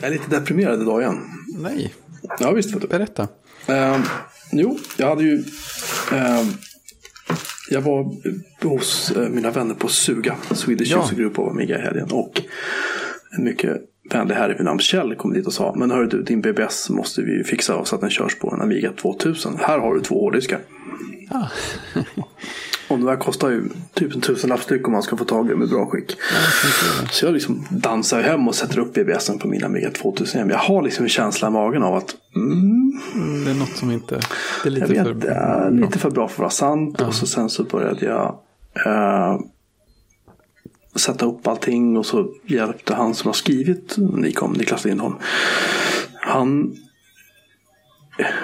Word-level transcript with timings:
Jag 0.00 0.08
är 0.08 0.12
lite 0.12 0.30
deprimerad 0.40 0.82
idag 0.82 1.00
igen. 1.02 1.20
Nej, 1.58 1.94
Ja, 2.40 2.50
visst. 2.52 2.88
Berätta. 2.88 3.28
Ehm, 3.66 4.02
jo, 4.52 4.78
jag 4.96 5.06
hade 5.08 5.22
ju... 5.22 5.44
ehm, 6.12 6.46
jag 7.70 7.80
var 7.80 8.10
hos 8.68 9.10
eh, 9.10 9.28
mina 9.28 9.50
vänner 9.50 9.74
på 9.74 9.88
Suga, 9.88 10.36
Swedish 10.50 10.90
Ja. 10.90 11.04
User 11.04 11.16
Group 11.16 11.38
av 11.38 11.48
Amiga 11.48 11.78
i 11.78 11.82
helgen. 11.82 12.08
Och 12.12 12.42
en 13.38 13.44
mycket 13.44 13.76
vänlig 14.12 14.34
herre 14.34 14.54
vid 14.54 14.64
namn 14.64 14.78
Kjell 14.80 15.14
kom 15.14 15.32
dit 15.32 15.46
och 15.46 15.52
sa 15.52 15.74
Men 15.76 15.90
hörru 15.90 16.06
du, 16.06 16.22
din 16.22 16.40
BBS 16.40 16.90
måste 16.90 17.22
vi 17.22 17.44
fixa 17.44 17.84
så 17.84 17.94
att 17.94 18.00
den 18.00 18.10
körs 18.10 18.38
på 18.38 18.50
en 18.54 18.60
Amiga 18.60 18.92
2000. 18.92 19.56
Här 19.60 19.78
har 19.78 19.94
du 19.94 20.00
två 20.00 20.20
hårddiskar. 20.20 20.58
Ah. 21.30 21.46
Och 22.88 22.98
de 22.98 23.04
där 23.04 23.16
kostar 23.16 23.50
ju 23.50 23.68
typ 23.94 24.14
en 24.14 24.20
tusenlapp 24.20 24.62
styck 24.62 24.86
om 24.86 24.92
man 24.92 25.02
ska 25.02 25.16
få 25.16 25.24
tag 25.24 25.46
i 25.46 25.50
dem 25.50 25.62
i 25.62 25.66
bra 25.66 25.86
skick. 25.86 26.16
Så 27.10 27.26
jag 27.26 27.34
liksom 27.34 27.66
dansar 27.70 28.22
hem 28.22 28.48
och 28.48 28.54
sätter 28.54 28.78
upp 28.78 28.94
BBSen 28.94 29.38
på 29.38 29.48
min 29.48 29.64
Amiga 29.64 29.90
2000 29.90 30.38
hem. 30.40 30.50
Jag 30.50 30.58
har 30.58 30.82
liksom 30.82 31.04
en 31.04 31.08
känsla 31.08 31.48
i 31.48 31.50
magen 31.50 31.82
av 31.82 31.94
att 31.94 32.16
mm, 32.36 33.44
Det 33.44 33.50
är 33.50 33.54
något 33.54 33.76
som 33.76 33.90
inte... 33.90 34.20
Det 34.62 34.68
är 34.68 34.70
lite 34.70 34.94
jag 34.94 35.06
för... 35.06 35.12
vet, 35.14 35.22
det 35.22 35.30
är 35.30 35.70
lite 35.70 35.98
för 35.98 36.10
bra 36.10 36.28
för 36.28 36.34
att 36.34 36.38
vara 36.38 36.50
sant. 36.50 37.00
Och 37.00 37.14
så 37.14 37.26
sen 37.26 37.50
så 37.50 37.64
började 37.64 38.06
jag 38.06 38.38
eh, 38.86 39.40
sätta 40.94 41.26
upp 41.26 41.46
allting. 41.46 41.96
Och 41.96 42.06
så 42.06 42.28
hjälpte 42.46 42.94
han 42.94 43.14
som 43.14 43.28
har 43.28 43.34
skrivit 43.34 43.96
Nikom, 43.98 44.52
Niklas 44.52 44.84
Lindholm. 44.84 45.14
Han, 46.20 46.76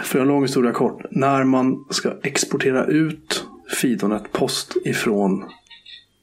för 0.02 0.20
en 0.20 0.28
lång 0.28 0.42
historia 0.42 0.72
kort. 0.72 1.02
När 1.10 1.44
man 1.44 1.84
ska 1.90 2.12
exportera 2.22 2.86
ut 2.86 3.44
Fidonet 3.72 4.32
post 4.32 4.76
ifrån 4.84 5.44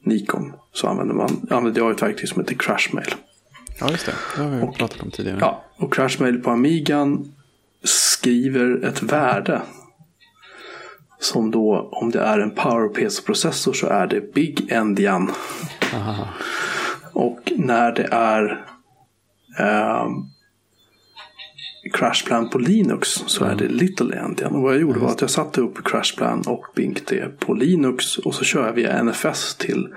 Nikon. 0.04 0.52
Så 0.72 0.88
använder, 0.88 1.14
man, 1.14 1.46
använder 1.50 1.80
jag 1.80 1.90
ett 1.90 2.02
verktyg 2.02 2.28
som 2.28 2.40
heter 2.40 2.54
Crashmail. 2.54 3.14
Ja, 3.80 3.90
just 3.90 4.06
det. 4.06 4.14
Det 4.36 4.42
har 4.42 4.50
vi 4.50 4.76
pratat 4.76 5.02
om 5.02 5.10
tidigare. 5.10 5.38
Ja, 5.40 5.64
och 5.76 5.94
Crashmail 5.94 6.42
på 6.42 6.50
Amigan 6.50 7.32
skriver 7.84 8.84
ett 8.84 9.02
värde. 9.02 9.62
Som 11.20 11.50
då, 11.50 11.88
om 11.92 12.10
det 12.10 12.20
är 12.20 12.38
en 12.38 12.50
PowerPC-processor 12.50 13.72
så 13.72 13.86
är 13.86 14.06
det 14.06 14.34
Big 14.34 14.72
Endian. 14.72 15.30
Aha. 15.94 16.28
Och 17.12 17.52
när 17.56 17.92
det 17.92 18.08
är 18.10 18.64
ehm, 19.58 20.29
Crashplan 21.92 22.50
på 22.50 22.58
Linux 22.58 23.08
så 23.08 23.44
är 23.44 23.54
det 23.54 23.68
Little 23.68 24.16
Endian. 24.16 24.54
Och 24.54 24.62
vad 24.62 24.74
jag 24.74 24.80
gjorde 24.80 25.00
var 25.00 25.10
att 25.10 25.20
jag 25.20 25.30
satte 25.30 25.60
upp 25.60 25.84
Crashplan 25.84 26.42
och 26.46 26.64
BinkD 26.74 27.12
på 27.38 27.54
Linux 27.54 28.18
och 28.18 28.34
så 28.34 28.44
kör 28.44 28.66
jag 28.66 28.72
via 28.72 29.02
NFS 29.02 29.54
till 29.54 29.88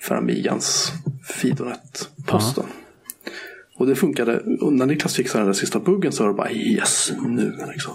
för 0.00 0.14
Amigans 0.14 0.92
Fidonet-posten. 1.28 2.66
Och 3.76 3.86
det 3.86 3.94
funkade. 3.94 4.40
Och 4.60 4.72
när 4.72 4.86
Niklas 4.86 5.14
fixade 5.14 5.44
den 5.44 5.46
där 5.46 5.58
sista 5.58 5.78
buggen 5.78 6.12
så 6.12 6.22
var 6.22 6.30
det 6.30 6.36
bara 6.36 6.50
yes, 6.50 7.12
nu 7.22 7.56
liksom. 7.72 7.94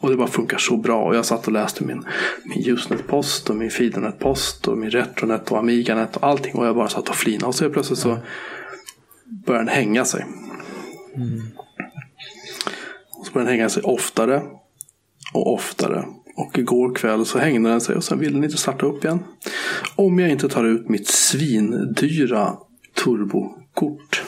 Och 0.00 0.10
det 0.10 0.16
bara 0.16 0.28
funkar 0.28 0.58
så 0.58 0.76
bra. 0.76 1.04
Och 1.04 1.16
jag 1.16 1.24
satt 1.24 1.46
och 1.46 1.52
läste 1.52 1.84
min, 1.84 2.04
min 2.44 2.68
Usenet-post 2.68 3.50
och 3.50 3.56
min 3.56 3.70
Fidonet-post 3.70 4.68
och 4.68 4.78
min 4.78 4.90
Retronet 4.90 5.50
och 5.50 5.58
Amiganet 5.58 6.16
och 6.16 6.24
allting. 6.24 6.54
Och 6.54 6.66
jag 6.66 6.76
bara 6.76 6.88
satt 6.88 7.08
och 7.08 7.16
flinade. 7.16 7.46
Och 7.46 7.54
så 7.54 7.70
plötsligt 7.70 7.98
så 7.98 8.18
började 9.46 9.64
den 9.64 9.74
hänga 9.74 10.04
sig. 10.04 10.26
Och 11.56 11.65
så 13.26 13.32
började 13.32 13.50
den 13.50 13.58
hänga 13.58 13.68
sig 13.68 13.82
oftare 13.82 14.42
och 15.34 15.54
oftare. 15.54 16.04
Och 16.36 16.58
igår 16.58 16.94
kväll 16.94 17.26
så 17.26 17.38
hängde 17.38 17.70
den 17.70 17.80
sig 17.80 17.96
och 17.96 18.04
sen 18.04 18.18
ville 18.18 18.32
den 18.34 18.44
inte 18.44 18.56
starta 18.56 18.86
upp 18.86 19.04
igen. 19.04 19.18
Om 19.96 20.18
jag 20.18 20.30
inte 20.30 20.48
tar 20.48 20.64
ut 20.64 20.88
mitt 20.88 21.08
svindyra 21.08 22.52
turbokort. 23.04 24.22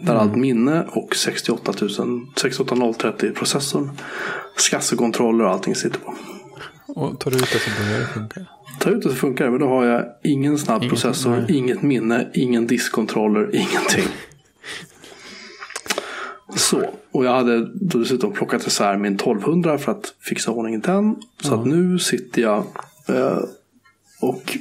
Där 0.00 0.14
allt 0.14 0.36
minne 0.36 0.84
och 0.92 1.16
68 1.16 1.72
000, 1.80 1.90
68030 2.36 3.30
processorn, 3.30 3.90
skassekontroller 4.56 5.44
och 5.44 5.50
allting 5.50 5.74
sitter 5.74 5.98
på. 5.98 6.14
Och 6.88 7.20
tar 7.20 7.30
du 7.30 7.36
ut 7.36 7.50
det 7.52 7.58
så 7.58 7.70
börjar 7.82 7.98
det 8.00 8.06
funka. 8.06 8.40
Tar 8.80 8.90
ut 8.90 9.02
det 9.02 9.08
så 9.08 9.14
funkar 9.14 9.44
det, 9.44 9.50
men 9.50 9.60
då 9.60 9.68
har 9.68 9.84
jag 9.84 10.04
ingen 10.24 10.58
snabb 10.58 10.82
Inget- 10.82 10.90
processor, 10.90 11.30
nej. 11.30 11.56
inget 11.56 11.82
minne, 11.82 12.28
ingen 12.34 12.66
diskkontroller, 12.66 13.54
ingenting. 13.54 14.04
Så, 16.56 16.82
och 17.12 17.24
jag 17.24 17.32
hade 17.32 17.70
dessutom 17.74 18.32
plockat 18.32 18.66
isär 18.66 18.96
min 18.96 19.14
1200 19.14 19.78
för 19.78 19.92
att 19.92 20.14
fixa 20.20 20.50
ordning 20.50 20.74
i 20.74 20.78
den. 20.78 21.16
Så 21.42 21.54
att 21.54 21.66
nu 21.66 21.98
sitter 21.98 22.42
jag 22.42 22.64
eh, 23.08 23.38
och 24.20 24.56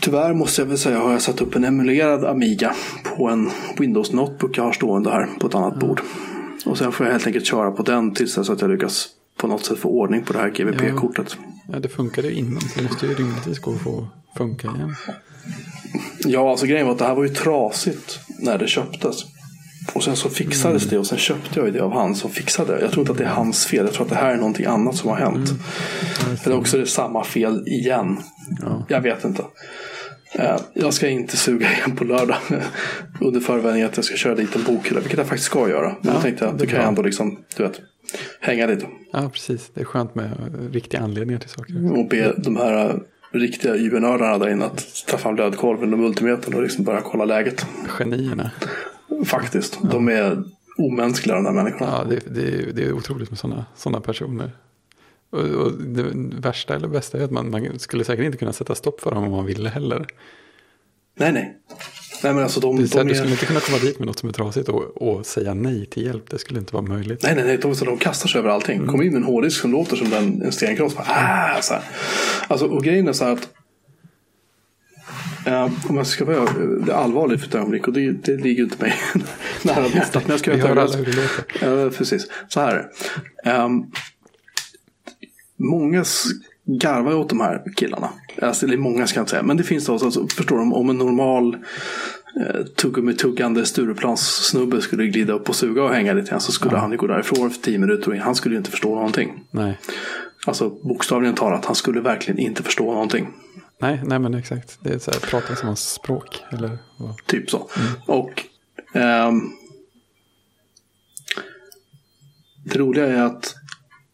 tyvärr 0.00 0.34
måste 0.34 0.62
jag 0.62 0.66
väl 0.66 0.78
säga 0.78 0.98
har 0.98 1.12
jag 1.12 1.22
satt 1.22 1.40
upp 1.40 1.56
en 1.56 1.64
emulerad 1.64 2.24
Amiga 2.24 2.74
på 3.04 3.28
en 3.28 3.50
Windows 3.78 4.12
Notebook 4.12 4.58
jag 4.58 4.64
har 4.64 4.72
stående 4.72 5.10
här 5.10 5.28
på 5.40 5.46
ett 5.46 5.54
annat 5.54 5.80
bord. 5.80 6.00
Och 6.66 6.78
sen 6.78 6.92
får 6.92 7.06
jag 7.06 7.12
helt 7.12 7.26
enkelt 7.26 7.46
köra 7.46 7.70
på 7.70 7.82
den 7.82 8.14
tills 8.14 8.34
dess 8.34 8.50
att 8.50 8.60
jag 8.60 8.70
lyckas 8.70 9.08
på 9.36 9.46
något 9.46 9.64
sätt 9.64 9.78
få 9.78 9.88
ordning 9.88 10.24
på 10.24 10.32
det 10.32 10.38
här 10.38 10.50
GVP-kortet. 10.50 11.36
Ja, 11.72 11.78
det 11.78 11.88
funkade 11.88 12.32
innan. 12.32 12.60
Så 12.60 12.78
det 12.78 12.84
måste 12.84 13.06
ju 13.06 13.14
rimligtvis 13.14 13.58
gå 13.58 13.74
att 13.74 13.80
få 13.80 14.08
funka 14.36 14.68
igen. 14.68 14.94
Ja, 16.24 16.50
alltså 16.50 16.66
grejen 16.66 16.86
var 16.86 16.92
att 16.92 16.98
det 16.98 17.04
här 17.04 17.14
var 17.14 17.22
ju 17.22 17.34
trasigt 17.34 18.20
när 18.38 18.58
det 18.58 18.68
köptes. 18.68 19.35
Och 19.92 20.02
sen 20.04 20.16
så 20.16 20.28
fixades 20.30 20.82
Mm. 20.82 20.90
det 20.90 20.98
och 20.98 21.06
sen 21.06 21.18
köpte 21.18 21.60
jag 21.60 21.72
det 21.72 21.80
av 21.80 21.92
han 21.92 22.14
som 22.14 22.30
fixade 22.30 22.74
det. 22.74 22.80
Jag 22.80 22.90
tror 22.90 23.00
inte 23.02 23.12
att 23.12 23.18
det 23.18 23.24
är 23.24 23.28
hans 23.28 23.66
fel. 23.66 23.84
Jag 23.84 23.94
tror 23.94 24.04
att 24.04 24.10
det 24.10 24.16
här 24.16 24.32
är 24.32 24.36
någonting 24.36 24.66
annat 24.66 24.96
som 24.96 25.10
har 25.10 25.16
hänt. 25.16 25.50
Eller 26.44 26.56
också 26.58 26.76
är 26.76 26.80
det 26.80 26.86
samma 26.86 27.24
fel 27.24 27.68
igen. 27.68 28.06
Mm. 28.06 28.22
Ja. 28.62 28.84
Jag 28.88 29.00
vet 29.00 29.24
inte. 29.24 29.42
Eh, 30.32 30.56
Jag 30.74 30.94
ska 30.94 31.08
inte 31.08 31.36
suga 31.36 31.72
igen 31.72 31.96
på 31.96 32.04
lördag. 32.04 32.36
Under 33.20 33.40
förevändning 33.40 33.82
att 33.82 33.96
jag 33.96 34.04
ska 34.04 34.16
köra 34.16 34.34
dit 34.34 34.56
en 34.56 34.62
bokhylla. 34.64 35.00
Vilket 35.00 35.18
jag 35.18 35.26
faktiskt 35.26 35.46
ska 35.46 35.68
göra. 35.68 35.88
Men 35.88 35.96
Ja, 36.02 36.12
då 36.12 36.20
tänkte 36.20 36.44
jag 36.44 36.52
att 36.52 36.58
det 36.58 36.64
då 36.64 36.70
kan 36.70 36.80
jag 36.80 36.88
ändå 36.88 37.02
liksom, 37.02 37.38
du 37.56 37.62
vet, 37.62 37.80
hänga 38.40 38.66
lite. 38.66 38.86
ja, 39.12 39.30
precis. 39.32 39.70
Det 39.74 39.80
är 39.80 39.84
skönt 39.84 40.14
med 40.14 40.30
riktiga 40.72 41.00
anledningar 41.00 41.40
till 41.40 41.50
saker. 41.50 41.98
Och 41.98 42.08
be 42.08 42.32
de 42.36 42.56
här 42.56 42.88
eh, 42.90 42.94
riktiga 43.32 43.76
YB-nördarna 43.76 44.38
där 44.38 44.48
inne 44.48 44.64
att 44.64 44.86
ta 45.06 45.18
fram 45.18 45.36
lödkolven 45.36 45.92
och 45.92 45.98
multimetern 45.98 46.54
och 46.54 46.62
liksom 46.62 46.84
börja 46.84 47.00
kolla 47.00 47.24
läget. 47.24 47.66
Genierna. 47.88 48.50
Faktiskt. 49.24 49.78
De 49.82 50.08
är 50.08 50.42
omänskliga 50.78 51.34
de 51.36 51.44
där 51.44 51.52
människorna. 51.52 51.86
Ja, 51.86 52.04
det, 52.04 52.34
det, 52.34 52.48
är- 52.48 52.72
det 52.72 52.82
är 52.84 52.92
otroligt 52.92 53.30
med 53.30 53.38
sådana 53.38 53.64
såna 53.76 54.00
personer. 54.00 54.50
Och, 55.30 55.40
och 55.40 55.72
det 55.72 56.02
värsta 56.40 56.74
eller 56.74 56.88
bästa 56.88 57.18
är 57.18 57.22
att 57.24 57.30
man, 57.30 57.50
man 57.50 57.78
skulle 57.78 58.04
säkert 58.04 58.24
inte 58.24 58.38
kunna 58.38 58.52
sätta 58.52 58.74
stopp 58.74 59.00
för 59.00 59.10
dem 59.10 59.24
om 59.24 59.30
man 59.30 59.46
ville 59.46 59.68
heller. 59.68 60.06
Nej, 61.18 61.32
nej. 61.32 61.56
Nej, 62.22 62.34
men 62.34 62.42
alltså 62.42 62.60
de, 62.60 62.76
Det 62.76 62.82
är 62.82 62.86
så 62.86 62.98
här, 62.98 63.04
de 63.04 63.08
Du 63.08 63.14
skulle 63.14 63.30
är... 63.30 63.32
inte 63.32 63.46
kunna 63.46 63.60
komma 63.60 63.78
dit 63.78 63.98
med 63.98 64.06
något 64.06 64.18
som 64.18 64.28
är 64.28 64.32
trasigt 64.32 64.68
och, 64.68 65.02
och 65.02 65.26
säga 65.26 65.54
nej 65.54 65.86
till 65.86 66.04
hjälp. 66.04 66.30
Det 66.30 66.38
skulle 66.38 66.58
inte 66.60 66.74
vara 66.74 66.84
möjligt. 66.84 67.22
Nej, 67.22 67.34
nej, 67.34 67.44
nej. 67.44 67.58
De, 67.58 67.74
de 67.74 67.98
kastar 67.98 68.28
sig 68.28 68.38
över 68.38 68.50
allting. 68.50 68.86
Kom 68.86 69.02
in 69.02 69.16
en 69.16 69.24
hårddisk 69.24 69.60
som 69.60 69.72
låter 69.72 69.96
som 69.96 70.10
den, 70.10 70.42
en 70.42 70.52
stenkross. 70.52 70.96
Bara, 70.96 71.06
Ah, 71.08 71.62
så 71.62 71.74
här. 71.74 71.82
Alltså, 72.48 72.66
och 72.66 72.84
grejen 72.84 73.08
är 73.08 73.12
så 73.12 73.24
här 73.24 73.32
att 73.32 73.48
eh, 75.46 75.70
om 75.88 75.96
jag 75.96 76.06
ska 76.06 76.24
vara 76.24 76.48
allvarligt 76.94 77.40
för 77.40 77.48
ett 77.48 77.54
ögonblick 77.54 77.86
och 77.88 77.92
det, 77.92 78.12
det 78.12 78.36
ligger 78.36 78.62
inte 78.62 78.82
mig 78.82 78.94
nära 79.62 79.86
hjärtat. 79.86 80.22
Men 80.22 80.30
jag 80.30 80.40
ska 80.40 80.56
göra 80.56 80.84
ett. 80.84 80.96
Ja, 81.60 81.90
precis. 81.90 82.26
Så 82.48 82.60
här. 82.60 82.90
Ehm, 83.44 83.84
många 85.56 86.04
garvar 86.66 87.14
åt 87.14 87.28
de 87.28 87.40
här 87.40 87.62
killarna. 87.76 88.08
Alltså, 88.42 88.66
eller 88.66 88.76
många 88.76 89.06
ska 89.06 89.18
jag 89.18 89.22
inte 89.22 89.30
säga. 89.30 89.42
Men 89.42 89.56
det 89.56 89.62
finns 89.62 89.86
då, 89.86 89.92
alltså, 89.92 90.28
förstår 90.28 90.58
de, 90.58 90.72
om 90.72 90.90
en 90.90 90.98
normal 90.98 91.56
eh, 92.40 92.64
tuggummi-tuggande 92.76 93.66
Stureplanssnubbe 93.66 94.80
skulle 94.80 95.06
glida 95.06 95.32
upp 95.32 95.48
och 95.48 95.56
suga 95.56 95.82
och 95.82 95.94
hänga 95.94 96.12
lite 96.12 96.30
grann 96.30 96.40
så 96.40 96.52
skulle 96.52 96.76
han 96.76 96.90
ju 96.90 96.96
gå 96.96 97.06
därifrån 97.06 97.50
för 97.50 97.62
tio 97.62 97.78
minuter 97.78 98.10
och 98.10 98.16
han 98.16 98.34
skulle 98.34 98.54
ju 98.54 98.58
inte 98.58 98.70
förstå 98.70 98.94
någonting. 98.94 99.44
Nej. 99.50 99.78
Alltså 100.46 100.70
bokstavligen 100.70 101.34
talat, 101.34 101.64
han 101.64 101.74
skulle 101.74 102.00
verkligen 102.00 102.38
inte 102.38 102.62
förstå 102.62 102.92
någonting. 102.92 103.28
Nej, 103.78 104.00
nej, 104.04 104.18
men 104.18 104.34
exakt. 104.34 104.78
Det 104.82 104.94
är 104.94 104.98
så 104.98 105.10
här, 105.10 105.20
prata 105.20 105.66
hans 105.66 105.90
språk. 105.92 106.44
Eller 106.52 106.78
vad? 106.98 107.26
Typ 107.26 107.50
så. 107.50 107.68
Och 108.06 108.44
ehm, 108.94 109.40
det 112.64 112.78
roliga 112.78 113.06
är 113.06 113.22
att 113.22 113.54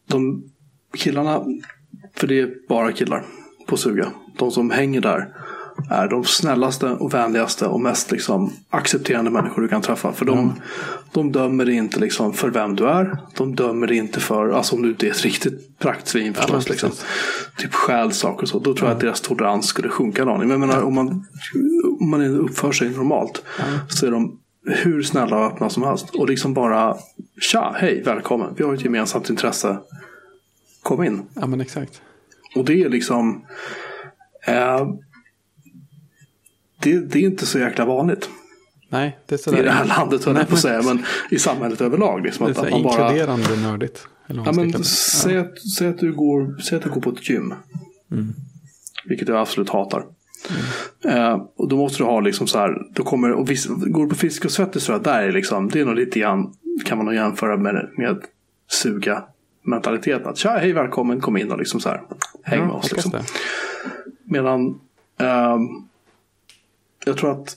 de 0.07 0.51
killarna, 0.97 1.45
för 2.15 2.27
det 2.27 2.41
är 2.41 2.69
bara 2.69 2.93
killar 2.93 3.25
på 3.67 3.77
Suga, 3.77 4.13
de 4.39 4.51
som 4.51 4.71
hänger 4.71 5.01
där 5.01 5.35
är 5.91 6.09
de 6.09 6.25
snällaste 6.25 6.87
och 6.87 7.15
vänligaste 7.15 7.67
och 7.67 7.81
mest 7.81 8.11
liksom 8.11 8.53
accepterande 8.71 9.31
människor 9.31 9.63
du 9.63 9.69
kan 9.69 9.83
träffa. 9.83 10.13
För 10.13 10.25
de, 10.25 10.61
de 11.13 11.33
dömer 11.33 11.65
dig 11.65 11.75
inte 11.75 12.01
liksom 12.01 12.33
för 12.33 12.51
vem 12.51 12.77
du 12.77 12.89
är. 12.89 13.19
De 13.37 13.55
dömer 13.55 13.87
dig 13.87 13.97
inte 13.97 14.21
för, 14.21 14.49
alltså 14.49 14.77
om 14.77 14.83
du 14.83 14.89
inte 14.89 15.07
är 15.07 15.11
ett 15.11 15.23
riktigt 15.23 15.79
praktsvin 15.79 16.35
förstås. 16.35 16.53
men 16.53 16.73
liksom. 16.73 16.91
Typ 17.57 17.75
stjäl 17.75 18.13
saker 18.13 18.43
och 18.43 18.49
så. 18.49 18.59
Då 18.59 18.75
tror 18.75 18.89
jag 18.89 18.95
att 18.95 19.01
deras 19.01 19.21
tolerans 19.21 19.67
skulle 19.67 19.89
sjunka 19.89 20.23
en 20.23 20.29
aning. 20.29 20.49
Men 20.49 20.61
menar, 20.61 20.83
om 20.83 20.95
man, 20.95 21.27
om 22.01 22.11
man 22.11 22.23
uppför 22.23 22.73
sig 22.73 22.91
normalt 22.91 23.43
så 23.89 24.07
är 24.07 24.11
de 24.11 24.39
hur 24.67 25.03
snälla 25.03 25.37
och 25.37 25.53
öppna 25.53 25.71
som 25.71 25.83
helst. 25.83 26.11
Och 26.15 26.29
liksom 26.29 26.55
bara, 26.55 26.97
tja, 27.41 27.75
hej, 27.77 28.03
välkommen. 28.03 28.55
Vi 28.57 28.65
har 28.65 28.75
ett 28.75 28.85
gemensamt 28.85 29.31
intresse. 29.31 29.79
Kom 30.83 31.05
in. 31.05 31.23
Ja, 31.35 31.47
men 31.47 31.61
exakt. 31.61 32.03
Och 32.57 32.65
det 32.65 32.83
är 32.83 32.89
liksom... 32.89 33.45
Eh, 34.47 34.89
det, 36.83 36.99
det 36.99 37.19
är 37.19 37.23
inte 37.23 37.47
så 37.47 37.59
jäkla 37.59 37.85
vanligt. 37.85 38.29
Nej, 38.89 39.19
det 39.27 39.35
är 39.35 39.39
i 39.39 39.43
sådär. 39.43 39.63
det 39.63 39.71
här 39.71 39.85
landet, 39.85 40.25
höll 40.25 40.37
jag 40.37 40.49
på 40.49 40.55
att 40.55 40.61
säga, 40.61 40.83
men 40.83 41.05
i 41.31 41.39
samhället 41.39 41.81
överlag. 41.81 42.23
Liksom, 42.23 42.47
Det 42.47 42.59
är 42.59 42.65
att, 42.65 42.71
man 42.71 42.83
bara, 42.83 43.03
inkluderande 43.03 43.57
nördigt. 43.57 44.07
Ja, 44.27 44.53
men, 44.53 44.85
säg, 44.85 45.39
att, 45.39 45.59
säg, 45.79 45.89
att 45.89 45.99
du 45.99 46.13
går, 46.13 46.61
säg 46.61 46.79
att 46.79 46.85
du 46.85 46.91
går 46.91 47.01
på 47.01 47.11
ett 47.11 47.31
gym. 47.31 47.55
Mm. 48.13 48.33
Vilket 49.05 49.29
jag 49.29 49.39
absolut 49.39 49.69
hatar. 49.69 50.05
Eh, 51.05 51.43
och 51.57 51.69
då 51.69 51.77
måste 51.77 51.99
du 51.99 52.05
ha 52.05 52.21
liksom 52.21 52.47
så 52.47 52.59
här, 52.59 52.83
då 52.95 53.03
kommer, 53.03 53.33
och 53.33 53.51
viss, 53.51 53.67
går 53.67 54.03
du 54.03 54.09
på 54.09 54.15
Frisk 54.15 54.45
och 54.45 54.51
Svettis 54.51 54.85
tror 54.85 54.97
jag, 54.97 55.05
där 55.05 55.23
är 55.23 55.33
liksom, 55.33 55.69
det 55.69 55.81
är 55.81 55.85
nog 55.85 55.95
lite 55.95 56.21
grann, 56.21 56.53
kan 56.85 56.99
man 56.99 57.07
nog 57.07 57.15
jämföra 57.15 57.57
med, 57.57 57.91
med 57.97 58.19
suga 58.71 59.25
mentaliteten. 59.63 60.29
Att 60.29 60.39
tja, 60.39 60.51
hej 60.51 60.73
välkommen, 60.73 61.21
kom 61.21 61.37
in 61.37 61.53
och 61.53 61.59
liksom 61.59 61.81
så 61.81 61.89
här, 61.89 62.03
häng 62.43 62.59
Ja, 62.59 62.67
med 62.67 62.75
oss. 62.75 62.93
Liksom. 62.93 63.11
det. 63.11 63.25
Medan 64.25 64.81
ehm, 65.19 65.61
jag 67.05 67.17
tror 67.17 67.33
att 67.33 67.57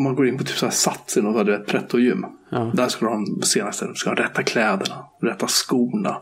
om 0.00 0.04
man 0.04 0.14
går 0.14 0.28
in 0.28 0.38
på 0.38 0.44
typ 0.44 0.56
så 0.56 0.66
här 0.66 0.72
Sats 0.72 1.16
eller 1.16 1.28
något, 1.28 1.46
du 1.46 1.52
vet, 1.52 1.66
Pretto 1.66 1.98
gym. 1.98 2.26
Ja. 2.50 2.72
Där 2.74 2.88
ska 2.88 3.06
de 3.06 3.42
senaste, 3.42 3.86
du 3.86 3.94
ska 3.94 4.10
ha 4.10 4.16
rätta 4.16 4.42
kläderna, 4.42 5.04
rätta 5.22 5.46
skorna. 5.46 6.16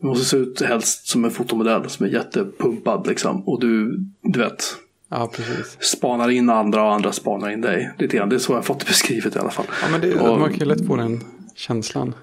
Du 0.00 0.06
måste 0.06 0.24
se 0.24 0.36
ut 0.36 0.62
helst 0.62 1.06
som 1.06 1.24
en 1.24 1.30
fotomodell 1.30 1.90
som 1.90 2.06
är 2.06 2.10
jättepumpad 2.10 3.06
liksom. 3.06 3.48
Och 3.48 3.60
du, 3.60 3.98
du 4.22 4.38
vet, 4.38 4.64
ja, 5.08 5.30
precis. 5.36 5.76
spanar 5.80 6.30
in 6.30 6.50
andra 6.50 6.82
och 6.82 6.92
andra 6.92 7.12
spanar 7.12 7.50
in 7.50 7.60
dig. 7.60 7.94
Lite 7.98 8.16
grann. 8.16 8.28
Det 8.28 8.36
är 8.36 8.38
så 8.38 8.52
jag 8.52 8.64
fått 8.64 8.80
det 8.80 8.86
beskrivet 8.86 9.36
i 9.36 9.38
alla 9.38 9.50
fall. 9.50 9.66
Ja, 9.82 9.88
men 9.90 10.00
det, 10.00 10.14
Och 10.14 10.40
man 10.40 10.50
kan 10.50 10.58
ju 10.58 10.64
lätt 10.64 10.86
få 10.86 10.96
den 10.96 11.20
känslan. 11.54 12.14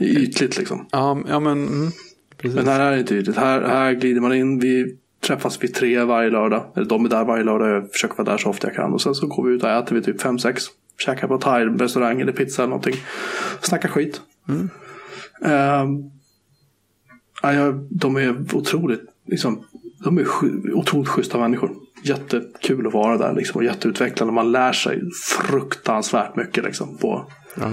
Ytligt 0.00 0.58
liksom. 0.58 0.86
Ja, 0.90 1.18
ja 1.28 1.40
men 1.40 1.68
mm, 1.68 1.90
precis. 2.36 2.56
Men 2.56 2.66
här 2.66 2.80
är 2.80 2.90
det 2.90 3.00
inte 3.00 3.14
ytligt. 3.14 3.36
Här, 3.36 3.62
här 3.62 3.92
glider 3.92 4.20
man 4.20 4.34
in. 4.34 4.60
Vi 4.60 4.96
träffas 5.20 5.62
vid 5.62 5.74
tre 5.74 6.04
varje 6.04 6.30
lördag. 6.30 6.64
Eller 6.76 6.86
de 6.86 7.04
är 7.04 7.08
där 7.08 7.24
varje 7.24 7.44
lördag. 7.44 7.70
Jag 7.70 7.92
försöker 7.92 8.16
vara 8.16 8.30
där 8.30 8.38
så 8.38 8.50
ofta 8.50 8.66
jag 8.66 8.76
kan. 8.76 8.92
Och 8.92 9.02
sen 9.02 9.14
så 9.14 9.26
går 9.26 9.46
vi 9.46 9.54
ut 9.54 9.62
och 9.62 9.70
äter 9.70 9.96
vi 9.96 10.02
typ 10.02 10.20
fem 10.20 10.38
sex. 10.38 10.64
Käkar 10.98 11.28
på 11.28 11.38
thai-restaurang 11.38 12.20
eller 12.20 12.32
pizza 12.32 12.62
eller 12.62 12.70
någonting. 12.70 12.94
Snackar 13.60 13.88
skit. 13.88 14.20
Ehm, 15.44 16.10
ja, 17.42 17.52
jag, 17.52 17.86
de 17.90 18.16
är 18.16 18.54
otroligt, 18.54 19.02
liksom, 19.26 19.64
de 20.04 20.18
är 20.18 20.26
otroligt 20.74 21.08
schyssta 21.08 21.38
människor. 21.38 21.70
Jättekul 22.02 22.86
att 22.86 22.92
vara 22.92 23.18
där 23.18 23.34
liksom, 23.34 23.58
och 23.58 23.64
jätteutvecklande. 23.64 24.34
Man 24.34 24.52
lär 24.52 24.72
sig 24.72 25.02
fruktansvärt 25.26 26.36
mycket 26.36 26.64
liksom, 26.64 26.98
på, 26.98 27.26
Ja. 27.54 27.70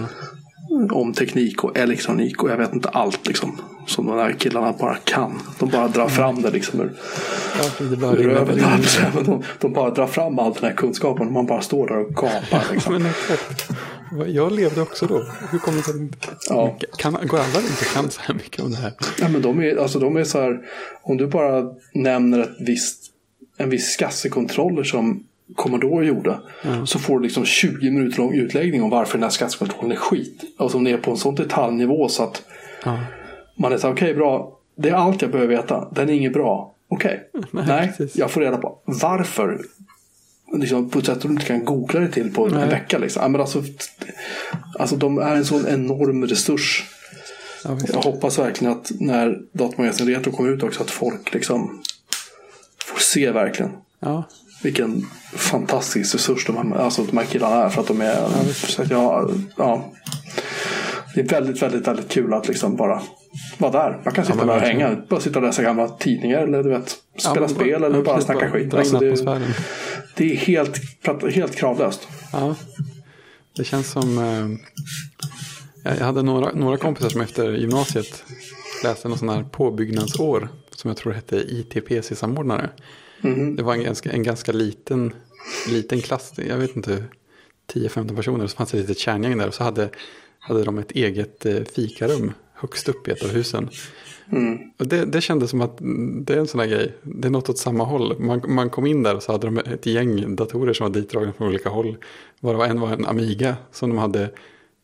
Om 0.92 1.14
teknik 1.14 1.64
och 1.64 1.78
elektronik 1.78 2.44
och 2.44 2.50
jag 2.50 2.58
vet 2.58 2.74
inte 2.74 2.90
allt 2.90 3.28
liksom, 3.28 3.62
som 3.88 4.06
de 4.06 4.18
här 4.18 4.32
killarna 4.32 4.74
bara 4.80 4.96
kan. 4.96 5.42
De 5.60 5.70
bara 5.70 5.88
drar 5.88 6.08
fram 6.08 6.42
det 6.42 6.52
liksom 6.52 6.82
ur, 6.82 6.94
Ja, 7.58 7.86
det 7.86 7.98
bara 7.98 8.16
ur. 8.16 8.46
Men 9.16 9.24
de, 9.24 9.44
de 9.60 9.74
bara 9.74 9.90
drar 9.90 10.08
fram 10.08 10.40
all 10.40 10.54
den 10.54 10.64
här 10.64 10.76
kunskapen 10.76 11.28
och 11.28 11.34
man 11.34 11.46
bara 11.46 11.62
står 11.62 11.88
där 11.88 11.98
och 11.98 12.14
gapar. 12.14 12.64
Liksom. 12.72 13.08
Jag 14.28 14.52
levde 14.52 14.82
också 14.82 15.06
då. 15.06 15.26
Hur 15.52 15.60
kommer 15.60 15.78
det 15.78 15.84
sig 15.84 15.98
inte... 15.98 16.18
Ja. 16.50 16.78
Kan, 16.98 17.14
går 17.14 17.38
alla 17.38 17.58
och 17.58 17.94
kan 17.94 18.10
så 18.10 18.22
här 18.22 18.34
mycket 18.34 18.62
om 18.62 18.72
det 18.72 18.78
här? 18.78 18.94
Ja, 19.20 19.28
men 19.28 19.42
de 19.42 19.60
är, 19.60 19.78
alltså, 19.78 20.00
de 20.00 20.18
är 20.18 20.24
så 20.24 20.42
här, 20.42 20.60
om 21.02 21.18
du 21.18 21.28
bara 21.28 21.64
nämner 21.94 22.40
ett 22.40 22.56
visst, 22.60 23.12
en 23.58 23.70
viss 23.70 23.94
skassekontroller 23.94 24.84
som 24.84 25.24
Commodore 25.56 26.06
gjorde. 26.06 26.40
Så 26.86 27.00
får 27.00 27.20
du 27.20 27.24
liksom 27.24 27.46
20 27.46 27.92
minuter 27.92 28.18
lång 28.18 28.34
utläggning 28.34 28.84
om 28.84 28.90
varför 28.90 29.14
den 29.18 29.24
här 29.24 29.30
skassekontrollen 29.30 29.92
är 29.92 29.96
skit. 29.96 30.44
Alltså 30.58 30.78
om 30.78 30.84
det 30.84 30.92
är 30.92 30.98
på 30.98 31.12
en 31.12 31.18
sån 31.18 31.36
detaljnivå 31.36 32.10
så 32.10 32.24
att 32.24 32.44
Ja. 32.86 33.00
man 33.58 33.74
är 33.74 33.78
så 33.78 33.90
okej 33.90 34.14
bra, 34.14 34.60
det 34.78 34.90
är 34.90 34.94
allt 34.94 35.22
jag 35.22 35.32
behöver 35.32 35.56
veta. 35.56 35.88
Den 35.92 36.10
är 36.10 36.14
inget 36.14 36.34
bra. 36.34 36.74
Okej, 36.88 37.30
nej, 37.52 37.88
precis. 37.98 38.16
jag 38.18 38.32
får 38.32 38.42
reda 38.42 38.58
på 38.58 38.80
varför. 38.86 39.62
Liksom, 40.54 40.90
på 40.90 41.00
ett 41.00 41.06
sätt 41.06 41.22
som 41.22 41.30
du 41.30 41.34
inte 41.36 41.46
kan 41.48 41.66
googla 41.66 42.00
dig 42.00 42.12
till 42.12 42.34
på 42.34 42.46
en 42.48 42.54
Nej. 42.54 42.70
vecka. 42.70 42.98
Liksom. 42.98 43.32
Men 43.32 43.42
alltså, 43.42 43.64
alltså, 44.80 44.96
de 44.96 45.18
är 45.18 45.36
en 45.36 45.46
sån 45.46 45.68
enorm 45.68 46.28
resurs. 46.28 46.86
Ja. 47.64 47.78
Jag 47.94 48.02
hoppas 48.02 48.40
verkligen 48.40 48.74
att 48.74 48.92
när 49.00 49.40
Datamagasin 49.52 50.08
Retro 50.08 50.32
kommer 50.32 50.50
ut 50.50 50.64
också 50.64 50.84
att 50.84 50.92
folk 50.92 51.34
liksom 51.34 51.82
får 52.86 53.00
se 53.00 53.32
verkligen 53.32 53.72
ja. 54.00 54.24
Vilken 54.64 55.06
fantastisk 55.34 56.16
resurs 56.16 56.46
de 56.46 56.58
här, 56.58 56.78
alltså 56.78 57.04
de 57.04 57.18
här 57.18 57.26
killarna 57.26 57.56
är. 57.56 57.70
För 57.70 57.82
att 57.82 57.88
de 57.88 58.02
är, 58.02 58.54
så 58.54 58.82
att 58.82 58.90
jag, 58.90 59.32
ja, 59.58 59.94
det 61.16 61.22
är 61.22 61.28
väldigt, 61.28 61.62
väldigt, 61.62 61.88
väldigt 61.88 62.10
kul 62.10 62.34
att 62.34 62.48
liksom 62.48 62.76
bara 62.76 63.02
vara 63.58 63.72
där. 63.72 64.02
Man 64.06 64.14
kan 64.14 64.26
sitta 64.26 64.38
men 64.38 64.48
där 64.48 64.56
och 64.56 64.62
hänga. 64.62 64.98
Bara 65.10 65.20
sitta 65.20 65.40
och 65.40 65.46
läsa 65.46 65.64
gamla 65.64 65.88
tidningar 65.88 66.40
eller 66.40 66.64
du 66.64 66.70
vet, 66.70 66.98
spela 67.18 67.40
men 67.40 67.50
spel 67.50 67.84
eller 67.84 67.98
ja, 67.98 68.04
bara 68.04 68.22
snacka 68.22 68.40
bara 68.40 68.52
skit. 68.52 68.74
Alltså 68.74 69.00
det, 69.00 69.42
det 70.16 70.32
är 70.32 70.36
helt, 70.36 70.82
helt 71.36 71.56
kravlöst. 71.56 72.08
Ja, 72.32 72.56
det 73.56 73.64
känns 73.64 73.92
som... 73.92 74.18
Eh, 74.18 74.58
jag 75.84 76.00
jag 76.00 76.06
hade 76.06 76.22
några, 76.22 76.52
några 76.52 76.78
kompisar 76.78 77.10
som 77.10 77.22
efter 77.22 77.52
gymnasiet 77.52 78.24
läste 78.84 79.08
någon 79.08 79.18
sån 79.18 79.30
här 79.30 79.44
påbyggnadsår. 79.44 80.50
Som 80.76 80.88
jag 80.88 80.98
tror 80.98 81.14
hette 81.14 81.36
ITPC-samordnare. 81.36 82.70
Mhm. 83.26 83.56
Det 83.56 83.64
var 83.64 83.74
en 83.74 83.84
ganska, 83.84 84.12
en 84.12 84.24
ganska 84.24 84.52
liten, 84.52 85.14
liten 85.70 86.02
klass. 86.02 86.34
Jag 86.48 86.58
vet 86.58 86.76
inte, 86.76 87.04
10-15 87.74 88.16
personer. 88.16 88.48
Så 88.48 88.58
fanns 88.58 88.72
det 88.72 88.78
ett 88.78 88.84
litet 88.90 88.98
kärngäng 88.98 89.38
där. 89.38 89.48
Och 89.48 89.54
så 89.54 89.64
hade, 89.64 89.90
hade 90.40 90.64
de 90.64 90.78
ett 90.78 90.92
eget 90.92 91.46
eh, 91.46 91.64
fikarum 91.76 92.34
högst 92.54 92.90
upp 92.90 93.08
i 93.08 93.12
ett 93.12 93.24
av 93.24 93.30
husen. 93.30 93.70
Mm. 94.32 94.58
Och 94.78 94.88
det, 94.88 95.06
det 95.06 95.22
kändes 95.22 95.50
som 95.50 95.62
att 95.62 95.82
mm, 95.82 96.26
det 96.26 96.34
är 96.34 96.38
en 96.38 96.48
sån 96.48 96.60
här 96.60 96.68
grej. 96.68 96.94
Det 97.02 97.28
är 97.28 97.32
något 97.32 97.50
åt 97.50 97.58
samma 97.58 97.84
håll. 97.84 98.20
Man, 98.20 98.42
man 98.48 98.70
kom 98.70 98.86
in 98.86 99.04
där 99.04 99.16
och 99.16 99.24
så 99.24 99.32
hade 99.32 99.48
de 99.48 99.58
ett 99.58 99.86
gäng 99.86 100.36
datorer 100.36 100.74
som 100.74 100.88
var 100.88 100.94
ditdragna 100.94 101.34
från 101.34 101.48
olika 101.48 101.70
håll. 101.70 101.98
Varav 102.40 102.64
en 102.64 102.80
var 102.80 102.94
en 102.94 103.06
Amiga 103.06 103.56
som 103.72 103.90
de 103.90 103.98
hade 103.98 104.30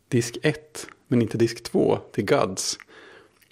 disk 0.08 0.38
1 0.42 0.86
men 1.08 1.22
inte 1.22 1.38
disk 1.38 1.62
2 1.62 1.98
till 2.12 2.24
Gods. 2.24 2.78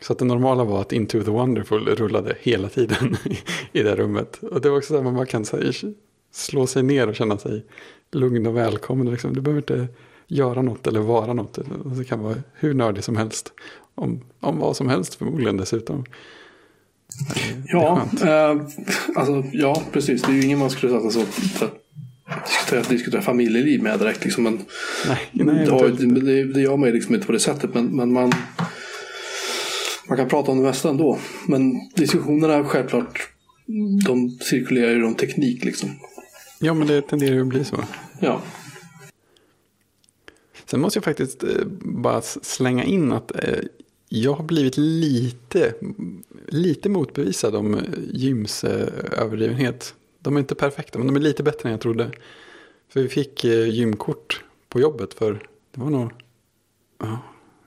Så 0.01 0.13
att 0.13 0.19
det 0.19 0.25
normala 0.25 0.65
var 0.65 0.81
att 0.81 0.93
Into 0.93 1.23
the 1.23 1.31
Wonderful 1.31 1.89
rullade 1.89 2.37
hela 2.41 2.69
tiden 2.69 3.17
i 3.73 3.83
det 3.83 3.97
rummet. 3.97 4.39
Och 4.43 4.61
det 4.61 4.71
var 4.71 4.77
också 4.77 4.93
så 4.93 4.99
att 4.99 5.05
man 5.05 5.15
bara 5.15 5.27
kan 5.27 5.45
här, 5.53 5.95
slå 6.33 6.67
sig 6.67 6.83
ner 6.83 7.09
och 7.09 7.15
känna 7.15 7.39
sig 7.39 7.65
lugn 8.13 8.47
och 8.47 8.57
välkommen. 8.57 9.11
Liksom. 9.11 9.35
Du 9.35 9.41
behöver 9.41 9.61
inte 9.61 9.89
göra 10.27 10.63
något 10.63 10.87
eller 10.87 11.01
vara 11.01 11.33
något. 11.33 11.59
Det 11.97 12.05
kan 12.05 12.21
vara 12.21 12.37
hur 12.55 12.75
nördig 12.75 13.05
som 13.05 13.17
helst. 13.17 13.53
Om, 13.95 14.21
om 14.41 14.59
vad 14.59 14.77
som 14.77 14.89
helst 14.89 15.15
förmodligen 15.15 15.57
dessutom. 15.57 16.05
Ja, 17.67 18.03
eh, 18.23 18.61
alltså, 19.17 19.45
ja, 19.53 19.83
precis. 19.93 20.23
Det 20.23 20.33
är 20.33 20.37
ju 20.37 20.43
ingen 20.43 20.59
man 20.59 20.71
skulle 20.71 20.93
sätta 20.93 21.11
så 21.11 21.25
för 21.25 21.71
diskutera, 22.47 22.83
diskutera 22.83 23.23
familjeliv 23.23 23.83
med 23.83 23.99
direkt. 23.99 24.25
Liksom, 24.25 24.45
men 24.45 24.61
Nej, 25.07 25.19
nej, 25.33 25.65
det, 25.65 25.71
har, 25.71 25.89
det, 25.89 26.45
det 26.45 26.61
gör 26.61 26.77
man 26.77 26.89
ju 26.89 26.95
liksom 26.95 27.15
inte 27.15 27.27
på 27.27 27.33
det 27.33 27.41
sättet. 27.41 27.75
Men, 27.75 27.97
men 27.97 28.13
man, 28.13 28.33
man 30.11 30.19
kan 30.19 30.29
prata 30.29 30.51
om 30.51 30.59
det 30.59 30.65
mesta 30.65 30.91
ändå. 30.91 31.19
Men 31.49 31.89
diskussionerna 31.95 32.65
självklart, 32.65 33.31
de 34.07 34.31
cirkulerar 34.31 34.91
ju 34.91 35.05
om 35.05 35.15
teknik 35.15 35.65
liksom. 35.65 35.91
Ja, 36.59 36.75
men 36.75 36.87
det 36.87 37.03
tenderar 37.03 37.35
ju 37.35 37.41
att 37.41 37.47
bli 37.47 37.65
så. 37.65 37.85
Ja, 38.21 38.41
Sen 40.71 40.81
måste 40.81 40.97
jag 40.97 41.05
faktiskt 41.05 41.45
eh, 41.45 41.65
bara 41.83 42.23
slänga 42.23 42.85
in 42.85 43.13
att 43.13 43.45
eh, 43.45 43.59
jag 44.09 44.33
har 44.33 44.45
blivit 44.45 44.77
lite, 44.77 45.75
lite 46.49 46.89
motbevisad 46.89 47.55
om 47.55 47.81
gyms 48.13 48.65
eh, 48.65 48.89
överdrivenhet. 49.23 49.95
De 50.19 50.37
är 50.37 50.41
inte 50.41 50.55
perfekta, 50.55 50.99
men 50.99 51.07
de 51.07 51.17
är 51.17 51.21
lite 51.21 51.43
bättre 51.43 51.69
än 51.69 51.71
jag 51.71 51.81
trodde. 51.81 52.11
För 52.89 53.03
vi 53.03 53.09
fick 53.09 53.45
gymkort 53.45 54.45
på 54.69 54.81
jobbet 54.81 55.15
för, 55.15 55.33
det 55.75 55.81
var 55.81 55.91
nog 55.91 56.11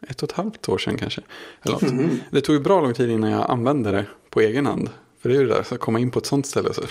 ett 0.08 0.24
och 0.24 0.30
ett 0.30 0.36
halvt 0.36 0.70
år 0.70 0.78
sedan 0.78 0.98
kanske. 0.98 1.22
Eller 1.62 1.92
något. 1.92 2.12
Det 2.32 2.42
tog 2.42 2.56
ju 2.56 2.62
bra 2.62 2.82
lång 2.82 2.94
tid 2.94 3.10
innan 3.10 3.32
jag 3.32 3.50
använde 3.50 3.92
det 3.92 4.06
på 4.30 4.42
egen 4.42 4.66
hand. 4.66 4.90
För 5.22 5.30
det 5.30 5.36
är 5.36 5.40
ju 5.40 5.48
det 5.48 5.54
där, 5.54 5.64
så 5.64 5.76
att 5.76 5.82
komma 5.82 6.00
in 6.00 6.12
på 6.12 6.20
ett 6.20 6.26
sånt 6.26 6.46
ställe. 6.46 6.74
Så, 6.74 6.82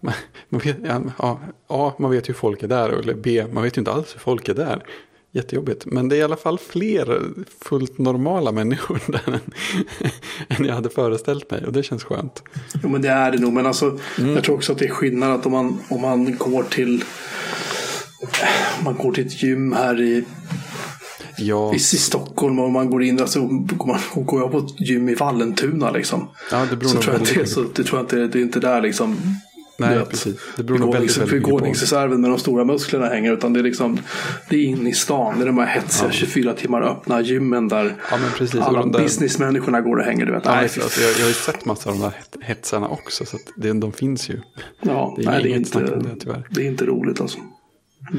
man, 0.00 0.14
man 0.48 0.60
vet, 0.60 0.76
ja, 1.18 1.40
A, 1.66 1.92
man 1.98 2.10
vet 2.10 2.28
hur 2.28 2.34
folk 2.34 2.62
är 2.62 2.68
där. 2.68 2.88
Eller 2.88 3.14
B, 3.14 3.44
man 3.52 3.62
vet 3.62 3.76
ju 3.76 3.80
inte 3.80 3.92
alls 3.92 4.14
hur 4.14 4.20
folk 4.20 4.48
är 4.48 4.54
där. 4.54 4.84
Jättejobbigt. 5.32 5.86
Men 5.86 6.08
det 6.08 6.16
är 6.16 6.18
i 6.18 6.22
alla 6.22 6.36
fall 6.36 6.58
fler 6.58 7.22
fullt 7.60 7.98
normala 7.98 8.52
människor 8.52 9.00
där 9.12 9.22
än, 9.26 9.40
än 10.48 10.64
jag 10.64 10.74
hade 10.74 10.90
föreställt 10.90 11.50
mig. 11.50 11.66
Och 11.66 11.72
det 11.72 11.82
känns 11.82 12.04
skönt. 12.04 12.42
jo, 12.82 12.88
men 12.88 13.02
det 13.02 13.08
är 13.08 13.32
det 13.32 13.38
nog. 13.38 13.52
Men 13.52 13.66
alltså, 13.66 13.98
jag 14.16 14.44
tror 14.44 14.56
också 14.56 14.72
att 14.72 14.78
det 14.78 14.84
är 14.84 14.90
skillnad 14.90 15.30
att 15.30 15.46
om 15.46 15.52
man, 15.52 15.78
om 15.88 16.00
man 16.00 16.36
går 16.38 16.62
till 16.62 17.04
man 18.84 18.96
går 18.96 19.12
till 19.12 19.26
ett 19.26 19.42
gym 19.42 19.72
här 19.72 20.00
i 20.00 20.24
Ja, 21.38 21.72
i, 21.72 21.76
i 21.76 21.78
Stockholm 21.78 22.58
och 22.58 22.70
man 22.70 22.90
går 22.90 23.02
in 23.02 23.20
alltså, 23.20 23.40
går, 23.46 23.86
man, 23.86 23.98
och 24.12 24.26
går 24.26 24.40
jag 24.40 24.52
på 24.52 24.58
ett 24.58 24.80
gym 24.80 25.08
i 25.08 25.14
Vallentuna 25.14 25.90
liksom. 25.90 26.28
ja 26.50 26.66
det 26.70 26.76
beror 26.76 26.88
Så 26.90 26.98
tror 27.02 27.14
jag 27.14 27.22
inte, 27.22 27.46
så, 27.46 27.62
det 27.74 27.84
tror 27.84 27.98
jag 27.98 28.04
inte, 28.04 28.16
det 28.26 28.38
är 28.38 28.42
inte 28.42 28.60
där 28.60 28.80
liksom. 28.82 29.16
Nej, 29.78 29.98
vet, 29.98 30.10
precis. 30.10 30.36
Det 30.56 30.62
beror 30.62 30.78
nog 30.78 30.92
väldigt, 30.92 31.10
begåvnings- 31.10 31.18
väldigt 31.20 31.42
begåvningsreserven 31.44 32.20
med 32.20 32.30
de 32.30 32.38
stora 32.38 32.64
musklerna 32.64 33.06
hänger. 33.06 33.32
Utan 33.32 33.52
det 33.52 33.60
är 33.60 33.64
liksom 33.64 33.98
det 34.50 34.56
är 34.56 34.64
inne 34.64 34.90
i 34.90 34.92
stan. 34.92 35.34
Det 35.38 35.42
är 35.44 35.46
de 35.46 35.58
här 35.58 35.66
hetsiga 35.66 36.10
24 36.12 36.52
timmar 36.54 36.82
öppna 36.82 37.20
gymmen 37.20 37.68
där 37.68 37.94
Ja, 38.10 38.16
men 38.16 38.30
precis. 38.38 38.60
Alla 38.60 38.86
där- 38.86 39.02
businessmänniskorna 39.02 39.80
går 39.80 39.96
och 39.96 40.04
hänger. 40.04 40.26
Du 40.26 40.32
vet. 40.32 40.42
Ja, 40.44 40.50
Nej, 40.54 40.62
alltså, 40.62 41.00
jag, 41.00 41.10
jag 41.12 41.20
har 41.20 41.28
ju 41.28 41.34
sett 41.34 41.64
massa 41.64 41.90
av 41.90 41.96
de 41.96 42.02
där 42.02 42.10
het- 42.10 42.42
hetsarna 42.42 42.88
också. 42.88 43.24
Så 43.26 43.38
det, 43.56 43.72
de 43.72 43.92
finns 43.92 44.28
ju. 44.30 44.40
ja, 44.82 45.14
det 45.16 45.22
är 45.24 45.30
nej, 45.30 45.42
det, 45.42 45.48
är 45.48 45.54
inget 45.56 45.68
snack 45.68 45.82
inte, 45.82 45.94
om 45.94 46.02
det, 46.02 46.16
tyvärr. 46.20 46.46
det 46.50 46.60
är 46.62 46.66
inte 46.66 46.84
roligt 46.84 47.20
alltså. 47.20 47.38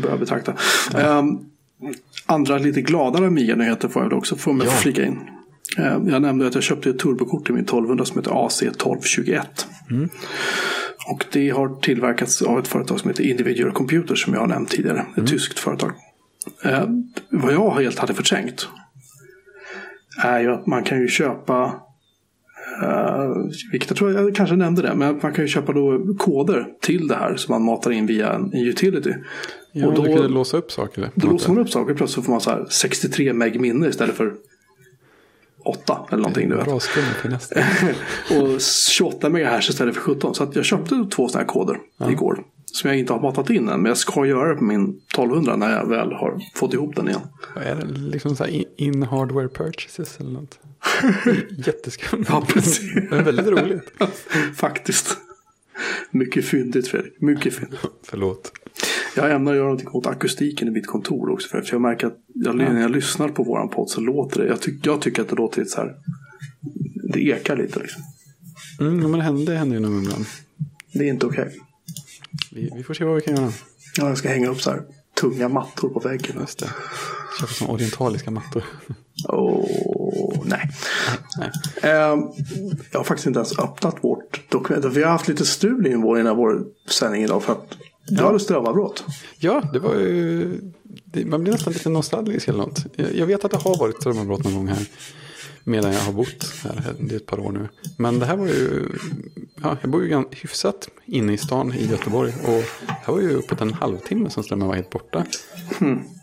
börjar 0.03 0.17
betrakta. 0.17 0.53
Um, 1.19 1.39
andra 2.25 2.58
lite 2.58 2.82
gladare 2.82 3.27
Amiga-nyheter 3.27 3.88
får 3.88 4.01
jag 4.01 4.10
väl 4.10 4.18
också 4.18 4.36
få 4.36 4.54
med 4.54 4.68
Ja. 4.68 4.72
flika 4.72 5.06
in. 5.06 5.20
Eh, 5.77 5.86
Jag 5.86 6.22
nämnde 6.22 6.48
att 6.48 6.54
jag 6.56 6.63
köpte 6.63 6.89
ett 6.89 7.00
turbokort 7.00 7.50
i 7.50 7.54
min 7.54 7.65
1200 7.65 8.06
som 8.06 8.18
heter 8.18 8.32
AC1221. 8.32 9.42
Och 11.08 11.25
det 11.32 11.50
har 11.50 11.75
tillverkats 11.82 12.42
av 12.42 12.60
ett 12.60 12.68
företag 12.68 13.00
som 13.00 13.10
heter 13.10 13.24
Individual 13.24 13.72
Computer 13.72 14.15
som 14.15 14.34
jag 14.34 14.39
har 14.42 14.48
nämnt 14.48 14.70
tidigare. 14.70 15.06
Ett 15.18 15.27
tyskt 15.27 15.60
företag. 15.60 15.92
Eh, 16.63 16.84
vad 17.30 17.54
jag 17.54 17.72
helt 17.72 18.00
hade 18.00 18.13
förträngt 18.13 18.68
är 20.24 20.39
ju 20.39 20.51
att 20.54 20.68
man 20.68 20.84
kan 20.84 21.00
ju 21.01 21.08
köpa 21.08 21.74
Uh, 22.84 23.36
vilket 23.72 23.89
jag 23.89 23.98
tror 23.98 24.12
jag 24.12 24.36
kanske 24.36 24.55
nämnde 24.55 24.81
det. 24.81 24.95
Men 24.95 25.19
man 25.22 25.34
kan 25.34 25.43
ju 25.43 25.48
köpa 25.48 25.74
då 25.74 26.15
koder 26.17 26.67
till 26.81 27.07
det 27.07 27.15
här 27.15 27.36
som 27.36 27.53
man 27.53 27.62
matar 27.62 27.91
in 27.91 28.05
via 28.05 28.34
en, 28.34 28.53
utility. 28.53 29.13
Ja, 29.72 29.88
och 29.88 29.93
då, 29.93 30.03
kunde 30.03 30.27
låsa 30.27 30.57
upp 30.57 30.72
saker. 30.72 31.10
då 31.15 31.27
låser 31.27 31.50
man 31.50 31.57
upp 31.57 31.69
saker 31.69 31.93
plötsligt 31.93 32.15
så 32.15 32.22
får 32.22 32.31
man 32.31 32.41
så 32.41 32.50
här 32.50 32.65
63 32.69 33.34
meg 33.34 33.62
minne 33.62 33.88
istället 33.88 34.15
för 34.15 34.34
8 35.65 36.05
eller 36.10 36.17
någonting. 36.17 36.50
Du 36.50 36.55
vet. 36.55 36.65
Bra 36.65 36.79
skumt 36.79 37.03
för 37.22 37.29
nästa. 37.29 37.60
Och 38.41 38.62
28 38.91 39.29
MHz 39.29 39.69
istället 39.69 39.95
för 39.95 40.01
17. 40.01 40.36
Så 40.36 40.51
jag 40.53 40.65
köpte 40.65 40.95
två 40.95 41.27
sådana 41.27 41.39
här 41.39 41.48
koder 41.48 41.77
igår. 42.10 42.43
Som 42.75 42.89
jag 42.89 43.00
inte 43.00 43.13
har 43.13 43.22
matat 43.22 43.50
in 43.50 43.70
än. 43.70 43.82
Men 43.82 43.89
jag 43.89 43.98
ska 43.98 44.25
göra 44.25 44.50
det 44.50 44.55
på 44.55 44.63
min 44.63 44.84
1200 44.84 45.55
när 45.55 45.72
jag 45.77 45.89
väl 45.89 46.12
har 46.13 46.41
fått 46.55 46.74
ihop 46.74 46.96
den 46.96 47.08
igen. 47.08 47.22
Vad 47.55 47.63
är 47.63 47.75
det? 47.75 47.86
Liksom 47.86 48.36
så 48.36 48.44
här 48.44 48.63
in- 48.77 49.03
hardware 49.03 49.48
purchases 49.48 50.20
eller 50.20 50.32
något. 50.32 50.60
Jätteskumt. 51.67 52.25
Ja, 52.29 52.46
precis. 52.48 52.94
Men 53.10 53.24
väldigt 53.24 53.48
roligt. 53.48 53.91
Faktiskt. 54.55 55.17
Mycket 56.12 56.46
fyndigt 56.46 56.88
Fredrik. 56.88 57.22
Mycket 57.22 57.53
fyndigt. 57.53 57.79
Förlåt. 58.03 58.51
Jag 59.15 59.32
ämnar 59.32 59.53
göra 59.53 59.63
någonting 59.63 59.89
åt 59.89 60.08
akustiken 60.08 60.67
i 60.67 60.72
mitt 60.72 60.88
kontor 60.88 61.29
också. 61.29 61.48
För 61.48 61.63
jag 61.72 61.82
märker 61.82 62.08
att 62.08 62.17
jag, 62.34 62.55
när 62.55 62.82
jag 62.82 62.91
lyssnar 62.91 63.29
på 63.29 63.44
våran 63.44 63.70
podd 63.70 63.89
så 63.89 64.01
låter 64.01 64.41
det. 64.41 64.48
Jag, 64.48 64.62
tyck, 64.62 64.86
jag 64.86 65.01
tycker 65.01 65.22
att 65.22 65.29
det 65.29 65.36
låter 65.36 65.60
lite 65.60 65.72
så 65.72 65.82
här. 65.82 65.96
Det 67.13 67.20
ekar 67.20 67.58
lite 67.58 67.79
liksom. 67.79 68.01
Mm, 68.79 68.98
men 68.98 69.12
det 69.12 69.22
händer, 69.22 69.46
det 69.46 69.58
händer 69.58 69.75
ju 69.75 69.82
nog 69.82 70.03
ibland. 70.03 70.25
Det 70.94 71.03
är 71.03 71.10
inte 71.10 71.25
okej. 71.25 71.51
Vi, 72.51 72.72
vi 72.75 72.84
får 72.84 72.94
se 72.94 73.04
vad 73.04 73.15
vi 73.15 73.22
kan 73.22 73.36
göra. 73.36 73.51
Ja, 73.98 74.08
jag 74.08 74.18
ska 74.18 74.30
hänga 74.30 74.50
upp 74.50 74.62
så 74.62 74.70
här 74.70 74.82
tunga 75.22 75.50
mattor 75.50 75.89
på 75.89 76.00
väggen. 76.00 76.38
Just 76.39 76.60
det. 76.60 76.70
Köpa 77.39 77.54
såna 77.54 77.72
orientaliska 77.72 78.32
mattor. 78.32 78.63
Åh, 79.30 80.44
nej. 80.46 80.70
Nej. 81.38 81.51
Eh, 81.84 82.20
jag 82.92 83.00
har 83.00 83.04
faktiskt 83.04 83.27
inte 83.27 83.39
ens 83.39 83.60
öppnat 83.60 83.96
vårt 84.01 84.51
dokument. 84.51 84.86
Vi 84.86 85.04
har 85.04 85.12
haft 85.12 85.27
lite 85.27 85.46
strul 85.46 85.88
i 85.88 85.96
vår, 85.96 86.20
innan 86.20 86.38
vår 86.38 86.63
sändning 86.89 87.24
idag 87.24 87.44
för 87.44 87.54
att 87.54 87.77
du 88.08 88.24
hade 88.24 88.39
strömavbrott. 88.39 89.04
Ja, 89.38 89.70
det 89.74 89.80
var 89.80 89.96
ju... 89.96 90.62
Man 91.25 91.42
blir 91.44 91.54
nästan 91.54 91.74
lite 91.74 91.89
nostalgisk 91.89 92.48
eller 92.48 92.60
något. 92.60 92.86
Jag, 92.96 93.15
jag 93.15 93.25
vet 93.25 93.46
att 93.46 93.51
det 93.51 93.58
har 93.58 93.77
varit 93.77 93.96
strömavbrott 93.96 94.44
någon 94.44 94.56
gång 94.56 94.68
här. 94.68 94.86
Medan 95.67 95.93
jag 95.93 96.00
har 96.00 96.13
bott 96.13 96.53
här. 96.63 96.95
Det 97.00 97.15
är 97.15 97.17
ett 97.17 97.25
par 97.25 97.39
år 97.39 97.51
nu. 97.51 97.69
Men 97.98 98.19
det 98.19 98.25
här 98.25 98.38
var 98.38 98.48
ju... 98.48 98.89
Ja, 99.63 99.77
jag 99.81 99.91
bor 99.91 100.05
ju 100.05 100.24
hyfsat 100.31 100.89
inne 101.05 101.34
i 101.34 101.38
stan 101.38 101.74
i 101.74 101.86
Göteborg. 101.86 102.34
Och 102.43 102.63
det 102.88 103.00
här 103.03 103.13
var 103.13 103.22
ju 103.22 103.34
uppåt 103.34 103.62
en 103.62 103.74
halvtimme 103.74 104.29
som 104.29 104.43
strömmen 104.43 104.67
var 104.67 104.75
helt 104.75 104.89
borta. 104.89 105.25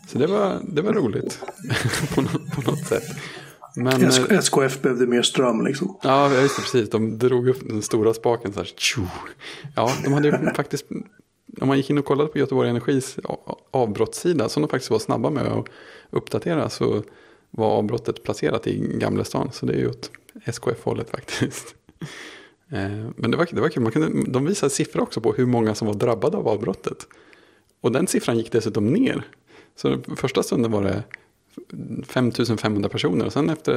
Så 0.07 0.17
det 0.17 0.27
var, 0.27 0.59
det 0.67 0.81
var 0.81 0.93
roligt. 0.93 1.39
på, 2.15 2.21
något, 2.21 2.51
på 2.55 2.71
något 2.71 2.85
sätt. 2.85 3.03
Men... 3.75 4.03
SKF 4.29 4.81
behövde 4.81 5.07
mer 5.07 5.21
ström 5.21 5.65
liksom. 5.65 5.97
Ja, 6.03 6.33
just 6.33 6.55
det, 6.55 6.61
precis. 6.61 6.89
De 6.89 7.17
drog 7.17 7.47
upp 7.47 7.67
den 7.69 7.81
stora 7.81 8.13
spaken 8.13 8.53
så 8.53 8.59
här. 8.59 8.71
Tjo. 8.77 9.01
Ja, 9.75 9.91
de 10.03 10.13
hade 10.13 10.27
ju 10.27 10.51
faktiskt... 10.55 10.85
Om 11.61 11.67
man 11.67 11.77
gick 11.77 11.89
in 11.89 11.97
och 11.97 12.05
kollade 12.05 12.29
på 12.29 12.39
Göteborg 12.39 12.69
Energis 12.69 13.17
avbrottssida, 13.71 14.49
som 14.49 14.61
de 14.61 14.69
faktiskt 14.69 14.91
var 14.91 14.99
snabba 14.99 15.29
med 15.29 15.43
att 15.43 15.65
uppdatera, 16.09 16.69
så 16.69 17.03
var 17.57 17.67
avbrottet 17.67 18.23
placerat 18.23 18.67
i 18.67 18.97
Gamla 18.97 19.23
stan. 19.23 19.49
Så 19.51 19.65
det 19.65 19.73
är 19.73 19.77
ju 19.77 19.89
åt 19.89 20.11
SKF-hållet 20.45 21.09
faktiskt. 21.09 21.75
Eh, 22.69 23.07
men 23.15 23.31
det 23.31 23.37
var, 23.37 23.47
det 23.51 23.61
var 23.61 23.69
kul, 23.69 23.83
man 23.83 23.91
kunde, 23.91 24.31
de 24.31 24.45
visade 24.45 24.69
siffror 24.69 25.01
också 25.01 25.21
på 25.21 25.33
hur 25.33 25.45
många 25.45 25.75
som 25.75 25.87
var 25.87 25.95
drabbade 25.95 26.37
av 26.37 26.47
avbrottet. 26.47 27.07
Och 27.81 27.91
den 27.91 28.07
siffran 28.07 28.37
gick 28.37 28.51
dessutom 28.51 28.93
ner. 28.93 29.27
Så 29.75 29.97
första 30.15 30.43
stunden 30.43 30.71
var 30.71 30.83
det 30.83 31.03
5500 32.07 32.89
personer 32.89 33.25
och 33.25 33.33
sen 33.33 33.49
efter 33.49 33.73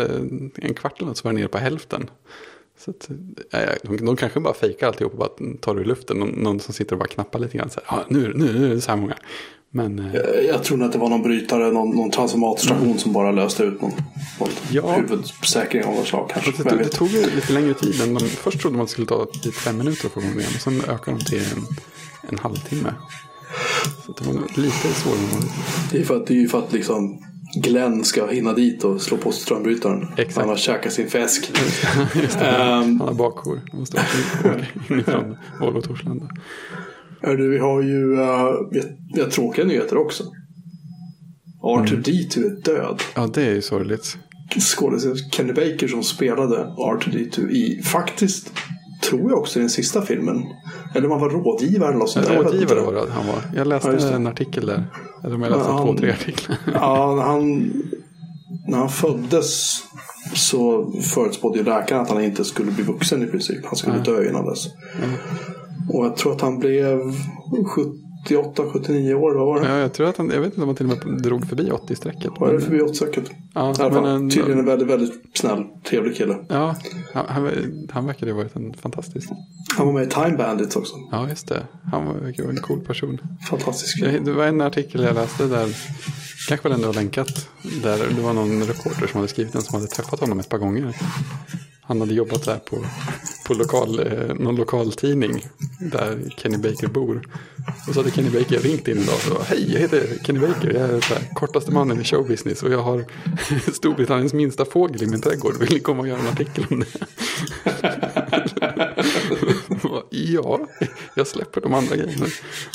en 0.54 0.74
kvart 0.74 0.98
eller 0.98 1.08
något 1.08 1.16
så 1.16 1.28
var 1.28 1.32
det 1.32 1.38
nere 1.38 1.48
på 1.48 1.58
hälften. 1.58 2.10
Så 2.78 2.90
att, 2.90 3.10
de, 3.82 3.96
de 3.96 4.16
kanske 4.16 4.40
bara 4.40 4.54
fejkar 4.54 4.86
alltihop 4.86 5.12
och 5.12 5.18
bara 5.18 5.56
tar 5.60 5.74
det 5.74 5.80
ur 5.80 5.84
luften. 5.84 6.16
Någon, 6.16 6.28
någon 6.28 6.60
som 6.60 6.74
sitter 6.74 6.92
och 6.92 6.98
bara 6.98 7.08
knappar 7.08 7.38
lite 7.38 7.58
grann. 7.58 7.70
Så 7.70 7.80
här, 7.84 7.98
ah, 7.98 8.04
nu, 8.08 8.32
nu, 8.34 8.52
nu 8.52 8.70
är 8.70 8.74
det 8.74 8.80
så 8.80 8.90
här 8.90 8.98
många. 8.98 9.16
Men 9.76 9.98
eh, 9.98 10.14
Eh, 10.14 10.40
Jag 10.48 10.64
tror 10.64 10.82
att 10.82 10.92
det 10.92 10.98
var 10.98 11.08
någon 11.08 11.22
brytare, 11.22 11.72
någon, 11.72 11.96
någon 11.96 12.10
transformatorstation 12.10 12.98
som 12.98 13.12
bara 13.12 13.32
löste 13.32 13.62
ut 13.62 13.82
någon, 13.82 13.92
någon 14.40 14.48
Ja. 14.70 14.92
huvudsäkring 14.96 15.84
av 15.84 15.94
något 15.94 16.06
slag 16.06 16.30
kanske. 16.34 16.62
det, 16.62 16.76
det, 16.76 16.88
tog 16.88 17.12
lite 17.12 17.52
längre 17.52 17.74
tid. 17.74 18.00
Än 18.00 18.14
de, 18.14 18.20
först 18.28 18.60
trodde 18.60 18.76
man 18.76 18.82
att 18.82 18.88
det 18.88 18.92
skulle 18.92 19.06
ta 19.06 19.26
typ 19.42 19.54
fem 19.54 19.78
minuter 19.78 20.06
att 20.06 20.12
få 20.12 20.20
igång 20.20 20.32
det 20.34 20.40
igen. 20.40 20.52
Och 20.54 20.60
sen 20.60 20.80
ökade 20.88 21.18
de 21.18 21.24
till 21.24 21.38
en, 21.38 21.66
en 22.28 22.38
halvtimme. 22.38 22.94
Så 24.06 24.12
det 24.12 24.26
var 24.26 24.42
lite 24.62 24.88
svårare 24.94 25.18
än 25.18 25.28
vanligt. 25.32 25.52
Det 25.92 25.98
är 25.98 26.04
för 26.04 26.16
att, 26.16 26.26
det 26.26 26.34
är 26.34 26.38
ju 26.38 26.48
för 26.48 26.58
att 26.58 26.72
liksom 26.72 27.18
Glenn 27.62 28.04
ska 28.04 28.26
hinna 28.26 28.52
dit 28.52 28.84
och 28.84 29.00
slå 29.02 29.16
på 29.16 29.32
strömbrytaren. 29.32 30.08
Exakt. 30.16 30.36
Han 30.36 30.48
har 30.48 30.56
käkat 30.56 30.92
sin 30.92 31.10
fisk. 31.10 31.50
Just 32.14 32.38
det, 32.38 32.46
Ehm. 32.46 32.60
han 32.72 33.00
har 33.00 33.14
bakhår. 33.14 33.60
Han 33.70 33.80
måste 33.80 33.96
åka 34.40 34.64
inifrån 34.94 35.36
Volvo 35.60 35.80
Torslanda. 35.82 36.28
Hörru, 37.26 37.50
vi 37.50 37.58
har 37.58 37.82
ju 37.82 38.12
uh, 38.12 38.20
vi 39.14 39.20
har 39.20 39.30
tråkiga 39.30 39.64
nyheter 39.64 39.96
också. 39.96 40.24
R2D2 41.62 42.44
är 42.46 42.62
död. 42.62 43.02
Ja, 43.14 43.26
det 43.34 43.42
är 43.42 43.54
ju 43.54 43.62
sorgligt. 43.62 44.18
Skådespelaren 44.60 45.30
Kenny 45.32 45.52
Baker 45.52 45.88
som 45.88 46.02
spelade 46.02 46.56
R2D2 46.78 47.50
i, 47.50 47.82
faktiskt, 47.82 48.52
tror 49.08 49.30
jag 49.30 49.38
också 49.38 49.58
i 49.58 49.60
den 49.62 49.70
sista 49.70 50.02
filmen. 50.02 50.42
Eller 50.94 51.06
om 51.06 51.12
han 51.12 51.20
var 51.20 51.30
rådgivare 51.30 51.88
eller 51.88 51.98
något 51.98 52.10
sånt 52.10 52.26
där. 52.26 52.42
Rådgivare 52.42 52.80
var 52.80 52.92
det 52.92 53.12
han 53.12 53.26
var. 53.26 53.42
Jag 53.54 53.66
läste 53.66 53.98
Ja, 54.00 54.10
en 54.16 54.26
artikel 54.26 54.66
där. 54.66 54.84
Eller 55.24 55.34
om 55.34 55.42
jag 55.42 55.50
läste 55.50 55.64
Ja, 55.68 55.78
två, 55.78 55.86
han- 55.86 55.96
tre 55.96 56.10
artiklar. 56.10 56.56
Ja, 56.74 57.14
när 57.16 57.22
han, 57.22 57.72
när 58.68 58.78
han 58.78 58.88
föddes 58.88 59.82
så 60.34 60.92
förutspådde 61.14 61.58
ju 61.58 61.64
läkaren 61.64 62.00
att 62.02 62.08
han 62.10 62.24
inte 62.24 62.44
skulle 62.44 62.70
bli 62.70 62.84
vuxen 62.84 63.22
i 63.22 63.26
princip. 63.26 63.66
Han 63.66 63.76
skulle 63.76 63.98
dö 63.98 64.28
innan 64.28 64.46
dess. 64.46 64.66
Och 65.92 66.04
jag 66.06 66.16
tror 66.16 66.32
att 66.32 66.40
han 66.40 66.58
blev 66.58 66.98
78-79 68.28 69.14
år. 69.14 69.34
Vad 69.34 69.46
var 69.46 69.60
det? 69.60 69.68
Ja, 69.68 69.76
jag 69.78 69.92
tror 69.92 70.08
att 70.08 70.16
han, 70.16 70.30
jag 70.30 70.40
vet 70.40 70.46
inte 70.52 70.60
om 70.62 70.68
han 70.68 70.76
till 70.76 70.90
och 70.90 71.06
med 71.06 71.22
drog 71.22 71.48
förbi 71.48 71.70
80-strecket. 71.70 72.30
Var 72.40 72.52
det 72.52 72.60
förbi 72.60 72.80
80 72.80 72.94
säkert? 72.94 73.30
Ja, 73.54 73.60
I 73.60 73.82
alla 73.82 73.92
fall, 73.94 74.02
men 74.02 74.04
en- 74.04 74.30
tydligen 74.30 74.58
en 74.58 74.64
väldigt, 74.66 74.88
väldigt 74.88 75.12
snäll, 75.34 75.64
trevlig 75.88 76.16
kille. 76.16 76.36
Ja, 76.48 76.76
han, 77.14 77.24
han, 77.28 77.48
han 77.90 78.06
verkade 78.06 78.32
ha 78.32 78.36
varit 78.38 78.56
en 78.56 78.74
fantastisk. 78.74 79.28
Han 79.76 79.86
var 79.86 79.94
med 79.94 80.02
i 80.02 80.10
Time 80.10 80.36
Bandits 80.36 80.76
också. 80.76 80.94
Ja, 81.10 81.28
just 81.28 81.48
det. 81.48 81.62
Han 81.92 82.06
var, 82.06 82.14
vara 82.14 82.50
en 82.50 82.56
cool 82.56 82.80
person. 82.80 83.18
Fantastisk 83.50 83.96
kille. 83.98 84.18
Det 84.18 84.32
var 84.32 84.44
en 84.44 84.60
artikel 84.60 85.02
jag 85.02 85.14
läste 85.14 85.46
där, 85.46 85.76
kanske 86.48 86.68
väl 86.68 86.76
ändå 86.76 86.88
har 86.88 86.94
länkat, 86.94 87.48
där 87.82 87.98
det 88.16 88.22
var 88.22 88.32
någon 88.32 88.62
reporter 88.62 89.06
som 89.06 89.16
hade 89.18 89.28
skrivit 89.28 89.52
den 89.52 89.62
som 89.62 89.74
hade 89.74 89.86
träffat 89.86 90.20
honom 90.20 90.40
ett 90.40 90.48
par 90.48 90.58
gånger. 90.58 90.96
Han 91.86 92.00
hade 92.00 92.14
jobbat 92.14 92.44
där 92.44 92.58
på, 92.58 92.84
på 93.46 93.54
lokal, 93.54 93.98
eh, 93.98 94.34
någon 94.34 94.56
lokal 94.56 94.92
tidning 94.92 95.46
där 95.80 96.18
Kenny 96.36 96.56
Baker 96.58 96.86
bor. 96.86 97.22
Och 97.88 97.94
så 97.94 98.00
hade 98.00 98.10
Kenny 98.10 98.30
Baker 98.30 98.58
ringt 98.58 98.88
in 98.88 98.98
idag 98.98 99.14
och 99.14 99.20
sa, 99.20 99.42
hej 99.42 99.72
jag 99.72 99.80
heter 99.80 100.06
Kenny 100.24 100.40
Baker, 100.40 100.74
jag 100.74 100.90
är 100.90 101.00
så 101.00 101.14
här, 101.14 101.34
kortaste 101.34 101.70
mannen 101.70 102.00
i 102.00 102.04
showbusiness 102.04 102.62
och 102.62 102.72
jag 102.72 102.82
har 102.82 103.04
Storbritanniens 103.72 104.32
minsta 104.32 104.64
fågel 104.64 105.02
i 105.02 105.06
min 105.06 105.20
trädgård, 105.20 105.56
vill 105.56 105.72
ni 105.72 105.80
komma 105.80 106.00
och 106.00 106.08
göra 106.08 106.20
en 106.20 106.26
artikel 106.26 106.66
om 106.70 106.80
det? 106.80 106.86
ja, 110.10 110.68
jag 111.14 111.26
släpper 111.26 111.60
de 111.60 111.74
andra 111.74 111.96
grejerna. 111.96 112.26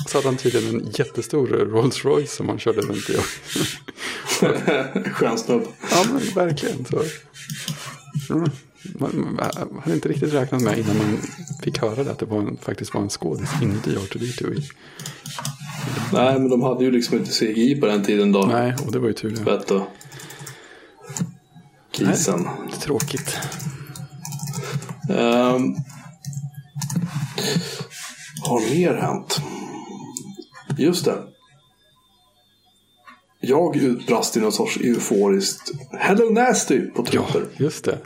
Så 0.08 0.18
hade 0.18 0.28
han 0.28 0.38
tydligen 0.38 0.80
en 0.80 0.92
jättestor 0.92 1.48
Rolls 1.48 2.06
Royce 2.06 2.36
som 2.36 2.50
han 2.50 2.60
körde 2.60 2.82
runt 2.82 3.10
i. 3.10 3.18
Skön 5.12 5.38
snubb. 5.38 5.64
Ja, 5.92 6.06
men 6.12 6.22
verkligen. 6.36 6.86
Så. 6.86 7.04
Mm. 8.34 8.50
Man, 8.84 9.40
man 9.72 9.82
hade 9.84 9.96
inte 9.96 10.10
riktigt 10.10 10.34
räknat 10.34 10.62
med 10.62 10.78
innan 10.80 10.98
man 10.98 11.18
fick 11.64 11.78
höra 11.82 12.04
det 12.04 12.12
att 12.12 12.20
det 12.20 12.26
var 12.26 12.40
en, 12.40 12.58
faktiskt 12.62 12.94
var 12.94 13.02
en 13.02 13.10
skådis 13.10 13.50
inuti 13.62 13.96
R2D2. 13.96 14.54
i- 14.58 14.70
Nej, 16.14 16.40
men 16.40 16.50
de 16.50 16.62
hade 16.62 16.84
ju 16.86 16.92
liksom 16.92 17.18
inte 17.18 17.32
CGI 17.32 17.76
på 17.82 17.86
den 17.86 18.04
tiden 18.04 18.32
då. 18.32 18.46
Nej, 18.46 18.76
och 18.86 18.92
det 18.92 19.00
var 19.00 19.08
ju 19.08 19.14
tur 19.14 19.36
det. 19.36 19.44
Vet 19.44 19.68
du. 19.68 19.82
Kisen. 21.92 22.48
Tråkigt. 22.80 23.38
Um, 25.10 25.76
har 28.44 28.76
mer 28.76 28.94
hänt? 28.94 29.42
Just 30.78 31.06
det. 31.06 31.18
Jag 33.42 33.78
utbrast 33.78 34.38
i 34.38 34.40
någon 34.40 34.52
sorts 34.52 34.78
euforiskt 34.78 35.72
Hello 35.92 36.30
Nasty 36.30 36.82
på 36.82 37.06
Ja, 37.12 37.26
Twitter. 37.26 37.48
just 37.58 37.86
det. 37.86 37.98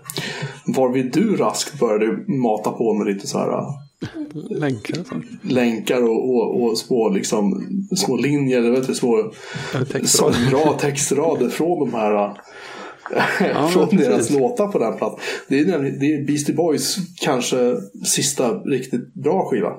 Varvid 0.66 1.12
du 1.14 1.36
raskt 1.36 1.80
började 1.80 2.32
mata 2.34 2.72
på 2.72 2.94
med 2.94 3.08
lite 3.16 3.28
så 3.28 3.38
här. 3.38 3.64
Länkar 4.50 5.00
och 5.00 5.08
sånt. 5.08 5.26
länkar 5.42 6.02
och, 6.04 6.30
och, 6.36 6.64
och 6.64 6.78
små, 6.78 7.10
liksom, 7.10 7.68
små 7.98 8.18
linjer, 8.18 8.58
eller 8.60 8.72
vet 8.72 8.88
du, 8.88 8.96
små 8.96 9.32
textrader. 9.92 10.78
textrader 10.80 11.50
från 11.50 11.80
de 11.80 11.94
här 11.98 12.38
Ja, 13.40 13.68
från 13.74 13.88
men 13.92 13.98
deras 13.98 14.18
precis. 14.18 14.40
låtar 14.40 14.68
på 14.68 14.80
den 14.80 14.98
plattan. 14.98 15.20
Det 15.48 15.60
är, 15.60 15.66
nämligen- 15.66 16.00
det 16.00 16.06
är 16.14 16.26
Beastie 16.28 16.56
Boys 16.56 16.98
kanske 17.22 17.78
sista 18.06 18.54
riktigt 18.54 19.14
bra 19.14 19.46
skiva. 19.52 19.74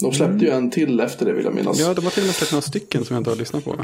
De 0.00 0.12
släppte 0.12 0.44
ju 0.44 0.50
en 0.50 0.70
till 0.70 1.00
efter 1.00 1.26
det 1.26 1.32
vill 1.32 1.44
jag 1.44 1.54
minnas. 1.54 1.78
Mm. 1.78 1.88
Ja, 1.88 1.94
de 1.94 2.04
har 2.04 2.10
till 2.10 2.22
och 2.22 2.26
med 2.26 2.34
släppt 2.34 2.52
några 2.52 2.62
stycken 2.62 3.04
som 3.04 3.14
jag 3.14 3.20
inte 3.20 3.30
har 3.30 3.36
lyssnat 3.36 3.64
på. 3.64 3.76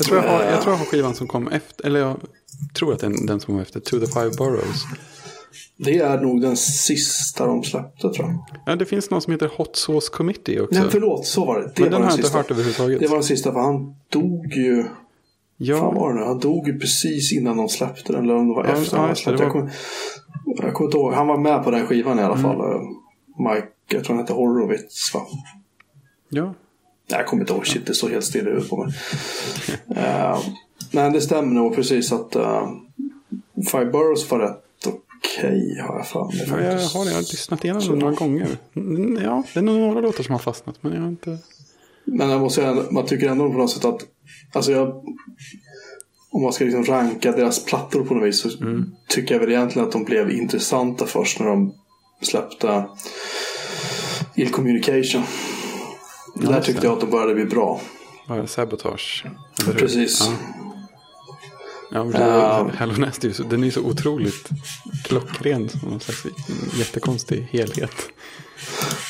Jag 0.00 0.06
tror 0.06 0.22
jag 0.24 0.30
har, 0.38 0.44
jag 0.52 0.62
tror 0.62 0.72
jag 0.72 0.78
har 0.78 0.84
skivan 0.86 1.14
som 1.14 1.26
kom 1.26 1.48
efter, 1.48 1.86
eller 1.86 2.00
jag 2.00 2.16
tror 2.74 2.92
att 2.92 3.02
är 3.02 3.26
den 3.26 3.40
som 3.40 3.54
kom 3.54 3.58
efter, 3.62 3.80
To 3.80 3.98
the 4.00 4.06
Five 4.06 4.30
Boroughs. 4.38 4.84
Det 5.76 5.98
är 5.98 6.20
nog 6.20 6.40
den 6.42 6.56
sista 6.56 7.46
de 7.46 7.62
släppte 7.64 8.00
tror 8.00 8.18
jag. 8.28 8.38
Ja, 8.66 8.76
det 8.76 8.84
finns 8.84 9.10
någon 9.10 9.22
som 9.22 9.32
heter 9.32 9.50
Hot 9.56 9.76
Sauce 9.76 10.10
Committee 10.12 10.60
också. 10.60 10.80
Nej, 10.80 10.88
förlåt, 10.90 11.26
så 11.26 11.44
var 11.44 11.60
det. 11.60 11.72
Det 11.76 11.82
Men 11.82 11.84
var 11.84 11.90
den 11.90 11.92
har 11.92 11.98
den 12.00 12.08
jag 12.08 12.12
inte 12.12 12.22
sista. 12.22 12.38
hört 12.38 12.50
överhuvudtaget. 12.50 13.00
Det 13.00 13.06
var 13.06 13.16
den 13.16 13.24
sista, 13.24 13.52
för 13.52 13.60
han 13.60 13.94
dog 14.08 14.46
ju... 14.56 14.82
Fan 14.82 14.92
ja, 15.66 15.90
var 15.90 16.12
det 16.14 16.20
nu? 16.20 16.26
Han 16.26 16.38
dog 16.38 16.68
ju 16.68 16.78
precis 16.78 17.32
innan 17.32 17.56
de 17.56 17.68
släppte 17.68 18.12
den. 18.12 18.22
Eller 18.24 18.34
om 18.36 18.48
det 18.48 18.54
var 18.54 18.64
Ja, 18.64 18.72
efter 18.72 18.96
ja, 18.96 19.06
det, 19.06 19.14
släppte. 19.14 19.42
det 19.42 19.44
Jag, 19.44 19.52
kommer, 19.52 19.72
jag 20.62 20.74
kommer 20.74 20.88
inte 20.88 20.98
ihåg. 20.98 21.12
Han 21.12 21.26
var 21.26 21.38
med 21.38 21.64
på 21.64 21.70
den 21.70 21.86
skivan 21.86 22.18
i 22.18 22.22
alla 22.22 22.34
Mm. 22.38 22.42
fall. 22.42 22.60
eh, 22.60 22.80
Mike, 23.38 23.68
jag 23.88 24.04
tror 24.04 24.16
han 24.16 24.24
hette 24.24 24.32
Horowitz 24.32 25.14
va? 25.14 25.20
ja. 26.28 26.54
Nej, 27.10 27.20
jag 27.20 27.26
kommer 27.26 27.42
inte 27.42 27.52
ihåg. 27.52 27.66
Shit, 27.66 27.86
det 27.86 27.94
står 27.94 28.10
helt 28.10 28.24
still 28.24 28.40
i 28.46 28.50
huvudet 28.50 28.70
på 28.70 28.84
mig. 28.84 28.94
uh, 29.96 30.38
men 30.90 31.12
det 31.12 31.20
stämmer 31.20 31.54
nog 31.54 31.74
precis 31.74 32.12
att 32.12 32.36
uh, 32.36 32.68
Five 33.70 33.86
Boroughs 33.86 34.30
var 34.30 34.38
rätt 34.38 34.64
okej 34.86 35.80
har 35.88 35.96
jag 35.96 36.06
för 36.08 36.24
mig. 36.24 36.64
ja, 36.64 36.72
jag 36.72 36.88
har 36.88 37.04
det. 37.04 37.10
Jag 37.10 37.16
har 37.16 37.22
lyssnat 37.22 37.64
igenom 37.64 37.82
den 37.88 37.98
några 37.98 38.14
gånger. 38.14 38.48
Mm, 38.76 39.18
Ja, 39.24 39.42
det 39.54 39.60
är 39.60 39.62
nog 39.64 39.80
några 39.80 40.00
låtar 40.00 40.24
som 40.24 40.32
har 40.32 40.38
fastnat, 40.38 40.74
men 40.80 40.92
jag 40.92 41.00
har 41.00 41.08
inte... 41.08 41.38
Men 42.04 42.30
jag 42.30 42.40
måste 42.40 42.60
säga, 42.60 42.76
man 42.90 43.06
tycker 43.06 43.28
ändå 43.28 43.50
på 43.50 43.58
något 43.58 43.70
sätt 43.70 43.84
att, 43.84 44.00
alltså 44.52 44.72
jag, 44.72 45.04
om 46.30 46.42
man 46.42 46.52
ska 46.52 46.64
liksom 46.64 46.84
ranka 46.84 47.32
deras 47.32 47.64
plattor 47.64 48.04
på 48.04 48.14
något 48.14 48.28
vis 48.28 48.40
så 48.42 48.48
tycker 49.08 49.34
jag 49.34 49.40
väl 49.40 49.50
egentligen 49.50 49.86
att 49.88 49.92
de 49.92 50.04
blev 50.04 50.30
intressanta 50.30 51.06
först 51.06 51.40
när 51.40 51.46
de 51.46 51.74
släppte 52.22 52.84
Ill 54.34 54.50
Communication. 54.50 55.22
Där 56.34 56.54
just 56.54 56.66
tyckte 56.66 56.80
det. 56.80 56.86
jag 56.86 56.94
att 56.94 57.00
de 57.00 57.10
började 57.10 57.34
bli 57.34 57.44
bra. 57.44 57.80
Det? 58.28 58.46
Sabotage? 58.46 59.24
Precis. 59.78 60.20
Ja. 60.20 60.32
Ja, 61.92 62.04
men 62.04 62.12
det, 62.12 62.18
Ja. 62.18 62.70
Hello 62.74 62.94
Nasty, 62.96 63.32
den 63.50 63.60
är 63.60 63.64
ju 63.64 63.70
så 63.70 63.80
otroligt 63.80 64.48
klockren. 65.04 65.68
Som 65.68 65.90
någon 65.90 66.00
slags 66.00 66.26
jättekonstig 66.78 67.48
helhet. 67.50 67.94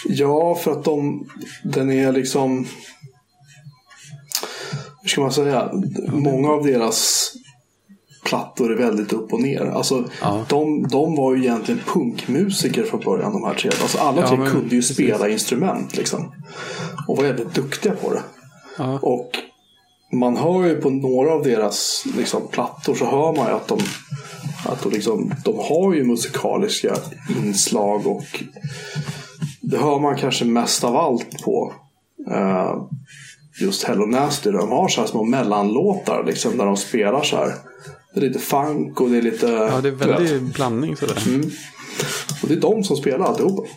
Ja, 0.04 0.54
för 0.54 0.72
att 0.72 0.84
de, 0.84 1.28
den 1.64 1.90
är 1.90 2.12
liksom, 2.12 2.66
hur 5.02 5.08
ska 5.08 5.20
man 5.20 5.32
säga, 5.32 5.70
många 6.08 6.48
av 6.48 6.64
deras 6.64 7.32
plattor 8.24 8.72
är 8.72 8.76
väldigt 8.76 9.12
upp 9.12 9.32
och 9.32 9.40
ner. 9.40 9.60
Alltså, 9.66 10.04
Ja. 10.20 10.44
de, 10.48 10.88
de 10.88 11.16
var 11.16 11.34
ju 11.34 11.42
egentligen 11.42 11.80
punkmusiker 11.86 12.82
från 12.84 13.00
början, 13.00 13.32
de 13.32 13.44
här 13.44 13.54
tre. 13.54 13.70
Alltså, 13.82 13.98
alla 13.98 14.20
Ja, 14.20 14.28
tre 14.28 14.36
men 14.38 14.50
kunde 14.50 14.74
ju 14.74 14.80
precis. 14.80 14.96
spela 14.96 15.28
instrument 15.28 15.96
liksom. 15.96 16.32
Och 17.08 17.16
var 17.16 17.24
jävligt 17.24 17.54
duktiga 17.54 17.92
på 17.92 18.12
det. 18.12 18.22
Ja. 18.78 18.98
Och 19.02 19.30
man 20.12 20.36
hör 20.36 20.66
ju 20.66 20.74
på 20.80 20.90
några 20.90 21.32
av 21.32 21.42
deras 21.42 22.04
liksom, 22.16 22.42
plattor 22.50 22.94
så 22.94 23.04
hör 23.04 23.36
man 23.36 23.46
ju 23.46 23.52
att 23.52 23.68
de, 23.68 23.78
att 24.66 24.82
de, 24.82 24.90
liksom, 24.92 25.34
de 25.44 25.58
har 25.58 25.94
ju 25.94 26.04
musikaliska 26.04 26.96
inslag 27.44 28.06
och 28.06 28.24
det 29.60 29.78
hör 29.78 29.98
man 29.98 30.16
kanske 30.16 30.44
mest 30.44 30.84
av 30.84 30.96
allt 30.96 31.42
på 31.44 31.72
eh, 32.30 32.74
just 33.60 33.84
Hello 33.84 34.06
Nasty. 34.06 34.50
De 34.50 34.68
har 34.70 34.88
så 34.88 35.00
här 35.00 35.08
små 35.08 35.24
mellanlåtar 35.24 36.24
liksom, 36.26 36.56
där 36.58 36.64
de 36.66 36.76
spelar 36.76 37.22
så 37.22 37.36
här. 37.36 37.52
Det 38.14 38.20
är 38.20 38.24
lite 38.24 38.38
funk 38.38 39.00
och 39.00 39.10
det 39.10 39.18
är 39.18 39.22
lite... 39.22 39.46
ja, 39.46 39.80
det 39.80 39.88
är 39.88 39.92
väldigt 39.92 40.54
blandning 40.54 40.96
sådär. 40.96 41.22
Och 42.42 42.48
det 42.48 42.54
är 42.54 42.60
de 42.60 42.84
som 42.84 42.96
spelar 42.96 43.26
alltihopa. 43.26 43.68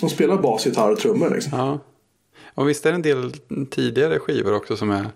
De 0.00 0.10
spelar 0.10 0.36
bas, 0.42 0.66
gitarr 0.66 0.92
och 0.92 0.98
trummor 0.98 1.30
liksom. 1.30 1.58
Ja. 1.58 1.78
Och 2.54 2.68
visst 2.68 2.86
är 2.86 2.90
det 2.90 2.96
en 2.96 3.02
del 3.02 3.32
tidigare 3.70 4.18
skivor 4.18 4.54
också 4.54 4.76
som 4.76 4.90
är... 4.90 5.06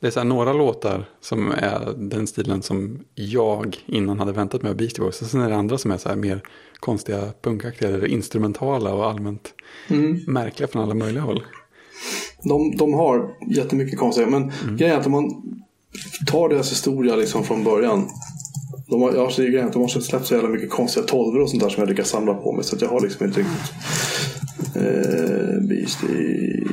Det 0.00 0.06
är 0.06 0.10
så 0.10 0.20
här 0.20 0.26
några 0.26 0.52
låtar 0.52 1.08
som 1.20 1.50
är 1.50 1.94
den 1.96 2.26
stilen 2.26 2.62
som 2.62 3.04
jag 3.14 3.76
innan 3.86 4.18
hade 4.18 4.32
väntat 4.32 4.62
mig 4.62 4.70
av 4.70 4.76
Beastie 4.76 5.04
Boys. 5.04 5.22
Och 5.22 5.26
sen 5.26 5.40
är 5.40 5.48
det 5.50 5.56
andra 5.56 5.78
som 5.78 5.90
är 5.90 5.96
så 5.96 6.08
här 6.08 6.16
mer 6.16 6.42
konstiga 6.78 7.32
punkaktiga 7.42 7.88
eller 7.88 8.06
instrumentala 8.06 8.94
och 8.94 9.06
allmänt 9.06 9.54
märkliga 10.26 10.68
från 10.68 10.82
alla 10.82 10.94
möjliga 10.94 11.22
håll. 11.22 11.42
De, 12.42 12.76
de 12.76 12.94
har 12.94 13.36
jättemycket 13.50 13.98
konstiga, 13.98 14.26
men 14.26 14.52
grejen 14.76 14.96
är 14.96 15.00
att 15.00 15.06
om 15.06 15.12
man 15.12 15.42
tar 16.26 16.48
deras 16.48 16.72
historia 16.72 17.16
liksom 17.16 17.44
från 17.44 17.64
början. 17.64 18.08
De 18.88 19.02
har, 19.02 19.14
jag 19.14 19.32
säger 19.32 19.50
grejen 19.50 19.66
att 19.66 19.72
de 19.72 19.82
har 19.82 19.88
släppt 19.88 20.26
så 20.26 20.34
jävla 20.34 20.48
mycket 20.48 20.70
konstiga 20.70 21.06
tolvor 21.06 21.40
och 21.40 21.50
sånt 21.50 21.62
där 21.62 21.68
som 21.68 21.80
jag 21.80 21.88
lyckas 21.88 22.08
samla 22.08 22.34
på 22.34 22.52
mig. 22.52 22.64
Så 22.64 22.76
att 22.76 22.82
jag 22.82 22.88
har 22.88 23.00
liksom 23.00 23.26
inte 23.26 23.40
riktigt... 23.40 23.72
Eh, 24.76 25.68
Beastie... 25.68 26.64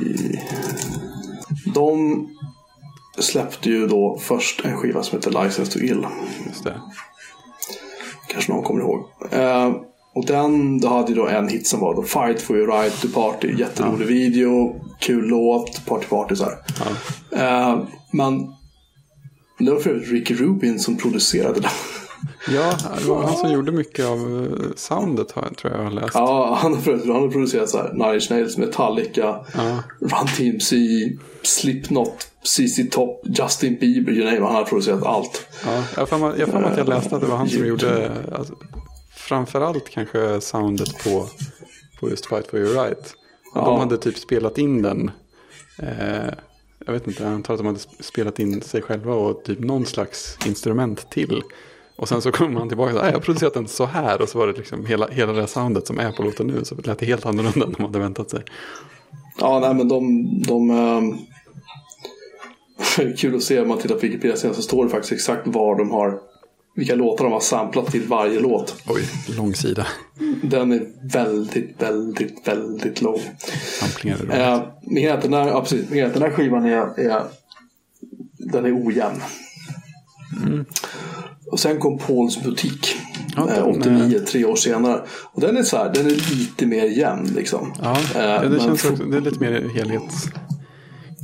De 1.74 2.28
släppte 3.18 3.70
ju 3.70 3.86
då 3.86 4.18
först 4.22 4.64
en 4.64 4.76
skiva 4.76 5.02
som 5.02 5.18
heter 5.18 5.44
License 5.44 5.72
to 5.72 5.78
Ill. 5.78 6.06
Just 6.46 6.64
det. 6.64 6.80
Kanske 8.28 8.52
någon 8.52 8.62
kommer 8.62 8.80
ihåg. 8.80 9.04
Eh, 9.30 9.72
och 10.14 10.26
den 10.26 10.80
då 10.80 10.88
hade 10.88 11.08
ju 11.08 11.14
då 11.14 11.26
en 11.26 11.48
hit 11.48 11.66
som 11.66 11.80
var 11.80 11.94
då 11.94 12.02
Fight 12.02 12.42
for 12.42 12.56
your 12.56 12.72
right 12.72 13.00
to 13.00 13.08
party. 13.14 13.54
Jätterolig 13.58 14.06
video, 14.06 14.80
kul 14.98 15.24
låt, 15.24 15.86
party 15.86 16.06
party 16.06 16.36
så 16.36 16.44
här. 16.44 16.54
Ja. 17.30 17.38
Eh, 17.38 17.78
men 18.10 18.57
det 19.58 19.70
var 19.70 19.80
för 19.80 19.90
övrigt 19.90 20.10
Ricky 20.10 20.34
Rubin 20.34 20.78
som 20.80 20.96
producerade 20.96 21.60
den. 21.60 21.70
Ja, 22.54 22.74
det 22.98 23.04
var 23.08 23.22
han 23.22 23.36
som 23.36 23.52
gjorde 23.52 23.72
mycket 23.72 24.06
av 24.06 24.18
eh, 24.18 24.68
soundet 24.76 25.28
tror 25.28 25.54
jag 25.62 25.72
jag 25.72 25.84
har 25.84 25.90
läst. 25.90 26.14
ja, 26.14 26.58
han 26.62 26.74
har, 26.74 27.12
han 27.12 27.22
har 27.22 27.28
producerat 27.30 27.70
så 27.70 27.78
här 27.78 27.92
Nine 27.92 28.20
Nails, 28.30 28.56
Metallica, 28.56 29.44
Ja. 29.54 29.82
Run 30.00 30.26
TMC, 30.36 30.76
Slipknot, 31.42 32.28
ZZ 32.42 32.90
Top, 32.90 33.22
Justin 33.24 33.78
Bieber, 33.80 34.12
you 34.12 34.24
name. 34.24 34.46
Han 34.46 34.54
har 34.54 34.64
producerat 34.64 35.02
allt. 35.02 35.46
Ja, 35.66 35.82
jag 35.96 36.18
har 36.18 36.34
jag 36.38 36.48
för 36.48 36.62
att 36.62 36.78
jag 36.78 36.88
läste 36.88 37.14
att 37.16 37.20
det 37.22 37.26
var 37.28 37.36
han 37.36 37.48
som 37.48 37.66
gjorde 37.66 38.12
alltså, 38.32 38.54
framförallt 39.16 39.88
kanske 39.90 40.40
soundet 40.40 41.04
på, 41.04 41.26
på 42.00 42.10
just 42.10 42.26
Fight 42.26 42.46
for 42.46 42.58
your 42.58 42.74
right. 42.84 43.14
Ja. 43.54 43.60
De 43.64 43.78
hade 43.80 43.98
typ 43.98 44.18
spelat 44.18 44.58
in 44.58 44.82
den. 44.82 45.10
Eh, 45.82 46.32
jag 46.88 46.92
vet 46.92 47.06
inte, 47.06 47.22
jag 47.22 47.32
antar 47.32 47.54
att 47.54 47.60
de 47.60 47.66
hade 47.66 47.78
spelat 48.00 48.38
in 48.38 48.62
sig 48.62 48.82
själva 48.82 49.14
och 49.14 49.44
typ 49.44 49.60
någon 49.60 49.86
slags 49.86 50.38
instrument 50.46 51.10
till. 51.10 51.42
Och 51.96 52.08
sen 52.08 52.22
så 52.22 52.32
kom 52.32 52.56
han 52.56 52.68
tillbaka 52.68 52.94
och 52.94 53.00
sa, 53.00 53.06
jag 53.06 53.12
har 53.12 53.20
producerat 53.20 53.54
den 53.54 53.68
så 53.68 53.86
här. 53.86 54.22
Och 54.22 54.28
så 54.28 54.38
var 54.38 54.46
det 54.46 54.52
liksom 54.52 54.86
hela, 54.86 55.08
hela 55.08 55.32
det 55.32 55.40
här 55.40 55.46
soundet 55.46 55.86
som 55.86 55.98
är 55.98 56.12
på 56.12 56.22
låten 56.22 56.46
nu. 56.46 56.64
Så 56.64 56.74
lät 56.84 56.98
det 56.98 57.06
helt 57.06 57.26
annorlunda 57.26 57.66
än 57.66 57.72
de 57.72 57.82
hade 57.82 57.98
väntat 57.98 58.30
sig. 58.30 58.42
Ja, 59.40 59.60
nej 59.60 59.74
men 59.74 59.88
de... 59.88 60.24
de 60.42 60.70
um... 60.70 61.18
kul 63.16 63.36
att 63.36 63.42
se 63.42 63.60
om 63.60 63.68
man 63.68 63.78
tittar 63.78 63.94
på 63.94 64.00
Wikipedia 64.00 64.36
sen 64.36 64.54
så 64.54 64.62
står 64.62 64.84
det 64.84 64.90
faktiskt 64.90 65.12
exakt 65.12 65.46
var 65.46 65.78
de 65.78 65.90
har 65.90 66.20
vilka 66.78 66.94
låtar 66.94 67.24
de 67.24 67.32
har 67.32 67.40
samplat 67.40 67.86
till 67.86 68.02
varje 68.02 68.40
låt. 68.40 68.82
Oj, 68.86 69.02
lång 69.36 69.54
sida. 69.54 69.86
Den 70.42 70.72
är 70.72 70.86
väldigt, 71.12 71.82
väldigt, 71.82 72.48
väldigt 72.48 73.02
lång. 73.02 73.20
Samplingar 73.80 74.16
är 74.16 74.20
roligt. 74.20 75.04
Eh, 75.04 75.20
den, 75.20 75.32
här, 75.32 75.48
ja, 75.48 75.60
precis, 75.60 75.88
den 75.88 76.22
här 76.22 76.30
skivan 76.30 76.64
är, 76.64 77.00
är, 77.00 77.22
den 78.38 78.64
är 78.64 78.86
ojämn. 78.86 79.20
Och 81.50 81.60
sen 81.60 81.78
kom 81.78 81.98
Pauls 81.98 82.42
butik. 82.42 82.96
Ja, 83.36 83.50
eh, 83.50 83.54
den, 83.54 83.80
89, 83.80 84.18
tre 84.18 84.44
år 84.44 84.56
senare. 84.56 85.02
Och 85.32 85.40
den 85.40 85.56
är 85.56 85.62
så 85.62 85.76
här, 85.76 85.92
den 85.94 86.06
är 86.06 86.10
lite 86.10 86.66
mer 86.66 86.84
jämn 86.84 87.26
liksom. 87.36 87.72
Ja, 87.82 87.98
Eh, 88.14 88.50
det 88.50 88.60
känns 88.60 88.84
också, 88.84 89.04
det 89.04 89.16
är 89.16 89.20
lite 89.20 89.40
mer 89.40 89.70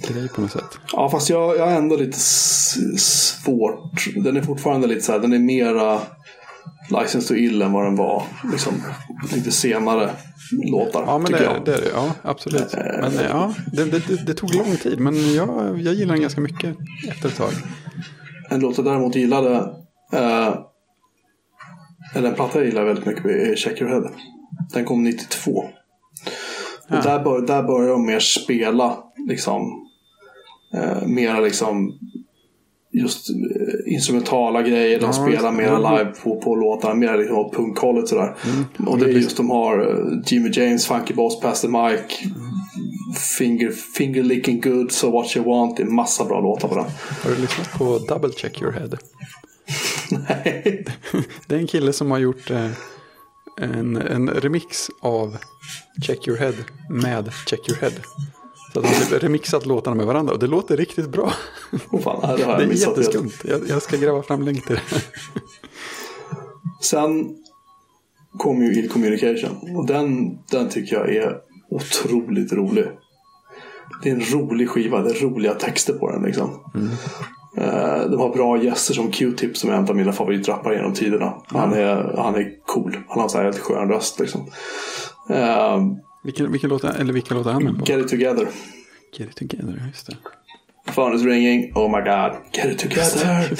helhetsgrej 0.08 0.28
på 0.28 0.40
något 0.40 0.52
sätt. 0.52 0.78
Ja, 0.92 1.10
fast 1.10 1.30
jag, 1.30 1.56
jag 1.56 1.66
har 1.66 1.72
ändå 1.72 1.96
lite 1.96 2.18
svårt. 2.98 4.06
Den 4.24 4.36
är 4.36 4.42
fortfarande 4.42 4.86
lite 4.86 5.00
så 5.00 5.12
här, 5.12 5.18
den 5.18 5.32
är 5.32 5.38
mera 5.38 6.00
License 6.90 7.28
to 7.28 7.34
Ill 7.34 7.62
än 7.62 7.72
vad 7.72 7.84
den 7.84 7.96
var. 7.96 8.22
Liksom, 8.52 8.72
lite 9.34 9.50
senare 9.52 10.10
låtar, 10.70 11.04
Ja, 11.06 11.18
men 11.18 11.32
det, 11.32 11.42
jag. 11.44 11.64
det 11.64 11.74
är 11.74 11.80
det. 11.80 11.90
Ja, 11.94 12.12
absolut. 12.22 12.74
Men 13.00 13.18
eh, 13.18 13.26
ja, 13.28 13.54
det, 13.72 13.84
det, 13.84 14.26
det, 14.26 14.34
tog 14.34 14.54
lång 14.54 14.76
tid. 14.76 15.00
Men 15.00 15.34
jag, 15.34 15.80
jag 15.80 15.94
gillar 15.94 16.12
den 16.12 16.22
ganska 16.22 16.40
mycket 16.40 16.76
efter 17.08 17.28
ett 17.28 17.36
tag. 17.36 17.52
En 18.50 18.60
låt 18.60 18.76
jag 18.76 18.86
däremot 18.86 19.14
gillade, 19.14 19.54
eh, 20.12 20.54
eller 22.14 22.28
en 22.28 22.34
platta 22.34 22.58
jag 22.58 22.66
gillar 22.66 22.84
väldigt 22.84 23.06
mycket 23.06 23.24
är 23.26 23.56
Check 23.56 23.80
Your 23.80 23.90
Head. 23.90 24.10
Den 24.72 24.84
kom 24.84 25.02
92. 25.02 25.50
Och 25.52 25.70
Ja. 26.88 27.00
där, 27.02 27.24
bör, 27.24 27.46
där 27.46 27.62
började 27.62 27.92
de 27.92 28.06
mer 28.06 28.20
spela, 28.20 28.96
liksom, 29.28 29.62
eh, 30.74 31.06
mera 31.06 31.40
liksom 31.40 31.98
just 32.92 33.30
eh, 33.30 33.92
instrumentala 33.94 34.62
grejer. 34.62 35.00
De 35.00 35.06
Ja, 35.06 35.12
spelar 35.12 35.52
mera 35.52 35.76
Mm. 35.76 35.82
live 35.98 36.12
på, 36.22 36.40
på 36.40 36.54
låtarna. 36.56 36.94
Mer 36.94 37.18
liksom 37.18 37.36
åt 37.38 37.54
punkhållet 37.54 38.08
sådär. 38.08 38.34
Och 38.86 38.98
det 38.98 39.04
är 39.04 39.08
just 39.08 39.36
de 39.36 39.50
har 39.50 39.80
eh, 39.80 40.18
Jimmy 40.26 40.50
James, 40.52 40.86
Funky 40.86 41.14
Boss, 41.14 41.40
Pastor 41.40 41.68
Mike. 41.90 42.14
Finger, 43.38 43.70
finger 43.70 44.22
licking 44.22 44.60
good, 44.60 44.92
so 44.92 45.10
what 45.10 45.36
you 45.36 45.44
want. 45.46 45.76
Det 45.76 45.82
är 45.82 45.86
massa 45.86 46.24
bra 46.24 46.40
låtar 46.40 46.68
på 46.68 46.74
den. 46.74 46.84
Har 47.22 47.30
du 47.30 47.36
lyssnat 47.36 47.72
på 47.72 47.98
Double 47.98 48.30
Check 48.32 48.62
Your 48.62 48.72
Head? 48.72 48.88
Nej. 50.10 50.84
Det 51.46 51.54
är 51.54 51.58
en 51.58 51.66
kille 51.66 51.92
som 51.92 52.10
har 52.10 52.18
gjort 52.18 52.50
eh, 52.50 52.70
en, 53.60 53.96
en 53.96 54.28
remix 54.30 54.90
av 55.00 55.36
Check 56.06 56.28
Your 56.28 56.38
Head 56.38 56.52
med 56.90 57.32
Check 57.46 57.68
Your 57.68 57.80
Head. 57.80 57.92
Så 58.74 58.80
att 58.80 58.86
han 58.86 58.94
har 58.94 59.02
typ 59.02 59.22
remixat 59.22 59.66
låtarna 59.66 59.96
med 59.96 60.06
varandra 60.06 60.32
och 60.32 60.38
det 60.38 60.46
låter 60.46 60.76
riktigt 60.76 61.08
bra. 61.08 61.32
Oh, 61.90 62.00
fan, 62.00 62.36
det 62.36 62.44
Det 62.44 62.52
är 62.64 62.88
jätteskumt. 62.88 63.32
Jag, 63.44 63.60
jag 63.68 63.82
ska 63.82 63.96
gräva 63.96 64.22
fram 64.22 64.42
länk 64.42 64.66
till 64.66 64.74
det. 64.74 65.02
Sen 66.82 67.36
kom 68.38 68.62
ju 68.62 68.72
Ill 68.72 68.90
Communication. 68.90 69.76
Och 69.76 69.86
den, 69.86 70.38
den 70.50 70.68
tycker 70.68 70.96
jag 70.96 71.14
är 71.14 71.36
otroligt 71.70 72.52
rolig. 72.52 72.84
Det 74.02 74.10
är 74.10 74.14
en 74.14 74.24
rolig 74.32 74.68
skiva. 74.68 75.02
Det 75.02 75.10
är 75.10 75.22
roliga 75.22 75.54
texter 75.54 75.92
på 75.94 76.10
den. 76.10 76.22
Liksom. 76.22 76.50
Eh, 77.56 78.10
de 78.10 78.20
har 78.20 78.34
bra 78.34 78.62
gäster 78.62 78.94
som 78.94 79.10
Q-Tip 79.10 79.56
som 79.56 79.70
är 79.70 79.74
en 79.74 79.88
av 79.88 79.96
mina 79.96 80.12
favoritrappare 80.12 80.76
genom 80.76 80.92
tiderna. 80.92 81.34
Han, 81.46 81.72
är, 81.72 82.14
han 82.16 82.34
är 82.34 82.64
cool. 82.66 82.98
Han 83.08 83.20
har 83.20 83.38
en 83.38 83.44
helt 83.44 83.58
skön 83.58 83.88
röst. 83.88 84.20
Liksom. 84.20 84.40
Vilken, 86.24 86.52
vilken 86.52 86.70
låt 86.70 86.84
eller 86.84 87.12
vilka 87.12 87.34
låtar 87.34 87.50
är 87.50 87.54
han 87.54 87.64
med 87.64 87.78
på? 87.78 87.84
Get 87.84 88.00
it 88.00 88.08
together. 88.08 88.48
Get 89.18 89.28
it 89.30 89.36
together, 89.36 89.82
just 89.92 90.06
det. 90.06 90.16
Phone 90.94 91.16
is 91.16 91.22
ringing. 91.22 91.72
Oh 91.74 91.90
my 91.96 92.10
god. 92.10 92.32
Get 92.52 92.66
it 92.66 92.78
together. 92.78 93.56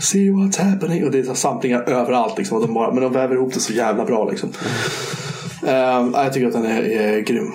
See 0.00 0.30
what's 0.30 0.58
happening. 0.62 1.04
Och 1.04 1.10
det 1.10 1.18
är 1.18 1.22
så 1.22 1.34
samplingar 1.34 1.82
överallt. 1.82 2.38
Liksom. 2.38 2.56
Och 2.56 2.66
de 2.66 2.74
bara, 2.74 2.92
men 2.94 3.02
de 3.02 3.12
väver 3.12 3.34
ihop 3.34 3.54
det 3.54 3.60
så 3.60 3.72
jävla 3.72 4.04
bra. 4.04 4.30
Liksom. 4.30 4.52
Ehm, 5.66 6.12
jag 6.14 6.32
tycker 6.32 6.46
att 6.46 6.52
den 6.52 6.64
är, 6.66 6.82
är 6.82 7.20
grym. 7.20 7.52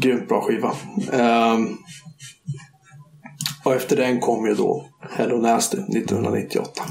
Grymt 0.00 0.28
bra 0.28 0.40
skiva. 0.40 0.72
Ehm, 1.12 1.76
och 3.64 3.74
efter 3.74 3.96
den 3.96 4.20
kom 4.20 4.46
ju 4.46 4.54
då 4.54 4.88
Hello 5.10 5.36
Nasty 5.40 5.76
1998. 5.78 6.82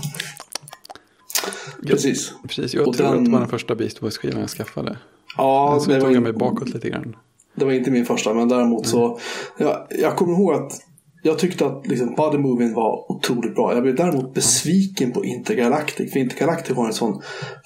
Precis. 1.88 2.32
Precis, 2.48 2.74
jag 2.74 2.88
Och 2.88 2.98
tror 2.98 3.08
den- 3.08 3.18
att 3.20 3.26
det 3.26 3.32
var 3.32 3.40
den 3.40 3.50
första 3.50 3.76
Beast 3.76 4.00
Boys-skivan 4.00 4.40
jag 4.40 4.50
skaffade. 4.50 4.98
Ja, 5.38 5.80
Så 5.82 5.92
det 5.92 6.02
tog 6.02 6.16
jag 6.16 6.24
mig 6.24 6.32
in, 6.32 6.38
bakåt 6.38 6.70
lite 6.70 6.90
grann. 6.90 7.16
det 7.56 7.66
var 7.66 7.72
inte 7.72 7.92
min 7.92 8.06
första. 8.06 8.34
Men 8.34 8.48
däremot 8.48 8.88
så. 8.88 9.20
Jag, 9.58 9.88
jag 9.90 10.16
kommer 10.16 10.34
ihåg 10.34 10.54
att 10.54 10.82
jag 11.28 11.40
tyckte 11.40 11.66
att 11.66 11.88
liksom, 11.88 12.16
Body 12.16 12.38
Moving 12.38 12.74
var 12.74 13.12
otroligt 13.12 13.56
bra. 13.56 13.74
Jag 13.74 13.84
blev 13.84 13.96
däremot 13.96 14.34
besviken 14.34 15.12
på 15.12 15.26
Intergalactic. 15.26 16.14
För 16.14 16.20
Intergalactic 16.20 16.76
har 16.76 16.88
en 16.88 16.94
sån 16.94 17.22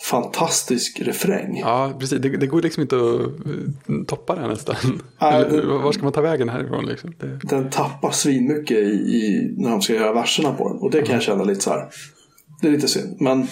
fantastisk 0.09 1.01
refräng. 1.01 1.59
Ja, 1.59 1.93
precis. 1.99 2.21
Det, 2.21 2.29
det 2.29 2.47
går 2.47 2.61
liksom 2.61 2.81
inte 2.81 2.95
att 2.95 3.21
eh, 3.21 4.03
toppa 4.07 4.35
här 4.35 4.47
nästan. 4.47 4.75
Nej, 5.21 5.43
Eller, 5.43 5.65
var 5.65 5.91
ska 5.91 6.03
man 6.03 6.13
ta 6.13 6.21
vägen 6.21 6.49
härifrån 6.49 6.85
liksom? 6.85 7.13
Det, 7.19 7.39
Den 7.43 7.69
tappar 7.69 8.11
svinmycket 8.11 8.77
i, 8.77 8.91
i, 8.91 9.53
när 9.57 9.69
de 9.69 9.81
ska 9.81 9.93
göra 9.93 10.13
verserna 10.13 10.53
på 10.53 10.69
den. 10.69 10.77
Och 10.77 10.91
det 10.91 11.01
kan 11.01 11.13
jag 11.13 11.23
känna 11.23 11.43
lite 11.43 11.61
så 11.61 11.69
här. 11.69 11.89
Det 12.61 12.67
är 12.67 12.71
lite 12.71 12.87
synd. 12.87 13.17
Men 13.21 13.47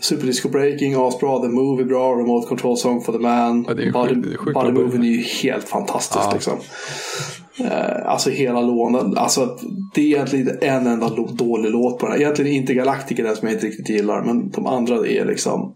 Super 0.00 0.26
Disco 0.26 0.48
Breaking, 0.48 0.94
asbra. 0.98 1.38
The 1.40 1.48
Movie 1.48 1.84
bra. 1.84 2.12
Remote 2.14 2.48
Control 2.48 2.76
Song 2.78 3.00
for 3.04 3.12
the 3.12 3.18
Man. 3.18 3.64
Ja, 3.68 3.74
Body, 3.92 4.36
Body 4.54 4.72
Moving 4.72 5.02
är 5.04 5.08
ju 5.08 5.22
helt 5.22 5.68
fantastiskt. 5.68 6.24
Ja. 6.24 6.32
Liksom. 6.34 6.58
Eh, 7.60 8.06
alltså 8.10 8.30
hela 8.30 8.60
låten. 8.60 9.18
Alltså, 9.18 9.58
det 9.94 10.00
är 10.00 10.06
egentligen 10.06 10.58
en 10.62 10.86
enda 10.86 11.08
dålig 11.32 11.70
låt 11.70 11.98
på 11.98 12.06
den 12.06 12.12
här. 12.14 12.20
Egentligen 12.20 12.52
inte 12.52 12.74
Galactica 12.74 13.22
den 13.22 13.36
som 13.36 13.48
jag 13.48 13.56
inte 13.56 13.66
riktigt 13.66 13.88
gillar. 13.88 14.22
Men 14.24 14.50
de 14.50 14.66
andra 14.66 14.94
är 15.06 15.24
liksom 15.24 15.74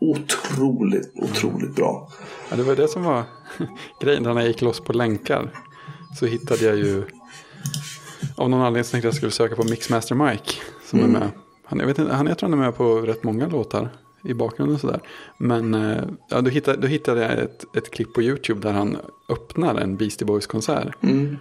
otroligt, 0.00 1.12
otroligt 1.14 1.74
bra. 1.76 2.08
ja, 2.50 2.56
det 2.56 2.62
var 2.62 2.76
det 2.76 2.88
som 2.88 3.02
var 3.04 3.22
grejen 4.02 4.22
när 4.22 4.34
jag 4.34 4.46
gick 4.46 4.62
loss 4.62 4.80
på 4.80 4.92
länkar. 4.92 5.52
Så 6.18 6.26
hittade 6.26 6.64
jag 6.64 6.76
ju, 6.76 7.02
av 8.36 8.50
någon 8.50 8.60
anledning 8.60 8.90
tänkte 8.90 9.06
jag 9.06 9.14
skulle 9.14 9.32
söka 9.32 9.56
på 9.56 9.64
Mixmaster 9.64 10.14
Mike. 10.14 10.52
Som 10.90 10.98
Mm. 10.98 11.14
är 11.16 11.20
med. 11.20 11.28
Han, 11.64 11.78
jag, 11.78 11.86
vet 11.86 11.98
inte, 11.98 12.12
han, 12.12 12.26
jag 12.26 12.38
tror 12.38 12.48
han 12.48 12.58
är 12.58 12.64
med 12.64 12.76
på 12.76 13.00
rätt 13.00 13.24
många 13.24 13.48
låtar 13.48 13.88
i 14.22 14.34
bakgrunden 14.34 14.78
sådär. 14.78 15.00
Men 15.38 15.74
eh, 15.74 16.02
ja, 16.28 16.40
då, 16.40 16.50
hittade, 16.50 16.78
då 16.78 16.86
hittade 16.86 17.22
jag 17.22 17.38
ett, 17.38 17.76
ett 17.76 17.90
klipp 17.90 18.12
på 18.12 18.22
YouTube 18.22 18.60
där 18.60 18.72
han 18.72 18.96
öppnar 19.28 19.74
en 19.74 19.96
Beastie 19.96 20.26
Boys-konsert. 20.26 20.94
Mm. 21.00 21.36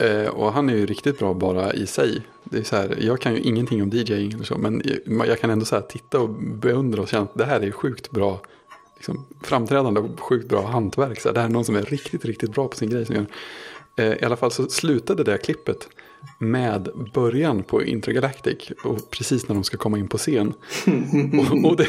Eh, 0.00 0.26
och 0.28 0.52
han 0.52 0.68
är 0.68 0.74
ju 0.74 0.86
riktigt 0.86 1.18
bra 1.18 1.34
bara 1.34 1.72
i 1.72 1.86
sig. 1.86 2.22
Det 2.44 2.58
är 2.58 2.62
så 2.62 2.76
här, 2.76 2.98
jag 3.00 3.20
kan 3.20 3.34
ju 3.34 3.40
ingenting 3.40 3.82
om 3.82 3.90
DJing 3.90 4.32
eller 4.32 4.44
så, 4.44 4.58
men 4.58 4.82
jag, 5.26 5.40
kan 5.40 5.50
ändå 5.50 5.64
så 5.64 5.74
här 5.74 5.82
titta 5.82 6.20
och 6.20 6.28
beundra 6.40 7.02
och 7.02 7.08
känna 7.08 7.22
att 7.22 7.34
det 7.34 7.44
här 7.44 7.60
är 7.60 7.70
sjukt 7.70 8.10
bra 8.10 8.40
liksom, 8.96 9.26
framträdande 9.42 10.00
och 10.00 10.20
sjukt 10.20 10.48
bra 10.48 10.66
hantverk. 10.66 11.20
Så 11.20 11.28
här, 11.28 11.34
det 11.34 11.40
här 11.40 11.48
är 11.48 11.52
någon 11.52 11.64
som 11.64 11.76
är 11.76 11.82
riktigt, 11.82 12.24
riktigt 12.24 12.52
bra 12.52 12.68
på 12.68 12.76
sin 12.76 12.90
grej. 12.90 13.06
Som 13.06 13.14
gör. 13.14 13.26
Eh, 13.96 14.12
I 14.12 14.24
alla 14.24 14.36
fall 14.36 14.50
så 14.50 14.68
slutade 14.68 15.24
det 15.24 15.38
klippet 15.38 15.88
med 16.38 16.88
början 17.14 17.62
på 17.62 17.84
Intergalactic 17.84 18.72
och 18.84 19.10
precis 19.10 19.48
när 19.48 19.54
de 19.54 19.64
ska 19.64 19.76
komma 19.76 19.98
in 19.98 20.08
på 20.08 20.18
scen. 20.18 20.54
och 21.64 21.70
och 21.70 21.76
det, 21.76 21.88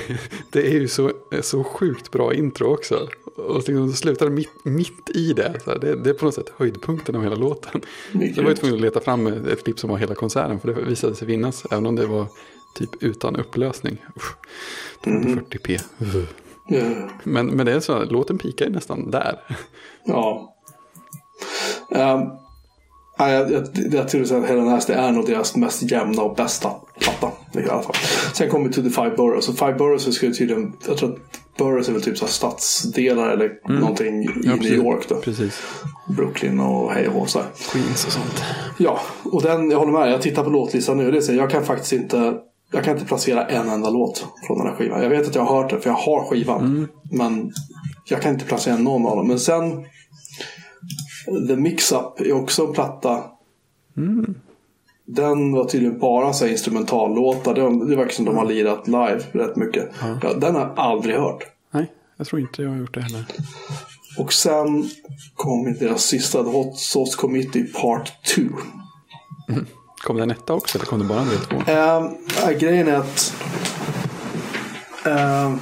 det 0.49 0.67
är 0.67 0.79
ju 0.79 0.87
så, 0.87 1.11
så 1.41 1.63
sjukt 1.63 2.11
bra 2.11 2.33
intro 2.33 2.73
också. 2.73 3.07
Och 3.35 3.55
liksom 3.55 3.93
slutar 3.93 4.29
mitt, 4.29 4.65
mitt 4.65 5.09
i 5.09 5.33
det. 5.33 5.53
Här, 5.65 5.79
det. 5.79 5.95
Det 5.95 6.09
är 6.09 6.13
på 6.13 6.25
något 6.25 6.35
sätt 6.35 6.53
höjdpunkten 6.57 7.15
av 7.15 7.23
hela 7.23 7.35
låten. 7.35 7.81
Så 8.11 8.19
jag 8.35 8.43
var 8.43 8.49
ju 8.49 8.55
tvungen 8.55 8.75
att 8.75 8.81
leta 8.81 8.99
fram 8.99 9.27
ett 9.27 9.63
klipp 9.63 9.79
som 9.79 9.89
var 9.89 9.97
hela 9.97 10.15
konserten. 10.15 10.59
För 10.59 10.73
det 10.73 10.81
visade 10.81 11.15
sig 11.15 11.27
finnas. 11.27 11.65
Även 11.71 11.85
om 11.85 11.95
det 11.95 12.05
var 12.05 12.27
typ 12.75 13.03
utan 13.03 13.35
upplösning. 13.35 13.97
Usch, 14.15 14.35
240p. 15.03 15.79
Ja. 16.67 17.09
Men, 17.23 17.47
men 17.47 17.65
det 17.65 17.71
är 17.71 17.79
så, 17.79 18.05
låten 18.05 18.37
pikar 18.37 18.65
ju 18.65 18.71
nästan 18.71 19.11
där. 19.11 19.39
Ja. 20.05 20.55
Um, 21.89 22.38
ja, 23.19 23.29
jag, 23.29 23.51
jag, 23.51 23.63
jag 23.91 24.09
tror 24.09 24.21
att 24.21 24.49
Helen 24.49 24.65
Nasty 24.65 24.93
är 24.93 25.11
nog 25.11 25.25
deras 25.25 25.55
mest 25.55 25.91
jämna 25.91 26.21
och 26.21 26.35
bästa 26.35 26.69
platta. 26.99 27.31
I 27.53 27.69
alla 27.69 27.81
fall. 27.81 27.95
Sen 28.33 28.49
kommer 28.49 28.67
vi 28.67 28.73
till 28.73 28.83
The 28.83 28.89
Five 28.89 29.15
Boroughs. 29.15 29.49
Och 29.49 29.57
Five 29.57 29.73
Boroughs 29.73 30.23
ju 30.23 30.33
tydligen, 30.33 30.73
jag 30.87 30.97
tror 30.97 31.09
att 31.09 31.17
Boroughs 31.57 31.89
är 31.89 31.93
väl 31.93 32.01
typ 32.01 32.17
så 32.17 32.27
stadsdelar 32.27 33.29
eller 33.29 33.79
någonting 33.79 34.23
i 34.23 34.27
Mm. 34.27 34.41
Ja, 34.43 34.55
New. 34.55 34.73
York 34.73 35.09
då. 35.09 35.15
Precis. 35.15 35.61
Brooklyn 36.07 36.59
och 36.59 36.91
hej 36.91 37.07
och 37.07 37.29
så. 37.29 37.41
Queens 37.71 38.05
och 38.05 38.11
sånt. 38.11 38.43
Ja, 38.77 38.99
och 39.23 39.41
den, 39.41 39.71
jag 39.71 39.79
håller 39.79 39.91
med. 39.91 40.11
Jag 40.11 40.21
tittar 40.21 40.43
på 40.43 40.49
låtlistan 40.49 40.97
nu 40.97 41.05
och 41.05 41.11
det 41.11 41.21
säger 41.21 41.39
jag 41.39 41.49
kan 41.49 41.65
faktiskt 41.65 41.93
inte 41.93 42.33
jag 42.71 42.83
kan 42.83 42.93
inte 42.93 43.05
placera 43.05 43.45
en 43.45 43.69
enda 43.69 43.89
låt 43.89 44.25
från 44.47 44.57
den 44.57 44.67
här 44.67 44.75
skivan. 44.75 45.03
Jag 45.03 45.09
vet 45.09 45.27
att 45.27 45.35
jag 45.35 45.41
har 45.41 45.61
hört 45.61 45.69
den 45.69 45.81
för 45.81 45.89
jag 45.89 45.97
har 45.97 46.23
skivan. 46.29 46.87
Men 47.11 47.51
jag 48.09 48.21
kan 48.21 48.33
inte 48.33 48.45
placera 48.45 48.77
någon 48.77 49.05
av 49.05 49.15
dem. 49.17 49.27
Men 49.27 49.39
sen 49.39 49.85
The 51.25 51.55
Mix-Up 51.55 52.21
är 52.21 52.33
också 52.33 52.65
en 52.67 52.73
platta. 52.73 53.23
Den 55.05 55.51
var 55.51 55.65
tydligen 55.65 55.99
bara 55.99 56.33
så 56.33 56.47
instrumentallåtar. 56.47 57.53
Det, 57.53 57.85
det 57.89 57.95
verkar 57.95 58.11
som 58.13 58.25
de 58.25 58.37
har 58.37 58.45
lirat 58.45 58.87
live 58.87 59.21
rätt 59.31 59.55
mycket. 59.55 59.89
Ja, 60.21 60.33
den 60.33 60.55
har 60.55 60.61
jag 60.61 60.73
aldrig 60.75 61.15
hört. 61.15 61.43
Nej, 61.71 61.91
jag 62.17 62.27
tror 62.27 62.41
inte 62.41 62.61
jag 62.61 62.69
har 62.69 62.77
gjort 62.77 62.93
det 62.93 63.01
heller. 63.01 63.25
Och 64.17 64.33
sen 64.33 64.89
kom 65.35 65.73
deras 65.79 66.03
sista, 66.03 66.43
The 66.43 66.49
Hot 66.49 66.77
Sauce 66.77 67.17
Committee 67.17 67.63
Part 67.63 68.11
2. 68.35 68.41
Kom 70.03 70.17
det 70.17 70.23
en 70.23 70.31
etta 70.31 70.53
också 70.53 70.77
eller 70.77 70.85
kom 70.85 70.99
det 70.99 71.05
bara 71.05 71.21
en 71.21 71.29
del 71.29 71.39
två? 71.39 71.57
Ja, 71.67 72.11
grejen 72.59 72.87
är 72.87 72.95
att 72.95 73.33
ehm, 75.05 75.59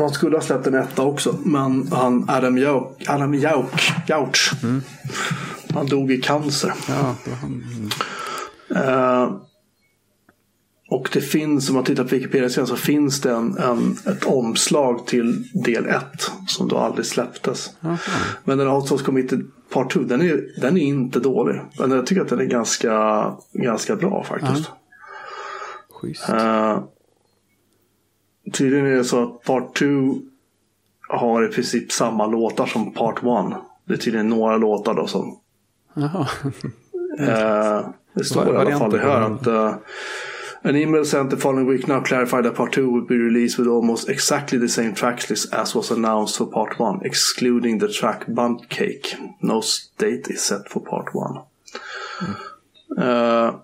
de 0.00 0.10
skulle 0.10 0.36
ha 0.36 0.42
släppt 0.42 0.66
en 0.66 0.74
etta 0.74 1.02
också. 1.02 1.38
Men 1.44 1.88
han 1.92 2.24
Adam 2.28 2.58
Jauk, 2.58 3.08
Adam 3.08 3.34
Jauk, 3.34 3.92
Jauch, 4.06 4.52
han 5.74 5.86
dog 5.86 6.12
i 6.12 6.22
cancer. 6.22 6.72
Ja. 6.88 7.14
Mm. 7.42 7.90
Ehm, 8.74 9.40
och 10.90 11.08
det 11.12 11.20
finns, 11.20 11.68
om 11.68 11.74
man 11.74 11.84
tittar 11.84 12.04
på 12.04 12.14
Wikipedia 12.14 12.48
sen 12.48 12.66
så 12.66 12.76
finns 12.76 13.20
det 13.20 13.32
en, 13.32 13.58
en, 13.58 13.96
ett 14.06 14.24
omslag 14.24 15.06
till 15.06 15.44
del 15.64 15.86
1 15.86 16.02
som 16.46 16.68
då 16.68 16.78
aldrig 16.78 17.06
släpptes. 17.06 17.70
Jaha. 17.80 17.98
Men 18.44 18.58
den 18.58 18.68
Hot 18.68 18.88
Sauce 18.88 19.04
Committee 19.04 19.38
Part 19.72 19.92
2, 19.92 20.00
den 20.00 20.20
är, 20.20 20.60
den 20.60 20.76
är 20.76 20.82
inte 20.82 21.20
dålig. 21.20 21.60
Men 21.78 21.90
jag 21.90 22.06
tycker 22.06 22.22
att 22.22 22.28
den 22.28 22.40
är 22.40 22.44
ganska, 22.44 23.24
ganska 23.52 23.96
bra 23.96 24.24
faktiskt. 24.24 24.70
Schysst. 25.90 26.30
Uh, 26.30 26.84
tydligen 28.52 28.86
är 28.86 28.96
det 28.96 29.04
så 29.04 29.22
att 29.22 29.42
Part 29.42 29.78
2 29.78 29.86
har 31.08 31.44
i 31.44 31.48
princip 31.48 31.92
samma 31.92 32.26
låtar 32.26 32.66
som 32.66 32.92
Part 32.92 33.18
1. 33.18 33.24
Det 33.84 33.94
är 33.94 33.98
tydligen 33.98 34.28
några 34.28 34.56
låtar 34.56 34.94
då 34.94 35.06
som 35.06 35.38
Jaha. 35.94 36.28
Eh, 37.18 37.88
det 38.14 38.24
står 38.24 38.54
i 38.54 38.56
alla 38.56 38.78
fall 38.78 38.98
här 38.98 39.20
att 39.20 39.46
uh, 39.46 39.74
An 40.62 40.76
email 40.76 41.06
sent 41.06 41.30
the 41.30 41.36
following 41.36 41.66
week 41.66 41.86
now 41.86 42.02
clarified 42.02 42.44
that 42.44 42.54
part 42.54 42.74
2 42.74 42.90
would 42.90 43.08
be 43.08 43.16
released 43.16 43.58
with 43.58 43.66
almost 43.66 44.10
exactly 44.10 44.58
the 44.58 44.68
same 44.68 44.94
tracks 44.94 45.30
list 45.30 45.54
as 45.54 45.74
was 45.74 45.90
announced 45.90 46.36
for 46.36 46.46
part 46.46 46.78
1, 46.78 47.00
excluding 47.02 47.78
the 47.78 47.88
track 47.88 48.26
Bunt 48.26 48.68
Cake. 48.68 49.16
No 49.40 49.62
date 49.96 50.28
is 50.28 50.42
set 50.42 50.68
for 50.68 50.80
part 50.80 51.14
1. 51.14 51.38
Eh, 52.98 53.54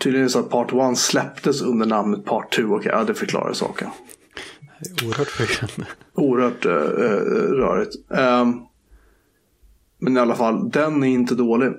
tydligen 0.00 0.22
är 0.22 0.28
det 0.28 0.30
så 0.30 0.38
att 0.38 0.50
Part 0.50 0.72
1 0.92 0.98
släpptes 0.98 1.62
under 1.62 1.86
namnet 1.86 2.24
Part 2.24 2.56
2. 2.56 2.62
Okej, 2.62 2.92
ja, 2.92 3.04
det 3.04 3.14
förklarar 3.14 3.52
saken. 3.52 3.88
Oerhört 5.04 5.28
förvirrande. 5.28 5.86
Oerhört 6.14 6.66
uh, 6.66 6.72
rörigt. 7.52 7.94
Um, 8.08 8.66
men 9.98 10.16
i 10.16 10.20
alla 10.20 10.34
fall, 10.34 10.70
den 10.70 11.02
är 11.04 11.08
inte 11.08 11.34
dålig. 11.34 11.72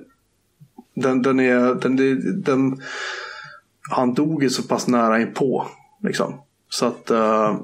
Den, 0.94 1.22
den 1.22 1.40
är, 1.40 1.74
den, 1.74 1.96
den, 1.96 2.42
den, 2.42 2.82
han 3.90 4.14
dog 4.14 4.42
ju 4.42 4.50
så 4.50 4.62
pass 4.62 4.86
nära 4.86 5.20
inpå. 5.20 5.66
Liksom. 6.02 6.40
Så 6.68 6.86
att 6.86 7.10
uh, 7.10 7.60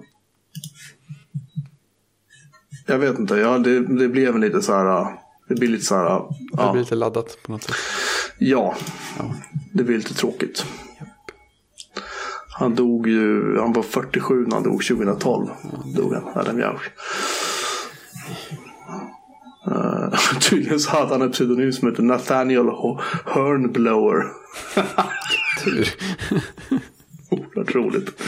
jag 2.86 2.98
vet 2.98 3.18
inte, 3.18 3.36
ja, 3.36 3.58
det, 3.58 3.80
det 3.80 4.08
blev 4.08 4.34
en 4.34 4.40
lite 4.40 4.62
så 4.62 4.72
här. 4.72 5.06
Det 5.48 5.54
blir 5.54 5.68
lite 5.68 5.84
så 5.84 5.96
här. 5.96 6.04
Ja. 6.04 6.30
Det 6.52 6.72
blir 6.72 6.80
lite 6.80 6.94
laddat 6.94 7.38
på 7.42 7.52
något 7.52 7.62
sätt. 7.62 7.74
Ja, 8.38 8.76
ja. 9.18 9.34
Det 9.72 9.84
blir 9.84 9.96
lite 9.96 10.14
tråkigt. 10.14 10.64
Han 12.58 12.74
dog 12.74 13.08
ju, 13.08 13.58
han 13.58 13.72
var 13.72 13.82
47 13.82 14.46
när 14.46 14.54
han 14.54 14.62
dog 14.62 14.84
2012. 14.84 15.48
Ja. 15.62 16.00
Dog 16.00 16.14
han, 16.14 16.22
Adam 16.34 16.58
Jauch. 16.58 16.82
Uh, 19.68 20.38
tydligen 20.40 20.80
så 20.80 20.90
hade 20.90 21.12
han 21.12 21.22
en 21.22 21.32
pseudonym 21.32 21.72
som 21.72 21.88
heter 21.88 22.02
Nathaniel 22.02 22.68
Hornblower. 23.24 24.24
Tur. 25.64 25.88
Oerhört 27.30 27.74
roligt. 27.74 28.22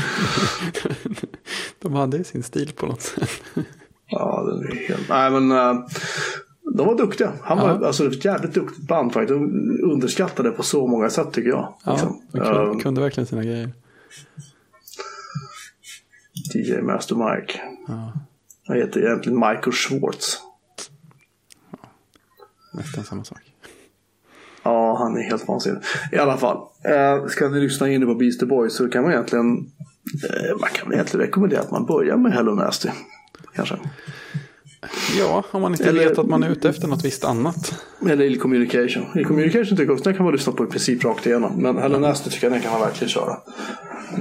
De 1.82 1.94
hade 1.94 2.24
sin 2.24 2.42
stil 2.42 2.72
på 2.76 2.86
något 2.86 3.02
sätt. 3.02 3.42
Ja, 4.06 4.42
den 4.42 4.72
är 4.72 4.88
helt... 4.88 5.08
Nej, 5.08 5.30
men 5.30 5.52
uh, 5.52 5.86
de 6.74 6.86
var 6.86 6.96
duktiga. 6.96 7.32
Han 7.42 7.58
var 7.58 7.68
ja. 7.68 7.86
alltså, 7.86 8.06
ett 8.06 8.24
jävligt 8.24 8.54
duktigt 8.54 8.88
band 8.88 9.12
faktiskt. 9.12 9.38
De 9.38 9.80
underskattade 9.82 10.50
på 10.50 10.62
så 10.62 10.86
många 10.86 11.10
sätt 11.10 11.32
tycker 11.32 11.50
jag. 11.50 11.74
Ja, 11.84 11.92
liksom. 11.92 12.22
de 12.32 12.38
kunde, 12.38 12.60
uh, 12.60 12.78
kunde 12.78 13.00
verkligen 13.00 13.26
sina 13.26 13.44
grejer. 13.44 13.72
DJ 16.54 16.80
Master 16.80 17.14
Mike. 17.14 17.60
Ja. 17.88 18.12
Han 18.66 18.76
heter 18.76 19.00
egentligen 19.00 19.38
Michael 19.38 19.72
Schwartz. 19.72 20.38
Ja. 21.70 21.88
Nästan 22.72 23.04
samma 23.04 23.24
sak. 23.24 23.42
Ja, 24.62 24.96
han 24.98 25.16
är 25.16 25.22
helt 25.22 25.48
vansinnig. 25.48 25.82
I 26.12 26.18
alla 26.18 26.36
fall. 26.36 26.56
Eh, 26.84 27.26
ska 27.26 27.48
ni 27.48 27.60
lyssna 27.60 27.88
in 27.88 28.06
på 28.06 28.14
Beastie 28.14 28.48
Boys 28.48 28.76
så 28.76 28.88
kan 28.88 29.02
man 29.02 29.12
egentligen 29.12 29.70
eh, 30.30 30.58
man 30.60 30.70
kan 30.72 30.92
egentligen 30.92 31.26
rekommendera 31.26 31.60
att 31.60 31.70
man 31.70 31.86
börjar 31.86 32.16
med 32.16 32.32
Hello 32.32 32.54
Nasty 32.54 32.88
kanske. 33.54 33.78
Ja, 35.18 35.44
om 35.50 35.62
man 35.62 35.72
inte 35.72 35.88
eller, 35.88 36.08
vet 36.08 36.18
att 36.18 36.26
man 36.26 36.42
är 36.42 36.50
ute 36.50 36.68
efter 36.68 36.88
något 36.88 37.04
visst 37.04 37.24
annat. 37.24 37.82
Eller 38.10 38.24
Ill 38.24 38.40
Communication. 38.40 39.18
Ill 39.18 39.26
Communication 39.26 39.76
tycker 39.76 39.82
jag 39.82 39.92
också 39.92 40.04
den 40.04 40.14
kan 40.14 40.24
man 40.24 40.32
lyssna 40.32 40.52
på 40.52 40.64
i 40.64 40.66
princip 40.66 41.04
rakt 41.04 41.26
igenom. 41.26 41.62
Men 41.62 41.78
Hello 41.78 41.98
Nasty 41.98 42.30
tycker 42.30 42.46
jag 42.46 42.52
den 42.52 42.62
kan 42.62 42.72
man 42.72 42.80
verkligen 42.80 43.08
köra. 43.08 43.36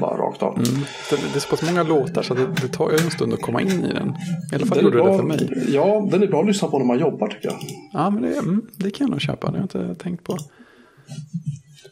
Bara 0.02 0.18
rakt 0.18 0.44
av. 0.44 0.54
Mm. 0.54 0.82
Det, 1.10 1.16
det, 1.16 1.36
är 1.36 1.40
så 1.40 1.50
pass 1.50 1.62
många 1.62 1.84
låtar 1.84 2.22
så 2.22 2.34
det, 2.34 2.48
det 2.62 2.68
tar 2.68 2.92
ju 2.92 2.98
en 2.98 3.12
stund 3.12 3.34
att 3.34 3.42
komma 3.42 3.62
in 3.62 3.86
i 3.86 3.94
den. 3.94 4.14
I 4.52 4.56
alla 4.56 4.66
fall 4.66 4.84
gjorde 4.84 4.98
det 4.98 5.18
för 5.18 5.24
mig. 5.24 5.66
Ja, 5.68 6.08
den 6.12 6.24
är 6.24 6.28
bra 6.28 6.42
att 6.42 6.48
lyssna 6.48 6.68
på 6.68 6.80
när 6.80 6.86
man 6.86 7.00
jobbar 7.00 7.28
tycker 7.28 7.48
jag. 7.48 7.58
Ja, 7.94 8.10
men 8.10 8.22
det, 8.22 8.38
mm, 8.38 8.62
det 8.76 8.92
kan 8.92 9.06
jag 9.06 9.12
nog 9.12 9.22
köpa. 9.22 9.52
Det 9.52 9.58
har 9.58 9.70
jag 9.76 9.90
inte 9.90 10.04
tänkt 10.04 10.24
på. 10.24 10.38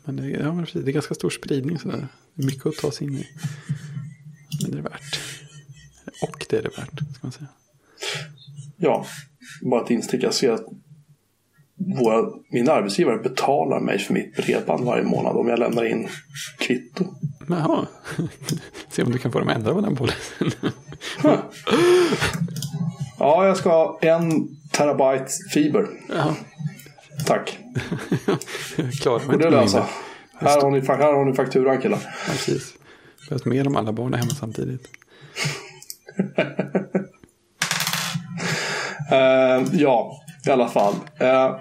Men 0.05 0.15
det, 0.15 0.29
ja, 0.29 0.53
men 0.53 0.65
det 0.73 0.89
är 0.89 0.93
ganska 0.93 1.13
stor 1.13 1.29
spridning 1.29 1.79
sådär. 1.79 2.07
Mycket 2.33 2.65
att 2.65 2.75
ta 2.75 2.91
sig 2.91 3.07
in 3.07 3.17
i. 3.17 3.27
Men 4.61 4.71
det 4.71 4.77
är 4.77 4.81
värt. 4.81 5.19
Och 6.21 6.45
det 6.49 6.57
är 6.57 6.61
det 6.61 6.77
värt, 6.77 7.15
ska 7.15 7.19
man 7.21 7.31
säga. 7.31 7.47
Ja, 8.77 9.05
bara 9.61 9.83
ett 9.83 9.89
instick. 9.89 10.23
Jag 10.23 10.33
ser 10.33 10.51
att 10.51 10.65
våra, 11.77 12.29
min 12.49 12.69
arbetsgivare 12.69 13.17
betalar 13.17 13.79
mig 13.79 13.99
för 13.99 14.13
mitt 14.13 14.35
bredband 14.35 14.85
varje 14.85 15.03
månad 15.03 15.37
om 15.37 15.47
jag 15.47 15.59
lämnar 15.59 15.85
in 15.85 16.07
kvitto. 16.59 17.05
Jaha, 17.49 17.87
se 18.89 19.03
om 19.03 19.11
du 19.11 19.17
kan 19.17 19.31
få 19.31 19.39
dem 19.39 19.49
att 19.49 19.55
ändra 19.55 19.73
på 19.73 19.81
den 19.81 19.95
policyn. 19.95 20.51
ja, 23.19 23.45
jag 23.45 23.57
ska 23.57 23.69
ha 23.69 23.99
en 24.01 24.47
terabyte 24.71 25.31
fiber. 25.53 25.87
Jaha. 26.09 26.35
Tack. 27.25 27.59
Klarar 29.01 29.25
mig 29.25 29.35
inte 29.35 29.49
lösa. 29.49 29.85
Här 30.39 30.61
har, 30.61 30.71
ni, 30.71 30.79
här 30.79 31.13
har 31.13 31.25
ni 31.25 31.33
fakturan 31.33 31.81
killar. 31.81 31.99
Ja, 32.03 32.11
precis. 32.31 32.73
Det 33.19 33.29
behövs 33.29 33.45
mer 33.45 33.67
om 33.67 33.75
alla 33.75 33.91
barn 33.91 34.13
är 34.13 34.17
hemma 34.17 34.31
samtidigt. 34.31 34.87
uh, 39.11 39.75
ja, 39.81 40.21
i 40.47 40.49
alla 40.49 40.67
fall. 40.67 40.93
Uh, 41.21 41.55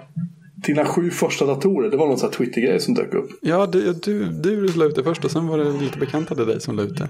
dina 0.55 0.85
sju 0.85 1.11
första 1.11 1.45
datorer, 1.45 1.89
det 1.89 1.97
var 1.97 2.07
någon 2.07 2.17
sån 2.17 2.29
här 2.29 2.37
Twitter-grej 2.37 2.79
som 2.79 2.93
dök 2.93 3.13
upp. 3.13 3.29
Ja, 3.41 3.65
du, 3.65 3.93
du, 3.93 4.25
du 4.25 4.67
la 4.67 4.85
ut 4.85 4.95
det 4.95 5.03
först 5.03 5.25
och 5.25 5.31
sen 5.31 5.47
var 5.47 5.57
det 5.57 5.71
lite 5.71 5.97
bekantade 5.97 6.45
dig 6.45 6.61
som 6.61 6.75
la 6.75 6.83
ut 6.83 6.97
det. 6.97 7.09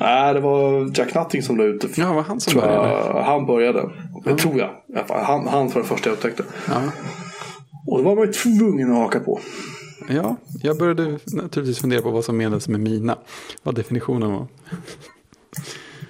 Nej, 0.00 0.34
det 0.34 0.40
var 0.40 0.90
Jack 0.94 1.14
Nutting 1.14 1.42
som 1.42 1.56
la 1.56 1.64
ut 1.64 1.80
det. 1.80 1.98
Ja, 1.98 2.12
var 2.12 2.22
han 2.22 2.40
som 2.40 2.60
började. 2.60 3.22
Han 3.22 3.46
började, 3.46 3.90
det 4.24 4.36
tror 4.36 4.58
jag. 4.58 4.70
Han, 5.08 5.46
han 5.48 5.68
var 5.68 5.82
det 5.82 5.88
första 5.88 6.08
jag 6.08 6.16
upptäckte. 6.16 6.44
Ja. 6.68 6.82
Och 7.86 7.98
då 7.98 8.04
var 8.04 8.16
man 8.16 8.26
ju 8.26 8.32
tvungen 8.32 8.92
att 8.92 8.98
haka 8.98 9.20
på. 9.20 9.40
Ja, 10.08 10.36
jag 10.62 10.78
började 10.78 11.18
naturligtvis 11.26 11.78
fundera 11.78 12.02
på 12.02 12.10
vad 12.10 12.24
som 12.24 12.36
menades 12.36 12.68
med 12.68 12.80
mina. 12.80 13.16
Vad 13.62 13.74
definitionen 13.74 14.32
var 14.32 14.46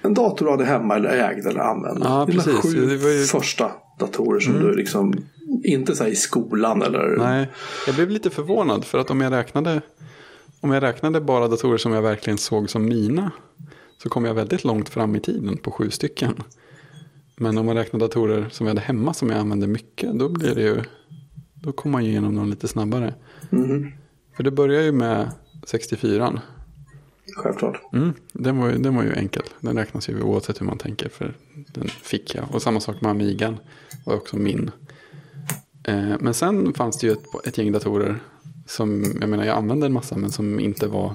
en 0.02 0.14
dator 0.14 0.44
du 0.44 0.50
hade 0.50 0.64
hemma 0.64 0.96
eller 0.96 1.08
ägde 1.08 1.50
eller 1.50 1.60
använde. 1.60 2.00
Ja, 2.04 2.26
precis. 2.26 2.62
Sju 2.62 2.98
ju... 3.08 3.24
första 3.24 3.70
datorer 3.98 4.40
som 4.40 4.54
mm. 4.54 4.66
du 4.66 4.76
liksom, 4.76 5.14
inte 5.64 5.96
så 5.96 6.06
i 6.06 6.16
skolan 6.16 6.82
eller. 6.82 7.16
Nej, 7.18 7.48
jag 7.86 7.94
blev 7.94 8.10
lite 8.10 8.30
förvånad 8.30 8.84
för 8.84 8.98
att 8.98 9.10
om 9.10 9.20
jag 9.20 9.32
räknade, 9.32 9.80
om 10.60 10.72
jag 10.72 10.82
räknade 10.82 11.20
bara 11.20 11.48
datorer 11.48 11.78
som 11.78 11.92
jag 11.92 12.02
verkligen 12.02 12.38
såg 12.38 12.70
som 12.70 12.84
mina. 12.84 13.30
Så 14.02 14.08
kom 14.08 14.24
jag 14.24 14.34
väldigt 14.34 14.64
långt 14.64 14.88
fram 14.88 15.16
i 15.16 15.20
tiden 15.20 15.56
på 15.56 15.70
sju 15.70 15.90
stycken. 15.90 16.34
Men 17.36 17.58
om 17.58 17.66
man 17.66 17.76
räknar 17.76 18.00
datorer 18.00 18.48
som 18.50 18.66
jag 18.66 18.70
hade 18.70 18.86
hemma 18.86 19.14
som 19.14 19.30
jag 19.30 19.38
använde 19.38 19.66
mycket. 19.66 20.18
Då 20.18 20.28
blir 20.28 20.54
det 20.54 20.62
ju, 20.62 20.82
då 21.54 21.72
kommer 21.72 21.92
man 21.92 22.04
ju 22.04 22.10
igenom 22.10 22.36
dem 22.36 22.50
lite 22.50 22.68
snabbare. 22.68 23.14
Mm. 23.52 23.92
För 24.36 24.42
det 24.42 24.50
börjar 24.50 24.82
ju 24.82 24.92
med 24.92 25.30
64 25.66 26.40
självklart. 27.36 27.80
Mm, 27.92 28.12
den, 28.32 28.58
var, 28.58 28.70
den 28.70 28.96
var 28.96 29.02
ju 29.02 29.12
enkel. 29.12 29.42
Den 29.60 29.76
räknas 29.76 30.08
ju 30.08 30.22
oavsett 30.22 30.60
hur 30.60 30.66
man 30.66 30.78
tänker. 30.78 31.08
För 31.08 31.34
den 31.74 31.88
fick 31.88 32.34
jag. 32.34 32.44
Och 32.52 32.62
samma 32.62 32.80
sak 32.80 33.00
med 33.00 33.10
Amigan. 33.10 33.56
Var 34.06 34.14
också 34.14 34.36
min. 34.36 34.70
Eh, 35.84 36.14
men 36.20 36.34
sen 36.34 36.74
fanns 36.74 36.98
det 36.98 37.06
ju 37.06 37.12
ett, 37.12 37.46
ett 37.46 37.58
gäng 37.58 37.72
datorer. 37.72 38.20
Som, 38.66 39.04
jag 39.20 39.28
menar 39.28 39.44
jag 39.44 39.56
använde 39.56 39.86
en 39.86 39.92
massa 39.92 40.16
men 40.16 40.30
som 40.30 40.60
inte 40.60 40.86
var 40.86 41.14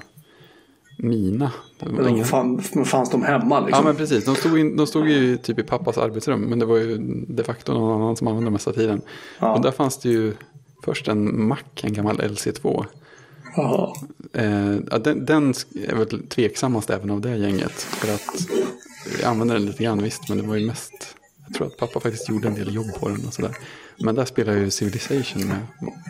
mina. 0.97 1.51
Var 1.79 2.07
ingen... 2.07 2.25
fann, 2.25 2.61
fanns 2.85 3.09
de 3.09 3.23
hemma 3.23 3.59
liksom? 3.59 3.83
Ja 3.83 3.87
men 3.87 3.95
precis. 3.95 4.25
De 4.25 4.35
stod, 4.35 4.59
in, 4.59 4.77
de 4.77 4.87
stod 4.87 5.09
ju 5.09 5.37
typ 5.37 5.59
i 5.59 5.63
pappas 5.63 5.97
arbetsrum. 5.97 6.41
Men 6.41 6.59
det 6.59 6.65
var 6.65 6.77
ju 6.77 6.97
de 7.27 7.43
facto 7.43 7.73
någon 7.73 8.01
annan 8.01 8.15
som 8.15 8.27
använde 8.27 8.51
mesta 8.51 8.73
tiden. 8.73 9.01
Ja. 9.39 9.55
Och 9.55 9.61
där 9.61 9.71
fanns 9.71 9.97
det 9.97 10.09
ju 10.09 10.33
först 10.83 11.07
en 11.07 11.47
Mac, 11.47 11.57
en 11.81 11.93
gammal 11.93 12.17
LC2. 12.17 12.85
Eh, 14.33 14.99
den, 14.99 15.25
den 15.25 15.53
är 15.87 15.95
väl 15.95 16.27
tveksammast 16.27 16.89
även 16.89 17.09
av 17.09 17.21
det 17.21 17.37
gänget. 17.37 17.71
För 17.71 18.13
att 18.13 18.47
jag 19.21 19.29
använde 19.29 19.53
den 19.53 19.65
lite 19.65 19.83
grann 19.83 20.03
visst, 20.03 20.29
men 20.29 20.37
det 20.37 20.43
var 20.43 20.55
ju 20.55 20.65
mest. 20.65 21.15
Jag 21.47 21.55
tror 21.55 21.67
att 21.67 21.77
pappa 21.77 21.99
faktiskt 21.99 22.29
gjorde 22.29 22.47
en 22.47 22.55
del 22.55 22.75
jobb 22.75 22.93
på 22.99 23.09
den 23.09 23.25
och 23.27 23.33
sådär. 23.33 23.55
Men 23.99 24.15
där 24.15 24.25
spelar 24.25 24.53
ju 24.53 24.69
Civilization 24.69 25.47
med. 25.47 25.57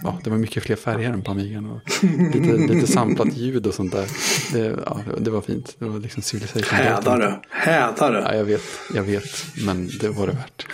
Ja, 0.03 0.19
det 0.23 0.29
var 0.29 0.37
mycket 0.37 0.63
fler 0.63 0.75
färger 0.75 1.09
än 1.09 1.21
på 1.21 1.31
Amigan. 1.31 1.71
Och 1.71 2.03
lite, 2.33 2.73
lite 2.73 2.87
samplat 2.87 3.37
ljud 3.37 3.67
och 3.67 3.73
sånt 3.73 3.91
där. 3.91 4.07
Det, 4.53 4.79
ja, 4.85 4.99
det 5.19 5.31
var 5.31 5.41
fint. 5.41 5.75
Det 5.79 5.85
var 5.85 5.99
liksom 5.99 6.23
Civilization. 6.23 6.77
Hädare. 6.77 7.39
Hädare. 7.49 8.25
Ja, 8.27 8.35
jag 8.35 8.45
vet. 8.45 8.61
Jag 8.93 9.03
vet. 9.03 9.45
Men 9.65 9.89
det 10.01 10.09
var 10.09 10.27
det 10.27 10.33
värt. 10.33 10.65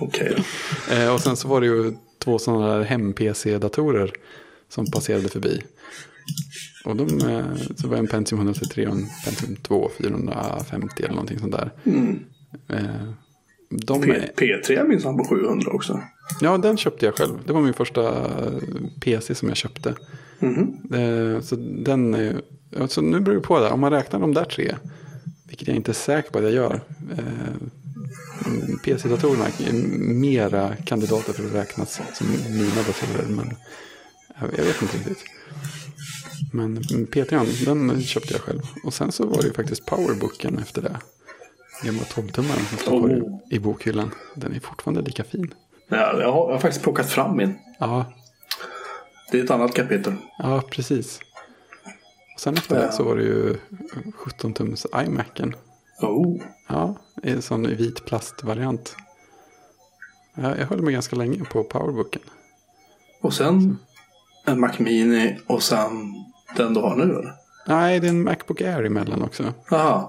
Okej. 0.00 0.36
Okay. 0.86 1.02
Eh, 1.02 1.14
och 1.14 1.20
sen 1.20 1.36
så 1.36 1.48
var 1.48 1.60
det 1.60 1.66
ju 1.66 1.92
två 2.18 2.38
sådana 2.38 2.74
där 2.74 2.84
hem-PC-datorer 2.84 4.12
som 4.68 4.90
passerade 4.90 5.28
förbi. 5.28 5.62
Och 6.84 6.96
de, 6.96 7.20
eh, 7.20 7.44
så 7.76 7.88
var 7.88 7.96
en 7.96 8.06
Pentium 8.06 8.38
133 8.40 8.86
och 8.86 8.96
en 8.96 9.06
Pentium 9.24 9.56
2 9.56 9.90
450 9.98 11.02
eller 11.02 11.14
någonting 11.14 11.38
sånt 11.38 11.52
där. 11.52 11.72
Mm. 11.84 12.18
Eh, 12.68 13.12
de 13.70 14.02
P 14.02 14.22
P3 14.36 14.88
minns 14.88 15.04
han 15.04 15.16
på 15.16 15.24
700 15.24 15.72
också. 15.72 16.02
Ja, 16.40 16.58
den 16.58 16.76
köpte 16.76 17.06
jag 17.06 17.14
själv. 17.14 17.38
Det 17.46 17.52
var 17.52 17.60
min 17.60 17.74
första 17.74 18.30
PC 19.00 19.34
som 19.34 19.48
jag 19.48 19.56
köpte. 19.56 19.94
Mm. 20.40 21.42
Så 21.42 21.56
den 21.56 22.14
är, 22.14 22.40
alltså 22.80 23.00
nu 23.00 23.20
beror 23.20 23.34
det 23.34 23.42
på 23.42 23.60
det. 23.60 23.70
Om 23.70 23.80
man 23.80 23.92
räknar 23.92 24.20
de 24.20 24.34
där 24.34 24.44
tre, 24.44 24.74
vilket 25.48 25.68
jag 25.68 25.76
inte 25.76 25.90
är 25.90 25.94
säker 25.94 26.30
på 26.30 26.38
att 26.38 26.44
jag 26.44 26.52
gör. 26.52 26.80
PC-datorerna 28.84 29.44
är 29.46 29.72
mera 29.98 30.76
kandidater 30.76 31.32
för 31.32 31.46
att 31.46 31.54
räknas 31.54 32.00
som 32.14 32.26
mina 32.50 32.82
datorer. 32.86 33.26
Men 33.28 33.56
jag 34.40 34.64
vet 34.64 34.82
inte 34.82 34.96
riktigt. 34.96 35.24
Men 36.52 36.78
P3 36.82 37.64
den 37.64 38.02
köpte 38.02 38.34
jag 38.34 38.42
själv. 38.42 38.62
Och 38.84 38.94
sen 38.94 39.12
så 39.12 39.26
var 39.26 39.36
det 39.36 39.46
ju 39.46 39.52
faktiskt 39.52 39.86
Powerbooken 39.86 40.58
efter 40.58 40.82
det. 40.82 40.96
Gamla 41.82 42.02
12-tummaren 42.02 42.68
som 42.68 42.78
står 42.78 43.08
oh. 43.08 43.38
i 43.50 43.58
bokhyllan. 43.58 44.10
Den 44.34 44.54
är 44.54 44.60
fortfarande 44.60 45.02
lika 45.02 45.24
fin. 45.24 45.54
Ja, 45.88 45.96
jag, 45.96 46.32
har, 46.32 46.46
jag 46.46 46.52
har 46.52 46.58
faktiskt 46.58 46.82
plockat 46.82 47.10
fram 47.10 47.36
min. 47.36 47.54
Ja. 47.78 48.12
Det 49.30 49.40
är 49.40 49.44
ett 49.44 49.50
annat 49.50 49.74
kapitel. 49.74 50.14
Ja, 50.38 50.62
precis. 50.70 51.20
Och 52.34 52.40
sen 52.40 52.54
efter 52.54 52.80
det 52.80 52.92
så 52.92 53.02
var 53.02 53.16
det 53.16 53.22
ju 53.22 53.56
17-tums 54.14 55.04
iMacen. 55.04 55.54
Oh. 56.02 56.42
Ja, 56.68 56.96
i 57.22 57.30
en 57.30 57.42
sån 57.42 57.76
vit 57.76 58.04
plastvariant. 58.04 58.96
Ja, 60.34 60.56
jag 60.56 60.66
höll 60.66 60.82
mig 60.82 60.92
ganska 60.92 61.16
länge 61.16 61.44
på 61.44 61.64
powerbooken. 61.64 62.22
Och 63.20 63.34
sen 63.34 63.78
en 64.48 64.60
Mac 64.60 64.72
Mini 64.78 65.38
och 65.46 65.62
sen 65.62 66.14
den 66.56 66.74
du 66.74 66.80
har 66.80 66.96
nu 66.96 67.02
eller? 67.02 67.32
Nej, 67.66 68.00
det 68.00 68.06
är 68.06 68.10
en 68.10 68.22
Macbook 68.22 68.60
Air 68.60 68.84
emellan 68.84 69.22
också. 69.22 69.54
Jaha. 69.70 70.08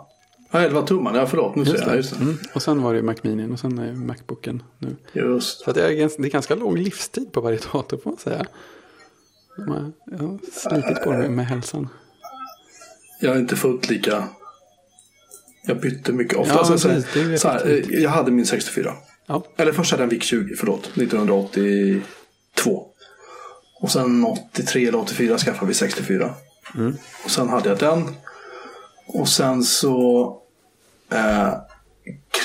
Ja, 0.52 0.60
11 0.60 0.82
tumman. 0.82 1.16
Ja, 1.16 1.28
förlåt. 1.28 1.56
Nu 1.56 1.66
ser 1.66 1.78
jag. 1.78 1.88
det. 1.88 1.96
Just 1.96 2.18
det. 2.18 2.24
Mm. 2.24 2.38
Och 2.54 2.62
sen 2.62 2.82
var 2.82 2.94
det 2.94 2.98
ju 2.98 3.04
Mac 3.04 3.16
Mini 3.22 3.54
och 3.54 3.60
sen 3.60 3.80
är 3.80 3.94
Macbooken 3.94 4.64
nu. 4.78 4.96
Just. 5.14 5.60
Så 5.60 5.72
det, 5.72 5.82
är, 5.82 6.22
det 6.22 6.28
är 6.28 6.32
ganska 6.32 6.56
lång 6.56 6.78
livstid 6.78 7.32
på 7.32 7.42
varje 7.42 7.60
dator 7.74 7.98
får 7.98 8.10
man 8.10 8.20
säga. 8.20 8.46
Jag 10.06 10.18
har 10.18 10.40
slitit 10.52 11.04
på 11.04 11.12
det 11.12 11.30
med 11.30 11.48
hälsan. 11.48 11.90
Jag 13.22 13.36
är 13.36 13.40
inte 13.40 13.56
fullt 13.56 13.90
lika... 13.90 14.24
Jag 15.64 15.80
bytte 15.80 16.14
mycket 16.14 16.38
ofta. 16.38 16.54
Ja, 16.54 16.64
så, 16.64 16.90
precis. 16.90 17.14
Det 17.14 17.38
så 17.38 17.48
här, 17.48 17.68
eh, 17.68 18.02
jag 18.02 18.10
hade 18.10 18.32
min 18.32 18.46
64. 18.46 18.94
Ja, 19.26 19.44
Eller 19.58 19.72
först 19.72 19.92
hade 19.92 20.04
jag 20.04 20.14
en 20.14 20.20
VIC 20.20 20.24
20, 20.24 20.56
förlåt. 20.56 20.86
1982. 20.86 22.86
Och 23.80 23.92
sen 23.92 24.26
83 24.26 24.88
eller 24.88 25.00
84 25.00 25.38
skaffade 25.38 25.66
vi 25.68 25.74
64. 25.74 26.30
Mm. 26.76 26.98
Och 27.26 27.32
sen 27.32 27.50
hade 27.50 27.70
jag 27.70 27.78
den. 27.78 28.04
Och 29.08 29.28
sen 29.30 29.64
så 29.64 30.38
eh, 31.12 31.50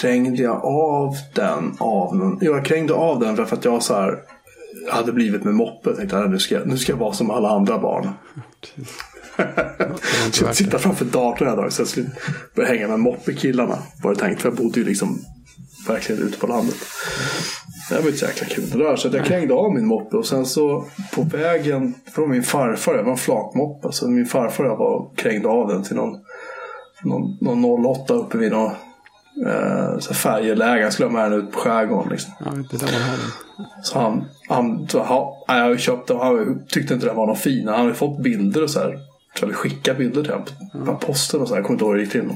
krängde 0.01 0.43
jag 0.43 0.65
av 0.65 1.17
den 1.35 1.77
av 1.79 2.17
någon, 2.17 2.39
jag 2.41 2.65
krängde 2.65 2.95
av 2.95 3.21
den 3.21 3.37
för 3.47 3.57
att 3.57 3.65
jag 3.65 3.83
så 3.83 3.95
här 3.95 4.19
hade 4.91 5.13
blivit 5.13 5.45
med 5.45 5.55
moppe. 5.55 5.89
Jag 5.91 5.97
tänkte 5.99 6.19
att 6.19 6.31
nu 6.31 6.39
ska, 6.39 6.55
jag- 6.55 6.67
nu 6.67 6.79
ska 6.79 6.93
jag 6.93 6.99
vara 6.99 7.13
som 7.13 7.31
alla 7.31 7.49
andra 7.51 7.79
barn. 7.79 8.11
Så 10.33 10.53
sitta 10.55 10.71
det. 10.71 10.79
framför 10.79 11.05
datorn 11.05 11.49
hela 11.49 11.57
dagen 11.61 11.71
så 11.71 11.81
jag 11.83 11.89
skulle 11.89 12.11
börja 12.55 12.69
hänga 12.69 12.89
med 12.89 13.01
moppekillarna. 13.01 13.79
Var 14.03 14.15
det 14.15 14.21
tänkt. 14.21 14.43
För 14.43 14.49
jag 14.49 14.57
bodde 14.57 14.81
ju 14.81 14.87
liksom 14.87 15.19
verkligen 15.89 16.23
ute 16.23 16.39
på 16.39 16.47
landet. 16.47 16.77
Det 17.89 17.95
var 17.95 18.07
inte 18.07 18.19
så 18.19 18.27
jäkla 18.27 18.47
kul 18.47 18.71
det 18.71 18.79
där. 18.79 18.97
Så 18.97 19.09
att 19.09 19.15
jag 19.15 19.25
krängde 19.25 19.55
av 19.55 19.75
min 19.75 19.87
moppe 19.87 20.17
och 20.17 20.27
sen 20.27 20.47
så 20.47 20.85
på 21.15 21.23
vägen 21.23 21.95
från 22.15 22.31
min 22.31 22.43
farfar. 22.43 22.95
Jag 22.95 23.05
var 23.05 23.11
en 23.11 23.17
flakmoppe. 23.17 23.93
Så 23.93 24.09
min 24.09 24.27
farfar 24.27 24.65
och 24.65 24.71
jag 24.71 24.77
var 24.77 24.97
och 24.97 25.19
krängde 25.19 25.49
av 25.49 25.69
den 25.69 25.83
till 25.83 25.97
någon, 25.97 26.19
någon, 27.03 27.37
någon 27.41 27.87
08 27.87 28.15
uppe 28.15 28.39
vid 28.39 28.53
någon 28.53 28.71
eh, 29.47 29.99
så 29.99 30.15
färjeläge. 30.15 30.83
Han 30.83 30.93
skulle 30.93 31.09
ha 31.09 31.13
med 31.13 31.31
den 31.31 31.41
ut 31.41 31.53
på 31.53 31.59
skärgården. 31.59 32.11
Liksom. 32.11 32.33
Ja, 32.39 32.51
det 32.51 32.77
där 32.77 32.87
den. 32.87 33.65
Så 33.83 33.99
han, 33.99 34.25
han 34.49 34.89
så, 34.89 35.03
ha, 35.03 35.45
jag 35.47 35.55
har 35.55 35.71
ju 35.71 35.79
köpt 35.79 36.09
den. 36.09 36.17
Han 36.17 36.63
tyckte 36.69 36.95
inte 36.95 37.07
den 37.07 37.17
var 37.17 37.27
någon 37.27 37.37
fin. 37.37 37.69
Han 37.69 37.81
hade 37.81 37.95
fått 37.95 38.19
bilder 38.19 38.63
och 38.63 38.71
så 38.71 38.81
här. 38.81 38.99
Så 39.35 39.43
jag 39.43 39.47
hade 39.47 39.55
skickat 39.55 39.99
bilder 39.99 40.23
till 40.23 40.33
honom 40.33 40.47
på 40.87 41.07
posten 41.07 41.41
och 41.41 41.49
så 41.49 41.55
här. 41.55 41.61
Jag 41.61 41.67
kommer 41.67 41.75
inte 41.75 41.85
ihåg 41.85 41.93
hur 41.93 41.99
det 41.99 42.05
gick 42.05 42.13
till. 42.13 42.31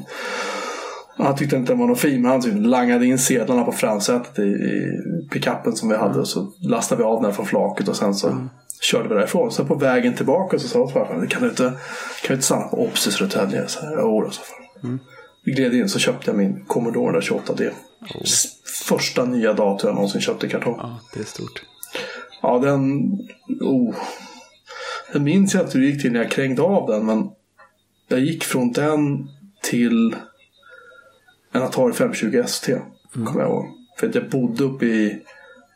Han 1.18 1.36
tyckte 1.36 1.56
inte 1.56 1.72
den 1.72 1.78
var 1.78 1.86
någon 1.86 1.96
fin. 1.96 2.22
Men 2.22 2.30
han 2.30 2.40
typ 2.40 2.54
langade 2.56 3.06
in 3.06 3.18
sedlarna 3.18 3.64
på 3.64 3.72
framsätet 3.72 4.38
i, 4.38 4.42
i 4.42 4.92
pickuppen 5.30 5.76
som 5.76 5.88
vi 5.88 5.96
hade. 5.96 6.20
Och 6.20 6.28
så 6.28 6.52
lastade 6.60 7.02
vi 7.02 7.04
av 7.08 7.22
den 7.22 7.32
från 7.32 7.46
flaket 7.46 7.88
och 7.88 7.96
sen 7.96 8.14
så 8.14 8.48
körde 8.80 9.08
vi 9.08 9.14
därifrån. 9.14 9.50
Så 9.52 9.64
på 9.64 9.74
vägen 9.74 10.14
tillbaka 10.14 10.58
så 10.58 10.68
sa 10.68 10.88
farfar. 10.88 11.26
Kan 11.26 11.42
du 11.42 11.48
inte, 11.48 11.62
kan 11.62 12.28
du 12.28 12.34
inte 12.34 12.46
stanna 12.46 12.68
på 12.68 12.84
Obs 12.84 13.06
i 13.06 13.10
Södertälje? 13.12 13.68
Så 13.68 13.80
här, 13.80 13.96
Jo 14.00 14.20
då, 14.22 14.30
sa 14.30 14.42
farfar. 14.42 14.98
Vi 15.44 15.52
gled 15.52 15.74
in 15.74 15.88
så 15.88 15.98
köpte 15.98 16.30
jag 16.30 16.36
min 16.38 16.64
Commodore 16.66 17.20
128D. 17.20 17.70
S- 18.24 18.44
Första 18.88 19.24
nya 19.24 19.52
dator 19.52 19.88
jag 19.90 19.94
någonsin 19.94 20.20
köpte 20.20 20.46
i 20.46 20.50
kartong. 20.50 20.74
Ja, 20.78 21.00
det 21.14 21.20
är 21.20 21.24
stort. 21.24 21.62
Ja, 22.42 22.58
den... 22.58 23.02
Oh. 23.60 23.94
Jag 25.12 25.22
minns 25.22 25.54
inte 25.54 25.78
hur 25.78 25.80
det 25.80 25.86
gick 25.90 26.02
till 26.02 26.12
när 26.12 26.20
jag 26.22 26.30
krängde 26.30 26.62
av 26.62 26.86
den, 26.90 27.06
men 27.06 27.28
jag 28.08 28.20
gick 28.20 28.44
från 28.44 28.72
den 28.72 29.28
till 29.62 30.16
en 31.52 31.62
Atari 31.62 31.92
520 31.92 32.42
ST. 32.44 32.78
Kommer 33.14 33.40
jag 33.40 33.50
ihåg. 33.50 33.66
För 33.98 34.08
att 34.08 34.14
jag 34.14 34.28
bodde 34.30 34.64
uppe 34.64 34.86
i, 34.86 35.22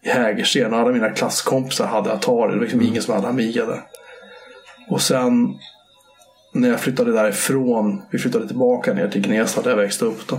i 0.04 0.08
Hägersten 0.08 0.72
och 0.74 0.78
alla 0.80 0.92
mina 0.92 1.10
klasskompisar 1.10 1.86
hade 1.86 2.12
Atari. 2.12 2.50
Det 2.52 2.56
var 2.56 2.62
liksom 2.62 2.82
ingen 2.82 3.02
som 3.02 3.14
hade 3.14 3.28
Amiga 3.28 3.66
där. 3.66 3.82
Och 4.88 5.02
sen 5.02 5.54
när 6.54 6.68
jag 6.68 6.80
flyttade 6.80 7.12
därifrån, 7.12 8.02
vi 8.10 8.18
flyttade 8.18 8.46
tillbaka 8.48 8.92
ner 8.94 9.08
till 9.08 9.22
Gnesta 9.22 9.62
där 9.62 9.70
jag 9.70 9.76
växte 9.76 10.04
upp 10.04 10.26
då. 10.28 10.38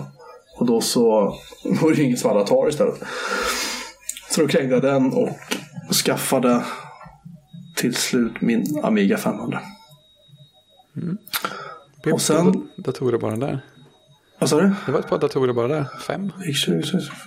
Och 0.60 0.66
då 0.66 0.82
så 0.82 1.10
var 1.82 1.96
det 1.96 2.04
ingen 2.04 2.18
som 2.18 2.30
hade 2.30 2.42
Atari 2.42 2.70
istället. 2.70 3.04
Så 4.30 4.42
då 4.42 4.48
krängde 4.48 4.74
jag 4.74 4.82
den 4.84 5.14
och 5.14 5.30
skaffade 6.06 6.64
till 7.76 7.96
slut 7.96 8.42
min 8.42 8.80
Amiga 8.84 9.18
500. 9.18 9.62
Och 12.14 12.22
sen- 12.22 12.70
Datorer 12.78 13.18
bara 13.18 13.36
där. 13.36 13.62
Vad 14.44 14.50
sa 14.50 14.62
du? 14.62 14.72
Det 14.86 14.92
var 14.92 15.00
ett 15.00 15.08
par 15.08 15.20
datorer 15.20 15.54
bara 15.54 15.68
där. 15.68 15.86
Fem. 16.08 16.32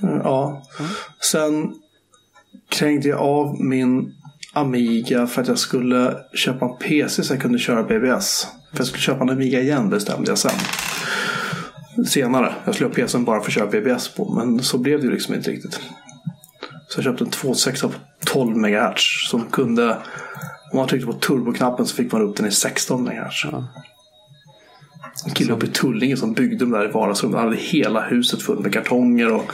Ja. 0.01 0.63
Sen 1.21 1.75
krängde 2.69 3.09
jag 3.09 3.21
av 3.21 3.65
min 3.65 4.15
Amiga 4.53 5.27
för 5.27 5.43
att 5.43 5.49
jag 5.49 5.59
skulle 5.59 6.17
köpa 6.35 6.67
en 6.67 6.77
PC 6.77 7.23
så 7.23 7.33
jag 7.33 7.43
kunde 7.43 7.59
köra 7.59 7.83
BBS. 7.83 8.47
För 8.71 8.79
jag 8.79 8.87
skulle 8.87 9.01
köpa 9.01 9.23
en 9.23 9.31
Amiga 9.31 9.61
igen 9.61 9.91
bestämde 9.91 10.31
jag 10.31 10.39
sen. 10.39 10.51
Senare. 12.07 12.55
Jag 12.65 12.75
skulle 12.75 12.89
ha 12.89 12.95
PCn 12.95 13.25
bara 13.25 13.41
för 13.41 13.47
att 13.47 13.55
köra 13.55 13.67
BBS 13.67 14.09
på. 14.09 14.35
Men 14.35 14.63
så 14.63 14.79
blev 14.79 15.01
det 15.01 15.07
ju 15.07 15.13
liksom 15.13 15.35
inte 15.35 15.51
riktigt. 15.51 15.81
Så 16.89 16.99
jag 16.99 17.05
köpte 17.05 17.25
en 17.25 17.31
2.6 17.31 17.83
på 17.83 17.93
12 18.25 18.57
MHz. 18.57 19.29
Som 19.31 19.45
kunde, 19.45 19.97
om 20.73 20.79
man 20.79 20.89
tryckte 20.89 21.07
på 21.07 21.13
turboknappen 21.13 21.87
så 21.87 21.97
fick 21.97 22.13
man 22.13 22.23
upp 22.23 22.37
den 22.37 22.47
i 22.47 22.51
16 22.51 23.03
MHz. 23.03 23.45
Ja. 23.53 23.65
En 25.25 25.31
kille 25.35 25.53
uppe 25.53 25.67
i 25.67 25.69
Tullinge 25.69 26.17
som 26.17 26.33
byggde 26.33 26.57
dem 26.65 26.71
där 26.71 26.89
i 26.89 26.93
vardagsrummet. 26.93 27.37
Han 27.41 27.49
hade 27.49 27.61
hela 27.61 28.01
huset 28.01 28.43
fullt 28.43 28.61
med 28.61 28.73
kartonger 28.73 29.33
och 29.33 29.53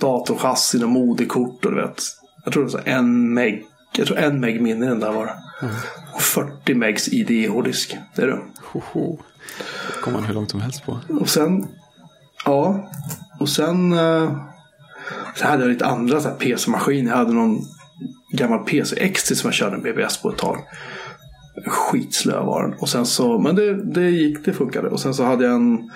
datorchassin 0.00 0.82
och 0.82 0.88
modekort. 0.88 1.64
Och 1.64 1.70
du 1.74 1.80
vet. 1.80 2.02
Jag 2.44 2.52
tror 2.52 2.64
det 2.64 2.72
var 2.72 2.82
en 2.84 3.34
meg. 3.34 3.64
Jag 3.96 4.06
tror 4.06 4.18
en 4.18 4.40
meg 4.40 4.62
minne 4.62 4.86
i 4.86 4.88
den 4.88 5.00
där 5.00 5.12
var 5.12 5.26
det. 5.26 5.34
Och 6.14 6.20
40 6.22 6.74
megs 6.74 7.08
IDE-hårddisk. 7.08 7.96
Det 8.14 8.22
är 8.22 8.26
det. 8.26 8.38
Hoho. 8.72 9.18
Det 9.96 10.00
kommer 10.02 10.18
man 10.18 10.26
hur 10.26 10.34
långt 10.34 10.50
som 10.50 10.60
helst 10.60 10.86
på. 10.86 10.98
Och 11.20 11.28
sen... 11.28 11.66
Ja. 12.44 12.90
Och 13.40 13.48
sen... 13.48 13.92
eh, 13.92 14.36
Så 15.34 15.46
hade 15.46 15.62
jag 15.62 15.70
lite 15.72 15.86
andra 15.86 16.20
PC-maskiner. 16.20 17.10
Jag 17.10 17.16
hade 17.18 17.32
någon 17.32 17.58
gammal 18.32 18.58
PC 18.58 19.08
XT 19.08 19.36
som 19.36 19.48
jag 19.48 19.54
körde 19.54 19.76
en 19.76 19.82
BBS 19.82 20.16
på 20.22 20.30
ett 20.30 20.38
tag. 20.38 20.58
Skitslö 21.66 22.40
var 22.40 22.62
den. 22.62 22.74
Och 22.78 22.88
sen 22.88 23.06
så, 23.06 23.38
men 23.38 23.54
det, 23.56 23.84
det 23.84 24.10
gick, 24.10 24.44
det 24.44 24.52
funkade. 24.52 24.88
Och 24.88 25.00
sen 25.00 25.14
så 25.14 25.24
hade 25.24 25.44
jag 25.44 25.54
en 25.54 25.90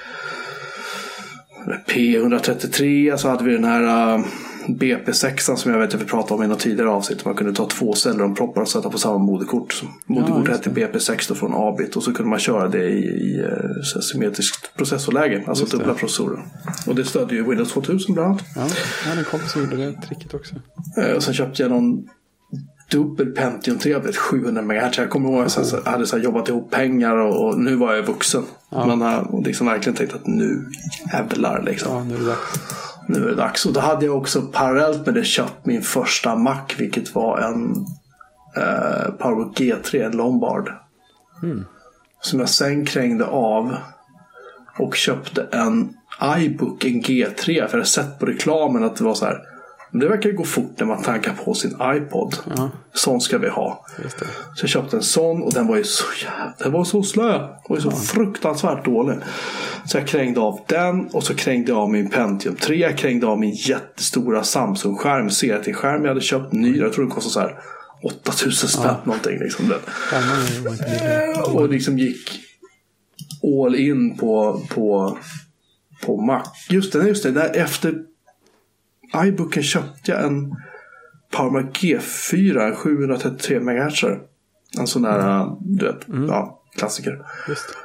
P133. 1.89 3.17
Så 3.17 3.29
hade 3.29 3.45
vi 3.45 3.53
den 3.53 3.65
här 3.65 4.15
eh, 4.15 4.25
BP6 4.69 5.57
som 5.57 5.73
jag 5.73 5.79
vet 5.79 5.95
att 5.95 6.01
vi 6.01 6.05
pratade 6.05 6.35
om 6.35 6.43
i 6.43 6.47
något 6.47 6.59
tidigare 6.61 6.91
avsnitt. 6.91 7.25
Man 7.25 7.35
kunde 7.35 7.53
ta 7.53 7.67
två 7.69 7.93
celler 7.95 8.25
och 8.63 8.69
sätta 8.69 8.91
på 8.91 8.99
samma 8.99 9.19
moderkort. 9.19 9.83
Moderkort 10.07 10.49
just 10.49 10.53
hette 10.53 10.71
BP6 10.71 11.29
då 11.29 11.35
från 11.35 11.53
Abit. 11.55 11.97
Och 11.97 12.03
så 12.03 12.13
kunde 12.13 12.31
man 12.31 12.39
köra 12.39 12.69
det 12.69 12.85
i, 12.89 12.99
i 13.05 13.47
här 13.95 14.01
symmetriskt 14.01 14.77
processorläge. 14.77 15.45
Alltså 15.47 15.63
Just 15.63 15.73
det. 15.73 15.79
dubbla 15.79 15.95
processorer. 15.95 16.43
Och 16.87 16.95
det 16.95 17.05
stödde 17.05 17.35
ju 17.35 17.49
Windows 17.49 17.73
2000 17.73 18.15
bland 18.15 18.29
annat. 18.29 18.45
Ja, 18.57 18.67
jag 19.03 19.09
hade 19.09 19.21
en 19.21 19.25
kompis 19.25 19.53
som 19.53 19.63
gjorde 19.63 19.77
det 19.77 19.93
tricket 19.93 20.35
också. 20.35 20.55
Eh, 21.01 21.11
Och 21.17 21.23
sen 21.23 21.35
köpte 21.35 21.63
jag 21.63 21.71
någon 21.71 22.09
dubbel 22.91 23.33
Pentium 23.33 23.79
3 23.79 24.01
på 24.01 24.13
700 24.13 24.63
MHz. 24.63 24.99
Jag 24.99 25.11
kommer 25.11 25.29
ihåg 25.29 25.45
att 25.45 25.73
jag 25.73 25.91
hade 25.93 26.07
så 26.07 26.19
jobbat 26.19 26.49
ihop 26.49 26.71
pengar 26.71 27.17
och, 27.17 27.47
och 27.47 27.59
nu 27.59 27.77
var 27.77 27.95
jag 27.95 28.03
vuxen. 28.03 28.45
Man 28.71 29.01
har 29.01 29.43
liksom 29.45 29.67
verkligen 29.67 29.97
tänkt 29.97 30.15
att 30.15 30.27
nu 30.27 30.67
jävlar 31.13 31.63
liksom. 31.63 31.93
Ja, 31.93 32.05
nu 32.05 32.15
är 32.15 32.19
det 32.19 32.27
dags. 32.27 32.61
Nu 33.09 33.25
är 33.25 33.29
det 33.29 33.35
dags. 33.35 33.67
Och 33.67 33.73
då 33.73 33.81
hade 33.81 34.07
jag 34.07 34.17
också 34.17 34.43
parallellt 34.43 35.07
med 35.07 35.15
det 35.15 35.25
köpt 35.25 35.67
min 35.67 35.83
första 35.83 36.37
Mac. 36.37 36.61
Vilket 36.79 37.15
var 37.15 37.39
en 37.39 37.87
eh, 38.57 39.13
Powerbook 39.19 39.61
G3, 39.61 40.07
en 40.07 40.17
Lombard. 40.17 40.73
Som 42.21 42.41
jag 42.41 42.49
sen 42.49 42.87
krängde 42.87 43.27
av. 43.27 43.77
Och 44.79 44.97
köpte 44.97 45.47
en 45.53 45.95
iBook, 46.39 46.85
en 46.85 47.03
G3. 47.03 47.45
För 47.45 47.53
jag 47.53 47.69
hade 47.69 47.85
sett 47.85 48.19
på 48.19 48.27
reklamen 48.27 48.85
att 48.85 48.97
det 48.97 49.05
var 49.05 49.15
så 49.15 49.25
här. 49.25 49.56
Det 49.99 50.09
verkar 50.09 50.31
ju 50.31 50.37
gå 50.37 50.45
fort 50.45 50.73
när 50.79 50.87
man 50.87 51.03
tankar 51.03 51.33
på 51.45 51.55
sin 51.55 51.77
iPod. 51.83 52.37
Ja, 52.57 52.71
Sån 52.93 53.21
ska 53.21 53.39
vi 53.39 53.49
ha. 53.49 53.87
Så 54.55 54.63
jag 54.63 54.71
köpte 54.71 54.97
en 54.97 55.03
sån 55.03 55.43
och 55.43 55.53
den 55.53 55.67
var 55.67 55.77
ju 55.77 55.85
så 55.85 56.05
jävla, 56.25 56.55
den 56.59 56.73
var 56.73 56.85
så 56.85 57.03
slö. 57.03 57.49
Ju 57.71 57.81
så 57.81 57.91
fruktansvärt 57.91 58.85
dålig. 58.85 59.17
Så 59.87 59.99
jag 59.99 60.07
krängde 60.07 60.41
av 60.41 60.61
den 60.67 61.07
och 61.07 61.23
så 61.23 61.35
krängde 61.35 61.73
jag 61.73 61.79
av 61.79 61.91
min 61.91 62.11
Pentium 62.11 62.57
3. 62.57 62.77
Jag 62.77 62.99
krängde 62.99 63.27
av 63.27 63.39
min 63.39 63.55
jättestora 63.55 64.43
Samsung-skärm, 64.43 65.29
CRT-skärm 65.29 66.03
jag 66.03 66.09
hade 66.09 66.21
köpt 66.21 66.53
ny. 66.53 66.79
Jag 66.79 66.93
tror 66.93 67.05
den 67.05 67.15
kostade 67.15 67.33
så 67.33 67.41
här 67.41 67.61
8000 68.03 68.69
spänn 68.69 68.95
någonting. 69.05 69.39
Liksom. 69.39 69.69
Den. 69.69 69.81
Billiga. 70.63 71.43
Och 71.43 71.69
liksom 71.69 71.99
gick 71.99 72.41
all 73.43 73.75
in 73.75 74.17
på, 74.17 74.63
på, 74.69 75.19
på 76.07 76.21
Mac. 76.21 76.43
Just 76.71 76.93
det, 76.93 77.09
just 77.09 77.23
det. 77.23 77.31
Där 77.31 77.57
efter 77.57 77.95
iBooken 79.15 79.63
köpte 79.63 80.13
jag 80.13 80.25
en 80.25 80.57
PowerMac 81.31 81.65
G4, 81.65 82.69
en 82.69 82.77
733 82.77 83.61
MHz. 83.61 84.05
En 84.79 84.87
sån 84.87 85.03
där, 85.03 85.51
du 85.61 85.87
vet, 85.87 86.07
ja, 86.29 86.63
klassiker. 86.77 87.27
Just 87.49 87.77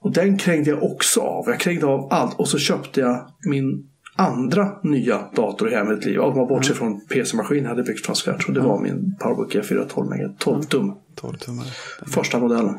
Och 0.00 0.12
den 0.12 0.38
krängde 0.38 0.70
jag 0.70 0.82
också 0.82 1.20
av. 1.20 1.44
Jag 1.48 1.60
krängde 1.60 1.86
av 1.86 2.08
allt. 2.12 2.34
Och 2.40 2.48
så 2.48 2.58
köpte 2.58 3.00
jag 3.00 3.30
min 3.46 3.90
andra 4.16 4.72
nya 4.82 5.30
dator 5.36 5.68
i 5.68 5.70
hela 5.70 5.84
mitt 5.84 6.04
liv. 6.04 6.20
Om 6.20 6.36
man 6.36 6.48
bortser 6.48 6.74
från 6.74 7.00
PC-maskin 7.06 7.66
hade 7.66 7.82
byggt 7.82 8.06
från 8.06 8.16
scratch. 8.16 8.46
Och 8.48 8.54
det 8.54 8.60
var 8.60 8.80
min 8.80 9.16
Powerbook 9.20 9.54
G4 9.54 9.88
12 9.88 10.12
MB. 10.12 10.38
12 10.38 10.62
tum. 10.62 10.94
12 11.14 11.34
tummar. 11.36 11.64
Första 12.06 12.38
modellen. 12.38 12.78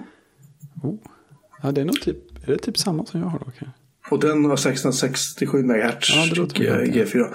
Oh. 0.84 0.96
Ja, 1.62 1.72
det 1.72 1.82
är 1.82 1.86
nog 1.86 2.02
typ, 2.02 2.18
är 2.44 2.48
det 2.48 2.58
typ 2.58 2.78
samma 2.78 3.06
som 3.06 3.20
jag 3.20 3.28
har 3.28 3.40
då? 3.40 3.46
Okay. 3.46 3.68
Och 4.12 4.20
den 4.20 4.46
har 4.46 4.56
667 4.58 5.64
MHz 5.64 6.10
Ja, 6.10 6.26
det 6.30 6.36
låter 6.36 6.60
G- 6.60 6.72
bekant, 6.72 6.96
G4. 7.14 7.26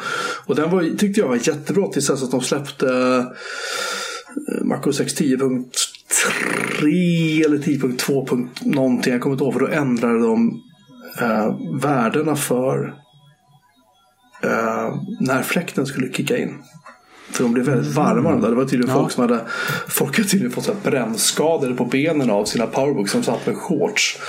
Och 0.46 0.56
den 0.56 0.70
var, 0.70 0.96
tyckte 0.98 1.20
jag 1.20 1.28
var 1.28 1.48
jättebra 1.48 1.86
tills 1.88 2.10
att 2.10 2.30
de 2.30 2.40
släppte 2.40 2.88
eh, 2.88 3.24
MacOS 4.64 5.00
X 5.00 5.14
10.3 5.20 7.44
eller 7.44 7.58
10.2. 7.58 8.48
någonting. 8.60 9.12
Jag 9.12 9.22
kommer 9.22 9.34
inte 9.34 9.44
ihåg 9.44 9.52
för 9.52 9.60
då 9.60 9.68
ändrade 9.68 10.18
de 10.18 10.62
eh, 11.20 11.56
värdena 11.82 12.36
för 12.36 12.94
eh, 14.42 14.94
när 15.20 15.42
fläkten 15.42 15.86
skulle 15.86 16.12
kicka 16.12 16.36
in. 16.38 16.54
För 17.30 17.42
de 17.42 17.52
blev 17.52 17.66
väldigt 17.66 17.94
varma 17.94 18.30
de 18.30 18.40
där. 18.40 18.50
Det 18.50 18.56
var 18.56 18.64
tydligen 18.64 18.94
Ja. 18.94 19.00
folk 19.00 19.12
som 19.12 19.22
hade 19.22 19.40
Folk 19.88 20.16
hade 20.16 20.28
tydligen 20.28 20.52
fått 20.52 20.64
så 20.64 20.74
brännskador 20.84 21.74
på 21.74 21.84
benen 21.84 22.30
av 22.30 22.44
sina 22.44 22.66
powerbooks 22.66 23.12
som 23.12 23.22
satt 23.22 23.46
med 23.46 23.56
shorts. 23.56 24.18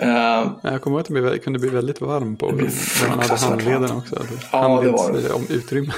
Ja, 0.00 0.60
Jag 0.62 0.82
kommer 0.82 0.96
ihåg 1.08 1.24
att 1.24 1.32
det 1.32 1.38
kunde 1.38 1.58
bli 1.58 1.68
väldigt 1.68 2.00
varm 2.00 2.36
på 2.36 2.50
där 2.50 3.08
man 3.08 3.18
hade 3.18 3.36
handlederna 3.36 3.96
också. 3.96 4.16
Ja, 4.52 4.80
det 4.82 4.90
var 4.90 5.12
det. 5.12 5.32
om 5.32 5.46
utrymmet. 5.48 5.94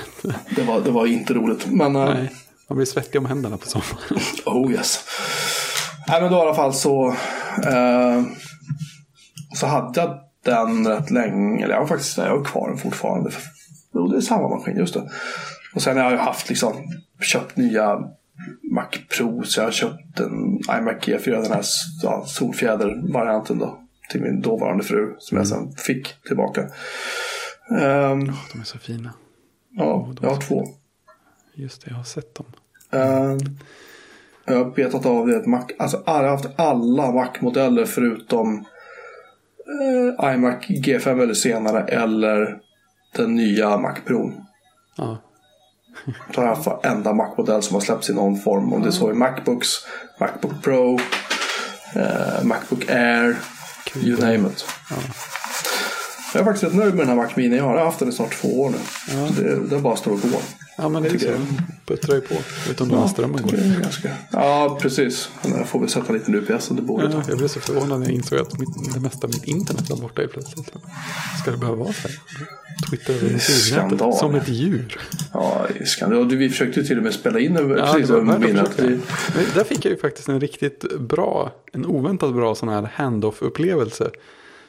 Det 0.56 0.62
var, 0.62 0.80
det 0.80 0.90
var 0.90 1.06
inte 1.06 1.34
roligt. 1.34 1.66
Men, 1.66 1.96
eh, 1.96 2.04
Nej, 2.04 2.32
man 2.68 2.76
blir 2.76 2.86
svettig 2.86 3.20
om 3.20 3.26
händerna 3.26 3.56
på 3.56 3.66
sommaren. 3.66 4.20
oh 4.46 4.72
yes. 4.72 5.04
Nej, 6.08 6.22
men 6.22 6.32
då 6.32 6.38
i 6.38 6.40
alla 6.40 6.54
fall 6.54 6.74
så, 6.74 7.08
eh, 7.66 8.22
så 9.54 9.66
hade 9.66 10.00
jag 10.00 10.18
den 10.44 10.88
rätt 10.88 11.10
länge. 11.10 11.64
Eller 11.64 11.74
jag 11.74 11.80
har 11.80 11.88
faktiskt 11.88 12.18
jag 12.18 12.36
har 12.36 12.44
kvar 12.44 12.68
den 12.68 12.78
fortfarande. 12.78 13.30
Jo, 13.94 14.08
det 14.08 14.16
är 14.16 14.20
samma 14.20 14.48
maskin, 14.48 14.76
just 14.76 14.94
det. 14.94 15.10
Och 15.74 15.82
sen 15.82 15.96
har 15.96 16.10
jag 16.10 16.18
haft 16.18 16.48
liksom, 16.48 16.72
köpt 17.20 17.56
nya 17.56 17.98
Mac 18.72 18.88
Pro. 19.16 19.42
Så 19.44 19.60
jag 19.60 19.64
har 19.66 19.72
köpt 19.72 20.20
en 20.20 20.58
iMac 20.78 20.96
G4, 21.00 21.42
den 21.42 21.52
här 21.52 21.64
ja, 22.02 22.24
solfjäder-varianten 22.26 23.58
då. 23.58 23.78
Till 24.10 24.22
min 24.22 24.40
dåvarande 24.40 24.84
fru. 24.84 25.14
Som 25.18 25.38
jag 25.38 25.48
sen 25.48 25.72
fick 25.72 26.22
tillbaka. 26.22 26.60
Ehm, 27.80 28.24
De 28.52 28.60
är 28.60 28.64
så 28.64 28.78
fina. 28.78 29.12
ja, 29.70 30.14
jag 30.20 30.30
har 30.30 30.40
två. 30.40 30.64
Just 31.54 31.84
det, 31.84 31.90
jag 31.90 31.96
har 31.96 32.04
sett 32.04 32.34
dem. 32.34 32.46
Eh, 32.92 33.36
jag 34.44 34.64
har 34.64 34.70
betat 34.74 35.06
av 35.06 35.26
det. 35.26 35.46
Mac, 35.46 35.64
alltså, 35.78 36.02
jag 36.06 36.12
har 36.12 36.24
haft 36.24 36.46
alla 36.56 37.12
Mac-modeller 37.12 37.84
förutom 37.84 38.64
eh, 40.20 40.34
iMac 40.34 40.66
G5 40.68 41.22
eller 41.22 41.34
senare 41.34 41.82
eller 41.84 42.58
den 43.16 43.34
nya 43.34 43.78
Mac 43.78 43.94
Pro. 44.06 44.32
Ja, 44.96 45.18
Så 46.34 46.40
har 46.40 46.48
jag 46.48 46.54
haft 46.56 46.66
varenda 46.66 47.12
Mac-modell 47.12 47.62
som 47.62 47.74
har 47.74 47.80
släppts 47.80 48.10
i 48.10 48.14
någon 48.14 48.36
form. 48.36 48.72
Om 48.72 48.82
det 48.82 48.88
är 48.88 48.92
så 48.92 49.10
i 49.10 49.14
Macbooks, 49.14 49.68
Macbook 50.20 50.62
Pro, 50.62 50.98
eh, 51.96 52.44
Macbook 52.44 52.90
Air, 52.90 53.36
you 54.02 54.20
name 54.20 54.48
it. 54.48 54.64
Jag 56.34 56.40
är 56.40 56.44
faktiskt 56.44 56.64
rätt 56.64 56.74
nöjd 56.74 56.94
med 56.94 57.06
den 57.06 57.18
här 57.18 57.24
Mac 57.24 57.30
Mini 57.34 57.56
jag 57.56 57.64
har. 57.64 57.84
Haft 57.84 57.98
den 57.98 58.08
i 58.08 58.12
snart 58.12 58.40
två 58.40 58.60
år 58.60 58.70
nu. 58.70 58.76
Ja. 59.08 59.28
Det, 59.42 59.68
det 59.68 59.78
bara 59.78 59.96
står 59.96 60.12
och 60.12 60.20
går. 60.20 60.40
Ja 60.76 60.88
men 60.88 61.02
det 61.02 61.22
jag. 61.22 61.38
Puttrar 61.86 62.14
ju 62.14 62.20
på. 62.20 62.34
Utom 62.70 62.88
när 62.88 63.06
strömmen 63.06 63.42
går. 63.42 63.80
ganska... 63.82 64.10
Ja, 64.30 64.78
precis. 64.82 65.28
Jag 65.42 65.68
får 65.68 65.80
väl 65.80 65.88
sätta 65.88 66.12
lite 66.12 66.32
UPS 66.32 66.70
under 66.70 66.82
bordet. 66.82 67.10
Ja, 67.12 67.22
jag 67.28 67.38
blev 67.38 67.48
så 67.48 67.60
förvånad 67.60 68.00
när 68.00 68.06
jag 68.06 68.14
insåg 68.14 68.38
att 68.38 68.58
mitt, 68.58 68.94
det 68.94 69.00
mesta 69.00 69.26
av 69.26 69.30
mitt 69.32 69.44
internet 69.44 69.90
var 69.90 69.96
borta 69.96 70.22
i 70.22 70.28
plötsligt. 70.28 70.72
Ska 71.42 71.50
det 71.50 71.56
behöva 71.56 71.76
vara 71.84 71.92
så 71.92 72.08
här? 72.08 72.16
Twitter 72.90 73.14
över 73.14 74.12
som 74.12 74.34
ett 74.34 74.48
djur. 74.48 74.98
Ja, 75.32 75.66
skandal. 75.84 76.28
Vi 76.36 76.48
försökte 76.50 76.84
till 76.84 76.96
och 76.98 77.02
med 77.04 77.14
spela 77.14 77.38
in 77.40 77.56
över, 77.56 77.76
Ja, 77.78 77.92
precis 77.92 78.10
över. 78.10 78.38
Det- 78.38 78.52
Men 79.34 79.44
Där 79.54 79.64
fick 79.64 79.84
jag 79.84 79.90
ju 79.92 79.96
faktiskt 79.98 80.28
en 80.28 80.40
riktigt 80.40 80.98
bra, 81.00 81.52
en 81.72 81.86
oväntat 81.86 82.34
bra 82.34 82.54
sån 82.54 82.68
här 82.68 82.82
hand-off-upplevelse. 82.94 84.10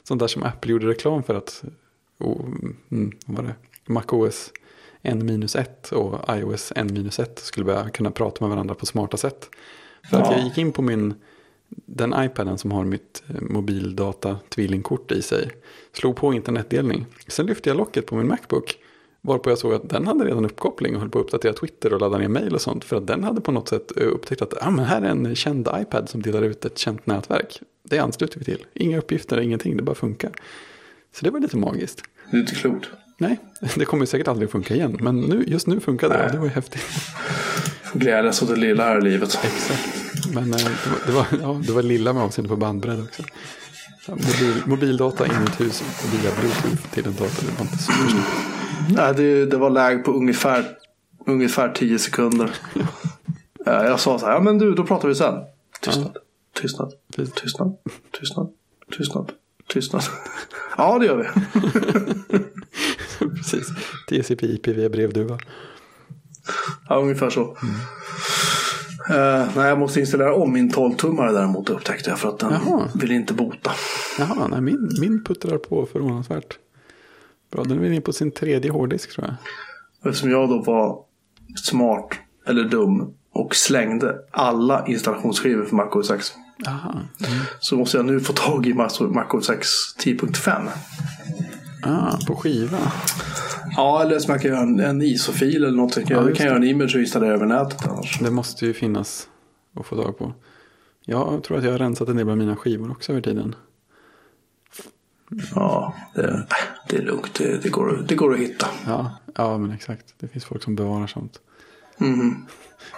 Sånt 0.04 0.20
där 0.20 0.28
som 0.28 0.44
Apple 0.44 0.72
gjorde 0.72 0.88
reklam 0.88 1.24
för 1.24 1.36
att, 1.36 1.64
oh, 2.20 2.46
mm, 2.92 3.12
vad 3.26 3.38
var 3.38 3.44
det, 3.44 3.56
MacOS 3.94 4.52
N-1 5.08 5.94
och 5.94 6.38
iOS 6.38 6.74
N-1 6.76 7.28
skulle 7.36 7.66
börja 7.66 7.90
kunna 7.90 8.12
prata 8.12 8.44
med 8.46 8.50
varandra 8.50 8.76
på 8.76 8.86
smarta 8.86 9.18
sätt. 9.18 9.50
För 10.10 10.18
att 10.22 10.28
Ja. 10.32 10.38
jag 10.38 10.44
gick 10.44 10.58
in 10.58 10.72
på 10.72 10.82
min, 10.82 11.14
den 11.70 12.14
iPaden 12.18 12.58
som 12.58 12.72
har 12.72 12.84
mitt 12.84 13.24
eh, 13.28 13.36
mobildata 13.42 14.38
tvillingkort 14.50 15.12
i 15.12 15.22
sig. 15.22 15.52
Slog 15.94 16.16
på 16.16 16.34
internetdelning. 16.34 17.06
Sen 17.28 17.46
lyfte 17.46 17.70
jag 17.70 17.78
locket 17.78 18.06
på 18.06 18.16
min 18.16 18.28
Macbook. 18.28 18.78
Varpå 19.22 19.50
jag 19.50 19.58
såg 19.58 19.74
att 19.74 19.90
den 19.90 20.08
hade 20.08 20.26
redan 20.26 20.46
uppkoppling 20.46 20.94
och 20.96 21.02
höll 21.02 21.10
på 21.10 21.20
att 21.20 21.26
uppdatera 21.26 21.54
Twitter 21.54 21.94
och 21.94 22.02
ladda 22.02 22.18
ner 22.18 22.28
mail 22.28 22.54
och 22.56 22.62
sånt. 22.62 22.84
För 22.84 22.96
att 22.96 23.08
den 23.08 23.24
hade 23.24 23.42
på 23.42 23.52
något 23.52 23.70
sätt 23.70 23.98
eh, 23.98 24.08
upptäckt 24.08 24.42
att 24.42 24.54
ah, 24.68 24.70
men 24.70 24.86
här 24.86 25.02
är 25.02 25.06
en 25.10 25.36
känd 25.36 25.70
iPad 25.76 26.10
som 26.10 26.22
delar 26.22 26.42
ut 26.42 26.66
ett 26.66 26.78
känt 26.78 27.06
nätverk. 27.06 27.62
Det 27.84 28.00
ansluter 28.00 28.40
vi 28.40 28.46
till. 28.46 28.66
Inga 28.74 28.98
uppgifter, 28.98 29.40
ingenting, 29.40 29.78
det 29.78 29.84
bara 29.84 29.96
funkar. 29.96 30.32
Så 31.12 31.26
det 31.26 31.32
var 31.32 31.40
lite 31.40 31.58
magiskt. 31.58 32.04
Det 32.32 32.38
är 32.38 32.42
inte 32.42 32.56
klokt. 32.56 32.90
Nej, 33.18 33.40
det 33.76 33.86
kommer 33.86 34.06
säkert 34.06 34.28
aldrig 34.28 34.52
funka 34.52 34.76
igen. 34.76 34.98
Men 35.02 35.20
nu, 35.22 35.44
just 35.48 35.68
nu 35.68 35.80
funkade 35.80 36.14
det 36.14 36.18
Nej. 36.18 36.26
och 36.28 36.32
det 36.32 36.38
var 36.40 36.46
ju 36.46 36.52
häftigt. 36.52 36.82
Glädjas 37.94 38.42
åt 38.42 38.50
det 38.50 38.56
lilla 38.56 38.84
här 38.84 38.98
i 38.98 39.02
livet. 39.02 39.40
Exakt. 39.44 40.08
Men 40.34 40.54
eh, 40.54 40.60
det 41.06 41.12
var, 41.12 41.26
det 41.30 41.42
var, 41.42 41.54
ja, 41.54 41.62
det 41.68 41.72
var 41.74 41.82
lilla 41.84 42.14
med 42.14 42.24
avseende 42.24 42.50
på 42.50 42.56
bandbredd 42.56 43.04
också. 43.04 43.24
Mobil, 44.10 44.62
mobildata 44.66 45.26
in 45.26 45.32
i 45.32 45.44
ett 45.44 45.60
hus 45.62 45.84
via 46.12 46.32
bluetooth 46.40 46.90
till 46.94 47.06
en 47.08 47.14
dator. 47.14 47.46
Det 47.48 47.54
var 47.58 47.62
inte 47.72 47.78
supersnabbt. 47.78 48.28
Nej, 48.90 49.14
det, 49.16 49.46
det 49.46 49.58
var 49.58 49.70
läge 49.70 50.00
på 50.00 50.12
ungefär, 50.12 50.66
ungefär 51.26 51.70
10 51.70 52.00
sekunder. 52.00 52.50
Eh, 53.66 53.74
Jag 53.74 54.00
sa 54.00 54.20
så 54.20 54.26
här, 54.26 54.34
ja 54.34 54.40
men 54.40 54.58
du, 54.58 54.74
då 54.76 54.84
pratar 54.84 55.08
vi 55.08 55.16
sen. 55.16 55.34
Tystnad, 55.82 56.18
tystnad, 56.62 56.94
tystnad, 57.16 57.78
tystnad, 58.20 58.50
tystnad, 58.98 59.32
tystnad. 59.68 60.04
Ja, 60.80 61.00
det 61.00 61.06
gör 61.06 61.18
vi. 61.18 61.28
Precis. 63.38 63.68
TCP 64.10 64.46
IP 64.46 64.68
via 64.68 64.90
brevduva. 64.90 65.40
Ja, 66.90 66.96
ungefär 66.96 67.30
så. 67.30 67.42
Eh, 69.10 69.48
nej, 69.56 69.68
jag 69.68 69.80
måste 69.80 70.00
installera 70.00 70.34
om 70.36 70.54
min 70.54 70.72
12-tummare 70.72 71.32
däremot 71.32 71.70
upptäckte 71.70 72.10
jag 72.10 72.20
för 72.20 72.30
att 72.30 72.40
den 72.40 72.52
Jaha. 72.52 72.90
vill 72.96 73.12
inte 73.12 73.34
bota. 73.34 73.72
Jaha, 74.20 74.48
nej, 74.48 74.62
min, 74.62 74.90
min 75.02 75.24
puttrar 75.24 75.58
på 75.58 75.86
förvånansvärt. 75.86 76.58
Bra, 77.52 77.64
den 77.64 77.84
är 77.84 77.88
inne 77.88 78.02
på 78.02 78.14
sin 78.14 78.32
tredje 78.32 78.72
hårddisk 78.72 79.12
tror 79.12 79.28
jag. 79.28 79.36
Eftersom 80.10 80.32
jag 80.32 80.50
då 80.50 80.62
var 80.62 81.00
smart 81.56 82.10
eller 82.48 82.64
dum 82.64 83.14
och 83.32 83.56
slängde 83.56 84.16
alla 84.32 84.88
installationsskivor 84.88 85.66
för 85.66 85.76
Mac 85.76 85.90
OS 85.94 86.12
X. 86.12 86.34
Jaha. 86.58 86.92
Mm. 86.92 87.40
Så 87.60 87.76
måste 87.78 87.98
jag 87.98 88.06
nu 88.06 88.20
få 88.20 88.34
tag 88.34 88.66
i 88.68 88.74
Mac 88.74 88.90
OS 89.32 89.50
X 89.50 89.68
10.5. 90.00 90.70
Ah, 91.84 92.18
på 92.28 92.36
skiva. 92.36 92.78
Ja, 93.76 94.02
eller 94.02 94.20
så 94.20 94.32
man 94.32 94.40
kan 94.40 94.52
göra 94.52 94.62
en, 94.62 94.80
en 94.80 95.02
ISO-fil 95.02 95.64
eller 95.64 95.78
något. 95.78 95.96
Jag 95.98 96.06
Ja, 96.12 96.18
kan 96.18 96.28
just 96.28 96.42
göra 96.42 96.56
en 96.56 96.64
image 96.64 96.96
och 96.96 97.02
installera 97.02 97.34
över 97.34 97.46
nätet 97.46 97.88
annars. 97.88 98.20
Det 98.20 98.32
måste 98.32 98.66
ju 98.66 98.74
finnas 98.74 99.28
att 99.80 99.86
få 99.86 100.04
tag 100.04 100.18
på. 100.18 100.34
Jag 101.06 101.44
tror 101.44 101.58
att 101.58 101.64
jag 101.64 101.72
har 101.72 101.80
rensat 101.80 102.10
en 102.10 102.18
del 102.18 102.30
av 102.30 102.38
mina 102.38 102.56
skivor 102.56 102.92
också 102.92 103.12
över 103.12 103.22
tiden. 103.22 103.56
Ja, 105.56 105.96
det, 106.16 106.48
det 106.90 106.98
är 106.98 107.02
lugnt. 107.02 107.34
Det, 107.34 107.64
det, 107.64 107.70
går, 107.70 108.06
det 108.08 108.16
går 108.16 108.34
att 108.34 108.40
hitta. 108.40 108.68
Ja, 108.86 109.12
ja, 109.36 109.58
men 109.58 109.72
exakt. 109.72 110.14
Det 110.20 110.28
finns 110.28 110.46
folk 110.46 110.64
som 110.64 110.76
bevarar 110.76 111.08
sånt. 111.08 111.40
Mhm. 111.98 112.46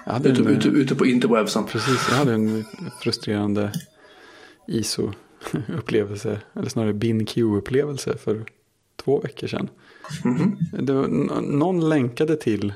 Jag 0.06 0.14
hade 0.14 0.30
Ute, 0.30 0.42
en, 0.42 0.48
ute, 0.48 0.68
ute 0.68 0.96
på 0.96 1.06
interwebsen. 1.06 1.66
Precis, 1.66 2.08
jag 2.10 2.18
hade 2.18 2.34
en 2.34 2.66
frustrerande 3.02 3.72
ISO-upplevelse. 4.68 6.40
Eller 6.54 6.70
snarare 6.70 6.94
BinQ-upplevelse 6.94 8.18
för 8.18 8.46
två 8.96 9.20
veckor 9.20 9.48
sedan. 9.48 9.70
Mhm. 10.24 10.58
Det 10.72 10.94
var, 10.94 11.08
någon 11.42 11.90
länkade 11.90 12.36
till 12.36 12.74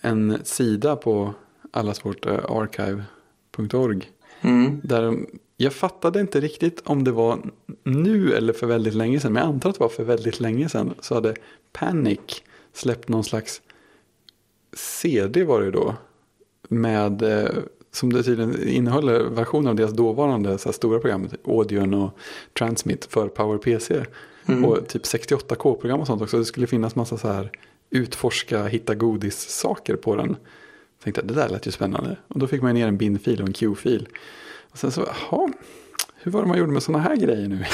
en 0.00 0.38
sida 0.44 0.96
på 0.96 1.34
allas 1.70 2.04
vårt 2.04 2.26
eh, 2.26 2.44
archive.org. 2.48 4.10
Mm. 4.40 4.80
Där 4.84 5.26
jag 5.56 5.72
fattade 5.72 6.20
inte 6.20 6.40
riktigt 6.40 6.82
om 6.84 7.04
det 7.04 7.12
var 7.12 7.38
nu 7.82 8.32
eller 8.32 8.52
för 8.52 8.66
väldigt 8.66 8.94
länge 8.94 9.20
sedan. 9.20 9.32
Men 9.32 9.42
jag 9.42 9.48
antar 9.48 9.70
att 9.70 9.76
det 9.76 9.80
var 9.80 9.88
för 9.88 10.04
väldigt 10.04 10.40
länge 10.40 10.68
sedan. 10.68 10.94
Så 11.00 11.14
hade 11.14 11.34
Panic 11.72 12.42
släppt 12.72 13.08
någon 13.08 13.24
slags 13.24 13.62
CD 14.76 15.44
var 15.44 15.60
det 15.60 15.70
då. 15.70 15.94
Med, 16.68 17.22
eh, 17.22 17.50
som 17.90 18.12
det 18.12 18.22
tydligen 18.22 18.68
innehåller 18.68 19.20
versioner 19.20 19.70
av 19.70 19.76
deras 19.76 19.92
dåvarande 19.92 20.58
så 20.58 20.72
stora 20.72 21.00
program. 21.00 21.28
Audion 21.44 21.94
och 21.94 22.18
Transmit 22.58 23.04
för 23.04 23.28
PowerPC. 23.28 24.04
Och 24.64 24.88
typ 24.88 25.02
68K-program 25.02 26.00
och 26.00 26.06
sånt 26.06 26.22
också. 26.22 26.38
Det 26.38 26.44
skulle 26.44 26.66
finnas 26.66 26.96
massa 26.96 27.18
så 27.18 27.28
här 27.28 27.50
utforska, 27.90 28.64
hitta 28.66 28.94
godis-saker 28.94 29.96
på 29.96 30.16
den. 30.16 30.28
Jag 30.28 31.04
tänkte 31.04 31.20
att 31.20 31.28
det 31.28 31.34
där 31.34 31.48
lät 31.48 31.66
ju 31.66 31.70
spännande. 31.70 32.16
Och 32.28 32.38
då 32.38 32.46
fick 32.46 32.62
man 32.62 32.74
ner 32.74 32.88
en 32.88 32.96
bin-fil 32.96 33.42
och 33.42 33.48
en 33.48 33.52
Q-fil. 33.52 34.08
Och 34.70 34.78
sen 34.78 34.90
så, 34.90 35.00
jaha, 35.00 35.52
hur 36.24 36.32
var 36.32 36.42
det 36.42 36.48
man 36.48 36.58
gjorde 36.58 36.72
med 36.72 36.82
sådana 36.82 37.04
här 37.04 37.16
grejer 37.16 37.48
nu? 37.48 37.64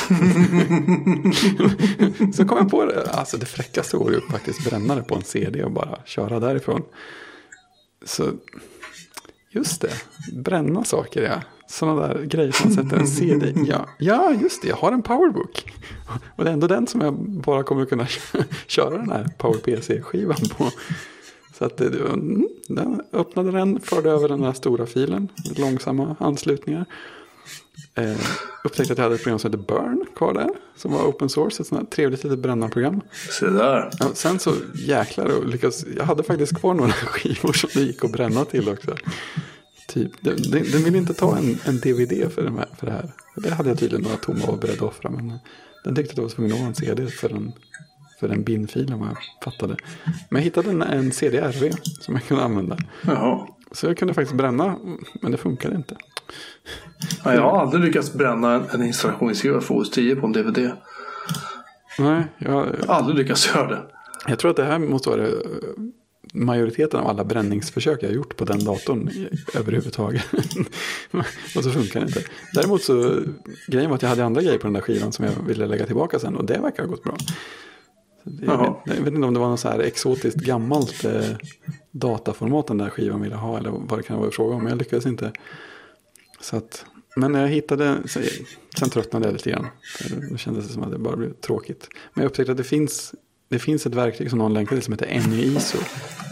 så 2.33 2.45
kom 2.45 2.59
jag 2.59 2.71
på 2.71 2.85
det, 2.85 3.11
alltså 3.11 3.37
det 3.37 3.47
fräckaste 3.47 3.97
vore 3.97 4.15
ju 4.15 4.21
faktiskt 4.21 4.65
bränna 4.65 4.95
det 4.95 5.03
på 5.03 5.15
en 5.15 5.23
CD 5.23 5.65
och 5.65 5.71
bara 5.71 5.99
köra 6.05 6.41
därifrån. 6.41 6.83
Så 8.05 8.33
just 9.51 9.81
det, 9.81 9.93
bränna 10.33 10.85
saker 10.85 11.23
ja. 11.23 11.43
Sådana 11.69 12.09
där 12.09 12.23
grejer 12.25 12.53
som 12.53 12.71
sätter 12.71 12.97
en 12.97 13.07
CD 13.07 13.55
ja, 13.67 13.89
ja, 13.99 14.35
just 14.41 14.63
det, 14.63 14.69
jag 14.69 14.77
har 14.77 14.93
en 14.93 15.03
powerbook. 15.03 15.73
Och 16.37 16.45
det 16.45 16.51
är 16.51 16.55
ändå 16.55 16.67
den 16.67 16.87
som 16.87 17.01
jag 17.01 17.15
bara 17.15 17.63
kommer 17.63 17.87
kunna 17.87 18.07
köra 18.67 18.97
den 18.97 19.11
här 19.11 19.29
PowerPC-skivan 19.39 20.49
på. 20.57 20.71
Så 21.59 21.65
att 21.65 21.77
det, 21.77 21.87
mm, 21.87 22.49
den 22.69 23.03
öppnade 23.13 23.51
den, 23.51 23.81
förde 23.81 24.11
över 24.11 24.29
den 24.29 24.41
där 24.41 24.53
stora 24.53 24.87
filen, 24.87 25.29
långsamma 25.57 26.17
anslutningar. 26.21 26.87
Eh, 27.95 28.17
upptäckte 28.65 28.93
att 28.93 28.99
jag 28.99 29.05
hade 29.05 29.15
ett 29.15 29.23
program 29.23 29.39
som 29.39 29.53
heter 29.53 29.65
Burn 29.65 30.07
kvar 30.17 30.35
där. 30.35 30.49
Som 30.77 30.93
var 30.93 31.03
open 31.03 31.29
source, 31.29 31.63
ett 31.63 31.67
sånt 31.67 31.81
här 31.81 31.87
trevligt 31.87 32.25
litet 32.25 32.39
brännarprogram. 32.39 33.01
Se 33.41 33.47
där. 33.47 33.91
Ja, 33.99 34.11
sen 34.15 34.39
så 34.39 34.55
jäklar 34.75 35.37
och 35.37 35.47
lyckas, 35.47 35.85
jag 35.97 36.05
hade 36.05 36.23
faktiskt 36.23 36.59
kvar 36.59 36.75
några 36.75 36.93
skivor 36.93 37.53
som 37.53 37.71
det 37.75 37.81
gick 37.81 38.05
att 38.05 38.13
bränna 38.13 38.45
till 38.45 38.69
också. 38.69 38.97
Typ, 39.89 40.13
den, 40.21 40.37
den, 40.37 40.71
den 40.73 40.85
ville 40.85 40.99
inte 40.99 41.15
ta 41.15 41.37
en, 41.37 41.59
en 41.65 41.81
DVD 41.81 42.33
för, 42.33 42.43
här, 42.43 42.69
för 42.79 42.87
det 42.87 42.93
här. 42.93 43.13
Det 43.37 43.51
hade 43.51 43.69
jag 43.69 43.79
tydligen 43.79 44.03
några 44.03 44.17
tomma 44.17 44.45
och 44.45 44.59
beredd 44.59 44.75
att 44.75 44.83
offra. 44.83 45.11
Men 45.11 45.39
den 45.85 45.95
tyckte 45.95 46.13
att 46.13 46.17
jag 46.17 46.25
var 46.25 46.31
tvungen 46.31 46.53
att 46.53 46.59
ha 46.59 46.67
en 46.67 46.75
CD 46.75 47.07
för 47.07 47.31
en, 47.31 47.53
för 48.21 48.29
den 48.29 48.43
bin-filen 48.43 48.99
vad 48.99 49.09
jag 49.09 49.17
fattade. 49.45 49.77
Men 50.05 50.41
jag 50.41 50.45
hittade 50.45 50.71
en, 50.71 50.83
en 50.83 51.13
CD-RV 51.13 51.71
som 52.01 52.15
jag 52.15 52.25
kunde 52.25 52.45
använda. 52.45 52.79
Jaha. 53.03 53.47
Så 53.73 53.87
jag 53.87 53.97
kunde 53.99 54.15
faktiskt 54.15 54.37
bränna, 54.37 54.79
men 55.21 55.33
det 55.33 55.39
funkade 55.39 55.77
inte. 55.77 55.97
Ja, 57.25 57.35
jag 57.35 57.43
har 57.43 57.61
aldrig 57.61 57.85
lyckats 57.85 58.13
bränna 58.13 58.55
en, 58.55 58.65
en 58.73 58.83
installationsskrivare 58.83 59.61
för 59.61 59.75
OS 59.75 59.91
10 59.91 60.17
på 60.17 60.27
en 60.27 60.33
DVD. 60.33 60.71
Nej, 61.99 62.25
jag, 62.39 62.77
aldrig 62.89 63.19
lyckats 63.19 63.55
göra 63.55 63.69
det. 63.69 63.83
jag 64.29 64.39
tror 64.39 64.51
att 64.51 64.57
det 64.57 64.65
här 64.65 64.79
måste 64.79 65.11
vara 65.11 65.21
det, 65.21 65.33
majoriteten 66.35 67.01
av 67.01 67.07
alla 67.07 67.25
bränningsförsök 67.25 68.03
jag 68.03 68.09
har 68.09 68.15
gjort 68.15 68.37
på 68.37 68.45
den 68.45 68.65
datorn 68.65 69.11
överhuvudtaget. 69.55 70.25
och 71.57 71.65
så 71.65 71.71
funkar 71.71 72.01
det 72.01 72.07
inte. 72.07 72.23
Däremot 72.55 72.83
så, 72.83 73.21
grejen 73.67 73.91
var 73.91 73.97
att 73.97 74.03
jag 74.03 74.09
hade 74.09 74.25
andra 74.25 74.43
grejer 74.43 74.59
på 74.59 74.67
den 74.67 74.75
där 74.75 74.81
skivan 74.81 75.13
som 75.13 75.25
jag 75.25 75.33
ville 75.47 75.67
lägga 75.67 75.87
tillbaka 75.87 76.19
sen 76.19 76.37
och 76.37 76.45
det 76.45 76.59
verkar 76.59 76.83
ha 76.83 76.91
gått 76.91 77.03
bra. 77.03 77.17
Jag, 78.23 78.59
vet, 78.59 78.97
jag 78.97 79.05
vet 79.05 79.15
inte 79.15 79.27
om 79.27 79.35
det 79.35 79.41
var 79.41 79.49
något 79.49 79.61
så 79.61 79.69
här 79.69 79.79
exotiskt 79.79 80.37
gammalt 80.37 81.05
eh, 81.05 81.37
dataformat 81.91 82.67
den 82.67 82.79
där 82.79 82.91
skivan 82.91 83.23
ville 83.23 83.35
ha 83.35 83.59
eller 83.59 83.71
vad 83.71 83.99
det 83.99 84.03
kan 84.03 84.19
vara 84.19 84.31
fråga 84.31 84.55
om. 84.55 84.63
Men 84.63 84.71
jag 84.71 84.79
lyckades 84.79 85.07
inte. 85.07 85.33
Så 86.41 86.57
att, 86.57 86.85
men 87.17 87.33
när 87.33 87.41
jag 87.41 87.49
hittade, 87.49 87.99
sen 88.79 88.91
tröttnade 88.91 89.27
jag 89.27 89.33
lite 89.33 89.51
grann. 89.51 89.67
För 89.99 90.31
Då 90.31 90.37
kändes 90.37 90.67
det 90.67 90.73
som 90.73 90.83
att 90.83 90.91
det 90.91 90.99
bara 90.99 91.17
blev 91.17 91.33
tråkigt. 91.33 91.89
Men 92.15 92.23
jag 92.23 92.31
upptäckte 92.31 92.53
att 92.53 92.59
det 92.59 92.65
finns, 92.65 93.15
det 93.49 93.59
finns 93.59 93.87
ett 93.87 93.95
verktyg 93.95 94.31
som 94.31 94.39
någon 94.39 94.55
länkade 94.55 94.77
till 94.81 94.85
som 94.85 94.93
heter 94.93 95.29
NUISO. 95.29 95.79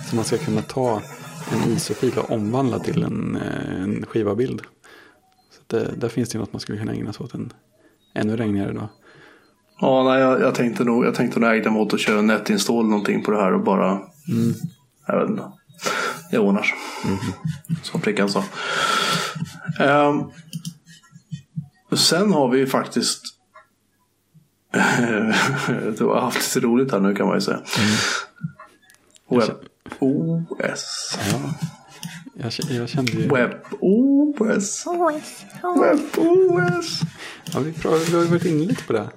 Som 0.09 0.17
man 0.17 0.25
ska 0.25 0.39
kunna 0.39 0.63
ta 0.63 1.03
en 1.53 1.73
ISO-fil 1.73 2.19
och 2.19 2.31
omvandla 2.31 2.79
till 2.79 3.03
en, 3.03 3.37
en 3.37 4.07
skivabild. 4.07 4.63
Så 5.51 5.61
det, 5.67 5.91
där 5.97 6.09
finns 6.09 6.29
det 6.29 6.39
något 6.39 6.53
man 6.53 6.61
skulle 6.61 6.79
kunna 6.79 6.93
ägna 6.93 7.13
sig 7.13 7.25
åt 7.25 7.35
en 7.35 7.53
ännu 8.15 8.37
regnigare 8.37 8.73
dag. 8.73 8.89
Ja, 9.81 10.05
nej, 10.05 10.21
jag, 10.21 10.41
jag 10.41 10.55
tänkte 10.55 10.85
nog, 10.85 11.05
jag 11.05 11.15
tänkte 11.15 11.41
nog 11.41 11.51
ägna 11.51 11.71
mig 11.71 11.81
åt 11.81 11.95
att 11.95 12.01
köra 12.01 12.23
netinstall 12.23 12.87
någonting 12.87 13.23
på 13.23 13.31
det 13.31 13.37
här 13.37 13.55
och 13.55 13.65
bara... 13.65 14.01
Jag 15.07 15.21
vet 15.21 15.31
inte. 15.31 15.53
Det 16.31 16.39
ordnar 16.39 16.63
sig. 16.63 16.77
Som 17.83 18.01
flickan 18.01 18.29
sa. 18.29 18.45
Ehm, 19.81 20.23
sen 21.97 22.33
har 22.33 22.49
vi 22.49 22.67
faktiskt... 22.67 23.23
du 25.99 26.05
har 26.05 26.21
haft 26.21 26.57
lite 26.57 26.67
roligt 26.67 26.93
här 26.93 27.01
nu 27.01 27.15
kan 27.15 27.27
man 27.27 27.37
ju 27.37 27.41
säga. 27.41 27.61
WebOS. 29.29 31.19
Ja, 31.33 31.55
jag, 32.35 32.53
jag 32.71 32.89
kände 32.89 33.13
ju... 33.13 33.29
WebOS. 33.29 34.85
WebOS. 35.63 37.01
Ja, 37.53 37.61
vi, 37.61 37.73
pratar, 37.73 38.11
vi 38.11 38.17
har 38.17 38.23
ju 38.23 38.29
varit 38.29 38.45
inne 38.45 38.65
lite 38.65 38.85
på 38.85 38.93
det. 38.93 39.11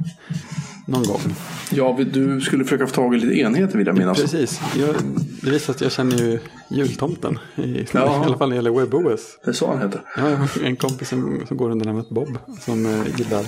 Någon 0.92 1.04
gång. 1.04 1.36
Ja, 1.72 1.98
du 2.14 2.42
skulle 2.42 2.64
försöka 2.64 2.88
få 2.88 2.94
tag 2.96 3.16
i 3.16 3.20
lite 3.20 3.40
enheter 3.40 3.78
vill 3.78 3.88
jag 3.88 3.98
minnas. 3.98 4.22
Precis. 4.22 4.62
Jag, 4.80 4.96
det 5.42 5.52
visar 5.52 5.74
att 5.74 5.82
jag 5.82 5.92
känner 5.92 6.18
ju 6.18 6.40
jultomten. 6.70 7.40
I, 7.56 7.86
Ja. 7.92 8.22
I 8.24 8.26
alla 8.26 8.38
fall 8.38 8.50
när 8.50 8.56
det 8.56 8.56
gäller 8.56 8.72
WebOS. 8.86 9.38
Det 9.44 9.50
är 9.52 9.54
så 9.54 9.68
han 9.68 9.82
heter. 9.82 10.02
Har 10.16 10.64
en 10.66 10.76
kompis 10.76 11.10
som, 11.10 11.42
som 11.48 11.58
går 11.58 11.72
under 11.72 11.86
namnet 11.86 12.10
Bob. 12.10 12.38
Som 12.62 12.86
eh, 12.86 13.02
gillar 13.18 13.46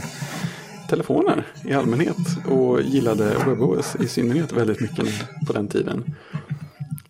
telefoner 0.89 1.47
i 1.65 1.73
allmänhet. 1.73 2.17
Och 2.49 2.81
gillade 2.81 3.35
WebOS 3.47 3.95
i 3.99 4.07
synnerhet 4.07 4.51
väldigt 4.51 4.79
mycket 4.79 5.07
på 5.47 5.53
den 5.53 5.67
tiden. 5.67 6.03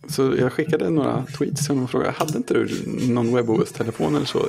Så 0.08 0.36
jag 0.38 0.54
skickade 0.54 0.90
några 0.90 1.26
tweets 1.38 1.62
till 1.62 1.70
honom 1.70 1.84
och 1.84 1.90
frågade. 1.90 2.12
Hade 2.12 2.38
inte 2.38 2.54
du 2.54 2.70
någon 3.10 3.36
WebOS-telefon 3.36 4.16
eller 4.16 4.26
så? 4.26 4.40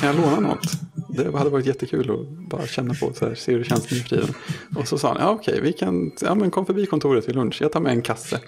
Kan 0.00 0.08
jag 0.08 0.16
låna 0.16 0.40
något? 0.40 0.72
Det 1.08 1.38
hade 1.38 1.50
varit 1.50 1.66
jättekul 1.66 2.10
att 2.10 2.48
bara 2.50 2.66
känna 2.66 2.94
på. 2.94 3.12
Så 3.14 3.26
här, 3.26 3.34
se 3.34 3.52
hur 3.52 3.58
det 3.58 3.64
känns 3.64 3.90
nu 3.90 3.96
för 3.96 4.08
tiden. 4.08 4.34
Och 4.76 4.88
så 4.88 4.98
sa 4.98 5.08
han. 5.08 5.16
Ja 5.20 5.30
okej, 5.30 5.60
vi 5.62 5.72
kan. 5.72 6.12
Ja 6.20 6.34
men 6.34 6.50
kom 6.50 6.66
förbi 6.66 6.86
kontoret 6.86 7.24
till 7.24 7.34
lunch. 7.34 7.62
Jag 7.62 7.72
tar 7.72 7.80
med 7.80 7.92
en 7.92 8.02
kasse. 8.02 8.40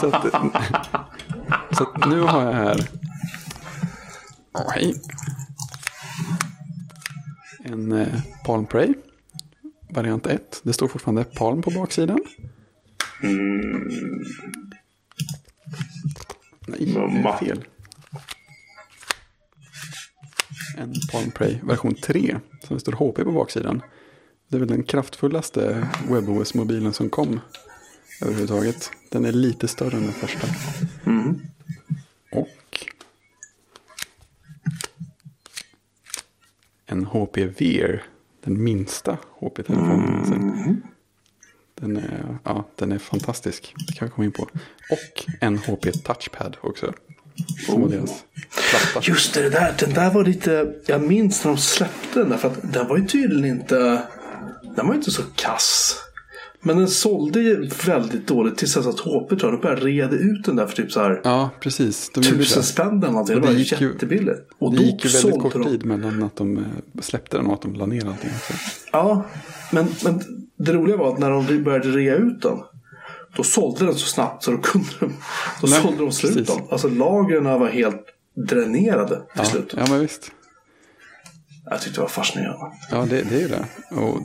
så, 0.00 0.06
att, 0.06 0.26
så 1.76 1.82
att 1.82 2.08
nu 2.08 2.20
har 2.20 2.42
jag 2.42 2.52
här. 2.52 2.88
Åh, 4.54 4.70
hej. 4.70 4.94
En 7.64 7.92
eh, 7.92 8.08
Palm 8.44 8.66
Prey. 8.66 8.94
Variant 9.90 10.26
1. 10.26 10.60
Det 10.62 10.72
står 10.72 10.88
fortfarande 10.88 11.24
Palm 11.24 11.62
på 11.62 11.70
baksidan. 11.70 12.20
Nej, 16.66 16.66
det 16.66 17.00
är 17.00 17.36
fel. 17.36 17.64
En 20.76 20.94
Palm 21.12 21.30
Prey 21.30 21.58
version 21.62 21.94
3. 21.94 22.36
Som 22.62 22.76
det 22.76 22.80
står 22.80 22.92
HP 22.92 23.24
på 23.24 23.32
baksidan. 23.32 23.82
Det 24.48 24.56
är 24.56 24.60
väl 24.60 24.68
den 24.68 24.82
kraftfullaste 24.82 25.88
WebOS-mobilen 26.08 26.92
som 26.92 27.10
kom 27.10 27.40
överhuvudtaget. 28.22 28.90
Den 29.10 29.24
är 29.24 29.32
lite 29.32 29.68
större 29.68 29.96
än 29.96 30.02
den 30.02 30.12
första. 30.12 30.46
Och 32.32 32.86
en 36.86 37.04
HP 37.04 37.36
Veer. 37.36 38.02
Den 38.44 38.62
minsta 38.64 39.18
HP-telefonen. 39.40 40.00
någonsin. 40.00 40.82
Den 41.80 41.96
är, 41.96 42.38
ja, 42.44 42.68
den 42.76 42.92
är 42.92 42.98
fantastisk. 42.98 43.74
Det 43.86 43.92
kan 43.92 44.08
vi 44.08 44.12
komma 44.14 44.24
in 44.24 44.32
på. 44.32 44.42
Och 44.90 45.24
en 45.40 45.58
HP 45.58 45.92
Touchpad 46.04 46.56
också. 46.60 46.92
Som 47.66 47.80
var 47.82 47.88
deras 47.88 48.24
platta. 48.70 49.08
Just 49.10 49.34
det, 49.34 49.50
där, 49.50 49.74
den 49.78 49.92
där 49.94 50.10
var 50.10 50.24
lite... 50.24 50.74
Jag 50.86 51.02
minns 51.02 51.44
när 51.44 51.50
de 51.52 51.58
släppte 51.58 52.18
den 52.20 52.28
där. 52.28 52.36
För 52.36 52.48
att 52.48 52.72
den 52.72 52.88
var 52.88 52.96
ju 52.98 53.06
tydligen 53.06 53.58
inte... 53.58 54.02
Den 54.76 54.86
var 54.86 54.92
ju 54.94 54.98
inte 54.98 55.10
så 55.10 55.22
kass. 55.34 55.96
Men 56.60 56.76
den 56.76 56.88
sålde 56.88 57.40
ju 57.40 57.70
väldigt 57.86 58.26
dåligt 58.26 58.56
tills 58.56 58.74
dess 58.74 58.86
att 58.86 59.00
HP 59.00 59.28
tror 59.28 59.38
jag, 59.42 59.52
de 59.52 59.60
började 59.60 59.86
reda 59.86 60.16
ut 60.16 60.44
den 60.44 60.56
där 60.56 60.66
för 60.66 60.76
typ 60.76 60.92
så 60.92 61.00
här 61.00 61.20
Ja, 61.24 61.50
precis. 61.60 62.10
De 62.14 62.22
tusen 62.22 62.62
spänn 62.62 62.88
eller 63.02 63.10
någonting. 63.12 63.34
Det 63.34 63.40
det 63.40 63.46
var 63.46 63.54
gick 63.54 63.80
jättebilligt. 63.80 64.40
Och 64.58 64.76
Det 64.76 64.82
gick 64.82 65.04
ju 65.04 65.10
väldigt 65.10 65.40
kort 65.42 65.52
de- 65.52 65.64
tid 65.64 65.84
mellan 65.84 66.22
att 66.22 66.36
de 66.36 66.56
eh, 66.58 66.62
släppte 67.02 67.36
den 67.36 67.46
och 67.46 67.54
att 67.54 67.62
de 67.62 67.74
la 67.74 67.86
ner 67.86 68.06
allting. 68.06 68.30
också. 68.30 68.52
Ja, 68.92 69.24
men, 69.72 69.86
men 70.04 70.20
det 70.58 70.72
roliga 70.72 70.96
var 70.96 71.12
att 71.12 71.18
när 71.18 71.30
de 71.30 71.62
började 71.64 71.88
rea 71.88 72.14
ut 72.16 72.42
den. 72.42 72.58
Då 73.36 73.42
sålde 73.42 73.84
den 73.84 73.94
så 73.94 74.06
snabbt 74.06 74.42
så 74.42 74.50
då 74.50 74.58
kunde 74.58 74.88
de, 75.00 75.06
då 75.60 75.66
Nej, 75.66 75.82
sålde 75.82 75.98
de 75.98 76.12
slut 76.12 76.46
den. 76.46 76.56
Alltså 76.70 76.88
lagren 76.88 77.44
var 77.44 77.68
helt 77.68 78.04
dränerade 78.48 79.16
till 79.16 79.24
Ja, 79.34 79.44
slut. 79.44 79.74
ja, 79.76 79.84
men 79.88 80.00
visst. 80.00 80.32
Jag 81.70 81.80
tyckte 81.80 81.98
det 81.98 82.02
var 82.02 82.08
fascinerande. 82.08 82.66
Ja, 82.90 83.06
det, 83.10 83.22
det 83.22 83.34
är 83.36 83.40
ju 83.40 83.48
det. 83.48 83.64
Och 83.90 84.20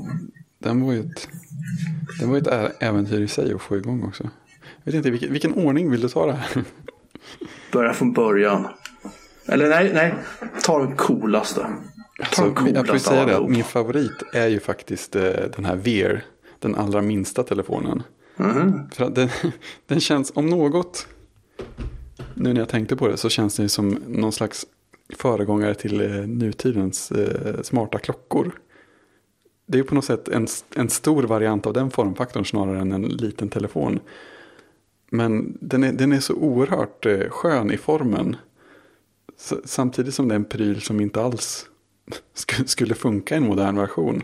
den 0.59 0.81
var 0.85 0.93
ju 0.93 0.99
ett, 0.99 1.27
den 2.19 2.29
var 2.29 2.37
ett 2.37 2.75
äventyr 2.83 3.21
i 3.21 3.27
sig 3.27 3.53
att 3.53 3.61
få 3.61 3.77
igång 3.77 4.03
också. 4.03 4.23
Jag 4.83 4.91
vet 4.91 4.95
inte, 4.95 5.11
vilken, 5.11 5.31
vilken 5.33 5.53
ordning 5.53 5.91
vill 5.91 6.01
du 6.01 6.09
ta 6.09 6.25
det 6.25 6.33
här? 6.33 6.63
Börja 7.71 7.93
från 7.93 8.13
början. 8.13 8.67
Eller 9.47 9.69
nej, 9.69 9.91
nej. 9.93 10.13
Ta 10.63 10.79
den 10.79 10.95
coolaste. 10.95 11.65
Ta 12.19 12.35
Så, 12.35 12.41
den 12.41 12.55
coolaste 12.55 12.77
jag 12.77 12.87
får 12.87 12.97
säga 12.97 13.25
det 13.25 13.47
min 13.47 13.63
favorit 13.63 14.23
är 14.33 14.47
ju 14.47 14.59
faktiskt 14.59 15.15
eh, 15.15 15.31
den 15.55 15.65
här 15.65 15.75
Veer. 15.75 16.25
Den 16.59 16.75
allra 16.75 17.01
minsta 17.01 17.43
telefonen. 17.43 18.03
Mhm. 18.35 18.89
För 18.93 19.09
den, 19.09 19.29
den 19.87 19.99
känns, 19.99 20.31
om 20.35 20.45
något, 20.45 21.07
nu 22.33 22.53
när 22.53 22.61
jag 22.61 22.69
tänkte 22.69 22.95
på 22.95 23.07
det, 23.07 23.17
så 23.17 23.29
känns 23.29 23.55
den 23.55 23.69
som 23.69 23.89
någon 24.07 24.31
slags 24.31 24.65
föregångare 25.17 25.75
till 25.75 26.01
eh, 26.01 26.27
nutidens 26.27 27.11
eh, 27.11 27.61
smarta 27.61 27.99
klockor. 27.99 28.51
Det 29.65 29.75
är 29.75 29.81
ju 29.81 29.83
på 29.83 29.95
något 29.95 30.05
sätt 30.05 30.27
en, 30.27 30.47
en 30.75 30.89
stor 30.89 31.23
variant 31.23 31.65
av 31.65 31.73
den 31.73 31.91
formfaktorn 31.91 32.45
snarare 32.45 32.79
än 32.79 32.91
en 32.91 33.03
liten 33.03 33.49
telefon. 33.49 33.99
Men 35.09 35.57
den 35.61 35.83
är, 35.83 35.93
den 35.93 36.11
är 36.11 36.19
så 36.19 36.33
oerhört 36.33 37.05
skön 37.29 37.71
i 37.71 37.77
formen. 37.77 38.35
Samtidigt 39.65 40.13
som 40.13 40.27
det 40.27 40.33
är 40.33 40.39
en 40.39 40.45
pryl 40.45 40.81
som 40.81 41.01
inte 41.01 41.21
alls 41.21 41.69
skulle 42.65 42.95
funka 42.95 43.35
i 43.35 43.37
en 43.37 43.43
modern 43.43 43.75
version. 43.75 44.21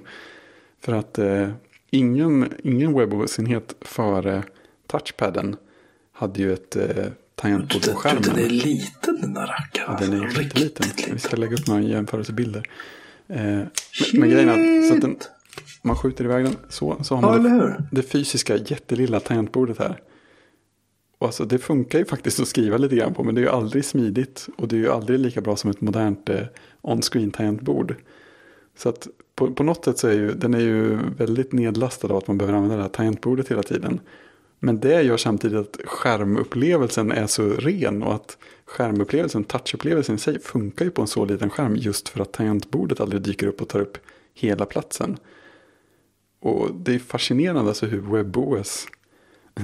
För 0.82 0.94
att 0.94 1.20
eh, 1.20 1.50
ingen, 1.90 2.54
ingen 2.64 2.94
webbOS-enhet 2.94 3.76
före 3.82 4.44
touchpaden 4.88 5.56
hade 6.12 6.40
ju 6.42 6.54
ett 6.54 6.76
eh, 6.76 7.06
tangentbord 7.36 7.86
på 7.90 7.96
skärmen. 7.96 8.24
Den 8.24 8.40
är 8.40 8.50
liten 8.50 9.22
den 9.22 9.34
där 9.34 9.48
rackaren. 9.48 9.98
Ja, 10.00 10.06
den 10.06 10.22
är 10.22 10.28
riktigt 10.28 10.60
liten. 10.60 10.88
liten. 10.88 11.14
Vi 11.14 11.20
ska 11.20 11.36
lägga 11.38 11.54
upp 11.54 11.68
några 11.68 11.82
jämförelsebilder. 11.82 12.70
Eh, 13.28 13.38
men, 13.38 13.70
men 14.14 14.30
grejen 14.30 14.50
är 14.50 14.80
att, 14.82 14.88
så 14.88 14.94
att 14.94 15.02
den, 15.02 15.18
man 15.82 15.96
skjuter 15.96 16.24
iväg 16.26 16.44
den 16.46 16.56
så, 16.70 17.04
så 17.04 17.16
har 17.16 17.22
Ja, 17.22 17.42
man 17.42 17.46
eller 17.46 17.68
det, 17.68 17.88
det 17.92 18.04
fysiska 18.04 18.58
jättelilla 18.58 19.20
tangentbordet 19.20 19.80
här. 19.80 20.00
Och 21.20 21.28
alltså, 21.28 21.46
det 21.46 21.58
funkar 21.58 22.00
ju 22.00 22.06
faktiskt 22.06 22.40
att 22.40 22.48
skriva 22.48 22.78
lite 22.78 22.96
grann 22.96 23.14
på 23.14 23.24
men 23.24 23.36
det 23.36 23.42
är 23.42 23.44
ju 23.44 23.50
aldrig 23.50 23.86
smidigt 23.86 24.48
och 24.58 24.68
det 24.68 24.76
är 24.76 24.80
ju 24.80 24.90
aldrig 24.90 25.20
lika 25.20 25.42
bra 25.42 25.56
som 25.56 25.70
ett 25.70 25.82
modernt 25.82 26.30
eh, 26.30 26.42
on-screen 26.82 27.32
tangentbord. 27.32 27.96
Så 28.78 28.90
att 28.90 29.08
på, 29.36 29.54
på 29.54 29.64
något 29.64 29.86
sätt 29.86 29.98
så 29.98 30.08
är 30.08 30.14
ju 30.14 30.34
den 30.34 30.54
är 30.54 30.60
ju 30.60 30.98
väldigt 31.18 31.52
nedlastad 31.52 32.08
av 32.08 32.16
att 32.16 32.28
man 32.28 32.38
behöver 32.38 32.58
använda 32.58 32.76
det 32.76 32.82
här 32.82 32.90
tangentbordet 32.90 33.52
hela 33.52 33.64
tiden. 33.64 34.00
Men 34.60 34.80
det 34.80 35.02
gör 35.02 35.18
samtidigt 35.18 35.58
att 35.58 35.78
skärmupplevelsen 35.86 37.12
är 37.12 37.28
så 37.28 37.50
ren 37.50 38.04
och 38.04 38.14
att 38.14 38.38
skärmupplevelsen, 38.66 39.44
touchupplevelsen 39.44 40.16
i 40.16 40.20
sig 40.20 40.40
funkar 40.40 40.86
ju 40.86 40.92
på 40.92 41.02
en 41.02 41.08
så 41.08 41.26
liten 41.26 41.50
skärm 41.50 41.76
just 41.76 42.10
för 42.10 42.22
att 42.22 42.32
tangentbordet 42.32 43.00
aldrig 43.00 43.22
dyker 43.22 43.48
upp 43.48 43.62
och 43.62 43.68
tar 43.68 43.80
upp 43.80 43.98
hela 44.34 44.66
platsen. 44.66 45.18
Och 46.40 46.76
det 46.76 46.96
är 46.96 47.00
fascinerande 47.00 47.70
alltså 47.70 47.86
hur 47.86 48.02
WebOS 48.02 48.88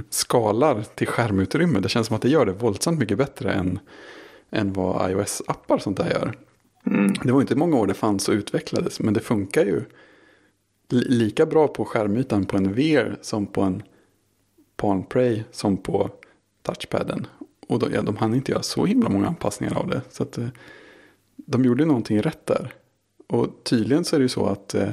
skalar 0.10 0.82
till 0.96 1.08
skärmutrymme. 1.08 1.80
Det 1.80 1.90
känns 1.90 2.08
som 2.08 2.16
att 2.16 2.22
det 2.22 2.30
gör 2.30 2.46
det 2.46 2.52
våldsamt 2.52 3.00
mycket 3.00 3.18
bättre 3.18 3.54
än, 3.54 3.80
än 4.50 4.74
vad 4.74 5.12
iOS-appar 5.12 5.78
sånt 5.78 5.98
där 5.98 6.10
gör. 6.10 6.38
Det 7.24 7.32
var 7.32 7.42
inte 7.42 7.56
många 7.56 7.78
år 7.78 7.88
det 7.88 7.94
fanns 7.94 8.30
och 8.30 8.34
utvecklades 8.34 9.00
men 9.00 9.14
det 9.14 9.20
funkar 9.20 9.66
ju 9.66 9.84
li- 10.90 11.10
lika 11.10 11.46
bra 11.46 11.68
på 11.68 11.86
skärmytan 11.86 12.46
på 12.46 12.58
en 12.58 12.74
VR 12.74 13.18
som 13.22 13.46
på 13.48 13.62
en 13.62 13.84
Palm 14.78 15.04
Prey 15.04 15.44
som 15.52 15.78
på 15.78 16.10
touchpaden. 16.62 17.28
Och 17.68 17.80
då, 17.80 17.88
ja, 17.94 18.02
de 18.02 18.18
hann 18.18 18.34
inte 18.34 18.52
göra 18.52 18.64
så 18.64 18.86
himla 18.86 19.10
många 19.10 19.28
anpassningar 19.28 19.78
av 19.78 19.88
det. 19.88 20.02
Så 20.10 20.24
att, 20.24 20.38
eh, 20.38 20.48
de 21.36 21.66
gjorde 21.66 21.86
någonting 21.86 22.22
rätt 22.22 22.46
där. 22.46 22.74
Och 23.28 23.48
tydligen 23.64 24.06
så 24.06 24.16
är 24.16 24.20
det 24.20 24.24
ju 24.24 24.30
så 24.30 24.46
att 24.46 24.74
eh, 24.76 24.90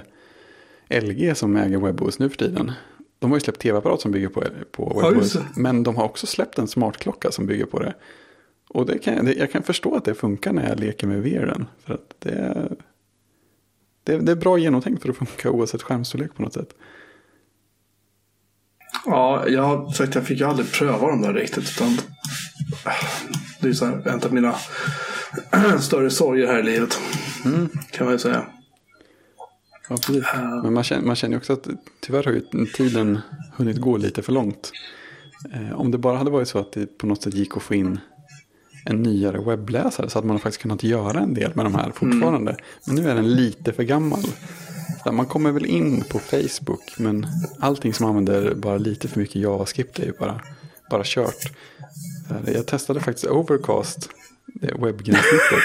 LG 1.03 1.35
som 1.35 1.57
äger 1.57 1.79
WebOS 1.79 2.19
nu 2.19 2.29
för 2.29 2.37
tiden. 2.37 2.73
De 3.23 3.31
har 3.31 3.37
ju 3.37 3.41
släppt 3.41 3.61
tv-apparat 3.61 4.01
som 4.01 4.13
bygger 4.13 4.29
på, 4.29 4.43
på 4.73 4.99
Ja, 5.03 5.11
det. 5.11 5.47
men 5.57 5.83
de 5.83 5.97
har 5.97 6.05
också 6.05 6.27
släppt 6.27 6.59
en 6.59 6.69
smartklocka 6.69 7.31
som 7.33 7.47
bygger 7.47 7.65
på 7.67 7.79
det. 7.79 7.95
Och 8.69 8.87
det 8.87 8.99
kan, 8.99 9.15
jag- 9.17 9.25
det, 9.25 9.33
jag 9.35 9.53
kan 9.53 9.63
förstå 9.63 9.95
att 9.97 10.05
det 10.05 10.15
funkar 10.15 10.53
när 10.53 10.69
jag 10.69 10.81
leker 10.81 11.07
med 11.07 11.23
VRen. 11.23 11.67
För 11.85 11.95
att 11.95 12.15
det, 12.19 12.31
är- 12.31 12.77
det, 14.05 14.19
det 14.19 14.33
är 14.33 14.37
bra 14.37 14.59
genomtänkt 14.59 15.03
för 15.03 15.09
att 15.09 15.17
funka 15.17 15.51
oavsett 15.51 15.83
skärmstorlek 15.83 16.35
på 16.37 16.43
något 16.43 16.53
sätt. 16.55 16.69
Ja, 19.07 19.49
jag 19.49 19.63
har 19.63 19.91
sagt 19.91 20.15
jag 20.15 20.27
fick 20.27 20.41
ju 20.41 20.47
aldrig 20.47 20.73
pröva 20.73 21.07
dem 21.07 21.23
där 21.23 21.33
riktigt. 21.35 21.71
Utan 21.77 21.97
det 23.61 23.69
är 23.69 23.73
så 23.73 23.87
här, 23.87 24.09
en 24.09 24.21
av 24.23 24.33
mina 24.35 24.55
större 25.81 26.11
sorger 26.11 26.47
här 26.47 26.59
i 26.59 26.63
livet. 26.63 26.99
Mm. 27.45 27.69
Kan 27.91 28.05
man 28.07 28.15
ju 28.15 28.19
säga. 28.19 28.47
Ja, 29.89 29.97
precis. 29.97 30.25
Men 30.63 30.73
man 30.73 30.85
känner, 30.85 31.03
man 31.07 31.17
känner 31.17 31.37
också 31.37 31.53
att 31.53 31.67
tyvärr 32.01 32.23
har 32.25 32.33
ju 32.33 32.67
tiden 32.67 33.21
hunnit 33.57 33.77
gå 33.81 33.97
lite 33.97 34.23
för 34.23 34.33
långt. 34.33 34.73
Eh, 35.55 35.73
om 35.81 35.91
det 35.91 35.99
bara 35.99 36.17
hade 36.19 36.31
varit 36.31 36.49
så 36.49 36.59
att 36.59 36.73
det 36.73 36.99
på 36.99 37.07
något 37.07 37.23
sätt 37.23 37.35
gick 37.35 37.57
att 37.57 37.63
få 37.63 37.75
in 37.75 38.01
en 38.85 39.03
nyare 39.03 39.41
webbläsare 39.41 40.11
så 40.11 40.19
hade 40.19 40.29
man 40.29 40.39
faktiskt 40.39 40.63
kunnat 40.63 40.83
göra 40.83 41.21
en 41.21 41.35
del 41.35 41.53
med 41.55 41.65
de 41.67 41.75
här 41.75 41.91
fortfarande. 41.95 42.57
Men 42.87 42.97
nu 42.97 43.11
är 43.11 43.15
den 43.15 43.31
lite 43.35 43.73
för 43.73 43.83
gammal. 43.83 44.23
Så 45.05 45.13
man 45.13 45.27
kommer 45.27 45.53
väl 45.53 45.67
in 45.67 46.05
på 46.11 46.19
Facebook 46.19 46.99
men 46.99 47.27
allting 47.59 47.95
som 47.95 48.07
använder 48.07 48.55
bara 48.55 48.79
lite 48.79 49.09
för 49.09 49.21
mycket 49.21 49.37
JavaScript 49.37 49.99
är 49.99 50.05
ju 50.05 50.13
bara, 50.19 50.41
bara 50.91 51.03
kört. 51.05 51.51
Eh, 52.31 52.53
Jag 52.55 52.67
testade 52.67 53.01
faktiskt 53.01 53.27
Overcast, 53.27 54.09
det 54.47 54.67
webbgränssnittet. 54.67 55.63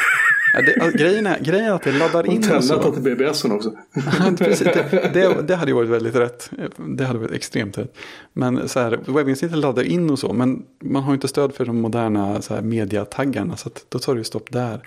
Ja, 0.54 0.62
det, 0.62 0.82
alltså, 0.82 0.98
grejen, 0.98 1.28
är, 1.28 1.40
grejen 1.40 1.66
är 1.66 1.72
att 1.72 1.84
det 1.84 1.92
laddar 1.92 2.32
in 2.32 2.38
Och 2.38 2.44
tändlat 2.44 2.94
till 2.94 3.04
BBSen 3.04 3.52
också. 3.52 3.72
Precis, 4.38 4.68
det, 4.68 5.10
det, 5.14 5.42
det 5.42 5.56
hade 5.56 5.72
ju 5.72 5.76
varit 5.76 5.90
väldigt 5.90 6.16
rätt. 6.16 6.52
Det 6.78 7.06
hade 7.06 7.20
varit 7.20 7.32
extremt 7.32 7.78
rätt. 7.78 7.98
Men 8.34 8.68
så 8.70 8.80
här, 8.80 9.00
webbgränssnittet 9.08 9.58
laddar 9.58 9.84
in 9.84 10.10
och 10.10 10.20
så. 10.20 10.34
Men 10.34 10.64
man 10.80 11.04
har 11.04 11.12
ju 11.12 11.16
inte 11.16 11.28
stöd 11.28 11.54
för 11.54 11.66
de 11.66 11.82
moderna 11.82 12.42
så 12.42 12.56
här, 12.56 12.62
mediataggarna. 12.62 13.58
Så 13.58 13.70
att, 13.70 13.86
då 13.90 14.00
tar 14.00 14.14
det 14.14 14.20
ju 14.20 14.24
stopp 14.24 14.52
där. 14.52 14.82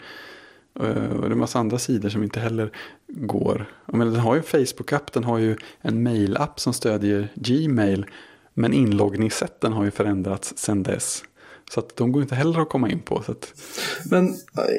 Eh, 0.80 0.86
Och 0.86 1.20
det 1.20 1.26
är 1.26 1.30
en 1.30 1.38
massa 1.38 1.58
andra 1.58 1.78
sidor 1.78 2.08
som 2.08 2.22
inte 2.22 2.40
heller 2.40 2.70
går. 3.08 3.66
Menar, 3.86 4.12
den 4.12 4.20
har 4.20 4.34
ju 4.34 4.42
Facebook-app, 4.42 5.12
den 5.12 5.24
har 5.24 5.38
ju 5.38 5.56
en 5.80 6.02
mail-app 6.02 6.60
som 6.60 6.72
stödjer 6.72 7.28
Gmail. 7.34 8.06
Men 8.54 8.72
inloggningssätten 8.72 9.72
har 9.72 9.84
ju 9.84 9.90
förändrats 9.90 10.52
sedan 10.56 10.82
dess. 10.82 11.22
Så 11.70 11.80
att 11.80 11.96
de 11.96 12.12
går 12.12 12.22
inte 12.22 12.34
heller 12.34 12.60
att 12.60 12.68
komma 12.68 12.90
in 12.90 13.00
på. 13.00 13.22
Så 13.22 13.32
att, 13.32 13.54
Men 14.10 14.34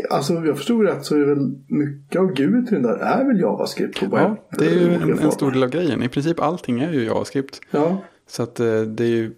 alltså, 0.09 0.33
jag 0.33 0.57
förstod 0.57 0.85
rätt 0.85 1.05
så 1.05 1.15
är 1.15 1.25
väl 1.25 1.51
mycket 1.67 2.21
av 2.21 2.33
Gud 2.33 2.67
till 2.67 2.73
den 2.73 2.83
där 2.83 2.97
är 2.97 3.25
väl 3.25 3.39
JavaScript 3.39 3.99
på 3.99 4.17
ja, 4.17 4.37
det 4.59 4.65
är 4.65 4.71
ju 4.71 4.93
en, 4.93 5.19
en 5.19 5.31
stor 5.31 5.51
del 5.51 5.63
av 5.63 5.69
grejen. 5.69 6.03
I 6.03 6.09
princip 6.09 6.39
allting 6.39 6.81
är 6.81 6.93
ju 6.93 7.03
JavaScript. 7.03 7.61
Ja, 7.71 7.97
Så 8.27 8.43
att 8.43 8.59
eh, 8.59 8.81
det 8.81 9.03
är 9.03 9.07
ju, 9.07 9.33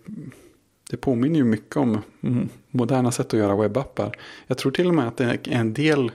det 0.92 0.98
påminner 0.98 1.36
ju 1.36 1.44
mycket 1.44 1.78
om 1.78 2.02
moderna 2.72 3.12
sätt 3.12 3.34
att 3.34 3.40
göra 3.40 3.56
webbappar. 3.56 4.18
Jag 4.48 4.58
tror 4.58 4.72
till 4.72 4.88
och 4.88 4.96
med 4.96 5.08
att 5.08 5.18
det 5.18 5.24
är 5.26 5.40
en 5.44 5.74
del 5.74 6.12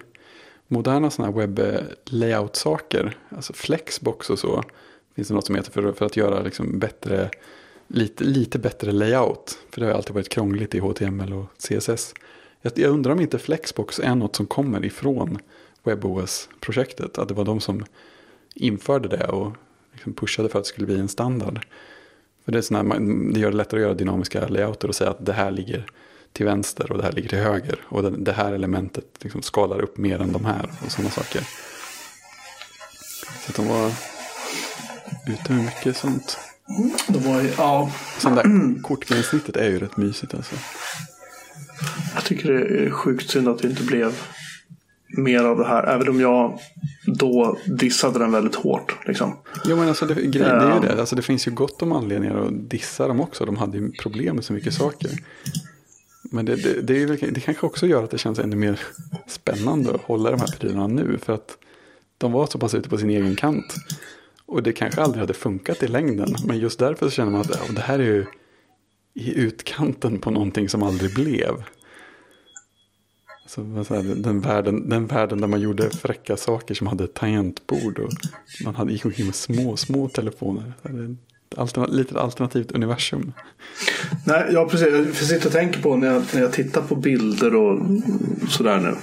moderna 0.68 1.10
sådana 1.10 1.32
här 1.32 1.46
webb-layout-saker, 1.46 3.16
alltså 3.28 3.52
flexbox 3.52 4.30
och 4.30 4.38
så, 4.38 4.62
finns 5.16 5.28
det 5.28 5.34
något 5.34 5.46
som 5.46 5.54
heter 5.54 5.70
för, 5.70 5.92
för 5.92 6.06
att 6.06 6.16
göra 6.16 6.42
liksom 6.42 6.78
bättre, 6.78 7.30
lite, 7.88 8.24
lite 8.24 8.58
bättre 8.58 8.92
layout. 8.92 9.58
För 9.70 9.80
det 9.80 9.86
har 9.86 9.94
alltid 9.94 10.14
varit 10.14 10.28
krångligt 10.28 10.74
i 10.74 10.78
HTML 10.78 11.32
och 11.32 11.46
CSS. 11.58 12.14
Jag, 12.62 12.72
jag 12.78 12.90
undrar 12.90 13.12
om 13.12 13.20
inte 13.20 13.38
flexbox 13.38 13.98
är 14.00 14.14
något 14.14 14.36
som 14.36 14.46
kommer 14.46 14.84
ifrån 14.84 15.38
WebOS-projektet. 15.82 17.18
Att 17.18 17.28
det 17.28 17.34
var 17.34 17.44
de 17.44 17.60
som 17.60 17.84
införde 18.54 19.08
det 19.08 19.26
och 19.26 19.52
liksom 19.92 20.12
pushade 20.14 20.48
för 20.48 20.58
att 20.58 20.64
det 20.64 20.68
skulle 20.68 20.86
bli 20.86 20.98
en 20.98 21.08
standard. 21.08 21.60
För 22.44 22.52
det, 22.52 22.70
är 22.70 22.74
här, 22.74 22.82
man- 22.82 23.32
det 23.32 23.40
gör 23.40 23.50
det 23.50 23.56
lättare 23.56 23.80
att 23.80 23.84
göra 23.86 23.94
dynamiska 23.94 24.48
layouter 24.48 24.88
och 24.88 24.94
säga 24.94 25.10
att 25.10 25.26
det 25.26 25.32
här 25.32 25.50
ligger 25.50 25.86
till 26.32 26.46
vänster 26.46 26.92
och 26.92 26.98
det 26.98 27.04
här 27.04 27.12
ligger 27.12 27.28
till 27.28 27.38
höger. 27.38 27.80
Och 27.88 28.02
det, 28.02 28.10
det 28.10 28.32
här 28.32 28.52
elementet 28.52 29.04
liksom 29.18 29.42
skalar 29.42 29.80
upp 29.80 29.96
mer 29.96 30.18
än 30.20 30.32
de 30.32 30.44
här 30.44 30.70
och 30.86 30.92
sådana 30.92 31.10
saker. 31.10 31.42
Så 33.44 33.50
att 33.50 33.56
de 33.56 33.68
var 33.68 33.92
ute 35.28 35.52
med 35.52 35.64
mycket 35.64 35.96
sånt 35.96 36.38
de 37.08 37.18
var 37.18 37.40
ju, 37.42 37.50
ja, 37.56 37.90
Sen 38.18 38.34
där 38.34 38.82
kortgränssnittet 38.82 39.56
är 39.56 39.70
ju 39.70 39.78
rätt 39.78 39.96
mysigt 39.96 40.34
alltså. 40.34 40.54
jag 42.14 42.24
tycker 42.24 42.52
det 42.52 42.60
är 42.86 42.90
sjukt 42.90 43.30
synd 43.30 43.48
att 43.48 43.58
det 43.58 43.68
inte 43.68 43.82
blev 43.82 44.12
mer 45.16 45.44
av 45.44 45.58
det 45.58 45.66
här. 45.66 45.86
Även 45.94 46.08
om 46.08 46.20
jag 46.20 46.58
då 47.06 47.58
dissade 47.66 48.18
den 48.18 48.32
väldigt 48.32 48.54
hårt. 48.54 48.96
Liksom. 49.06 49.36
Jo 49.64 49.76
men 49.76 49.88
alltså 49.88 50.06
det, 50.06 50.14
grej, 50.14 50.30
det 50.30 50.44
är 50.44 50.62
ju 50.62 50.68
Ja. 50.68 50.80
det. 50.80 51.00
Alltså 51.00 51.16
det 51.16 51.22
finns 51.22 51.46
ju 51.46 51.50
gott 51.50 51.82
om 51.82 51.92
anledningar 51.92 52.36
att 52.36 52.70
dissa 52.70 53.08
dem 53.08 53.20
också. 53.20 53.44
De 53.44 53.56
hade 53.56 53.78
ju 53.78 53.92
problem 53.92 54.34
med 54.36 54.44
så 54.44 54.52
mycket 54.52 54.74
saker. 54.74 55.10
Men 56.22 56.44
det, 56.44 56.56
det, 56.56 56.80
det, 56.82 57.02
är 57.02 57.30
det 57.30 57.40
kanske 57.40 57.66
också 57.66 57.86
gör 57.86 58.04
att 58.04 58.10
det 58.10 58.18
känns 58.18 58.38
ännu 58.38 58.56
mer 58.56 58.80
spännande 59.28 59.94
att 59.94 60.00
hålla 60.00 60.30
de 60.30 60.40
här 60.40 60.56
prylarna 60.58 60.86
nu. 60.86 61.18
För 61.22 61.32
att 61.32 61.56
de 62.18 62.32
var 62.32 62.46
så 62.46 62.58
pass 62.58 62.74
ute 62.74 62.88
på 62.88 62.98
sin 62.98 63.10
egen 63.10 63.36
kant. 63.36 63.74
Och 64.48 64.62
det 64.62 64.72
kanske 64.72 65.00
aldrig 65.00 65.20
hade 65.20 65.34
funkat 65.34 65.82
i 65.82 65.88
längden. 65.88 66.36
Men 66.44 66.58
just 66.58 66.78
därför 66.78 67.06
så 67.06 67.10
känner 67.10 67.30
man 67.30 67.40
att 67.40 67.50
ja, 67.50 67.72
det 67.74 67.80
här 67.80 67.98
är 67.98 68.04
ju 68.04 68.26
i 69.14 69.38
utkanten 69.38 70.18
på 70.18 70.30
någonting 70.30 70.68
som 70.68 70.82
aldrig 70.82 71.14
blev. 71.14 71.64
Så, 73.46 73.84
så 73.84 73.94
här, 73.94 74.02
den, 74.02 74.40
världen, 74.40 74.88
den 74.88 75.06
världen 75.06 75.40
där 75.40 75.48
man 75.48 75.60
gjorde 75.60 75.90
fräcka 75.90 76.36
saker 76.36 76.74
som 76.74 76.86
hade 76.86 77.06
tangentbord. 77.06 77.98
Och 77.98 78.10
man 78.64 78.74
hade, 78.74 78.92
gick 78.92 79.04
omkring 79.04 79.26
med 79.26 79.34
små, 79.34 79.76
små 79.76 80.08
telefoner. 80.08 80.72
Det 80.82 81.16
ett 81.52 81.58
alterna, 81.58 81.86
litet 81.86 82.16
alternativt 82.16 82.72
universum. 82.72 83.32
Nej, 84.26 84.46
ja, 84.52 84.68
precis. 84.68 84.88
Jag 84.94 85.14
sitter 85.14 85.46
och 85.46 85.52
tänker 85.52 85.82
på 85.82 85.96
när 85.96 86.12
jag, 86.12 86.22
när 86.34 86.40
jag 86.40 86.52
tittar 86.52 86.82
på 86.82 86.96
bilder 86.96 87.54
och 87.54 87.86
sådär 88.48 88.80
nu. 88.80 88.94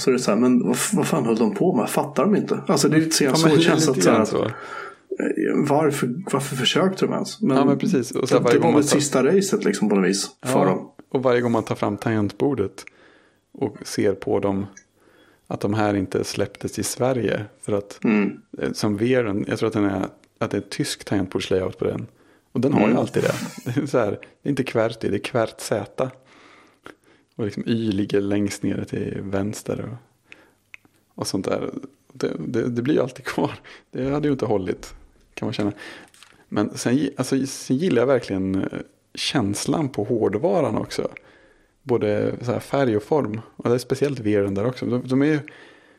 Så 0.00 0.10
är 0.10 0.12
det 0.12 0.18
så 0.20 0.30
här, 0.30 0.38
men 0.38 0.66
vad, 0.66 0.76
vad 0.92 1.06
fan 1.06 1.24
höll 1.26 1.36
de 1.36 1.54
på 1.54 1.76
med? 1.76 1.90
Fattar 1.90 2.22
de 2.24 2.36
inte? 2.36 2.60
Alltså 2.66 2.88
det 2.88 2.96
är 2.96 3.00
lite 3.00 3.24
Ja, 3.24 3.34
så, 3.34 3.48
så 3.48 3.54
det 3.56 3.60
känns 3.62 3.88
att 3.88 4.02
så 4.02 4.10
här, 4.10 4.24
så. 4.24 4.44
eh, 4.44 4.50
varför, 5.68 6.14
varför 6.32 6.56
försökte 6.56 7.04
de 7.06 7.12
ens? 7.12 7.40
Men, 7.40 7.56
Ja, 7.56 7.64
men 7.64 7.78
precis. 7.78 8.10
Och 8.10 8.28
så 8.28 8.38
här 8.42 8.52
det, 8.52 8.58
var 8.58 8.72
väl 8.72 8.82
tar- 8.82 8.88
sista 8.98 9.24
racet 9.26 9.64
liksom 9.64 9.88
på 9.88 9.94
något 9.94 10.08
vis 10.10 10.26
för 10.46 10.66
dem. 10.66 10.90
och 11.12 11.22
varje 11.22 11.40
gång 11.40 11.52
man 11.52 11.62
tar 11.62 11.74
fram 11.74 11.96
tangentbordet 11.96 12.84
och 13.52 13.76
ser 13.84 14.12
på 14.12 14.38
dem 14.40 14.66
att 15.46 15.60
de 15.60 15.74
här 15.74 15.94
inte 15.94 16.24
släpptes 16.24 16.78
i 16.78 16.82
Sverige. 16.82 17.44
För 17.62 17.72
att 17.72 18.04
Mm. 18.04 18.32
eh, 18.58 18.72
som 18.72 18.96
VRen, 18.96 19.44
jag 19.48 19.58
tror 19.58 19.66
att, 19.66 19.72
den 19.72 19.84
är, 19.84 20.06
att 20.38 20.50
det 20.50 20.56
är 20.56 20.60
tysk 20.60 21.04
tangentbordslayout 21.04 21.78
på 21.78 21.84
den. 21.84 22.06
Och 22.52 22.60
den 22.60 22.72
har 22.72 22.80
Mm. 22.80 22.92
ju 22.92 22.98
alltid 22.98 23.22
det. 23.22 23.32
Det 23.74 23.80
är, 23.82 23.86
så 23.86 23.98
här, 23.98 24.10
det 24.42 24.48
är 24.48 24.50
inte 24.50 24.62
QWERTY, 24.64 25.08
det 25.08 25.16
är 25.16 25.18
QWERT 25.18 25.60
Z. 25.60 26.10
Och 27.40 27.46
liksom 27.46 27.68
Y 27.68 27.92
ligger 27.92 28.20
längst 28.20 28.62
nere 28.62 28.84
till 28.84 29.18
vänster. 29.22 29.88
Och, 29.88 30.34
och 31.14 31.26
sånt 31.26 31.44
där. 31.44 31.70
Det, 32.12 32.32
det, 32.38 32.68
det 32.68 32.82
blir 32.82 32.94
ju 32.94 33.00
alltid 33.00 33.24
kvar. 33.24 33.60
Det 33.90 34.10
hade 34.10 34.28
ju 34.28 34.32
inte 34.32 34.46
hållit 34.46 34.94
kan 35.34 35.46
man 35.46 35.52
känna. 35.52 35.72
Men 36.48 36.78
sen, 36.78 37.10
alltså, 37.16 37.46
sen 37.46 37.76
gillar 37.76 38.02
jag 38.02 38.06
verkligen 38.06 38.54
eh, 38.54 38.78
känslan 39.14 39.88
på 39.88 40.04
hårdvaran 40.04 40.76
också. 40.76 41.08
Både 41.82 42.34
så 42.42 42.52
här 42.52 42.60
färg 42.60 42.96
och 42.96 43.02
form. 43.02 43.40
Och 43.56 43.68
det 43.68 43.74
är 43.74 43.78
speciellt 43.78 44.20
veren 44.20 44.54
där 44.54 44.66
också. 44.66 44.86
De, 44.86 45.08
de 45.08 45.22
är 45.22 45.26
ju 45.26 45.40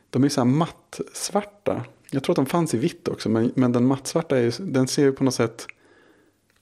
de 0.09 0.23
är 0.23 0.29
så 0.29 0.41
här 0.41 0.45
mattsvarta. 0.45 1.85
Jag 2.11 2.23
tror 2.23 2.33
att 2.33 2.35
de 2.35 2.45
fanns 2.45 2.73
i 2.73 2.77
vitt 2.77 3.07
också. 3.07 3.29
Men, 3.29 3.51
men 3.55 3.71
den 3.71 3.85
mattsvarta 3.85 4.37
är 4.37 4.41
ju, 4.41 4.51
den 4.59 4.87
ser 4.87 5.03
ju 5.03 5.11
på 5.11 5.23
något 5.23 5.33
sätt 5.33 5.67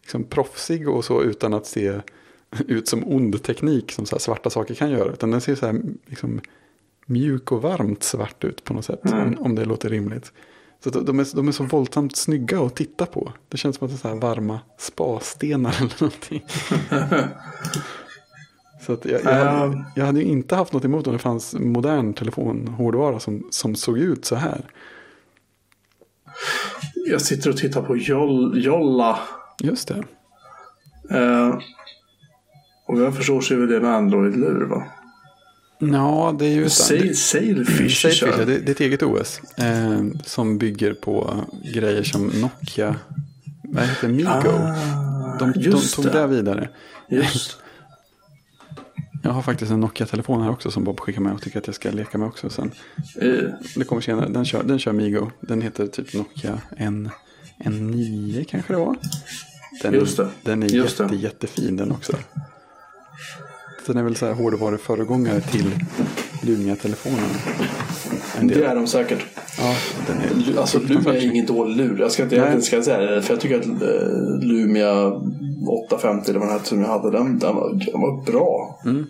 liksom 0.01 0.23
proffsig 0.23 0.89
och 0.89 1.05
så 1.05 1.23
utan 1.23 1.53
att 1.53 1.65
se 1.65 2.01
ut 2.67 2.87
som 2.87 3.03
ond 3.07 3.43
teknik 3.43 3.91
som 3.91 4.05
så 4.05 4.19
svarta 4.19 4.49
saker 4.49 4.75
kan 4.75 4.91
göra. 4.91 5.11
Utan 5.13 5.31
den 5.31 5.41
ser 5.41 5.55
så 5.55 5.65
här 5.65 5.81
liksom, 6.05 6.41
mjuk 7.05 7.51
och 7.51 7.61
varmt 7.61 8.03
svart 8.03 8.43
ut 8.43 8.63
på 8.63 8.73
något 8.73 8.85
sätt. 8.85 9.05
Mm. 9.05 9.27
Om, 9.27 9.37
om 9.45 9.55
det 9.55 9.65
låter 9.65 9.89
rimligt. 9.89 10.31
Så 10.83 10.89
de 10.89 11.19
är, 11.19 11.35
de 11.35 11.47
är 11.47 11.51
så 11.51 11.63
våldsamt 11.63 12.15
snygga 12.15 12.61
att 12.61 12.75
titta 12.75 13.05
på. 13.05 13.33
Det 13.49 13.57
känns 13.57 13.75
som 13.75 13.85
att 13.85 13.91
det 13.91 13.95
är 13.95 13.99
så 13.99 14.07
här 14.07 14.15
varma 14.15 14.59
spastenar 14.77 15.75
eller 15.79 16.01
någonting. 16.01 16.45
så 18.85 18.93
att 18.93 19.05
jag, 19.05 19.23
jag, 19.23 19.45
hade, 19.45 19.75
ehm. 19.75 19.83
jag 19.95 20.05
hade 20.05 20.19
ju 20.19 20.25
inte 20.25 20.55
haft 20.55 20.73
något 20.73 20.85
emot 20.85 21.07
om 21.07 21.13
det 21.13 21.19
fanns 21.19 21.55
modern 21.59 22.13
telefonhårdvara 22.13 23.19
som, 23.19 23.47
som 23.49 23.75
såg 23.75 23.97
ut 23.97 24.25
så 24.25 24.35
här. 24.35 24.65
Jag 27.09 27.21
sitter 27.21 27.49
och 27.49 27.57
tittar 27.57 27.81
på 27.81 27.97
Jolla. 27.97 29.19
Just 29.63 29.87
det. 29.87 30.03
Uh, 31.17 31.59
och 32.89 33.01
jag 33.01 33.15
förstår 33.15 33.41
sig 33.41 33.57
väl 33.57 33.69
det 33.69 33.79
med 33.79 33.95
Android-lur 33.95 34.65
va? 34.65 34.83
Ja, 35.79 36.35
det 36.39 36.45
är 36.45 36.49
ju... 36.49 36.69
Sail, 36.69 37.17
Sailfish. 37.17 38.01
Sailfish 38.01 38.37
det, 38.37 38.45
det, 38.45 38.67
är 38.67 38.71
ett 38.71 38.79
eget 38.79 39.03
OS. 39.03 39.41
Eh, 39.57 40.03
som 40.25 40.57
bygger 40.57 40.93
på 40.93 41.43
grejer 41.73 42.03
som 42.03 42.27
Nokia. 42.27 42.95
Vad 43.63 43.83
heter 43.83 44.07
Migo? 44.07 44.27
Ah, 44.29 45.37
de, 45.39 45.51
de 45.51 45.81
tog 45.95 46.05
det. 46.05 46.11
det 46.11 46.27
vidare. 46.27 46.69
Just. 47.09 47.57
Jag 49.23 49.31
har 49.31 49.41
faktiskt 49.41 49.71
en 49.71 49.79
Nokia-telefon 49.79 50.41
här 50.41 50.49
också 50.49 50.71
som 50.71 50.83
Bob 50.83 50.99
skickar 50.99 51.21
med 51.21 51.33
och 51.33 51.41
tycker 51.41 51.59
att 51.59 51.67
jag 51.67 51.75
ska 51.75 51.91
leka 51.91 52.17
med 52.17 52.27
också 52.27 52.49
sen. 52.49 52.71
Uh. 53.23 53.49
Det 53.75 53.83
kommer 53.83 54.01
senare. 54.01 54.29
Den 54.29 54.45
kör, 54.45 54.63
den 54.63 54.79
kör 54.79 54.91
Migo. 54.91 55.31
Den 55.41 55.61
heter 55.61 55.87
typ 55.87 56.13
Nokia 56.13 56.61
N, 56.77 57.09
N9 57.65 58.43
kanske 58.43 58.73
det 58.73 58.79
var. 58.79 58.97
Den, 59.81 59.93
Just 59.93 60.17
det. 60.17 60.29
Den 60.41 60.63
är 60.63 60.67
Just 60.67 60.99
jätte, 60.99 61.15
det. 61.15 61.21
jättefin 61.21 61.77
den 61.77 61.91
också. 61.91 62.17
Den 63.89 63.97
är 63.97 64.03
väl 64.03 64.15
så 64.15 64.25
här 64.25 64.33
hårdvaruföregångare 64.33 65.41
till 65.41 65.75
Lumia-telefonen. 66.41 67.29
Det 68.41 68.63
är 68.63 68.75
de 68.75 68.87
säkert. 68.87 69.25
Ja, 69.57 69.75
den 70.07 70.17
är 70.17 70.59
alltså 70.59 70.79
Lumia 70.79 71.13
är 71.13 71.25
ingen 71.25 71.45
dålig 71.45 71.75
lur. 71.75 71.99
Jag 71.99 72.11
ska 72.11 72.23
inte 72.23 72.35
egentligen 72.35 72.61
ska 72.61 72.83
säga 72.83 73.11
det. 73.11 73.21
För 73.21 73.33
jag 73.33 73.41
tycker 73.41 73.59
att 73.59 73.65
uh, 73.65 74.39
Lumia 74.41 75.07
850 75.87 76.29
eller 76.29 76.39
vad 76.39 76.49
den 76.49 76.57
hette 76.57 76.69
som 76.69 76.81
jag 76.81 76.87
hade. 76.87 77.11
Den, 77.11 77.39
den, 77.39 77.55
var, 77.55 77.69
den 77.69 78.01
var 78.01 78.25
bra. 78.25 78.79
Mm. 78.85 79.07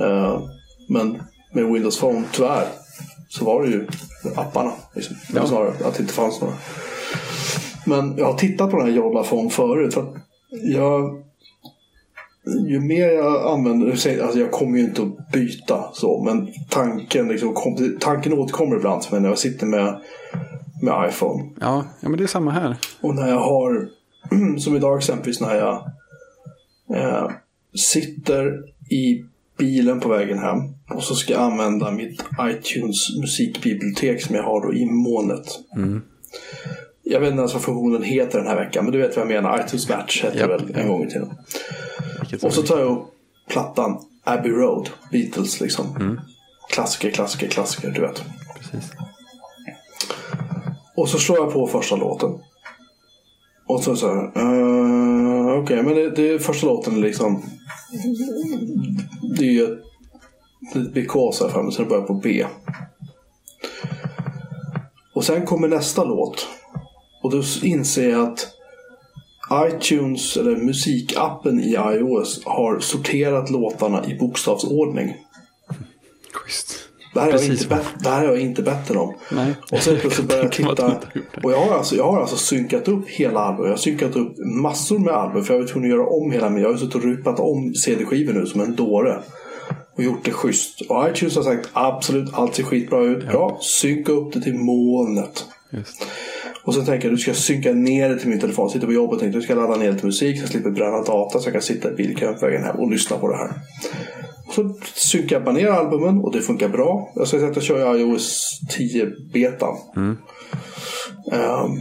Uh, 0.00 0.40
men 0.88 1.22
med 1.52 1.64
Windows 1.64 2.00
Phone 2.00 2.22
tyvärr 2.32 2.66
så 3.28 3.44
var 3.44 3.62
det 3.62 3.68
ju 3.68 3.86
apparna. 4.36 4.72
Liksom. 4.94 5.16
Ja. 5.34 5.46
Snarare 5.46 5.68
att 5.68 5.94
det 5.94 6.00
inte 6.00 6.14
fanns 6.14 6.40
några. 6.40 6.54
Men 7.86 8.18
jag 8.18 8.26
har 8.26 8.38
tittat 8.38 8.70
på 8.70 8.76
den 8.76 8.86
här 8.86 8.94
Jolla 8.94 9.22
Phone 9.22 9.50
förut. 9.50 9.94
För 9.94 10.20
jag 10.62 11.22
ju 12.68 12.80
mer 12.80 13.08
jag 13.08 13.52
använder, 13.52 13.90
alltså 13.90 14.38
jag 14.38 14.50
kommer 14.50 14.78
ju 14.78 14.84
inte 14.84 15.02
att 15.02 15.32
byta 15.32 15.84
så, 15.92 16.22
men 16.24 16.48
tanken, 16.68 17.28
liksom, 17.28 17.54
tanken 18.00 18.32
återkommer 18.32 18.76
ibland 18.76 19.04
för 19.04 19.12
mig 19.12 19.20
när 19.20 19.28
jag 19.28 19.38
sitter 19.38 19.66
med, 19.66 20.00
med 20.82 21.08
iPhone. 21.08 21.50
Ja, 21.60 21.84
ja, 22.00 22.08
men 22.08 22.18
det 22.18 22.24
är 22.24 22.28
samma 22.28 22.50
här. 22.50 22.76
Och 23.00 23.14
när 23.14 23.28
jag 23.28 23.40
har, 23.40 23.88
som 24.58 24.76
idag 24.76 24.98
exempelvis 24.98 25.40
när 25.40 25.54
jag 25.54 25.92
eh, 26.94 27.30
sitter 27.74 28.52
i 28.90 29.24
bilen 29.58 30.00
på 30.00 30.08
vägen 30.08 30.38
hem 30.38 30.58
och 30.90 31.02
så 31.02 31.14
ska 31.14 31.32
jag 31.32 31.42
använda 31.42 31.90
mitt 31.90 32.24
iTunes 32.40 33.16
musikbibliotek 33.20 34.22
som 34.22 34.34
jag 34.34 34.42
har 34.42 34.66
då 34.66 34.74
i 34.74 34.86
molnet. 34.86 35.46
Mm. 35.76 36.02
Jag 37.10 37.20
vet 37.20 37.30
inte 37.30 37.40
ens 37.40 37.54
vad 37.54 37.62
funktionen 37.62 38.02
heter 38.02 38.38
den 38.38 38.46
här 38.46 38.56
veckan, 38.56 38.84
men 38.84 38.92
du 38.92 38.98
vet 38.98 39.16
vad 39.16 39.22
jag 39.22 39.42
menar. 39.42 39.64
iTunes 39.64 39.88
Match 39.88 40.22
hette 40.22 40.38
yep. 40.38 40.50
väl 40.50 40.76
en 40.76 40.88
gång 40.88 41.04
i 41.04 41.10
tiden. 41.10 41.30
Och 42.42 42.52
så 42.52 42.62
tar 42.62 42.78
jag 42.78 42.88
upp 42.88 43.04
plattan 43.48 43.98
Abbey 44.24 44.52
Road, 44.52 44.90
Beatles 45.12 45.60
liksom. 45.60 45.96
Mm. 45.96 46.20
Klassiker, 46.70 47.10
klassiker, 47.10 47.48
klassiker, 47.48 47.90
du 47.90 48.00
vet. 48.00 48.24
Precis. 48.58 48.92
Och 50.96 51.08
så 51.08 51.18
slår 51.18 51.38
jag 51.38 51.52
på 51.52 51.66
första 51.66 51.96
låten. 51.96 52.30
Och 53.66 53.82
så 53.82 53.96
så 53.96 54.14
här, 54.14 54.42
uh, 54.42 55.48
okej, 55.48 55.62
okay, 55.62 55.82
men 55.82 55.94
det, 55.94 56.10
det 56.10 56.38
första 56.38 56.66
låten 56.66 56.96
är 56.96 57.00
liksom, 57.00 57.42
det 59.38 59.44
är 59.44 59.52
ju 59.52 59.64
ett 60.74 60.92
because 60.94 61.44
här 61.44 61.50
framme, 61.50 61.70
så 61.70 61.82
det 61.82 61.88
börjar 61.88 62.02
på 62.02 62.14
B. 62.14 62.46
Och 65.14 65.24
sen 65.24 65.46
kommer 65.46 65.68
nästa 65.68 66.04
låt. 66.04 66.46
Och 67.22 67.30
då 67.30 67.42
inser 67.62 68.10
jag 68.10 68.28
att 68.28 68.48
iTunes, 69.52 70.36
eller 70.36 70.56
musikappen 70.56 71.60
i 71.60 71.72
iOS, 71.72 72.44
har 72.44 72.80
sorterat 72.80 73.50
låtarna 73.50 74.04
i 74.06 74.14
bokstavsordning. 74.14 75.16
Schysst. 76.32 76.88
Det 77.14 77.20
här, 77.20 77.30
Precis. 77.30 77.62
inte, 77.62 77.78
det 78.00 78.08
här 78.08 78.26
har 78.26 78.32
jag 78.34 78.40
inte 78.40 78.62
bett 78.62 78.90
om. 78.90 79.14
Nej. 79.30 79.54
Och 79.72 79.78
sen 79.78 79.96
plötsligt 80.00 80.28
börjar 80.28 80.42
jag 80.42 80.52
titta. 80.76 81.00
Och 81.42 81.52
jag 81.52 81.60
har, 81.60 81.76
alltså, 81.76 81.96
jag 81.96 82.12
har 82.12 82.20
alltså 82.20 82.36
synkat 82.36 82.88
upp 82.88 83.08
hela 83.08 83.40
albumet. 83.40 83.66
Jag 83.66 83.72
har 83.72 83.78
synkat 83.78 84.16
upp 84.16 84.32
massor 84.62 84.98
med 84.98 85.14
album. 85.14 85.44
För 85.44 85.54
jag 85.54 85.60
var 85.60 85.68
tvungen 85.68 85.90
att 85.90 85.96
göra 85.96 86.08
om 86.08 86.32
hela 86.32 86.50
min. 86.50 86.62
Jag 86.62 86.70
har 86.70 86.76
suttit 86.76 86.94
och 86.94 87.02
rupat 87.02 87.40
om 87.40 87.74
CD-skivor 87.74 88.32
nu 88.32 88.46
som 88.46 88.60
en 88.60 88.76
dåre. 88.76 89.22
Och 89.96 90.02
gjort 90.04 90.24
det 90.24 90.30
schysst. 90.30 90.80
Och 90.88 91.08
iTunes 91.08 91.36
har 91.36 91.42
sagt 91.42 91.68
absolut, 91.72 92.34
allt 92.34 92.54
ser 92.54 92.62
skitbra 92.62 93.04
ut. 93.04 93.28
Bra, 93.28 93.58
synka 93.62 94.12
upp 94.12 94.32
det 94.32 94.40
till 94.40 94.54
molnet. 94.54 95.44
Just. 95.70 96.06
Och 96.68 96.74
så 96.74 96.84
tänker 96.84 97.08
jag 97.08 97.12
att 97.12 97.18
du 97.18 97.22
ska 97.22 97.34
synka 97.34 97.72
ner 97.72 98.08
det 98.08 98.18
till 98.18 98.28
min 98.28 98.40
telefon. 98.40 98.70
Sitter 98.70 98.86
på 98.86 98.92
jobbet 98.92 99.14
och 99.14 99.20
tänker 99.20 99.38
du 99.38 99.44
ska 99.44 99.54
ladda 99.54 99.76
ner 99.76 99.92
lite 99.92 100.06
musik 100.06 100.36
så 100.36 100.42
jag 100.42 100.50
slipper 100.50 100.70
bränna 100.70 101.02
data 101.02 101.38
så 101.38 101.46
jag 101.46 101.52
kan 101.52 101.62
sitta 101.62 101.92
i 101.92 101.94
bilkön 101.94 102.34
på 102.34 102.46
vägen 102.46 102.64
hem 102.64 102.76
och 102.76 102.90
lyssna 102.90 103.16
på 103.16 103.28
det 103.28 103.36
här. 103.36 103.50
Och 104.46 104.54
så 104.54 104.74
synkar 104.94 105.36
jag 105.36 105.44
bara 105.44 105.54
ner 105.54 105.66
albumen 105.66 106.18
och 106.18 106.32
det 106.32 106.40
funkar 106.40 106.68
bra. 106.68 107.12
Jag 107.14 107.28
ska 107.28 107.38
säga 107.38 107.50
att 107.50 107.56
jag 107.56 107.64
kör 107.64 107.96
iOS 107.96 108.60
10 108.70 109.06
betan. 109.32 109.76
Mm. 109.96 110.16
Um, 111.32 111.78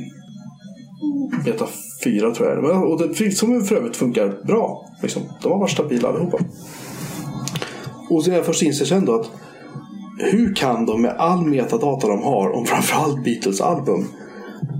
beta 1.46 1.68
4 2.04 2.32
tror 2.32 2.50
jag 2.50 2.92
Och 2.92 3.08
det 3.08 3.32
som 3.32 3.66
för 3.66 3.76
övrigt 3.76 3.96
funkar 3.96 4.46
bra. 4.46 4.90
Liksom. 5.02 5.22
De 5.42 5.52
har 5.52 5.60
varit 5.60 5.72
stabila 5.72 6.10
allihopa. 6.10 6.38
Och 8.10 8.24
så 8.24 8.32
jag 8.32 8.46
först 8.46 8.62
inser 8.62 8.86
sen 8.86 9.06
då 9.06 9.20
att 9.20 9.32
hur 10.20 10.56
kan 10.56 10.86
de 10.86 11.02
med 11.02 11.16
all 11.18 11.46
metadata 11.46 12.08
de 12.08 12.24
har 12.24 12.50
om 12.50 12.66
framförallt 12.66 13.24
Beatles 13.24 13.62
album 13.62 14.08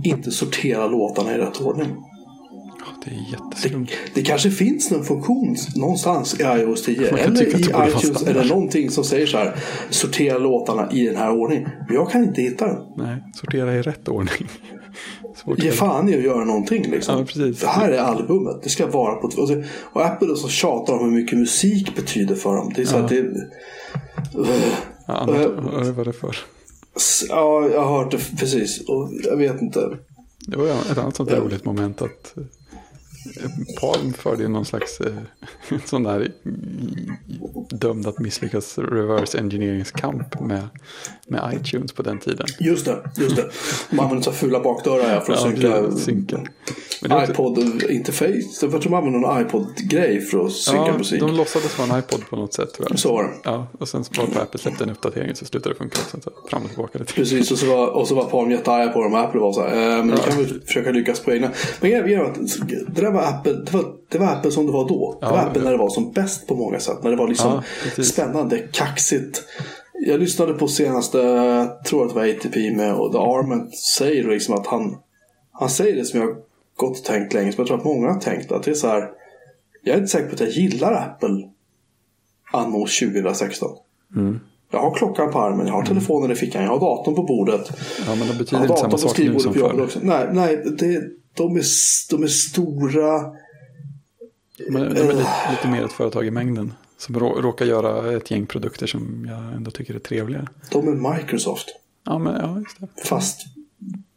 inte 0.04 0.32
sortera 0.32 0.88
låtarna 0.88 1.36
i 1.36 1.38
rätt 1.38 1.62
ordning. 1.62 1.88
Det 3.06 3.12
är 3.16 3.32
jätteskumt. 3.32 3.86
Det, 3.86 4.22
det, 4.22 4.22
kanske 4.22 4.52
finns 4.52 4.92
någon 4.92 5.04
funktion 5.04 5.56
någonstans 5.76 6.40
i 6.40 6.44
iOS 6.44 6.84
10 6.84 7.08
eller 7.08 7.44
i 7.44 7.90
iTunes 7.90 8.24
eller 8.24 8.46
någonting 8.46 8.90
som 8.90 9.04
säger 9.04 9.28
så 9.28 9.38
här. 9.38 9.56
Sortera 9.90 10.38
låtarna 10.38 10.92
i 10.92 11.06
den 11.06 11.16
här 11.16 11.32
ordningen. 11.32 11.70
Men 11.88 11.96
jag 11.96 12.12
kan 12.12 12.24
inte 12.24 12.42
hitta 12.42 12.68
den. 12.68 12.78
Nej, 12.98 13.24
sortera 13.34 13.76
i 13.76 13.82
rätt 13.82 14.08
ordning. 14.08 14.48
Ge 15.58 15.72
fan 15.72 16.10
i 16.10 16.18
att 16.18 16.24
göra 16.24 16.44
någonting 16.44 16.92
liksom. 16.92 17.28
Ja, 17.36 17.44
det 17.46 17.68
här 17.68 17.90
är 17.90 18.00
albumet. 18.00 18.64
Det 18.64 18.70
ska 18.70 18.88
vara 18.88 19.16
på... 19.16 19.28
Och, 19.28 19.50
och 19.94 20.06
Apple 20.06 20.36
så 20.36 20.50
tjatar 20.50 20.94
om 20.94 21.06
hur 21.06 21.12
mycket 21.12 21.40
musik 21.40 21.96
betyder 21.96 22.36
för 22.36 22.56
dem. 22.56 22.72
Det 22.76 22.82
är 22.82 22.86
så 22.86 22.96
ja. 22.96 23.00
att 23.00 23.10
det... 23.10 23.20
Uh, 23.20 23.44
ja, 25.08 25.14
annat, 25.14 25.40
uh, 25.40 25.92
vad 25.92 26.00
är 26.00 26.06
det 26.06 26.14
för? 26.14 26.38
Ja, 27.30 27.70
jag 27.70 27.82
har 27.82 28.04
hört 28.04 28.12
det 28.12 28.38
precis. 28.40 28.82
Och 28.88 29.12
jag 29.24 29.38
vet 29.38 29.62
inte. 29.62 29.98
Det 30.40 30.58
var 30.58 30.68
ett 30.68 30.98
annat 30.98 31.16
sånt 31.16 31.32
roligt 31.32 31.66
moment 31.66 32.02
att 32.02 32.36
Palm 33.82 34.14
förde 34.14 34.44
ju 34.44 34.50
någon 34.50 34.66
slags 34.66 35.02
eh, 35.02 35.14
sån 35.86 36.04
där 36.04 36.32
dömd 37.70 38.08
att 38.08 38.20
misslyckas 38.20 38.78
reverse 38.78 39.40
engineeringskamp 39.40 40.40
med, 40.40 40.68
med 41.28 41.54
iTunes 41.54 41.92
på 41.92 42.02
den 42.02 42.20
tiden. 42.20 42.48
Just 42.60 42.86
det, 42.86 43.12
just 43.18 43.36
det. 43.36 43.50
Man 43.90 44.06
använder 44.06 44.24
så 44.24 44.32
fula 44.32 44.60
bakdörrar 44.60 45.20
för 45.22 45.34
att 45.34 45.40
ja, 45.62 45.92
synka, 45.92 45.92
synka. 45.92 46.38
iPod-interface. 47.02 48.68
Jag 48.72 48.82
tror 48.82 48.90
man 48.90 49.00
använder 49.00 49.20
någon 49.20 49.42
iPod-grej 49.42 50.22
för 50.22 50.46
att 50.46 50.52
synka 50.52 50.88
ja, 50.88 50.98
musik. 50.98 51.20
de 51.20 51.36
låtsades 51.36 51.80
vara 51.80 51.94
en 51.94 52.00
iPod 52.00 52.30
på 52.30 52.36
något 52.36 52.54
sätt. 52.54 52.74
Tror 52.74 52.88
jag. 52.90 53.00
Så 53.00 53.14
var 53.14 53.24
det. 53.24 53.30
Ja, 53.44 53.68
och 53.80 53.88
sen 53.88 54.04
var 54.18 54.28
det 54.34 54.42
Apple 54.42 54.60
släppte 54.60 54.84
en 54.84 54.90
uppdatering 54.90 55.36
så 55.36 55.46
slutade 55.46 55.76
det 55.76 55.78
funka. 55.78 55.98
så 55.98 56.32
fram 56.50 56.64
och 56.64 56.70
tillbaka. 56.70 57.00
Lite. 57.00 57.14
Precis, 57.14 57.52
och 57.52 57.58
så 57.58 57.66
var, 57.66 57.88
och 57.88 58.08
så 58.08 58.16
var 58.16 58.24
Palm 58.24 58.52
jättearga 58.52 58.92
på 58.92 59.04
dem 59.04 59.14
och 59.14 59.20
Apple 59.20 59.40
var 59.40 59.54
så 59.54 59.62
här, 59.62 59.98
eh, 59.98 60.06
men 60.06 60.10
ja. 60.10 60.24
kan 60.24 60.38
vi 60.38 60.60
försöka 60.66 60.92
lyckas 60.92 61.20
på 61.20 61.34
egna. 61.34 61.52
Men 61.82 61.92
jag, 61.92 62.12
jag, 62.12 62.36
det 62.88 63.02
där 63.02 63.12
var 63.18 63.28
Apple, 63.28 63.54
det 63.54 63.74
var, 63.74 63.86
det 64.10 64.18
var 64.18 64.28
Apple 64.28 64.52
som 64.52 64.66
det 64.66 64.72
var 64.72 64.90
då. 64.90 65.18
Det 65.22 65.26
var 65.26 65.38
Apple 65.38 65.64
när 65.64 65.72
det 65.72 65.78
var 65.78 65.90
som 65.90 66.12
bäst 66.12 66.48
på 66.48 66.56
många 66.56 66.80
sätt. 66.80 67.04
När 67.04 67.12
det 67.12 67.18
var 67.18 67.28
liksom 67.28 67.62
spännande, 68.04 68.60
kaxigt 68.60 69.44
Jag 69.94 70.20
lyssnade 70.20 70.54
på 70.54 70.68
senaste, 70.68 71.18
tror 71.86 72.04
att 72.04 72.10
det 72.10 72.16
var 72.16 72.30
ATP 72.30 72.76
med 72.76 72.94
och 72.94 73.12
The 73.12 73.18
Arment 73.18 73.78
säger 73.78 74.24
liksom 74.24 74.56
att 74.56 74.68
han, 74.68 74.98
han 75.52 75.70
säger 75.70 75.96
det 75.96 76.06
som 76.06 76.20
jag 76.20 76.36
gått 76.76 77.00
och 77.00 77.06
tänkt 77.06 77.34
länge, 77.34 77.52
som 77.52 77.62
jag 77.62 77.68
tror 77.68 77.78
att 77.78 77.86
många 77.86 78.12
har 78.12 78.20
tänkt. 78.20 78.52
Att 78.52 78.64
det 78.64 78.72
är 78.72 78.76
så 78.76 78.88
här, 78.88 79.10
jag 79.84 79.94
är 79.94 79.98
inte 79.98 80.12
säker 80.12 80.28
på 80.28 80.34
att 80.34 80.40
jag 80.40 80.50
gillar 80.50 80.94
Apple 80.94 81.50
anno 82.52 82.80
2016. 82.80 83.70
Mm. 84.16 84.40
Jag 84.72 84.80
har 84.80 84.96
klockan 84.96 85.32
på 85.32 85.40
armen, 85.40 85.68
jag 85.68 85.74
har 85.74 85.84
telefonen 85.84 86.32
i 86.32 86.36
fickan, 86.36 86.64
jag 86.64 86.70
har 86.70 86.80
datorn 86.80 87.16
på 87.16 87.24
bordet. 87.24 87.72
Ja, 88.08 88.16
men 88.16 88.20
det 88.20 88.26
Jag 88.26 88.38
betyder 88.38 88.58
har 88.58 88.66
inte 88.66 88.82
samma 88.82 88.98
sak 88.98 89.18
nu 89.18 89.40
som 89.40 89.54
förr. 89.54 89.90
Nej, 90.02 90.28
nej 90.34 90.64
det, 90.80 91.04
de, 91.38 91.56
är, 91.56 91.64
de 92.10 92.24
är 92.24 92.28
stora. 92.28 93.34
Men 94.70 94.94
de 94.94 95.02
är 95.02 95.14
lite, 95.14 95.52
lite 95.52 95.68
mer 95.68 95.86
ett 95.86 95.92
företag 95.92 96.26
i 96.26 96.32
mängden. 96.32 96.74
Som 96.98 97.20
rå, 97.20 97.42
råkar 97.42 97.66
göra 97.66 98.18
ett 98.18 98.32
gäng 98.32 98.46
produkter 98.46 98.88
som 98.88 99.26
jag 99.30 99.56
ändå 99.56 99.72
tycker 99.72 99.96
är 99.96 100.00
trevliga. 100.00 100.48
De 100.72 100.88
är 100.88 101.16
Microsoft. 101.16 101.68
Ja, 102.06 102.18
men 102.18 102.36
ja, 102.36 102.60
just 102.60 102.80
det. 102.80 103.08
Fast 103.08 103.42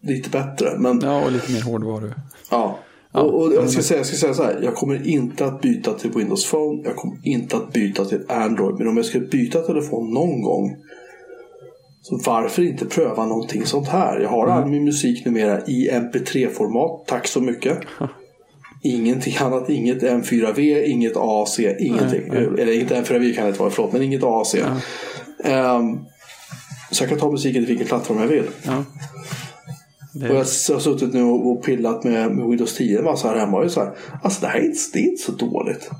lite 0.00 0.30
bättre. 0.30 0.78
Men 0.78 1.00
Ja, 1.02 1.24
och 1.24 1.32
lite 1.32 1.52
mer 1.52 1.62
hårdvaru. 1.62 2.12
Ja. 2.50 2.78
Ja, 3.12 3.20
och, 3.20 3.42
och 3.42 3.52
ja, 3.52 3.60
jag, 3.60 3.70
ska 3.70 3.82
säga, 3.82 4.00
jag 4.00 4.06
ska 4.06 4.16
säga 4.16 4.34
så 4.34 4.42
här. 4.42 4.60
Jag 4.62 4.74
kommer 4.74 5.06
inte 5.06 5.46
att 5.46 5.60
byta 5.60 5.92
till 5.94 6.10
Windows 6.10 6.50
Phone. 6.50 6.82
Jag 6.84 6.96
kommer 6.96 7.18
inte 7.22 7.56
att 7.56 7.72
byta 7.72 8.04
till 8.04 8.24
Android. 8.28 8.78
Men 8.78 8.88
om 8.88 8.96
jag 8.96 9.06
ska 9.06 9.20
byta 9.20 9.60
telefon 9.60 10.14
någon 10.14 10.42
gång. 10.42 10.76
Så 12.02 12.20
varför 12.26 12.62
inte 12.62 12.86
pröva 12.86 13.26
någonting 13.26 13.66
sånt 13.66 13.88
här? 13.88 14.20
Jag 14.20 14.28
har 14.28 14.46
all 14.46 14.68
min 14.68 14.84
musik 14.84 15.24
numera 15.24 15.60
i 15.66 15.90
MP3-format. 15.90 17.06
Tack 17.06 17.28
så 17.28 17.40
mycket. 17.40 17.78
Ingenting 18.82 19.36
annat. 19.40 19.70
Inget 19.70 20.02
M4V, 20.02 20.82
inget 20.84 21.16
AC, 21.16 21.58
ingenting. 21.58 22.22
Nej, 22.28 22.44
Eller 22.58 22.72
inget 22.72 22.90
M4V 22.90 23.34
kan 23.34 23.44
det 23.44 23.48
inte 23.48 23.60
vara, 23.60 23.70
förlåt. 23.70 23.92
Men 23.92 24.02
inget 24.02 24.24
AC. 24.24 24.54
Ehm, 25.44 25.98
så 26.90 27.02
jag 27.02 27.10
kan 27.10 27.18
ta 27.18 27.30
musiken 27.30 27.62
till 27.62 27.66
vilken 27.66 27.86
plattform 27.86 28.20
jag 28.20 28.26
vill. 28.26 28.44
Ja. 28.62 28.84
Det, 30.14 30.28
Och 30.28 30.34
jag 30.34 30.38
har 30.74 30.80
suttit 30.80 31.14
nu 31.14 31.22
och 31.22 31.64
pillat 31.64 32.04
med, 32.04 32.30
med 32.30 32.48
Windows 32.48 32.76
10 32.76 32.98
en 32.98 33.04
massa 33.04 33.28
här 33.28 33.36
hemma. 33.36 33.58
Och 33.58 33.70
så 33.70 33.80
här, 33.80 33.92
alltså 34.22 34.40
det 34.40 34.46
här 34.46 34.58
är 34.58 34.64
inte, 34.64 34.78
det 34.92 34.98
är 34.98 35.08
inte 35.08 35.22
så 35.22 35.32
dåligt. 35.32 35.90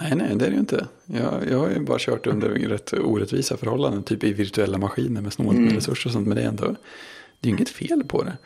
Nej, 0.00 0.12
nej, 0.16 0.36
det 0.36 0.44
är 0.46 0.48
det 0.50 0.54
ju 0.54 0.60
inte. 0.60 0.86
Jag, 1.06 1.32
jag 1.50 1.58
har 1.58 1.68
ju 1.70 1.80
bara 1.80 1.98
kört 1.98 2.26
under 2.26 2.48
rätt 2.68 2.92
orättvisa 2.92 3.56
förhållanden. 3.56 4.02
Typ 4.02 4.24
i 4.24 4.32
virtuella 4.32 4.78
maskiner 4.78 5.20
med 5.20 5.32
snålt 5.32 5.50
Mm. 5.50 5.64
med 5.64 5.74
resurser 5.74 6.08
och 6.08 6.12
sånt. 6.12 6.28
Men 6.28 6.36
det 6.36 6.42
är 6.42 6.48
ändå, 6.48 6.64
det 7.40 7.48
är 7.48 7.50
ju 7.50 7.56
inget 7.56 7.68
fel 7.68 8.04
på 8.04 8.22
det. 8.22 8.36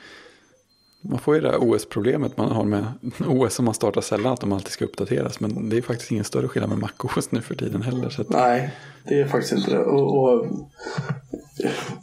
Man 1.10 1.18
får 1.18 1.34
ju 1.34 1.40
det 1.40 1.50
här 1.50 1.58
OS-problemet 1.60 2.36
man 2.36 2.52
har 2.52 2.64
med 2.64 2.84
OS 3.26 3.54
som 3.54 3.64
man 3.64 3.74
startar 3.74 4.00
sällan. 4.00 4.32
Att 4.32 4.40
de 4.40 4.52
alltid 4.52 4.72
ska 4.72 4.84
uppdateras. 4.84 5.40
Men 5.40 5.68
det 5.68 5.76
är 5.76 5.82
faktiskt 5.82 6.10
ingen 6.10 6.24
större 6.24 6.48
skillnad 6.48 6.70
med 6.70 6.78
MacOS 6.78 7.32
nu 7.32 7.40
för 7.40 7.54
tiden 7.54 7.82
heller. 7.82 8.10
Så 8.10 8.22
att, 8.22 8.28
Nej, 8.28 8.70
det 9.08 9.20
är 9.20 9.26
faktiskt 9.26 9.52
inte 9.52 9.70
det. 9.70 9.78
Och, 9.78 10.18
och, 10.22 10.46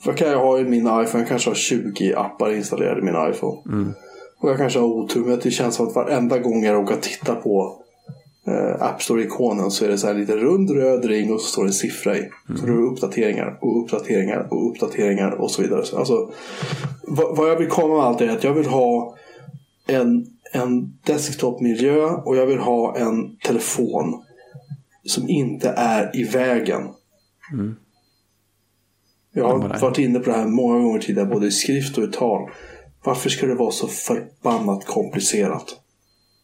vad 0.06 0.18
kan 0.18 0.28
jag 0.28 0.40
ha 0.40 0.60
i 0.60 0.64
min 0.64 0.82
iPhone? 0.82 1.20
Jag 1.20 1.28
kanske 1.28 1.50
har 1.50 1.56
20 1.56 2.14
appar 2.16 2.54
installerade 2.54 3.00
i 3.00 3.04
min 3.04 3.32
iPhone. 3.32 3.94
Och 4.40 4.50
jag 4.50 4.58
kanske 4.58 4.80
har 4.80 4.86
otur 4.88 5.24
med 5.26 5.34
att 5.34 5.42
det 5.42 5.52
känns 5.52 5.76
som 5.76 5.88
att 5.88 5.96
varenda 5.96 6.38
gång 6.40 6.64
jag 6.64 6.76
råkar 6.76 6.96
titta 6.96 7.36
på 7.36 7.81
eh, 8.48 8.82
App 8.82 9.02
Store-ikonen 9.02 9.72
så 9.72 9.86
är 9.86 9.90
det 9.90 9.98
så 9.98 10.08
här 10.08 10.14
lite 10.14 10.38
rund 10.38 10.72
röd 10.72 11.06
ring 11.06 11.34
och 11.34 11.42
så 11.42 11.48
står 11.48 11.64
det 11.64 11.70
en 11.70 11.74
siffra 11.74 12.18
i. 12.18 12.30
Så 12.60 12.66
då 12.66 12.74
är 12.74 12.78
det 12.78 12.84
uppdateringar 12.84 13.58
och 13.62 13.84
uppdateringar 13.84 14.48
och 14.52 14.72
uppdateringar 14.72 15.32
och 15.32 15.52
så 15.52 15.62
vidare. 15.62 15.86
Så, 15.86 15.98
Alltså, 15.98 16.32
vad, 17.08 17.38
vad 17.38 17.50
jag 17.50 17.56
vill 17.56 17.68
komma 17.70 17.94
med 17.96 18.04
allt 18.04 18.22
är 18.22 18.30
att 18.30 18.44
jag 18.44 18.54
vill 18.54 18.66
ha 18.68 19.16
en, 19.88 20.26
en 20.54 20.98
desktop-miljö 21.06 22.06
och 22.06 22.36
jag 22.38 22.46
vill 22.46 22.60
ha 22.60 22.98
en 22.98 23.38
telefon 23.38 24.24
som 25.06 25.30
inte 25.30 25.70
är 25.70 26.16
i 26.16 26.24
vägen. 26.24 26.82
Jag 29.34 29.44
Ja, 29.44 29.48
har 29.48 29.80
varit 29.82 29.98
inne 29.98 30.20
på 30.20 30.30
det 30.30 30.38
här 30.38 30.48
många 30.48 30.80
gånger 30.80 31.00
tidigare, 31.00 31.28
både 31.28 31.48
i 31.48 31.52
skrift 31.52 31.98
och 31.98 32.04
i 32.04 32.12
tal. 32.12 32.50
Varför 33.04 33.30
ska 33.30 33.46
det 33.46 33.56
vara 33.56 33.72
så 33.72 33.88
förbannat 33.88 34.86
komplicerat? 34.86 35.66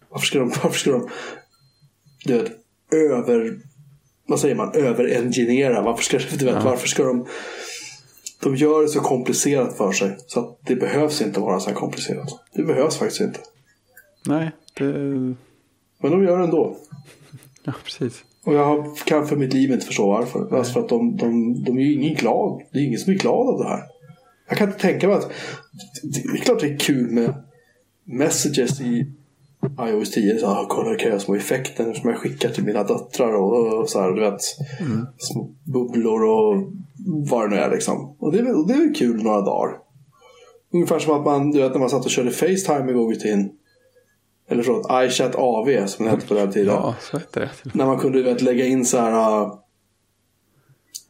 Varför 0.09 0.25
ska 0.25 0.39
de, 0.39 0.49
varför 0.63 0.79
ska 0.79 0.91
de 0.91 1.09
du 2.24 2.34
vet, 2.38 2.51
över... 2.91 3.59
Vad 4.28 4.39
säger 4.39 4.55
man? 4.55 4.76
Överengineera. 4.76 5.82
Varför 5.82 6.03
ska, 6.03 6.20
du 6.38 6.45
vet, 6.45 6.63
varför 6.63 6.88
ska 6.88 7.03
de... 7.03 7.26
De 8.43 8.55
gör 8.55 8.82
det 8.82 8.88
så 8.88 8.99
komplicerat 8.99 9.78
för 9.78 9.91
sig. 9.91 10.18
Så 10.28 10.39
att 10.39 10.59
det 10.65 10.76
behövs 10.76 11.22
inte 11.22 11.39
vara 11.39 11.59
så 11.59 11.70
här 11.70 11.76
komplicerat. 11.76 12.30
Det 12.53 12.63
behövs 12.63 12.97
faktiskt 12.97 13.22
inte. 13.22 13.39
nej, 14.26 14.51
det, 14.74 14.84
Men 15.99 16.11
de 16.11 16.24
gör 16.24 16.38
det 16.38 16.43
ändå. 16.43 16.78
ja 17.63 17.74
precis. 17.84 18.24
Och 18.43 18.53
jag 18.53 18.65
har- 18.65 19.05
kan 19.05 19.28
för 19.28 19.36
mitt 19.36 19.53
liv 19.53 19.72
inte 19.72 19.86
förstå 19.86 20.07
varför. 20.07 20.57
Alltså 20.57 20.74
för 20.74 20.80
att 20.80 20.89
de, 20.89 21.18
de, 21.18 21.63
de 21.63 21.78
är 21.78 21.82
ju 21.82 21.93
ingen 21.93 22.15
glad. 22.15 22.61
Det 22.72 22.80
är 22.80 22.84
ingen 22.84 22.99
som 22.99 23.13
är 23.13 23.18
glad 23.18 23.47
av 23.47 23.59
det 23.59 23.68
här. 23.70 23.84
Jag 24.49 24.57
kan 24.57 24.68
inte 24.68 24.80
tänka 24.82 25.07
mig 25.07 25.15
att... 25.15 25.32
Det 26.03 26.20
är 26.20 26.38
klart 26.38 26.59
det 26.59 26.68
är 26.68 26.78
kul 26.78 27.11
med 27.11 27.34
messages 28.03 28.82
i 28.82 29.11
iOS 29.89 30.12
10. 30.12 30.38
Så 30.39 30.47
här, 30.47 30.66
kolla 30.70 30.89
vilka 30.89 31.10
jag 31.10 31.22
små 31.22 31.36
effekter 31.36 31.93
som 31.93 32.10
jag 32.10 32.20
skickar 32.20 32.49
till 32.49 32.64
mina 32.64 32.84
döttrar. 32.84 33.34
Och, 33.36 33.74
och 33.80 33.89
så 33.89 34.01
här, 34.01 34.12
du 34.12 34.22
vet. 34.22 34.41
Små 35.18 35.49
bubblor 35.64 36.24
och 36.24 36.64
vad 37.32 37.49
det 37.49 37.55
nu 37.55 37.62
är 37.62 37.72
liksom. 37.72 38.16
Och 38.20 38.32
det 38.32 38.41
väl- 38.41 38.68
det 38.68 38.74
är 38.74 38.78
väl 38.78 38.95
kul 38.95 39.24
några 39.24 39.41
dagar. 39.41 39.78
Ungefär 40.74 40.99
som 40.99 41.14
att 41.20 41.26
man, 41.26 41.51
du 41.51 41.62
vet 41.62 41.72
när 41.72 41.80
man 41.80 41.89
satt 41.89 42.05
och 42.05 42.12
körde 42.12 42.32
Facetime 42.32 42.91
i 43.14 43.20
tiden. 43.20 43.49
Eller 44.49 44.64
förlåt, 44.64 44.88
iChat 44.91 45.36
AV 45.36 45.86
som 45.86 46.05
det 46.05 46.12
hette 46.12 46.28
på 46.28 46.34
den 46.34 46.51
tiden. 46.51 46.74
Ja, 46.74 46.95
så 46.99 47.18
heter 47.18 47.41
det. 47.64 47.72
När 47.74 47.86
man 47.86 47.97
kunde 47.99 48.24
vet, 48.24 48.41
lägga 48.41 48.66
in 48.66 48.86
så 48.86 48.97
här 48.97 49.41
uh, 49.41 49.53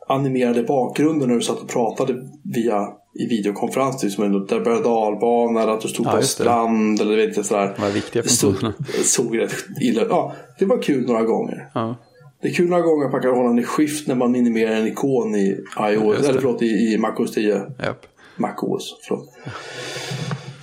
animerade 0.07 0.63
bakgrunder 0.63 1.27
när 1.27 1.35
du 1.35 1.41
satt 1.41 1.59
och 1.59 1.69
pratade 1.69 2.13
via 2.43 2.87
i 3.19 3.25
videokonferens. 3.29 4.01
Typ 4.01 4.11
som 4.11 4.23
en 4.23 4.45
berg 4.45 4.73
och 4.77 4.83
dalbana 4.83 5.61
eller 5.63 5.73
att 5.73 5.81
du 5.81 5.87
stod 5.87 6.05
Ja, 6.05 6.11
på 6.11 6.17
det. 6.17 6.23
strand. 6.23 7.01
Eller 7.01 7.15
vet, 7.15 7.45
så 7.45 7.55
här. 7.55 7.75
De 7.79 7.91
viktiga 7.93 8.23
funktionerna. 8.23 8.73
såg 9.03 9.37
rätt 9.39 9.53
illa 9.81 10.01
Ja, 10.09 10.33
det 10.59 10.65
var 10.65 10.81
kul 10.81 11.07
några 11.07 11.23
gånger. 11.23 11.69
Ja, 11.73 11.95
Det 12.41 12.47
är 12.47 12.53
kul 12.53 12.69
några 12.69 12.81
gånger 12.83 13.05
att 13.05 13.11
man 13.11 13.21
kan 13.21 13.31
hålla 13.35 13.49
en 13.49 13.59
i 13.59 13.63
skift 13.63 14.07
när 14.07 14.15
man 14.15 14.31
minimerar 14.31 14.71
en 14.75 14.87
ikon 14.87 15.35
i 15.35 15.57
iOS, 15.79 16.29
eller 16.29 16.39
förlåt, 16.41 16.61
i, 16.61 16.65
i 16.65 16.97
MacOS 16.97 17.31
10. 17.31 17.61
japp. 17.83 18.05
MacOS, 18.37 18.97
förlåt. 19.07 19.29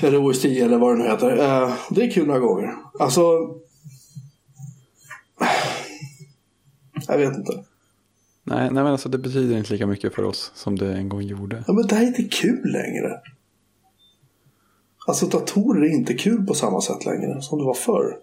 Eller 0.02 0.30
OS 0.30 0.40
10 0.40 0.64
eller 0.64 0.78
vad 0.78 0.96
det 0.96 1.02
nu 1.02 1.08
heter. 1.10 1.38
Eh, 1.62 1.72
det 1.90 2.02
är 2.02 2.10
kul 2.10 2.26
några 2.26 2.40
gånger. 2.40 2.74
Alltså... 2.98 3.22
Jag 7.08 7.18
vet 7.18 7.36
inte. 7.36 7.52
Nej, 8.44 8.58
nej, 8.72 8.82
men 8.82 8.86
alltså 8.86 9.08
det 9.08 9.18
betyder 9.18 9.56
inte 9.58 9.72
lika 9.72 9.86
mycket 9.86 10.14
för 10.14 10.22
oss 10.24 10.52
som 10.54 10.78
det 10.78 10.94
en 10.94 11.08
gång 11.08 11.22
gjorde. 11.22 11.64
Ja, 11.66 11.72
men 11.72 11.86
det 11.86 11.94
här 11.94 12.02
är 12.02 12.06
inte 12.06 12.22
kul 12.22 12.72
längre. 12.72 13.20
Alltså 15.06 15.26
datorer 15.26 15.82
är 15.84 15.88
inte 15.94 16.14
kul 16.14 16.46
på 16.46 16.54
samma 16.54 16.80
sätt 16.80 17.04
längre 17.06 17.42
som 17.42 17.58
det 17.58 17.64
var 17.64 17.74
förr. 17.74 18.16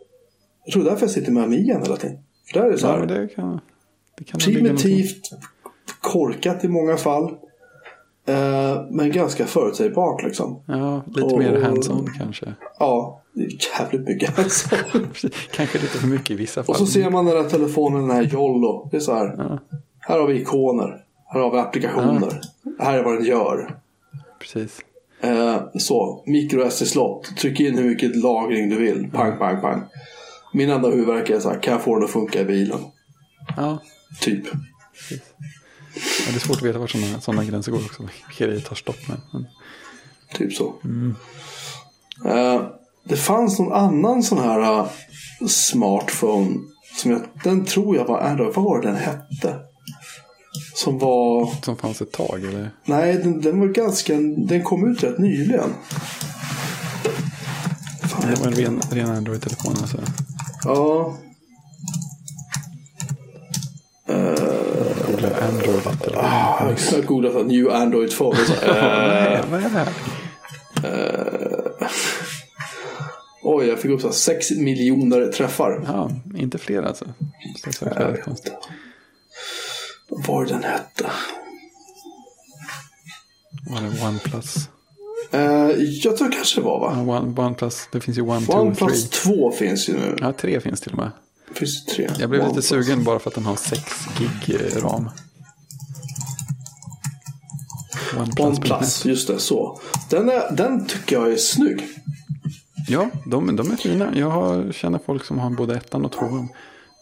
Jag 0.65 0.74
tror 0.74 0.84
därför 0.84 1.01
jag 1.01 1.11
sitter 1.11 1.32
med 1.32 1.43
Amigan 1.43 1.82
hela 1.82 1.97
tiden. 1.97 2.17
För 2.51 2.59
där 2.59 2.67
är 2.67 2.72
det 2.72 2.78
så 2.78 2.88
Ja, 2.88 2.91
här. 2.91 2.99
men 2.99 3.07
det 3.07 3.28
kan, 3.28 3.59
det 4.17 4.24
kan 4.24 4.39
primitivt, 4.39 5.30
korkat 6.01 6.63
i 6.63 6.67
många 6.67 6.97
fall. 6.97 7.24
Eh, 8.26 8.82
men 8.91 9.11
ganska 9.11 9.45
förutsägbart 9.45 10.24
liksom. 10.24 10.59
Ja, 10.67 11.03
lite 11.07 11.22
Och- 11.22 11.39
mer 11.39 11.61
hands-on 11.61 12.07
kanske. 12.17 12.53
Ja, 12.80 13.22
det 13.34 13.43
är 13.43 13.49
jävligt 13.80 14.07
mycket. 14.07 14.39
Alltså. 14.39 14.69
kanske 15.51 15.78
lite 15.80 15.97
för 15.97 16.07
mycket 16.07 16.32
i 16.32 16.36
vissa 16.36 16.63
fall. 16.63 16.74
Och 16.74 16.78
så 16.78 16.86
ser 16.86 17.09
man 17.09 17.26
den 17.26 17.38
här 17.43 17.49
telefonen, 17.49 18.01
den 18.07 18.11
här 18.15 18.24
Jollo. 18.24 18.88
Det 18.91 18.97
är 18.97 19.01
så 19.01 19.13
här. 19.13 19.36
Ja, 19.38 19.59
Här 20.12 20.20
har 20.20 20.28
vi 20.28 20.41
ikoner. 20.41 21.03
Här 21.26 21.39
har 21.39 21.51
vi 21.51 21.57
applikationer. 21.57 22.41
Här 22.80 22.99
är 22.99 23.03
vad 23.03 23.14
den 23.14 23.26
gör. 23.26 23.76
precis. 24.39 24.80
Eh, 25.22 25.62
så, 25.80 26.24
micro 26.26 26.70
SD-slott. 26.72 27.38
Tryck 27.38 27.59
in 27.59 27.78
hur 27.78 27.89
mycket 27.89 28.16
lagring 28.16 28.70
du 28.70 28.76
vill. 28.76 29.12
Pang, 29.12 29.38
pang, 29.38 29.62
pang. 29.62 29.84
Min 30.53 30.70
enda 30.70 30.89
huvudvärk 30.89 31.30
är 31.30 31.39
så 31.39 31.49
här, 31.49 31.59
kan 31.59 31.74
jag 31.74 31.84
få 31.84 31.95
den 31.95 32.03
att 32.03 32.09
funka 32.09 32.41
i 32.41 32.45
bilen? 32.45 32.80
Ja, 33.57 33.80
Typ. 34.22 34.45
ja, 35.09 35.18
det 36.30 36.36
är 36.36 36.39
svårt 36.39 36.57
att 36.57 36.64
veta 36.64 36.80
var 36.80 36.88
sådana, 36.88 37.22
sådana 37.22 37.43
gränser 37.43 37.72
går 37.72 37.80
också. 37.80 38.03
Vilka 38.28 38.47
det 38.47 38.62
tar 38.62 38.76
stopp 38.76 39.07
med. 39.07 39.18
Men, 39.34 39.45
Typ 40.34 40.53
så. 40.53 40.74
Eh, 42.26 42.62
det 43.03 43.16
fanns 43.16 43.59
någon 43.59 43.74
annan 43.74 44.24
sån 44.24 44.38
här 44.38 44.80
eh, 44.80 44.88
smartphone. 45.47 46.57
Som 46.97 47.12
jag, 47.12 47.22
den 47.43 47.66
tror 47.66 47.95
jag 47.95 48.05
var 48.05 48.20
Android. 48.20 48.53
Vad 48.55 48.66
var 48.66 48.82
det 48.82 48.88
den 48.88 48.97
hette? 48.97 49.70
Som 50.74 50.99
var... 50.99 51.49
som 51.65 51.78
fanns 51.78 52.01
ett 52.01 52.11
tag 52.11 52.43
eller? 52.43 52.72
Nej, 52.86 53.13
den, 53.13 53.41
den 53.41 53.59
var 53.59 53.67
ganska... 53.67 54.13
Den 54.38 54.63
kom 54.63 54.91
ut 54.91 55.03
rätt 55.03 55.17
nyligen. 55.17 55.69
Fan, 58.01 58.32
Det 58.32 58.39
var 58.39 58.47
en 58.47 58.53
ren, 58.53 58.82
ren 58.91 59.09
Android-telefon 59.09 59.76
alltså. 59.82 59.97
Ja. 60.63 61.15
Googla 65.07 65.30
Android-telefon. 65.47 66.24
Jag 66.91 66.97
har 66.97 67.01
googlat 67.01 67.36
att 67.36 67.47
New 67.47 67.69
Android 67.72 68.17
Phone. 68.17 68.38
Så, 68.45 68.53
eh, 68.53 68.84
Nej, 68.84 69.41
vad 69.51 69.59
är 69.59 69.63
det 69.63 69.69
här? 69.69 69.89
oj, 73.43 73.67
jag 73.67 73.80
fick 73.80 73.91
upp 73.91 74.01
så 74.01 74.07
här 74.07 74.13
6 74.13 74.51
miljoner 74.51 75.28
träffar. 75.28 75.84
Ja, 75.88 76.11
inte 76.38 76.57
fler 76.57 76.84
alltså. 76.84 77.05
Jag 77.80 78.11
vet 78.11 78.24
konst. 78.24 78.45
inte. 78.45 78.57
Vad 80.12 80.28
var 80.28 80.45
den 80.45 80.64
hette? 80.64 81.12
Var 83.70 83.82
det 83.82 84.07
OnePlus? 84.07 84.70
Eh, 85.32 85.41
jag 85.78 86.18
tror 86.18 86.32
kanske 86.32 86.59
det 86.59 86.66
var 86.66 86.80
va? 86.80 86.93
Ja, 86.95 87.20
One, 87.20 87.41
OnePlus. 87.41 87.88
Det 87.91 88.01
finns 88.01 88.18
ju 88.18 88.22
One, 88.22 88.45
Two, 88.45 88.51
OnePlus 88.51 89.09
Three. 89.09 89.36
2 89.36 89.51
finns 89.51 89.89
ju 89.89 89.93
nu. 89.93 90.16
Ja, 90.20 90.34
tre 90.34 90.59
finns 90.59 90.82
till 90.82 90.91
och 90.91 90.97
med. 90.97 91.12
Finns 91.53 91.86
det 91.86 91.91
tre? 91.91 92.09
Jag 92.20 92.30
blev 92.30 92.39
lite 92.39 92.49
OnePlus. 92.49 92.68
sugen 92.68 93.03
bara 93.03 93.20
för 93.20 93.30
att 93.30 93.36
den 93.36 93.45
har 93.45 93.55
6 93.55 93.82
gig 94.18 94.55
eh, 94.55 94.84
ram. 94.84 95.09
OnePlus, 98.39 99.05
just 99.05 99.28
det. 99.28 99.39
Så. 99.39 99.80
Den, 100.09 100.30
är, 100.30 100.51
den 100.51 100.86
tycker 100.86 101.16
jag 101.16 101.32
är 101.32 101.38
snygg. 101.38 101.82
Ja, 102.88 103.09
de, 103.26 103.55
de 103.55 103.72
är 103.72 103.76
fina. 103.76 104.18
Jag 104.18 104.30
har, 104.30 104.72
känner 104.72 104.99
folk 105.05 105.26
som 105.26 105.39
har 105.39 105.49
både 105.49 105.76
ettan 105.76 106.05
och 106.05 106.12
tvåan. 106.12 106.49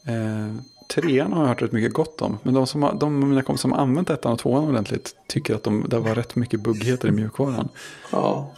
Eh, 0.07 0.55
trean 0.95 1.33
har 1.33 1.41
jag 1.41 1.47
hört 1.47 1.61
rätt 1.61 1.71
mycket 1.71 1.93
gott 1.93 2.21
om. 2.21 2.37
Men 2.43 2.53
de, 2.53 2.67
som 2.67 2.83
har, 2.83 2.93
de 2.99 3.29
mina 3.29 3.41
kompisar 3.41 3.61
som 3.61 3.71
har 3.71 3.79
använt 3.79 4.09
ettan 4.09 4.31
och 4.31 4.39
tvåan 4.39 4.63
ordentligt 4.63 5.15
tycker 5.27 5.55
att 5.55 5.63
de, 5.63 5.85
det 5.89 5.99
var 5.99 6.15
rätt 6.15 6.35
mycket 6.35 6.59
buggheter 6.59 7.07
i 7.07 7.11
mjukvaran. 7.11 7.69
Ja. 8.11 8.53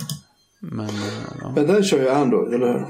Men 0.59 0.89
eh, 0.89 1.23
ja. 1.41 1.51
Men 1.55 1.67
den 1.67 1.83
kör 1.83 2.01
ju 2.01 2.09
Android, 2.09 2.53
eller 2.53 2.73
hur? 2.73 2.85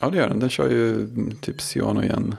ja, 0.00 0.10
det 0.10 0.16
gör 0.16 0.28
den. 0.28 0.40
Den 0.40 0.50
kör 0.50 0.70
ju 0.70 1.08
typ 1.40 1.60
Cyanogen. 1.60 2.36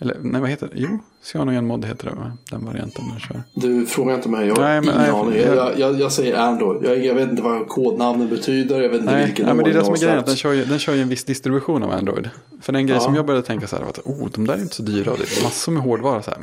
Eller 0.00 0.16
nej, 0.22 0.40
vad 0.40 0.50
heter 0.50 0.66
det? 0.66 0.72
Jo, 0.76 0.98
Cyanogen 1.22 1.66
mod 1.66 1.84
heter 1.84 2.06
det. 2.06 2.32
Den 2.50 2.64
varianten 2.66 3.04
den 3.10 3.20
kör. 3.20 3.42
Du 3.54 3.86
frågar 3.86 4.14
inte 4.14 4.28
mig. 4.28 4.46
Jag 4.48 4.54
har 4.56 4.62
Nej, 4.62 4.80
men- 4.80 4.94
ingen 5.00 5.14
aning. 5.14 5.38
jag- 5.40 5.56
Jag, 5.56 5.78
jag, 5.78 6.00
jag 6.00 6.12
säger 6.12 6.36
Android. 6.36 6.84
Jag, 6.84 7.04
jag 7.04 7.14
vet 7.14 7.30
inte 7.30 7.42
vad 7.42 7.68
kodnamnet 7.68 8.30
betyder. 8.30 8.80
Jag 8.82 8.88
vet 8.88 9.00
inte 9.00 9.12
Nej, 9.12 9.26
vilken 9.26 9.46
nej 9.46 9.54
men 9.54 9.64
det 9.64 9.70
är 9.70 9.74
det 9.74 9.84
som 9.84 9.94
är 9.94 9.98
grejen. 9.98 10.22
Den 10.26 10.36
kör, 10.36 10.52
ju, 10.52 10.64
den 10.64 10.78
kör 10.78 10.94
ju 10.94 11.02
en 11.02 11.08
viss 11.08 11.24
distribution 11.24 11.82
av 11.82 11.90
Android. 11.90 12.30
För 12.60 12.72
den 12.72 12.86
grej 12.86 12.96
Ja. 12.96 13.00
som 13.00 13.14
jag 13.14 13.26
började 13.26 13.46
tänka 13.46 13.66
så 13.66 13.76
här 13.76 13.82
var 13.82 13.90
att 13.90 13.98
oh, 14.04 14.28
de 14.34 14.46
där 14.46 14.54
är 14.54 14.58
inte 14.60 14.74
så 14.74 14.82
dyra. 14.82 15.04
Det 15.18 15.38
är 15.38 15.44
massor 15.44 15.72
med 15.72 15.82
hårdvara. 15.82 16.22
Så 16.22 16.30
här. 16.30 16.40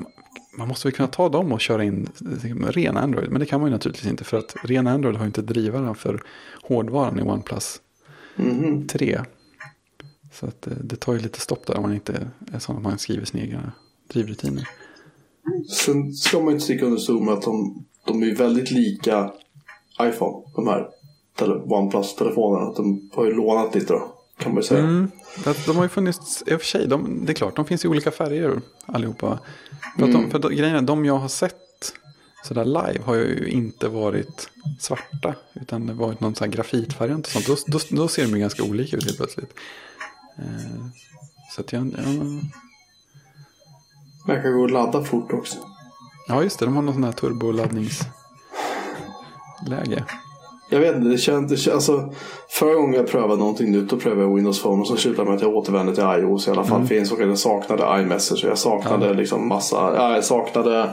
Man 0.57 0.67
måste 0.67 0.87
väl 0.87 0.93
kunna 0.95 1.07
ta 1.07 1.29
dem 1.29 1.51
och 1.51 1.61
köra 1.61 1.83
in 1.83 2.09
liksom, 2.19 2.65
ren 2.71 2.97
Android. 2.97 3.29
Men 3.31 3.39
det 3.39 3.45
kan 3.45 3.59
man 3.61 3.69
ju 3.69 3.73
naturligtvis 3.73 4.09
inte. 4.11 4.23
För 4.23 4.37
att 4.37 4.55
ren 4.63 4.87
Android 4.87 5.15
har 5.15 5.23
ju 5.23 5.27
inte 5.27 5.41
drivaren 5.41 5.95
för 5.95 6.21
hårdvaran 6.63 7.19
i 7.19 7.21
OnePlus 7.21 7.81
Mhm. 8.35 8.87
3. 8.87 9.19
Så 10.39 10.45
att, 10.45 10.67
eh, 10.67 10.73
det 10.83 10.95
tar 10.95 11.13
ju 11.13 11.19
lite 11.19 11.39
stopp 11.39 11.67
där 11.67 11.77
om 11.77 11.81
man 11.81 11.93
inte 11.93 12.27
är 12.53 12.59
sån 12.59 12.77
att 12.77 12.83
man 12.83 12.99
skriver 12.99 13.25
sina 13.25 13.43
egna 13.43 13.71
drivrutiner. 14.07 14.67
Sen 15.69 16.13
ska 16.13 16.39
man 16.39 16.53
inte 16.53 16.63
sticka 16.63 16.85
under 16.85 16.97
stol 16.97 17.23
med 17.23 17.33
att 17.33 17.41
de, 17.41 17.85
de 18.05 18.23
är 18.23 18.35
väldigt 18.35 18.71
lika 18.71 19.31
iPhone. 20.01 20.45
De 20.55 20.67
här 20.67 20.87
tele, 21.35 21.53
OnePlus-telefonerna. 21.53 22.73
De 22.73 23.09
har 23.13 23.25
ju 23.25 23.33
lånat 23.33 23.75
lite 23.75 23.93
då. 23.93 24.11
Kan 24.37 24.53
man 24.53 24.61
ju 24.61 24.67
säga. 24.67 24.83
Mm. 24.83 25.11
De 25.65 25.75
har 25.75 25.83
ju 25.83 25.89
funnits, 25.89 26.43
i 26.47 26.55
och 26.55 26.59
för 26.59 26.67
sig, 26.67 26.87
de, 26.87 27.25
det 27.25 27.31
är 27.31 27.33
klart, 27.33 27.55
de 27.55 27.65
finns 27.65 27.85
i 27.85 27.87
olika 27.87 28.11
färger 28.11 28.61
allihopa. 28.85 29.39
För, 29.97 30.05
att 30.05 30.11
de, 30.11 30.31
för 30.31 30.39
de, 30.39 30.55
grejen 30.55 30.75
är, 30.75 30.81
de 30.81 31.05
jag 31.05 31.17
har 31.17 31.27
sett 31.27 31.55
sådär 32.43 32.65
live 32.65 32.99
har 33.05 33.15
ju 33.15 33.47
inte 33.49 33.87
varit 33.87 34.49
svarta. 34.79 35.35
Utan 35.53 35.87
det 35.87 35.93
har 35.93 35.99
varit 36.07 36.19
någon 36.19 36.35
sån 36.35 36.45
här 36.45 36.51
grafitvariant 36.51 37.25
och 37.25 37.31
sånt. 37.31 37.45
Då, 37.47 37.55
då, 37.67 37.79
då 37.89 38.07
ser 38.07 38.23
de 38.23 38.31
ju 38.31 38.39
ganska 38.39 38.63
olika 38.63 38.97
ut 38.97 39.03
helt 39.05 39.17
plötsligt. 39.17 39.53
Eh, 40.37 40.85
så 41.51 41.61
att 41.61 41.73
jag, 41.73 41.95
jag 44.27 44.43
kan 44.43 44.53
gå 44.53 44.61
och 44.61 44.71
ladda 44.71 45.03
fort 45.03 45.33
också. 45.33 45.57
ja, 46.27 46.43
just 46.43 46.59
det, 46.59 46.65
de 46.65 46.75
har 46.75 46.81
någon 46.81 46.93
sån 46.93 47.03
här 47.03 47.11
turboladdningsläge. 47.11 50.05
Jag 50.69 50.79
vet 50.79 50.95
inte, 50.95 51.09
det 51.09 51.17
kändes, 51.17 51.67
alltså, 51.67 52.13
förra 52.49 52.73
gången 52.73 52.93
jag 52.93 53.07
prövade 53.07 53.39
någonting 53.39 53.71
nytt 53.71 53.89
då 53.89 53.97
prövade 53.97 54.21
jag 54.21 54.35
Windows 54.35 54.61
Phone 54.61 54.81
och 54.81 54.87
så 54.87 54.95
slutade 54.95 55.29
med 55.29 55.35
att 55.35 55.41
jag 55.41 55.55
återvände 55.55 55.95
till 55.95 56.03
iOS 56.03 56.47
i 56.47 56.51
alla 56.51 56.63
fall. 56.63 56.85
För 56.87 56.95
jag 56.95 57.01
insåg 57.01 57.21
att 57.21 57.27
jag 57.27 57.37
saknade 57.37 58.01
iMessage 58.01 58.43
och 58.43 58.49
jag 58.49 58.57
saknade 58.57 59.13
liksom 59.13 59.47
massa, 59.47 59.75
ja, 59.75 60.15
jag 60.15 60.23
saknade 60.23 60.89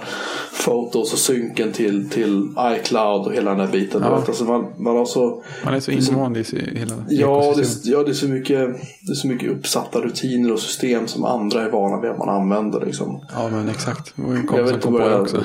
fotos 0.52 1.12
och 1.12 1.18
synken 1.18 1.72
till, 1.72 2.10
till 2.10 2.48
iCloud 2.60 3.26
och 3.26 3.32
hela 3.32 3.50
den 3.50 3.58
där 3.58 3.72
biten. 3.72 4.02
Ja. 4.04 4.22
Alltså 4.26 4.44
man, 4.44 4.66
man 4.76 4.96
har 4.96 5.04
så, 5.04 5.42
Man 5.64 5.74
är 5.74 5.80
så 5.80 5.90
invand 5.90 6.36
i 6.36 6.44
hela 6.76 6.94
ja, 7.08 7.54
det, 7.56 7.66
ja 7.84 8.02
det, 8.02 8.10
är 8.10 8.14
så 8.14 8.28
mycket, 8.28 8.58
det 9.00 9.12
är 9.12 9.14
så 9.14 9.26
mycket 9.26 9.50
uppsatta 9.50 10.00
rutiner 10.00 10.52
och 10.52 10.60
system 10.60 11.06
som 11.06 11.24
andra 11.24 11.62
är 11.62 11.70
vana 11.70 12.00
vid 12.00 12.10
att 12.10 12.18
man 12.18 12.28
använder. 12.28 12.80
Liksom. 12.80 13.20
Ja, 13.34 13.48
men 13.48 13.68
exakt. 13.68 14.12
Det 14.16 14.22
var 14.22 14.34
en 14.34 14.46
kompis 14.46 14.70
som 14.70 14.80
kom 14.80 14.92
på 14.92 14.98
det 14.98 15.18
också. 15.18 15.36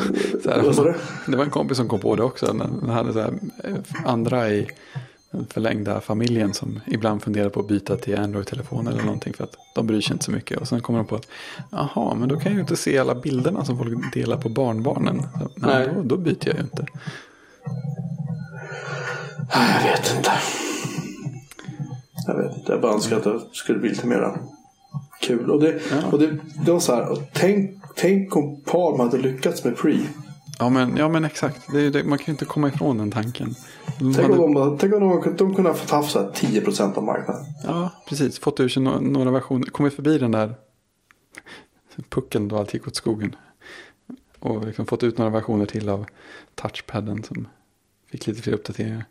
Här? 0.45 0.95
Det 1.27 1.37
var 1.37 1.43
en 1.43 1.49
kompis 1.49 1.77
som 1.77 1.87
kom 1.87 1.99
på 1.99 2.15
det 2.15 2.23
också. 2.23 2.45
Han 2.45 2.89
hade 2.89 3.13
så 3.13 3.19
här, 3.19 3.33
eh, 3.63 3.73
andra 4.17 4.49
i 4.49 4.67
den 5.31 5.47
förlängda 5.47 6.01
familjen 6.01 6.53
som 6.53 6.79
ibland 6.87 7.23
funderar 7.23 7.49
på 7.49 7.59
att 7.59 7.67
byta 7.67 7.95
till 7.95 8.17
Android-telefon 8.19 8.87
eller 8.87 9.03
någonting 9.03 9.33
för 9.33 9.43
att 9.43 9.55
de 9.75 9.87
bryr 9.87 10.01
sig 10.01 10.13
inte 10.13 10.25
så 10.25 10.31
mycket. 10.31 10.59
Och 10.61 10.67
sen 10.67 10.81
kommer 10.81 10.99
de 10.99 11.07
på 11.07 11.15
att 11.15 11.27
jaha, 11.71 12.15
men 12.15 12.29
då 12.29 12.35
kan 12.35 12.45
jag 12.51 12.53
ju 12.53 12.59
inte 12.61 12.75
se 12.75 12.97
alla 12.97 13.15
bilderna 13.15 13.65
som 13.65 13.77
folk 13.77 14.13
delar 14.13 14.37
på 14.37 14.49
barnbarnen. 14.49 15.21
Så, 15.39 15.49
nej. 15.55 15.89
Då, 15.95 16.01
då 16.03 16.17
byter 16.17 16.47
jag 16.47 16.55
ju 16.55 16.61
inte. 16.61 16.85
Jag 19.53 19.91
vet 19.91 20.15
inte. 20.17 20.31
Jag 22.27 22.37
vet 22.43 22.57
inte. 22.57 22.71
Jag 22.71 22.81
bara 22.81 22.93
önskar 22.93 23.17
att 23.17 23.23
det 23.23 23.39
skulle 23.51 23.79
bli 23.79 23.89
lite 23.89 24.07
mer 24.07 24.37
kul. 25.21 25.51
Och 25.51 25.61
det, 25.61 25.79
Ja. 25.91 26.07
och 26.11 26.19
det, 26.19 26.37
det 26.65 26.71
var 26.71 26.79
så 26.79 26.95
här. 26.95 27.17
Tänk, 27.33 27.71
tänk 27.95 28.35
om 28.35 28.61
Palm 28.61 28.99
hade 28.99 29.17
lyckats 29.17 29.63
med 29.63 29.77
Pre. 29.77 29.97
Ja, 30.59 30.69
men, 30.69 30.97
ja, 30.97 31.09
men 31.09 31.25
exakt. 31.25 31.71
Det 31.71 31.89
det, 31.89 32.03
man 32.03 32.17
kan 32.17 32.25
ju 32.25 32.31
inte 32.31 32.45
komma 32.45 32.67
ifrån 32.67 32.97
den 32.97 33.11
tanken. 33.11 33.55
De 33.99 34.13
Tänk 34.13 34.27
hade- 34.29 34.39
om 34.43 34.53
de, 34.53 34.77
tänk 34.77 34.93
om 34.93 34.99
de, 34.99 35.35
de 35.37 35.55
kunde 35.55 35.69
ha 35.69 35.77
fått 35.77 35.89
haft 35.89 36.11
så 36.11 36.19
här 36.19 36.31
10% 36.31 36.97
av 36.97 37.03
marknaden. 37.03 37.45
Ja, 37.63 37.89
precis. 38.07 38.39
Fått 38.39 38.59
ur 38.59 38.69
sig 38.69 38.83
no- 38.83 39.01
några 39.01 39.31
versioner. 39.31 39.65
Kommit 39.65 39.93
förbi 39.93 40.17
den 40.17 40.31
där 40.31 40.55
pucken 42.09 42.47
då 42.47 42.57
allt 42.57 42.73
gick 42.73 42.87
åt 42.87 42.95
skogen. 42.95 43.35
Och 44.39 44.65
liksom 44.65 44.85
fått 44.85 45.03
ut 45.03 45.17
några 45.17 45.31
versioner 45.31 45.65
till 45.65 45.89
av 45.89 46.05
touchpadden 46.55 47.23
som 47.23 47.47
fick 48.11 48.27
lite 48.27 48.41
fler 48.41 48.53
uppdateringar. 48.53 49.05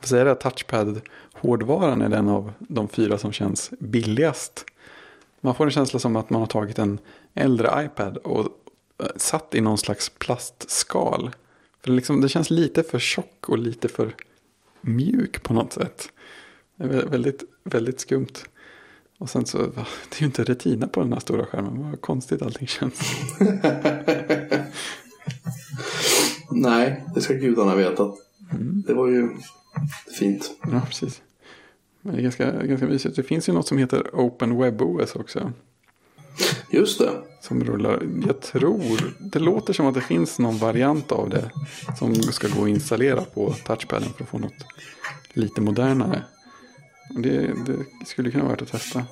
Jag 0.00 0.08
säga 0.08 0.24
det 0.24 0.34
touchpad-hårdvaran 0.34 2.02
är 2.02 2.08
den 2.08 2.28
av 2.28 2.52
de 2.58 2.88
fyra 2.88 3.18
som 3.18 3.32
känns 3.32 3.70
billigast. 3.80 4.64
Man 5.40 5.54
får 5.54 5.64
en 5.64 5.70
känsla 5.70 5.98
som 5.98 6.16
att 6.16 6.30
man 6.30 6.40
har 6.40 6.46
tagit 6.46 6.78
en 6.78 6.98
äldre 7.34 7.84
iPad 7.84 8.16
och 8.16 8.48
satt 9.16 9.54
i 9.54 9.60
någon 9.60 9.78
slags 9.78 10.08
plastskal. 10.08 11.30
För 11.82 11.90
det, 11.90 11.96
liksom, 11.96 12.20
det 12.20 12.28
känns 12.28 12.50
lite 12.50 12.82
för 12.82 12.98
tjock 12.98 13.48
och 13.48 13.58
lite 13.58 13.88
för 13.88 14.14
mjuk 14.80 15.42
på 15.42 15.54
något 15.54 15.72
sätt. 15.72 16.08
Det 16.76 16.84
är 16.84 16.88
vä- 16.88 17.10
väldigt, 17.10 17.44
väldigt 17.64 18.00
skumt. 18.00 18.32
Och 19.18 19.30
sen 19.30 19.46
så, 19.46 19.58
va, 19.58 19.86
det 20.08 20.16
är 20.16 20.20
ju 20.20 20.26
inte 20.26 20.44
retina 20.44 20.88
på 20.88 21.00
den 21.00 21.12
här 21.12 21.20
stora 21.20 21.46
skärmen. 21.46 21.90
Vad 21.90 22.00
konstigt 22.00 22.42
allting 22.42 22.66
känns. 22.66 23.00
Nej, 26.50 27.04
det 27.14 27.20
ska 27.20 27.34
gudarna 27.34 27.74
veta. 27.76 28.12
Det 28.86 28.94
var 28.94 29.08
ju 29.08 29.28
fint. 30.18 30.50
Ja, 30.72 30.80
precis. 30.86 31.22
Men 32.00 32.14
det 32.14 32.20
är 32.20 32.22
ganska, 32.22 32.52
ganska 32.62 32.86
mysigt. 32.86 33.16
Det 33.16 33.22
finns 33.22 33.48
ju 33.48 33.52
något 33.52 33.66
som 33.66 33.78
heter 33.78 34.10
Open 34.12 34.58
Web 34.58 34.82
OS 34.82 35.16
också. 35.16 35.52
Just 36.70 36.98
det. 36.98 37.10
Som 37.40 37.64
rullar. 37.64 38.02
Jag 38.26 38.40
tror, 38.40 39.14
det 39.18 39.38
låter 39.38 39.72
som 39.72 39.86
att 39.86 39.94
det 39.94 40.00
finns 40.00 40.38
någon 40.38 40.58
variant 40.58 41.12
av 41.12 41.30
det. 41.30 41.50
Som 41.98 42.14
ska 42.14 42.48
gå 42.48 42.62
att 42.62 42.68
installera 42.68 43.20
på 43.20 43.54
touchpaden 43.66 44.08
för 44.16 44.24
att 44.24 44.30
få 44.30 44.38
något 44.38 44.64
lite 45.32 45.60
modernare. 45.60 46.22
Det, 47.16 47.50
det 47.66 48.06
skulle 48.06 48.30
kunna 48.30 48.44
vara 48.44 48.52
värt 48.52 48.62
att 48.62 48.72
testa. 48.72 49.04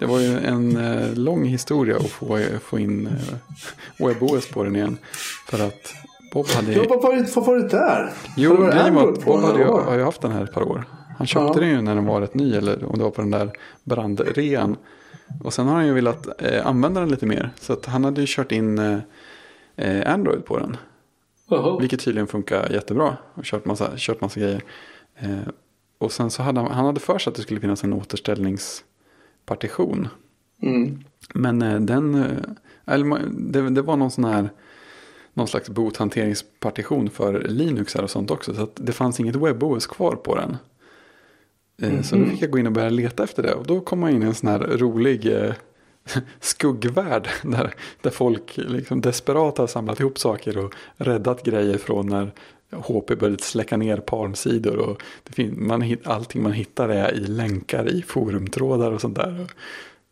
Det 0.00 0.06
var 0.06 0.18
ju 0.20 0.38
en 0.38 0.76
eh, 0.76 1.14
lång 1.14 1.44
historia 1.44 1.96
att 1.96 2.10
få, 2.10 2.40
få 2.64 2.78
in 2.78 3.06
eh, 3.06 4.06
WebOS 4.06 4.46
på 4.48 4.64
den 4.64 4.76
igen. 4.76 4.98
För 5.46 5.66
att 5.66 5.94
Bob 6.32 6.46
hade... 6.48 6.72
Ja, 6.72 6.84
vad 6.88 7.02
var 7.02 7.16
det, 7.16 7.36
vad 7.36 7.46
var 7.46 7.56
det 7.56 7.68
där? 7.68 8.12
Jo, 8.36 8.56
varit 8.56 8.74
grejen 8.74 8.94
var 8.94 9.12
att 9.12 9.24
Bob 9.24 9.40
hade 9.40 9.58
ju, 9.58 9.64
har 9.64 9.94
ju 9.96 10.04
haft 10.04 10.20
den 10.20 10.32
här 10.32 10.44
ett 10.44 10.52
par 10.52 10.62
år. 10.62 10.84
Han 11.18 11.26
köpte 11.26 11.58
Ja. 11.58 11.60
den 11.66 11.68
ju 11.68 11.82
när 11.82 11.94
den 11.94 12.04
var 12.06 12.20
rätt 12.20 12.34
ny, 12.34 12.54
eller 12.54 12.84
om 12.84 12.98
det 12.98 13.04
var 13.04 13.10
på 13.10 13.20
den 13.20 13.30
där 13.30 13.50
brandrean. 13.84 14.76
Och 15.44 15.54
sen 15.54 15.66
har 15.66 15.74
han 15.74 15.86
ju 15.86 15.92
velat 15.92 16.42
eh, 16.42 16.66
använda 16.66 17.00
den 17.00 17.08
lite 17.08 17.26
mer. 17.26 17.50
Så 17.60 17.72
att 17.72 17.86
han 17.86 18.04
hade 18.04 18.20
ju 18.20 18.26
kört 18.28 18.52
in 18.52 18.78
eh, 18.78 18.98
eh, 19.76 20.14
Android 20.14 20.44
på 20.44 20.58
den. 20.58 20.76
Jaha. 21.48 21.78
Vilket 21.80 22.00
tydligen 22.00 22.26
funkar 22.26 22.70
jättebra. 22.70 23.16
Och 23.34 23.44
kört 23.44 23.64
massa, 23.64 23.90
kört 23.96 24.20
massa 24.20 24.40
grejer. 24.40 24.62
Eh, 25.16 25.38
och 25.98 26.12
sen 26.12 26.30
så 26.30 26.42
hade 26.42 26.60
han, 26.60 26.70
han 26.70 26.86
hade 26.86 27.00
för 27.00 27.18
sig 27.18 27.30
att 27.30 27.36
det 27.36 27.42
skulle 27.42 27.60
finnas 27.60 27.84
en 27.84 27.92
återställningspartition. 27.92 30.08
Mm. 30.62 31.04
Men 31.34 31.62
eh, 31.62 31.80
den, 31.80 32.14
eh, 32.14 32.36
eller, 32.86 33.20
det, 33.30 33.70
det 33.70 33.82
var 33.82 33.96
någon 33.96 34.10
sån 34.10 34.24
här, 34.24 34.50
någon 35.34 35.48
slags 35.48 35.70
boothanteringspartition 35.70 37.10
för 37.10 37.40
Linux 37.40 37.94
här 37.94 38.02
och 38.02 38.10
sånt 38.10 38.30
också. 38.30 38.54
Så 38.54 38.68
det 38.74 38.92
fanns 38.92 39.20
inget 39.20 39.36
WebOS 39.36 39.86
kvar 39.86 40.16
på 40.16 40.34
den. 40.34 40.56
Eh, 41.80 42.02
Så 42.02 42.16
då 42.16 42.24
fick 42.26 42.42
jag 42.42 42.50
gå 42.50 42.58
in 42.58 42.66
och 42.66 42.72
börja 42.72 42.90
leta 42.90 43.24
efter 43.24 43.42
det. 43.42 43.54
Och 43.54 43.66
då 43.66 43.80
kom 43.80 44.00
man 44.00 44.10
in 44.10 44.22
i 44.22 44.26
en 44.26 44.34
sån 44.34 44.48
här 44.48 44.58
rolig 44.58 45.26
eh, 45.26 45.52
skuggvärld. 46.40 47.28
Där, 47.42 47.74
där 48.02 48.10
folk 48.10 48.56
liksom 48.56 49.00
desperat 49.00 49.58
har 49.58 49.66
samlat 49.66 50.00
ihop 50.00 50.18
saker 50.18 50.58
och 50.58 50.74
räddat 50.96 51.42
grejer 51.42 51.78
från 51.78 52.06
när 52.06 52.30
HP 52.72 53.06
började 53.18 53.42
släcka 53.42 53.76
ner 53.76 53.96
parnsidor. 53.96 54.76
Och 54.76 55.02
det 55.24 55.32
fin- 55.32 55.66
man, 55.66 55.96
allting 56.04 56.42
man 56.42 56.52
hittar 56.52 56.88
är 56.88 57.12
i 57.14 57.20
länkar 57.20 57.88
i 57.88 58.02
forumtrådar 58.02 58.92
och 58.92 59.00
sånt 59.00 59.16
där. 59.16 59.46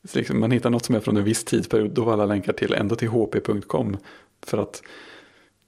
Så 0.05 0.19
liksom 0.19 0.41
man 0.41 0.51
hittar 0.51 0.71
något 0.71 0.85
som 0.85 0.95
är 0.95 1.01
från 1.01 1.17
en 1.17 1.25
viss 1.25 1.45
tidsperiod, 1.45 1.91
då 1.91 2.05
var 2.05 2.13
alla 2.13 2.27
länkar 2.27 2.53
till 2.53 2.73
ända 2.75 2.97
till 2.97 3.09
hp.com. 3.09 3.97
För 4.47 4.59
att 4.59 4.83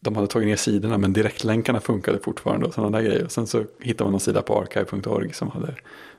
de 0.01 0.17
hade 0.17 0.27
tagit 0.27 0.49
ner 0.49 0.57
sidorna 0.57 0.99
men 0.99 1.13
direktlänkarna 1.13 1.81
funkade 1.81 2.19
fortfarande 2.19 2.67
och 2.67 2.75
sådana 2.75 2.99
där 2.99 3.05
grejer. 3.05 3.29
Sen 3.29 3.47
så 3.47 3.65
hittade 3.81 4.05
man 4.05 4.13
någon 4.13 4.21
sida 4.21 4.43
på 4.43 4.61
archive.org 4.61 5.33
som 5.33 5.51
hade, 5.51 5.75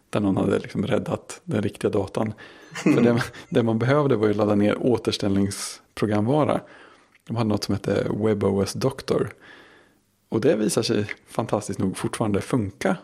där 0.10 0.20
någon 0.20 0.38
hade 0.38 0.60
liksom 0.60 0.88
räddat 0.88 1.42
den 1.44 1.62
riktiga 1.62 1.92
datan. 1.92 2.34
För 2.84 3.02
det, 3.02 3.24
det 3.50 3.64
man 3.64 3.80
behövde 3.80 4.16
var 4.16 4.28
ju 4.28 4.34
ladda 4.34 4.56
ner 4.56 4.78
återställningsprogramvara. 4.80 6.62
De 7.28 7.36
hade 7.36 7.50
något 7.50 7.64
som 7.64 7.74
hette 7.74 8.08
WebOS 8.10 8.74
Doctor. 8.74 9.34
Och 10.30 10.42
det 10.42 10.56
visar 10.56 10.82
sig 10.82 11.06
fantastiskt 11.28 11.80
nog 11.80 11.98
fortfarande 11.98 12.42
funka 12.42 12.98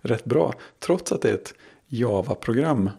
rätt 0.00 0.24
bra. 0.24 0.54
Trots 0.78 1.12
att 1.12 1.22
det 1.22 1.30
är 1.30 1.34
ett 1.34 1.54
Java-program 1.86 2.90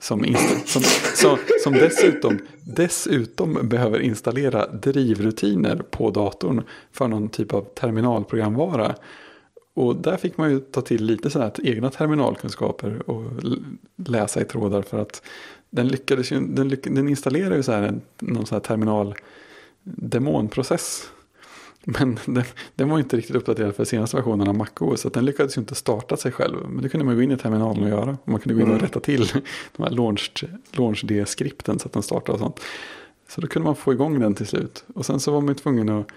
som, 0.00 0.24
som, 0.66 0.82
som, 1.14 1.36
som, 1.64 1.72
dessutom, 1.72 2.38
dessutom 2.60 3.68
behöver 3.68 4.00
installera 4.00 4.66
drivrutiner 4.66 5.76
på 5.90 6.10
datorn 6.10 6.62
för 6.92 7.08
någon 7.08 7.28
typ 7.28 7.54
av 7.54 7.62
terminalprogramvara. 7.62 8.94
Och 9.74 9.96
där 9.96 10.16
fick 10.16 10.36
man 10.36 10.50
ju 10.50 10.60
ta 10.60 10.80
till 10.80 11.04
lite 11.04 11.30
sådana 11.30 11.50
här 11.56 11.66
egna 11.66 11.90
terminalkunskaper 11.90 13.10
och 13.10 13.24
läsa 13.96 14.40
i 14.40 14.44
trådar 14.44 14.82
för 14.82 14.98
att 14.98 15.22
den 15.70 15.88
lyckades 15.88 16.32
ju, 16.32 16.40
den, 16.40 16.68
lyck, 16.68 16.84
den 16.84 17.08
installerar 17.08 17.56
ju 17.56 17.62
så 17.62 17.72
här 17.72 17.82
en, 17.82 18.00
någon 18.18 18.46
sån 18.46 18.56
här 18.56 18.60
terminal 18.60 19.14
demonprocess 19.82 21.10
men 21.84 22.18
den, 22.26 22.44
den, 22.74 22.88
var 22.88 22.98
inte 22.98 23.16
riktigt 23.16 23.36
uppdaterad 23.36 23.74
för 23.74 23.84
senaste 23.84 24.16
versionen 24.16 24.48
av 24.48 24.54
MacOS. 24.54 25.00
Så 25.00 25.08
den 25.08 25.24
lyckades 25.24 25.56
ju 25.56 25.60
inte 25.60 25.74
starta 25.74 26.16
sig 26.16 26.32
själv. 26.32 26.56
Men 26.68 26.82
det 26.82 26.88
kunde 26.88 27.06
man 27.06 27.14
gå 27.14 27.22
in 27.22 27.32
i 27.32 27.36
terminalen 27.36 27.82
och 27.82 27.88
göra. 27.88 28.18
Och 28.22 28.28
man 28.28 28.40
kunde 28.40 28.54
gå 28.54 28.60
in 28.60 28.66
och 28.66 28.74
mm. 28.74 28.86
rätta 28.86 29.00
till 29.00 29.26
de 29.76 29.82
här 29.82 29.90
launch-D-skripten 30.76 31.78
så 31.78 31.88
att 31.88 31.92
den 31.92 32.02
startade 32.02 32.32
och 32.32 32.38
sånt. 32.38 32.60
Så 33.28 33.40
då 33.40 33.46
kunde 33.46 33.66
man 33.66 33.76
få 33.76 33.92
igång 33.92 34.20
den 34.20 34.34
till 34.34 34.46
slut. 34.46 34.84
Och 34.94 35.06
sen 35.06 35.20
så 35.20 35.32
var 35.32 35.40
man 35.40 35.48
ju 35.48 35.54
tvungen 35.54 35.88
att 35.88 36.08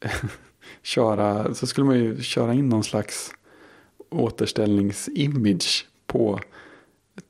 köra, 0.82 1.54
så 1.54 1.66
skulle 1.66 1.86
man 1.86 1.98
ju 1.98 2.22
köra 2.22 2.54
in 2.54 2.68
någon 2.68 2.84
slags 2.84 3.32
återställningsimage 4.10 5.86
på 6.06 6.40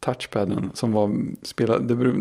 touchpaden. 0.01 0.71
Som 0.75 0.93
var, 0.93 1.17
spelade, 1.43 1.95
det 1.95 2.15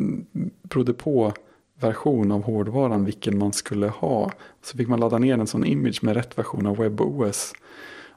berodde 0.64 0.94
på 0.94 1.34
version 1.82 2.32
av 2.32 2.44
hårdvaran 2.44 3.06
vilken 3.06 3.38
man 3.38 3.54
skulle 3.54 3.88
ha. 3.88 4.32
Så 4.62 4.78
fick 4.78 4.88
man 4.88 5.00
ladda 5.00 5.18
ner 5.18 5.34
en 5.34 5.48
sån 5.48 5.66
image 5.66 6.04
med 6.04 6.16
rätt 6.16 6.38
version 6.38 6.68
av 6.68 6.78
WebOS. 6.78 7.54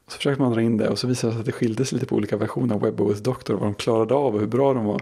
Och 0.07 0.13
så 0.13 0.17
försökte 0.17 0.43
man 0.43 0.53
dra 0.53 0.63
in 0.63 0.77
det 0.77 0.89
och 0.89 0.99
så 0.99 1.07
visade 1.07 1.31
det 1.31 1.35
sig 1.35 1.41
att 1.41 1.47
det 1.47 1.53
skilde 1.53 1.85
sig 1.85 1.97
lite 1.97 2.07
på 2.07 2.17
olika 2.17 2.37
versioner 2.37 2.75
av 2.75 2.81
WebOS 2.81 3.21
Doctor. 3.21 3.55
Vad 3.55 3.63
de 3.63 3.75
klarade 3.75 4.15
av 4.15 4.35
och 4.35 4.41
hur 4.41 4.47
bra 4.47 4.75
de 4.75 4.85
var. 4.85 5.01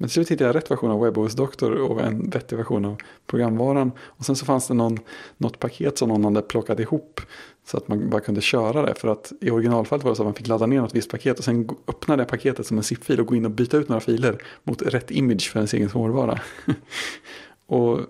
Men 0.00 0.08
till 0.08 0.14
slut 0.14 0.30
hittade 0.30 0.48
jag 0.48 0.56
rätt 0.56 0.70
version 0.70 0.90
av 0.90 1.00
WebOS 1.00 1.34
Doctor 1.34 1.72
och 1.72 2.00
en 2.00 2.30
vettig 2.30 2.56
version 2.56 2.84
av 2.84 2.96
programvaran. 3.26 3.92
Och 4.00 4.24
sen 4.24 4.36
så 4.36 4.44
fanns 4.44 4.68
det 4.68 4.74
någon, 4.74 4.98
något 5.36 5.58
paket 5.58 5.98
som 5.98 6.08
någon 6.08 6.24
hade 6.24 6.42
plockat 6.42 6.80
ihop. 6.80 7.20
Så 7.66 7.76
att 7.76 7.88
man 7.88 8.10
bara 8.10 8.20
kunde 8.20 8.40
köra 8.40 8.82
det. 8.82 8.94
För 8.94 9.08
att 9.08 9.32
i 9.40 9.50
originalfallet 9.50 10.04
var 10.04 10.10
det 10.10 10.16
så 10.16 10.22
att 10.22 10.26
man 10.26 10.34
fick 10.34 10.46
ladda 10.46 10.66
ner 10.66 10.80
något 10.80 10.94
visst 10.94 11.10
paket. 11.10 11.38
Och 11.38 11.44
sen 11.44 11.68
öppna 11.88 12.16
det 12.16 12.24
paketet 12.24 12.66
som 12.66 12.76
en 12.76 12.82
zip-fil 12.82 13.20
och 13.20 13.26
gå 13.26 13.34
in 13.34 13.44
och 13.44 13.50
byta 13.50 13.76
ut 13.76 13.88
några 13.88 14.00
filer 14.00 14.42
mot 14.64 14.82
rätt 14.82 15.10
image 15.10 15.50
för 15.52 15.58
ens 15.58 15.74
egen 15.74 15.90
hårdvara. 15.90 16.40
Och 17.70 18.00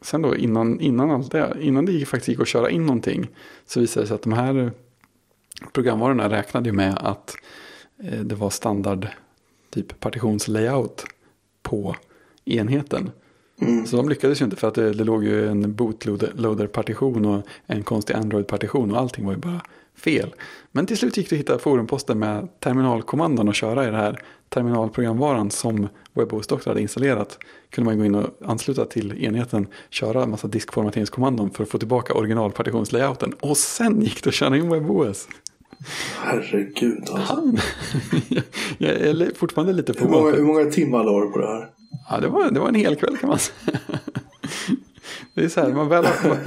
sen 0.00 0.22
då 0.22 0.36
innan, 0.36 0.80
innan 0.80 1.10
allt 1.10 1.32
det, 1.32 1.56
innan 1.60 1.86
det 1.86 2.04
faktiskt 2.06 2.28
gick 2.28 2.40
att 2.40 2.48
köra 2.48 2.70
in 2.70 2.86
någonting 2.86 3.28
så 3.66 3.80
visade 3.80 4.04
det 4.04 4.08
sig 4.08 4.14
att 4.14 4.22
de 4.22 4.32
här 4.32 4.72
programvarorna 5.72 6.30
räknade 6.30 6.68
ju 6.68 6.72
med 6.72 6.98
att 6.98 7.34
eh, 8.04 8.20
det 8.20 8.34
var 8.34 8.50
standard 8.50 9.08
typ 9.70 10.00
partitionslayout 10.00 11.04
på 11.62 11.96
enheten. 12.44 13.10
Mm. 13.60 13.86
Så 13.86 13.96
de 13.96 14.08
lyckades 14.08 14.40
ju 14.40 14.44
inte 14.44 14.56
för 14.56 14.68
att 14.68 14.74
det, 14.74 14.92
det 14.92 15.04
låg 15.04 15.24
ju 15.24 15.48
en 15.48 15.74
bootloader-partition 15.74 17.24
och 17.24 17.46
en 17.66 17.82
konstig 17.82 18.14
Android-partition 18.14 18.90
och 18.92 18.98
allting 18.98 19.24
var 19.24 19.32
ju 19.32 19.38
bara 19.38 19.60
fel. 19.94 20.34
Men 20.72 20.86
till 20.86 20.96
slut 20.96 21.16
gick 21.16 21.30
det 21.30 21.36
att 21.36 21.40
hitta 21.40 21.58
forumposter 21.58 22.14
med 22.14 22.60
terminalkommandon 22.60 23.48
och 23.48 23.54
köra 23.54 23.88
i 23.88 23.90
det 23.90 23.96
här 23.96 24.22
terminalprogramvaran 24.52 25.50
som 25.50 25.88
WebOS 26.12 26.46
Doctor 26.46 26.70
hade 26.70 26.80
installerat. 26.80 27.38
Kunde 27.70 27.90
man 27.90 27.98
gå 27.98 28.04
in 28.04 28.14
och 28.14 28.30
ansluta 28.44 28.84
till 28.84 29.24
enheten, 29.24 29.66
köra 29.90 30.22
en 30.22 30.30
massa 30.30 30.48
diskformateringskommandon 30.48 31.50
för 31.50 31.62
att 31.62 31.70
få 31.70 31.78
tillbaka 31.78 32.14
originalpartitionslayouten. 32.14 33.32
Och 33.40 33.56
sen 33.56 34.00
gick 34.00 34.24
det 34.24 34.28
att 34.28 34.34
köra 34.34 34.56
in 34.56 34.70
WebOS. 34.70 35.28
Herregud 36.18 36.98
alltså. 36.98 37.34
Han, 37.34 37.58
jag 38.78 38.90
är 38.90 39.34
fortfarande 39.34 39.72
lite 39.72 39.94
på 39.94 40.04
hur 40.04 40.10
många, 40.10 40.30
hur 40.30 40.42
många 40.42 40.64
timmar 40.64 41.04
la 41.04 41.20
du 41.20 41.30
på 41.30 41.38
det 41.38 41.46
här? 41.46 41.70
Ja, 42.10 42.20
det 42.20 42.28
var, 42.28 42.50
det 42.50 42.60
var 42.60 42.68
en 42.68 42.74
hel 42.74 42.96
kväll 42.96 43.16
kan 43.16 43.28
man 43.28 43.38
säga. 43.38 43.78
Det 45.34 45.44
är 45.44 45.48
så 45.48 45.60
här, 45.60 45.72
man 45.72 45.88
väl 45.88 46.04
har, 46.04 46.38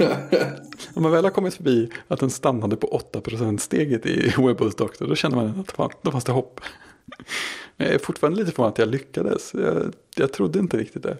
om 0.94 1.02
man 1.02 1.12
väl 1.12 1.24
har 1.24 1.30
kommit 1.30 1.54
förbi 1.54 1.90
att 2.08 2.20
den 2.20 2.30
stannade 2.30 2.76
på 2.76 3.00
8% 3.12 3.58
steget 3.58 4.06
i 4.06 4.34
WebOS 4.38 4.74
Doctor, 4.74 5.06
då 5.06 5.14
känner 5.14 5.36
man 5.36 5.60
att 5.60 5.72
fan, 5.72 5.90
då 6.02 6.10
fanns 6.10 6.24
det 6.24 6.32
hopp. 6.32 6.60
Men 7.76 7.86
jag 7.86 7.94
är 7.94 7.98
fortfarande 7.98 8.38
lite 8.38 8.52
på 8.52 8.64
att 8.64 8.78
jag 8.78 8.88
lyckades. 8.88 9.54
Jag, 9.54 9.94
jag 10.16 10.32
trodde 10.32 10.58
inte 10.58 10.76
riktigt 10.76 11.02
det. 11.02 11.16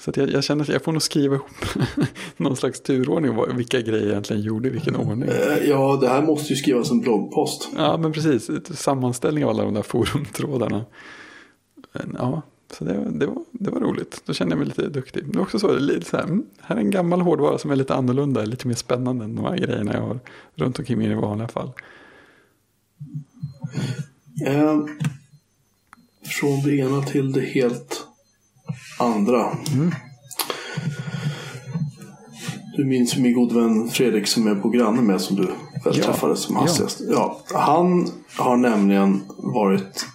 Så 0.00 0.12
jag, 0.14 0.30
jag, 0.30 0.44
känner 0.44 0.62
att 0.62 0.68
jag 0.68 0.82
får 0.82 0.92
nog 0.92 1.02
skriva 1.02 1.34
ihop 1.34 1.50
någon 2.36 2.56
slags 2.56 2.80
turordning. 2.80 3.56
Vilka 3.56 3.80
grejer 3.80 4.02
jag 4.02 4.10
egentligen 4.10 4.42
gjorde 4.42 4.68
i 4.68 4.70
vilken 4.70 4.96
ordning. 4.96 5.28
Eh, 5.28 5.68
ja, 5.68 5.98
det 6.00 6.08
här 6.08 6.22
måste 6.22 6.52
ju 6.52 6.56
skrivas 6.56 6.90
en 6.90 7.00
bloggpost. 7.00 7.68
Ja, 7.76 7.96
men 7.96 8.12
precis. 8.12 8.50
Sammanställning 8.78 9.44
av 9.44 9.50
alla 9.50 9.64
de 9.64 9.74
där 9.74 9.82
forumtrådarna. 9.82 10.84
Men, 11.92 12.16
ja, 12.18 12.42
så 12.72 12.84
det, 12.84 13.10
det, 13.10 13.26
var, 13.26 13.44
det 13.52 13.70
var 13.70 13.80
roligt. 13.80 14.22
Då 14.26 14.34
kände 14.34 14.52
jag 14.52 14.58
mig 14.58 14.68
lite 14.68 14.88
duktig. 14.88 15.24
Men 15.26 15.40
också 15.40 15.58
så, 15.58 15.78
lite 15.78 16.10
så 16.10 16.16
här, 16.16 16.24
mm, 16.24 16.46
här 16.60 16.76
är 16.76 16.80
en 16.80 16.90
gammal 16.90 17.20
hårdvara 17.20 17.58
som 17.58 17.70
är 17.70 17.76
lite 17.76 17.94
annorlunda. 17.94 18.44
Lite 18.44 18.68
mer 18.68 18.74
spännande 18.74 19.24
än 19.24 19.36
de 19.36 19.44
här 19.44 19.56
grejerna 19.56 19.92
jag 19.94 20.00
har 20.00 20.18
runt 20.54 20.78
omkring 20.78 20.98
mig 20.98 21.10
i 21.10 21.14
vanliga 21.14 21.48
fall. 21.48 21.70
Eh, 24.46 24.76
från 26.26 26.62
det 26.62 26.76
ena 26.76 27.02
till 27.02 27.32
det 27.32 27.40
helt 27.40 28.06
andra. 28.98 29.56
Mm. 29.74 29.94
Du 32.76 32.84
minns 32.84 33.16
min 33.16 33.34
god 33.34 33.52
vän 33.52 33.88
Fredrik 33.88 34.26
som 34.26 34.46
är 34.46 34.54
på 34.54 34.68
granne 34.68 35.02
med 35.02 35.20
som 35.20 35.36
du 35.36 35.42
väl 35.84 35.98
ja. 35.98 36.04
träffade 36.04 36.36
som 36.36 36.56
hastigast. 36.56 37.00
Ja. 37.10 37.40
ja. 37.52 37.58
Han 37.58 38.10
har 38.36 38.56
nämligen 38.56 39.22
varit 39.38 40.06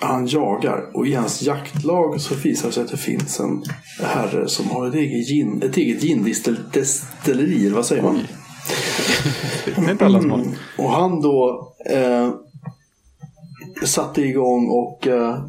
han 0.00 0.26
jagar 0.26 0.90
och 0.94 1.06
i 1.06 1.14
hans 1.14 1.42
jaktlag 1.42 2.20
så 2.20 2.34
visar 2.34 2.68
det 2.68 2.74
sig 2.74 2.82
att 2.82 2.90
det 2.90 2.96
finns 2.96 3.40
en 3.40 3.62
herre 4.00 4.48
som 4.48 4.70
har 4.70 4.88
ett 4.88 4.94
eget 4.94 5.28
gin, 5.28 5.62
ett 5.62 5.76
eget 5.76 6.02
gindestilleri, 6.02 7.68
vad 7.68 7.86
säger 7.86 8.02
man? 8.02 8.20
Mm. 9.76 10.54
Och 10.78 10.90
han 10.90 11.20
då 11.20 11.68
eh, 11.90 12.30
satte 13.86 14.22
igång 14.22 14.68
och 14.68 15.06
eh, 15.06 15.44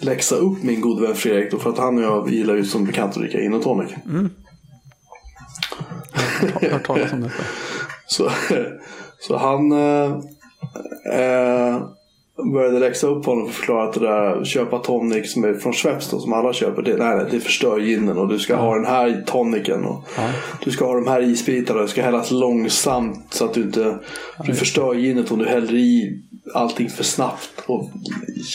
läxa 0.00 0.36
upp 0.36 0.62
min 0.62 0.80
gode 0.80 1.06
vän 1.06 1.16
Fredrik 1.16 1.50
då, 1.50 1.58
för 1.58 1.70
att 1.70 1.78
han 1.78 1.98
och 1.98 2.04
jag 2.04 2.30
gillar 2.30 2.54
ju 2.54 2.64
som 2.64 2.84
bekant 2.84 3.10
att 3.16 3.22
dricka 3.22 3.38
gin 3.38 3.54
och 3.54 3.62
tonic. 3.62 3.92
Mm. 4.06 4.30
Jag 6.42 6.60
har 6.60 6.68
hört 6.68 6.86
talas 6.86 7.12
om 7.12 7.20
detta. 7.20 7.42
så, 8.06 8.30
så 9.20 9.36
han 9.36 9.72
eh, 9.72 10.12
eh, 11.12 11.82
började 12.44 12.78
läxa 12.78 13.06
upp 13.06 13.26
honom 13.26 13.44
och 13.44 13.50
förklara 13.50 13.88
att 13.88 13.94
det 13.94 14.00
där 14.00 14.44
köpa 14.44 14.78
tonic 14.78 15.32
som 15.32 15.44
är 15.44 15.54
från 15.54 15.72
Schweppes 15.72 16.10
då, 16.10 16.18
som 16.18 16.32
alla 16.32 16.52
köper. 16.52 16.82
Det, 16.82 16.96
nej, 16.96 17.26
det 17.30 17.40
förstör 17.40 17.78
ginen 17.78 18.18
och 18.18 18.28
du 18.28 18.38
ska 18.38 18.52
ja. 18.52 18.58
ha 18.58 18.74
den 18.74 18.86
här 18.86 19.22
tonicen. 19.26 19.84
Och 19.84 20.04
ja. 20.16 20.30
Du 20.64 20.70
ska 20.70 20.86
ha 20.86 20.94
de 20.94 21.06
här 21.06 21.22
isbitarna. 21.22 21.80
Det 21.80 21.88
ska 21.88 22.02
hällas 22.02 22.30
långsamt 22.30 23.26
så 23.30 23.44
att 23.44 23.54
du 23.54 23.62
inte 23.62 23.98
du 24.46 24.54
förstör 24.54 24.94
ginet 24.94 25.30
om 25.30 25.38
du 25.38 25.46
häller 25.46 25.74
i 25.74 26.22
allting 26.54 26.90
för 26.90 27.04
snabbt. 27.04 27.62
Och 27.66 27.90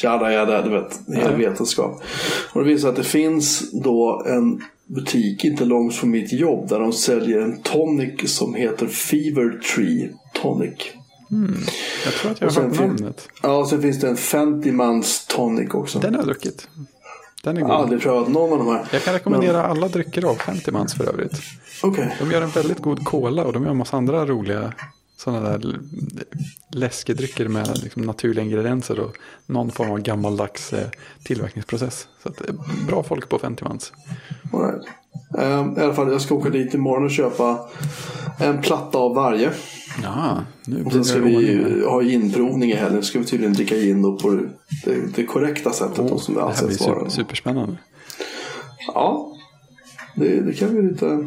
jada 0.03 0.31
jada, 0.31 0.61
du 0.61 0.69
vet. 0.69 0.99
Hel 1.15 1.35
vetenskap. 1.35 2.03
Och 2.53 2.63
det 2.63 2.69
visar 2.69 2.89
att 2.89 2.95
det 2.95 3.03
finns 3.03 3.71
då 3.71 4.23
en 4.27 4.61
butik 4.85 5.45
inte 5.45 5.65
långt 5.65 5.95
från 5.95 6.11
mitt 6.11 6.33
jobb 6.33 6.69
där 6.69 6.79
de 6.79 6.93
säljer 6.93 7.41
en 7.41 7.61
tonic 7.61 8.35
som 8.35 8.55
heter 8.55 8.87
Fever 8.87 9.59
Tree 9.75 10.09
Tonic. 10.33 10.93
Mm. 11.31 11.57
Jag 12.05 12.13
tror 12.13 12.31
att 12.31 12.41
jag 12.41 12.51
har 12.51 12.61
hört 12.61 12.79
namnet. 12.79 13.27
Ja, 13.43 13.57
och 13.57 13.67
sen 13.67 13.81
finns 13.81 13.99
det 13.99 14.07
en 14.07 14.17
Fentimans 14.17 15.25
tonic 15.27 15.73
också. 15.73 15.99
Den 15.99 16.13
har 16.13 16.19
jag 16.19 16.27
druckit. 16.27 16.67
Den 17.43 17.57
är 17.57 17.61
god. 17.61 17.69
Jag 17.69 17.75
har 17.75 17.83
aldrig 17.83 18.01
prövat 18.01 18.27
någon 18.27 18.51
av 18.51 18.57
de 18.65 18.67
här. 18.67 18.87
Jag 18.91 19.03
kan 19.03 19.13
rekommendera 19.13 19.61
Men... 19.61 19.71
alla 19.71 19.87
drycker 19.87 20.25
av 20.25 20.35
Fentimans 20.35 20.93
för 20.93 21.09
övrigt. 21.09 21.41
Okay. 21.83 22.07
De 22.19 22.31
gör 22.31 22.41
en 22.41 22.49
väldigt 22.49 22.79
god 22.79 23.05
cola 23.05 23.43
och 23.43 23.53
de 23.53 23.63
gör 23.63 23.71
en 23.71 23.77
massa 23.77 23.97
andra 23.97 24.25
roliga 24.25 24.73
sådana 25.17 25.49
där 25.49 25.79
läskedrycker 26.69 27.47
med 27.47 27.77
liksom 27.83 28.01
naturliga 28.01 28.45
ingredienser 28.45 28.99
och 28.99 29.17
någon 29.45 29.71
form 29.71 29.91
av 29.91 29.99
gammaldags 29.99 30.73
eh, 30.73 30.87
tillverkningsprocess. 31.23 32.07
Så 32.23 32.29
att, 32.29 32.49
eh, 32.49 32.55
bra 32.87 33.03
folk 33.03 33.29
på 33.29 33.39
Fentimans. 33.39 33.93
Right. 34.53 34.87
Um, 35.37 35.77
I 35.77 35.81
alla 35.81 35.93
fall, 35.93 36.11
jag 36.11 36.21
ska 36.21 36.35
åka 36.35 36.49
dit 36.49 36.73
imorgon 36.73 37.05
och 37.05 37.11
köpa 37.11 37.59
en 38.39 38.61
platta 38.61 38.97
av 38.97 39.15
varje. 39.15 39.51
Ja, 40.03 40.37
nu 40.65 40.83
och 40.85 40.91
sen 40.91 41.05
ska 41.05 41.19
vi 41.19 41.83
ha 41.85 42.01
ginprovning 42.01 42.71
i 42.71 42.75
helgen. 42.75 43.03
ska 43.03 43.19
vi 43.19 43.25
tydligen 43.25 43.53
dricka 43.53 43.75
gin 43.75 44.01
då 44.01 44.17
på 44.17 44.29
det, 44.85 44.95
det 45.15 45.25
korrekta 45.25 45.73
sättet. 45.73 45.99
Oh, 45.99 46.17
som 46.17 46.33
det, 46.33 46.41
det 46.41 46.47
här 46.47 46.67
blir 46.67 46.77
super, 46.77 47.09
superspännande. 47.09 47.77
Ja, 48.87 49.35
det, 50.15 50.41
det 50.41 50.53
kan 50.53 50.69
bli 50.69 50.91
lite 50.91 51.25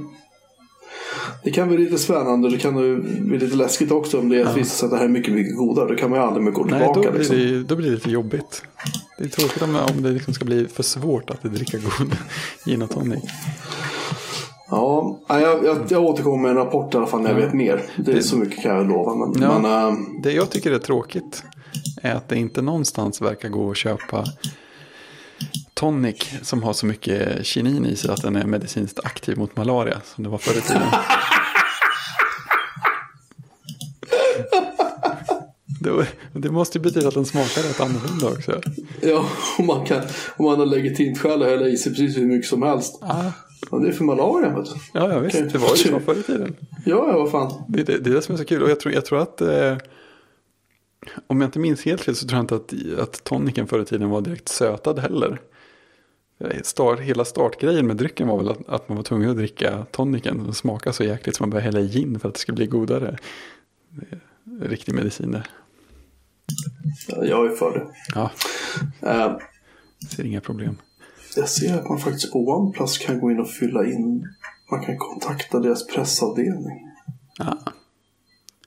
Det 1.44 1.50
kan 1.50 1.68
bli 1.68 1.78
lite 1.78 1.98
spännande. 1.98 2.50
Det 2.50 2.58
kan 2.58 2.74
bli 3.28 3.38
lite 3.38 3.56
läskigt 3.56 3.90
också 3.90 4.18
om 4.18 4.28
det 4.28 4.40
är 4.40 4.44
att 4.44 4.56
visar 4.56 4.76
sig 4.76 4.86
att 4.86 4.90
det 4.90 4.96
här 4.96 5.04
är 5.04 5.08
mycket, 5.08 5.34
mycket 5.34 5.56
godare. 5.56 5.88
Då 5.88 5.94
kan 5.94 6.10
man 6.10 6.18
ju 6.18 6.24
aldrig 6.24 6.44
mer 6.44 6.52
gå 6.52 6.64
Nej, 6.64 6.70
tillbaka. 6.70 7.00
då 7.00 7.10
blir, 7.10 7.18
liksom. 7.18 7.36
det, 7.36 7.62
då 7.62 7.76
blir 7.76 7.86
det 7.86 7.94
lite 7.94 8.10
jobbigt. 8.10 8.62
Det 9.18 9.24
är 9.24 9.28
tråkigt 9.28 9.62
om, 9.62 9.76
om 9.76 10.02
det 10.02 10.10
liksom 10.10 10.34
ska 10.34 10.44
bli 10.44 10.68
för 10.68 10.82
svårt 10.82 11.30
att 11.30 11.42
dricka 11.42 11.78
god 11.78 12.16
gin 12.64 12.82
och 12.82 12.90
tonic. 12.90 13.24
Ja, 14.70 15.18
jag, 15.28 15.64
jag, 15.64 15.78
jag 15.88 16.02
återkommer 16.04 16.42
med 16.42 16.50
en 16.50 16.56
rapport 16.56 16.94
i 16.94 16.96
alla 16.96 17.06
fall 17.06 17.20
när 17.20 17.30
jag 17.30 17.36
vet 17.36 17.52
mer. 17.54 17.82
Det 17.96 18.12
är 18.12 18.20
så 18.20 18.36
mycket 18.36 18.62
kan 18.62 18.76
jag 18.76 18.88
lova. 18.88 19.14
Men, 19.14 19.42
Ja. 19.42 19.58
men 19.58 19.88
äh, 19.88 19.94
Det 20.22 20.32
jag 20.32 20.50
tycker 20.50 20.72
är 20.72 20.78
tråkigt 20.78 21.42
är 22.02 22.14
att 22.14 22.28
det 22.28 22.36
inte 22.36 22.62
någonstans 22.62 23.20
verkar 23.20 23.48
gå 23.48 23.70
att 23.70 23.76
köpa 23.76 24.24
tonic 25.74 26.30
som 26.42 26.62
har 26.62 26.72
så 26.72 26.86
mycket 26.86 27.46
kinin 27.46 27.86
i 27.86 27.96
sig 27.96 28.10
att 28.10 28.22
den 28.22 28.36
är 28.36 28.46
medicinskt 28.46 29.00
aktiv 29.04 29.38
mot 29.38 29.56
malaria 29.56 30.00
som 30.14 30.24
det 30.24 30.30
var 30.30 30.38
förr 30.38 30.58
i 30.58 30.60
tiden. 30.60 30.82
Det, 35.84 36.06
det 36.32 36.50
måste 36.50 36.78
ju 36.78 36.82
betyda 36.82 37.08
att 37.08 37.14
den 37.14 37.24
smakar 37.24 37.62
rätt 37.62 37.80
annorlunda 37.80 38.28
också. 38.28 38.60
ja, 39.00 39.28
om 39.58 39.66
man, 39.66 39.86
kan, 39.86 40.02
om 40.36 40.44
man 40.44 40.58
har 40.58 40.66
legitimt 40.66 41.18
skäl 41.18 41.42
att 41.42 41.48
hälla 41.48 41.68
i 41.68 41.76
sig 41.76 41.92
precis 41.92 42.16
hur 42.16 42.26
mycket 42.26 42.48
som 42.48 42.62
helst. 42.62 42.98
Ah, 43.02 43.30
Ja, 43.70 43.78
det 43.78 43.88
är 43.88 43.92
för 43.92 44.04
malaria. 44.04 44.56
Vet 44.58 44.64
du. 44.66 44.72
ja, 44.92 45.12
ja, 45.12 45.18
visst. 45.18 45.52
Det 45.52 45.58
var 45.58 45.70
ju 45.70 45.76
så 45.76 46.00
förr 46.00 46.20
i 46.20 46.22
tiden. 46.22 46.56
Ja, 46.84 47.08
ja, 47.08 47.18
vad 47.18 47.30
fan. 47.30 47.64
Det, 47.68 47.82
det, 47.82 47.98
det 47.98 48.10
är 48.10 48.14
det 48.14 48.22
som 48.22 48.34
är 48.34 48.38
så 48.38 48.44
kul. 48.44 48.62
Och 48.62 48.70
jag 48.70 48.80
tror, 48.80 48.94
jag 48.94 49.04
tror 49.04 49.18
att... 49.18 49.40
Eh, 49.40 49.76
om 51.26 51.40
jag 51.40 51.48
inte 51.48 51.58
minns 51.58 51.84
helt 51.84 52.00
fel 52.00 52.16
så 52.16 52.26
tror 52.26 52.36
jag 52.36 52.42
inte 52.42 52.54
att, 52.54 53.00
att 53.00 53.24
tonicen 53.24 53.66
förr 53.66 53.80
i 53.82 53.84
tiden 53.84 54.10
var 54.10 54.20
direkt 54.20 54.48
sötad 54.48 54.98
heller. 54.98 55.40
Eh, 56.40 56.60
Start, 56.62 57.00
hela 57.00 57.24
startgrejen 57.24 57.86
med 57.86 57.96
drycken 57.96 58.28
var 58.28 58.36
väl 58.36 58.48
att, 58.48 58.68
att 58.68 58.88
man 58.88 58.96
var 58.96 59.04
tvungen 59.04 59.30
att 59.30 59.36
dricka 59.36 59.86
tonicen. 59.90 60.46
och 60.46 60.56
smaka 60.56 60.92
så 60.92 61.04
jäkligt 61.04 61.36
så 61.36 61.42
man 61.42 61.50
började 61.50 61.64
hälla 61.64 61.80
i 61.80 61.88
gin 61.88 62.20
för 62.20 62.28
att 62.28 62.34
det 62.34 62.40
skulle 62.40 62.56
bli 62.56 62.66
godare. 62.66 63.18
Är 64.62 64.68
riktig 64.68 64.94
medicin 64.94 65.30
där. 65.30 65.46
Ja, 67.08 67.24
Jag 67.24 67.46
är 67.46 67.56
för 67.56 67.72
det. 67.78 67.86
Ja, 68.14 68.30
Äh, 69.02 69.36
ser 70.10 70.24
inga 70.24 70.40
problem. 70.40 70.76
jag 71.36 71.48
ser 71.48 71.78
att 71.78 71.88
man 71.88 71.98
faktiskt 71.98 72.32
på 72.32 72.38
OnePlus 72.48 72.98
kan 72.98 73.20
gå 73.20 73.30
in 73.30 73.40
och 73.40 73.50
fylla 73.50 73.86
in. 73.86 74.28
Man 74.70 74.84
kan 74.84 74.98
kontakta 74.98 75.60
deras 75.60 75.86
pressavdelning. 75.86 76.90
Ja, 77.38 77.58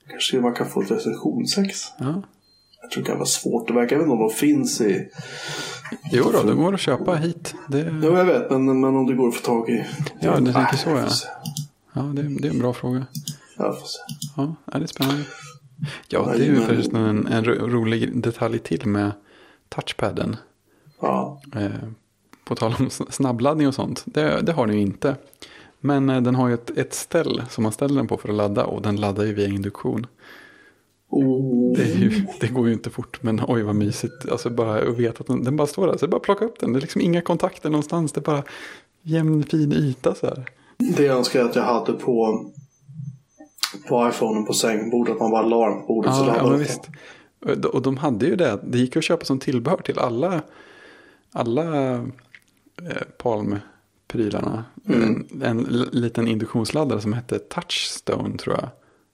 Kanske 0.09 0.39
man 0.41 0.53
kan 0.53 0.69
få 0.69 0.81
ett 0.81 0.91
recensionsex. 0.91 1.85
ja. 1.99 2.21
Jag 2.81 2.91
tror 2.91 3.03
det 3.03 3.09
kan 3.09 3.17
vara 3.17 3.25
svårt. 3.27 3.67
Det 3.67 3.73
verkar 3.73 3.95
även 3.95 4.11
om 4.11 4.19
de 4.19 4.29
finns 4.29 4.81
i... 4.81 5.09
Jo 6.11 6.31
då, 6.33 6.43
det 6.43 6.53
går 6.53 6.73
att 6.73 6.79
köpa 6.79 7.15
hit. 7.15 7.55
Det, 7.67 7.79
Ja, 7.79 8.17
jag 8.17 8.25
vet. 8.25 8.49
Men, 8.51 8.65
men 8.81 8.95
om 8.95 9.05
det 9.07 9.13
går 9.13 9.27
att 9.27 9.35
få 9.35 9.45
tag 9.45 9.69
i... 9.69 9.85
Ja, 10.19 10.39
du 10.39 10.53
tänker 10.53 10.77
så, 10.77 10.89
jag 10.89 10.99
ja. 10.99 11.09
ja, 11.93 12.01
det, 12.01 12.21
det 12.41 12.47
är 12.47 12.51
en 12.51 12.59
bra 12.59 12.73
fråga. 12.73 13.05
Jag 13.57 13.79
får 13.79 13.87
se. 13.87 13.99
Ja, 14.35 14.55
det 14.65 14.83
är 14.83 14.87
spännande. 14.87 15.23
Ja, 16.07 16.33
det 16.37 16.43
är 16.43 16.47
ju 16.47 16.55
förresten 16.55 16.95
en, 17.05 17.27
en 17.27 17.45
ro- 17.45 17.67
rolig 17.67 18.21
detalj 18.21 18.59
till 18.59 18.85
med 18.85 19.11
touchpadden. 19.69 20.35
Ja. 21.01 21.41
Eh, 21.55 21.69
på 22.45 22.55
tal 22.55 22.75
om 22.79 22.89
snabbladdning 22.89 23.67
och 23.67 23.73
sånt. 23.73 24.03
Det, 24.05 24.41
det 24.41 24.51
har 24.51 24.67
den 24.67 24.75
ju 24.75 24.81
inte. 24.81 25.15
Men 25.79 26.09
eh, 26.09 26.21
den 26.21 26.35
har 26.35 26.47
ju 26.47 26.53
ett, 26.53 26.77
ett 26.77 26.93
ställ 26.93 27.41
som 27.49 27.63
man 27.63 27.71
ställer 27.71 27.95
den 27.95 28.07
på 28.07 28.17
för 28.17 28.29
att 28.29 28.35
ladda. 28.35 28.65
Och 28.65 28.81
den 28.81 28.95
laddar 28.95 29.23
ju 29.25 29.33
via 29.33 29.47
induktion. 29.47 30.07
Oh. 31.09 31.77
Det, 31.77 31.83
ju, 31.83 32.25
det 32.39 32.47
går 32.47 32.67
ju 32.67 32.73
inte 32.73 32.89
fort. 32.89 33.23
Men 33.23 33.41
oj 33.47 33.61
vad 33.61 33.75
mysigt. 33.75 34.29
Alltså 34.31 34.49
bara 34.49 34.81
att 34.81 34.97
veta 34.97 35.19
att 35.21 35.27
den, 35.27 35.43
den 35.43 35.55
bara 35.57 35.67
står 35.67 35.87
där. 35.87 35.93
Så 35.93 35.99
det 36.05 36.05
är 36.05 36.11
bara 36.11 36.17
att 36.17 36.23
plocka 36.23 36.45
upp 36.45 36.59
den. 36.59 36.73
Det 36.73 36.79
är 36.79 36.81
liksom 36.81 37.01
inga 37.01 37.21
kontakter 37.21 37.69
någonstans. 37.69 38.11
Det 38.11 38.19
är 38.19 38.23
bara 38.23 38.43
jämn 39.01 39.43
fin 39.43 39.73
yta 39.73 40.15
så 40.15 40.25
här. 40.25 40.45
Det 40.77 41.07
önskar 41.07 41.39
jag 41.39 41.49
att 41.49 41.55
jag 41.55 41.63
hade 41.63 41.93
på, 41.93 42.45
på 43.89 44.09
iPhonen 44.09 44.45
på 44.45 44.53
sängbordet. 44.53 45.13
Att 45.13 45.19
man 45.19 45.31
bara 45.31 45.41
la 45.45 45.69
den 45.69 45.81
på 45.81 45.87
bordet 45.87 46.13
så 46.15 46.21
Ja, 46.21 46.25
laddade 46.25 46.43
ja 46.45 46.49
men 46.49 46.59
visst. 46.59 46.89
Och 47.73 47.81
de- 47.81 47.97
hade 47.97 48.25
ju 48.25 48.35
det. 48.35 48.59
Det 48.63 48.77
gick 48.77 48.95
att 48.97 49.03
köpa 49.03 49.25
som 49.25 49.39
tillbehör 49.39 49.77
till 49.77 49.99
alla, 49.99 50.41
alla 51.31 51.91
eh, 51.93 52.01
Palm-prylarna. 53.17 54.63
En, 54.85 55.27
en 55.43 55.59
l- 55.65 55.89
liten 55.91 56.27
induktionsladdare 56.27 57.01
som 57.01 57.13
hette 57.13 57.39
Touchstone 57.39 58.37
tror 58.37 58.55
jag. 58.55 58.69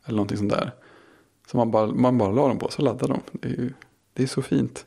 Eller 0.06 0.16
någonting 0.16 0.38
sånt 0.38 0.52
där. 0.52 0.72
Så 1.52 1.58
man 1.58 1.72
bara, 1.72 1.88
man 1.88 2.18
bara 2.18 2.32
la 2.32 2.48
dem 2.48 2.60
på 2.60 2.70
så 2.72 2.82
laddade 2.82 3.14
de. 3.14 3.20
Det 3.32 3.48
är, 3.48 3.52
ju, 3.52 3.74
det 4.14 4.24
är 4.24 4.28
så 4.28 4.42
fint. 4.42 4.86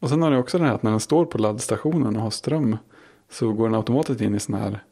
Och 0.00 0.08
sen 0.08 0.22
har 0.22 0.30
det 0.30 0.38
också 0.38 0.58
det 0.58 0.64
här 0.64 0.74
att 0.74 0.82
när 0.82 0.90
den 0.90 1.00
står 1.00 1.24
på 1.24 1.38
laddstationen 1.38 2.16
och 2.16 2.22
har 2.22 2.30
ström. 2.30 2.76
Så 3.30 3.52
går 3.52 3.64
den 3.68 3.74
automatiskt 3.74 4.20
in 4.20 4.34
i 4.34 4.40
sån 4.40 4.54
här 4.54 4.84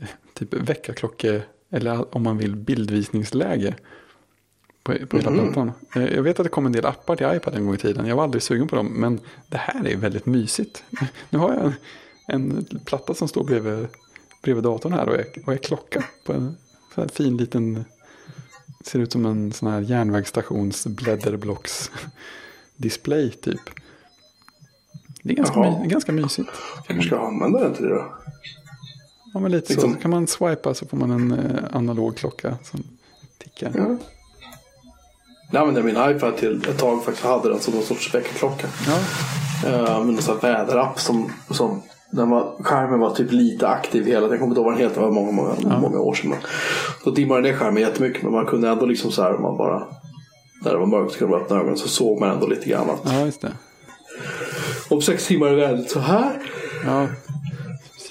eh, 0.00 0.08
typ 0.34 0.54
väckarklocke. 0.54 1.42
Eller 1.72 2.16
om 2.16 2.22
man 2.22 2.38
vill 2.38 2.56
bildvisningsläge. 2.56 3.74
På, 4.82 4.94
på 5.06 5.16
hela 5.16 5.30
plattan. 5.32 5.72
Eh, 5.96 6.14
Jag 6.14 6.22
vet 6.22 6.40
att 6.40 6.44
det 6.44 6.50
kom 6.50 6.66
en 6.66 6.72
del 6.72 6.86
appar 6.86 7.16
till 7.16 7.26
iPad 7.36 7.54
en 7.54 7.66
gång 7.66 7.74
i 7.74 7.78
tiden. 7.78 8.06
Jag 8.06 8.16
var 8.16 8.22
aldrig 8.24 8.42
sugen 8.42 8.68
på 8.68 8.76
dem. 8.76 8.86
Men 8.86 9.20
det 9.48 9.56
här 9.56 9.86
är 9.86 9.96
väldigt 9.96 10.26
mysigt. 10.26 10.84
Nu 11.30 11.38
har 11.38 11.54
jag 11.54 11.64
en, 11.64 11.72
en 12.26 12.80
platta 12.84 13.14
som 13.14 13.28
står 13.28 13.44
bredvid, 13.44 13.86
bredvid 14.42 14.64
datorn 14.64 14.92
här. 14.92 15.08
Och 15.08 15.14
är, 15.14 15.26
och 15.46 15.52
är 15.52 15.56
klocka 15.56 16.04
på 16.24 16.32
en 16.32 16.56
sån 16.94 17.08
fin 17.08 17.36
liten. 17.36 17.84
Ser 18.84 18.98
ut 18.98 19.12
som 19.12 19.26
en 19.26 19.52
sån 19.52 19.72
här 19.72 19.80
järnvägsstations 19.80 20.86
blädderblocks 20.86 21.90
display 22.76 23.30
typ. 23.30 23.60
Det 25.22 25.32
är 25.32 25.36
ganska, 25.36 25.60
my, 25.60 25.86
ganska 25.88 26.12
mysigt. 26.12 26.50
Kanske 26.86 27.06
ska 27.06 27.16
jag 27.16 27.24
använda 27.24 27.60
den 27.60 27.74
till 27.74 27.84
det 27.84 27.94
då. 27.94 28.14
Ja, 29.34 29.40
men 29.40 29.50
lite 29.52 29.72
Liksom- 29.72 29.94
så. 29.94 30.00
kan 30.00 30.10
man 30.10 30.26
swipa 30.26 30.74
så 30.74 30.86
får 30.86 30.96
man 30.96 31.10
en 31.10 31.32
eh, 31.32 31.76
analog 31.76 32.16
klocka 32.16 32.56
som 32.62 32.82
tickar. 33.38 33.72
Ja. 33.74 33.96
Jag 35.50 35.60
använde 35.60 35.82
min 35.82 36.10
iPad 36.16 36.36
till 36.36 36.66
ett 36.68 36.78
tag 36.78 37.04
faktiskt. 37.04 37.26
Hade 37.26 37.48
den 37.48 37.60
som 37.60 37.74
någon 37.74 37.82
sorts 37.82 38.14
väckarklocka. 38.14 38.66
Ja, 38.86 38.98
Uh, 39.66 39.98
med 39.98 40.06
någon 40.06 40.22
sån 40.22 40.38
här 40.42 40.52
väderapp 40.54 41.00
som, 41.00 41.32
som 41.50 41.82
den 42.10 42.30
var, 42.30 42.56
skärmen 42.62 43.00
var 43.00 43.14
typ 43.14 43.32
lite 43.32 43.68
aktiv 43.68 44.06
hela 44.06 44.20
tiden. 44.20 44.30
Jag 44.30 44.38
kommer 44.40 44.50
inte 44.50 44.58
ihåg 44.60 44.64
vad 44.70 44.74
den 44.74 44.82
heter, 44.88 45.00
det 45.00 45.06
var 45.06 45.12
många, 45.14 45.32
många, 45.32 45.78
många 45.78 45.98
år 45.98 46.14
sedan. 46.14 46.34
Då 47.04 47.10
dimmade 47.10 47.42
den 47.42 47.50
ner 47.52 47.58
skärmen 47.58 47.82
jättemycket 47.82 48.22
men 48.22 48.32
man 48.32 48.46
kunde 48.46 48.68
ändå 48.68 48.86
liksom 48.86 49.12
så 49.12 49.22
här, 49.22 49.38
man 49.38 49.56
bara 49.56 49.86
när 50.64 50.72
det 50.72 50.78
var 50.78 50.86
mörkt 50.86 51.12
skulle 51.12 51.30
man 51.30 51.40
öppna 51.40 51.56
ögonen 51.56 51.76
så 51.76 51.88
såg 51.88 52.20
man 52.20 52.30
ändå 52.30 52.46
lite 52.46 52.68
grann 52.68 52.90
att 52.90 53.00
ja 53.04 53.20
just 53.24 53.40
det. 53.40 53.52
om 54.90 55.02
sex 55.02 55.26
timmar 55.26 55.46
är 55.46 55.54
vädret 55.56 55.90
så 55.90 56.00
här. 56.00 56.42
Ja, 56.86 57.06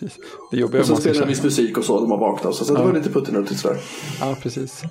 precis. 0.02 0.24
Det 0.52 0.58
jobbiga 0.58 0.82
Och 0.82 0.88
ska 0.88 0.96
spelade 0.96 1.20
köra. 1.20 1.28
viss 1.28 1.44
musik 1.44 1.78
och 1.78 1.84
så 1.84 2.00
när 2.00 2.08
man 2.08 2.20
vaknade. 2.20 2.56
Så, 2.56 2.66
så 2.66 2.74
det 2.74 2.84
var 2.84 2.94
lite 2.94 3.10
puttinuttigt 3.10 3.60
sådär. 3.60 3.78
Ja, 4.20 4.36
precis. 4.42 4.82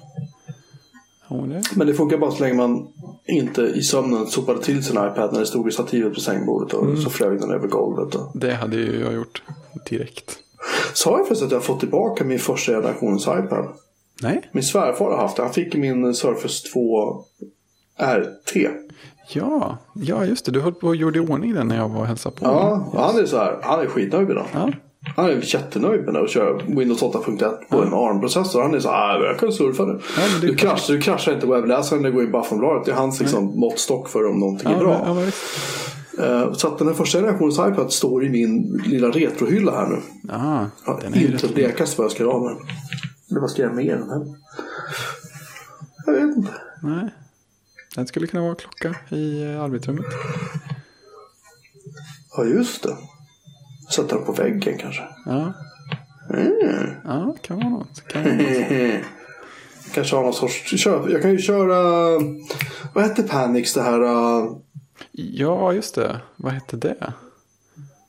Ja, 1.29 1.37
det. 1.37 1.63
Men 1.77 1.87
det 1.87 1.95
funkar 1.95 2.19
bara 2.19 2.31
så 2.31 2.43
länge 2.43 2.55
man 2.55 2.89
inte 3.27 3.63
i 3.63 3.83
sömnen 3.83 4.27
sopade 4.27 4.63
till 4.63 4.85
sin 4.85 4.97
iPad 4.97 5.33
när 5.33 5.41
det 5.41 5.47
stod 5.47 5.69
i 5.69 5.73
stativet 5.73 6.15
på 6.15 6.21
sängbordet 6.21 6.73
och 6.75 6.99
så 6.99 7.11
flög 7.11 7.41
den 7.41 7.51
över 7.51 7.69
golvet. 7.69 8.15
Och... 8.15 8.31
det 8.35 8.55
hade 8.55 8.77
ju 8.77 9.01
jag 9.01 9.13
gjort 9.15 9.43
direkt. 9.91 10.39
Sa 10.95 11.19
jag 11.19 11.27
förresten 11.27 11.47
att 11.47 11.53
jag 11.53 11.65
fått 11.65 11.81
tillbaka 11.81 12.25
min 12.25 12.39
första 12.39 12.73
generationens 12.73 13.23
iPad? 13.23 13.67
Nej, 14.23 14.51
Min 14.53 14.63
svärfar 14.65 15.05
har 15.11 15.17
haft 15.17 15.37
det. 15.37 15.43
Han 15.43 15.53
fick 15.53 15.75
min 15.77 16.15
Surface 16.15 16.69
2 16.73 17.25
RT. 17.99 18.57
ja, 19.33 19.79
ja 19.95 20.25
just 20.25 20.45
det. 20.45 20.53
Du 20.53 20.61
höll 20.61 20.75
på 20.75 20.87
och 20.87 20.97
gjorde 20.97 21.19
i 21.19 21.23
ordning 21.23 21.55
den 21.55 21.69
när 21.69 21.77
jag 21.77 21.89
var 21.89 22.01
och 22.01 22.07
hälsade 22.07 22.37
på. 22.37 22.45
Ja, 22.45 22.93
han 22.95 23.19
är 23.19 23.27
så 23.27 23.37
här. 23.37 23.59
Han 23.63 23.81
är 23.81 23.87
skitnöjd 23.87 24.29
den. 24.29 24.45
Ja, 24.53 24.73
Han 25.17 25.25
är 25.25 25.55
jättenöjd 25.55 26.05
med 26.05 26.15
den 26.15 26.23
och 26.23 26.29
kör 26.29 26.63
Windows 26.77 27.03
8.1 27.03 27.55
på 27.69 27.83
en 27.83 27.93
ARM-processor. 27.95 28.63
Han 28.63 28.75
är 28.75 28.81
så 28.81 28.91
här, 28.91 29.21
"Ah, 29.21 29.25
jag 29.27 29.39
kan 29.39 29.53
surfa 29.53 29.85
nu. 29.85 30.01
Ja, 30.17 30.23
du, 30.41 30.55
kraschar, 30.55 30.95
du 30.95 31.01
kraschar 31.01 31.33
inte 31.35 31.47
webbläsaren, 31.47 32.03
det 32.03 32.11
går 32.11 32.25
in 32.25 32.33
på 32.33 32.39
Aftonbladet. 32.39 32.85
Det 32.85 32.91
är 32.93 32.97
hans 32.97 33.21
liksom, 33.21 33.61
måttstock 33.61 34.09
för 34.09 34.27
om 34.31 34.39
någonting 34.41 34.71
ja, 34.71 34.77
är 34.77 34.81
bra. 34.81 35.03
ja. 35.07 36.25
Eh, 36.25 36.53
Så 36.53 36.69
att 36.69 36.79
den 36.79 36.87
här 36.89 36.95
första 36.95 37.19
generationens 37.19 37.59
iPad 37.59 37.93
står 37.93 38.25
i 38.25 38.29
min 38.31 38.83
lilla 38.87 39.09
retrohylla 39.09 39.73
här 39.73 39.87
nu. 39.89 39.99
Jag 40.87 41.01
den 41.01 41.15
är 41.15 41.33
inte 41.33 41.49
blekast 41.49 41.99
vad 41.99 42.05
jag 42.05 42.13
ska 42.13 42.23
göra 42.23 42.39
med 42.39 42.49
den. 42.57 42.67
Eller 43.31 43.41
vad 43.41 43.51
ska 43.51 43.63
jag 43.63 43.75
med 43.75 43.87
den? 43.99 44.11
här? 44.11 44.27
Jag 46.07 46.13
vet 46.13 46.37
inte. 46.37 46.53
Nej, 46.83 47.09
den 47.97 48.07
skulle 48.07 48.27
kunna 48.27 48.43
vara 48.43 48.55
klocka 48.55 48.95
i 49.17 49.43
eh, 49.43 49.63
arbetsrummet. 49.63 50.07
Ja, 52.37 52.45
just 52.45 52.83
det. 52.83 52.97
Sätta 53.97 54.17
den 54.17 54.25
på 54.25 54.33
väggen 54.33 54.79
kanske. 54.79 55.03
Ja, 55.27 55.53
Mm. 56.35 56.91
ja 57.05 57.35
kan 57.43 57.57
vara 57.57 57.69
något. 57.69 58.09
Kan 58.09 58.23
vara 58.25 58.35
något. 58.35 59.05
Kanske 59.95 60.17
ha 60.17 60.23
någon 60.23 60.33
sorts... 60.35 60.87
Jag 60.87 61.23
kan 61.23 61.31
ju 61.31 61.39
köra... 61.39 62.19
Vad 62.95 63.05
hette 63.05 63.23
Panix 63.23 63.75
det 63.75 63.83
här? 63.83 64.01
Uh, 64.03 64.53
Ja, 65.13 65.73
just 65.73 65.95
det. 65.95 66.21
Vad 66.37 66.53
hette 66.53 66.77
det? 66.77 67.13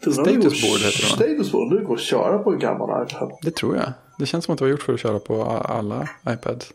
Statusboard 0.01 0.79
heter 0.79 1.01
det? 1.01 1.15
Statusboard. 1.15 1.73
Det 1.79 1.85
går 1.85 1.93
att 1.95 2.01
köra 2.01 2.39
på 2.39 2.51
en 2.53 2.59
gammal 2.59 3.07
iPad. 3.07 3.31
Det 3.41 3.51
tror 3.51 3.75
jag. 3.75 3.93
Det 4.19 4.25
känns 4.25 4.45
som 4.45 4.53
att 4.53 4.59
det 4.59 4.65
var 4.65 4.69
gjort 4.69 4.81
för 4.83 4.93
att 4.93 4.99
köra 4.99 5.19
på 5.19 5.43
alla 5.45 6.07
iPads. 6.29 6.71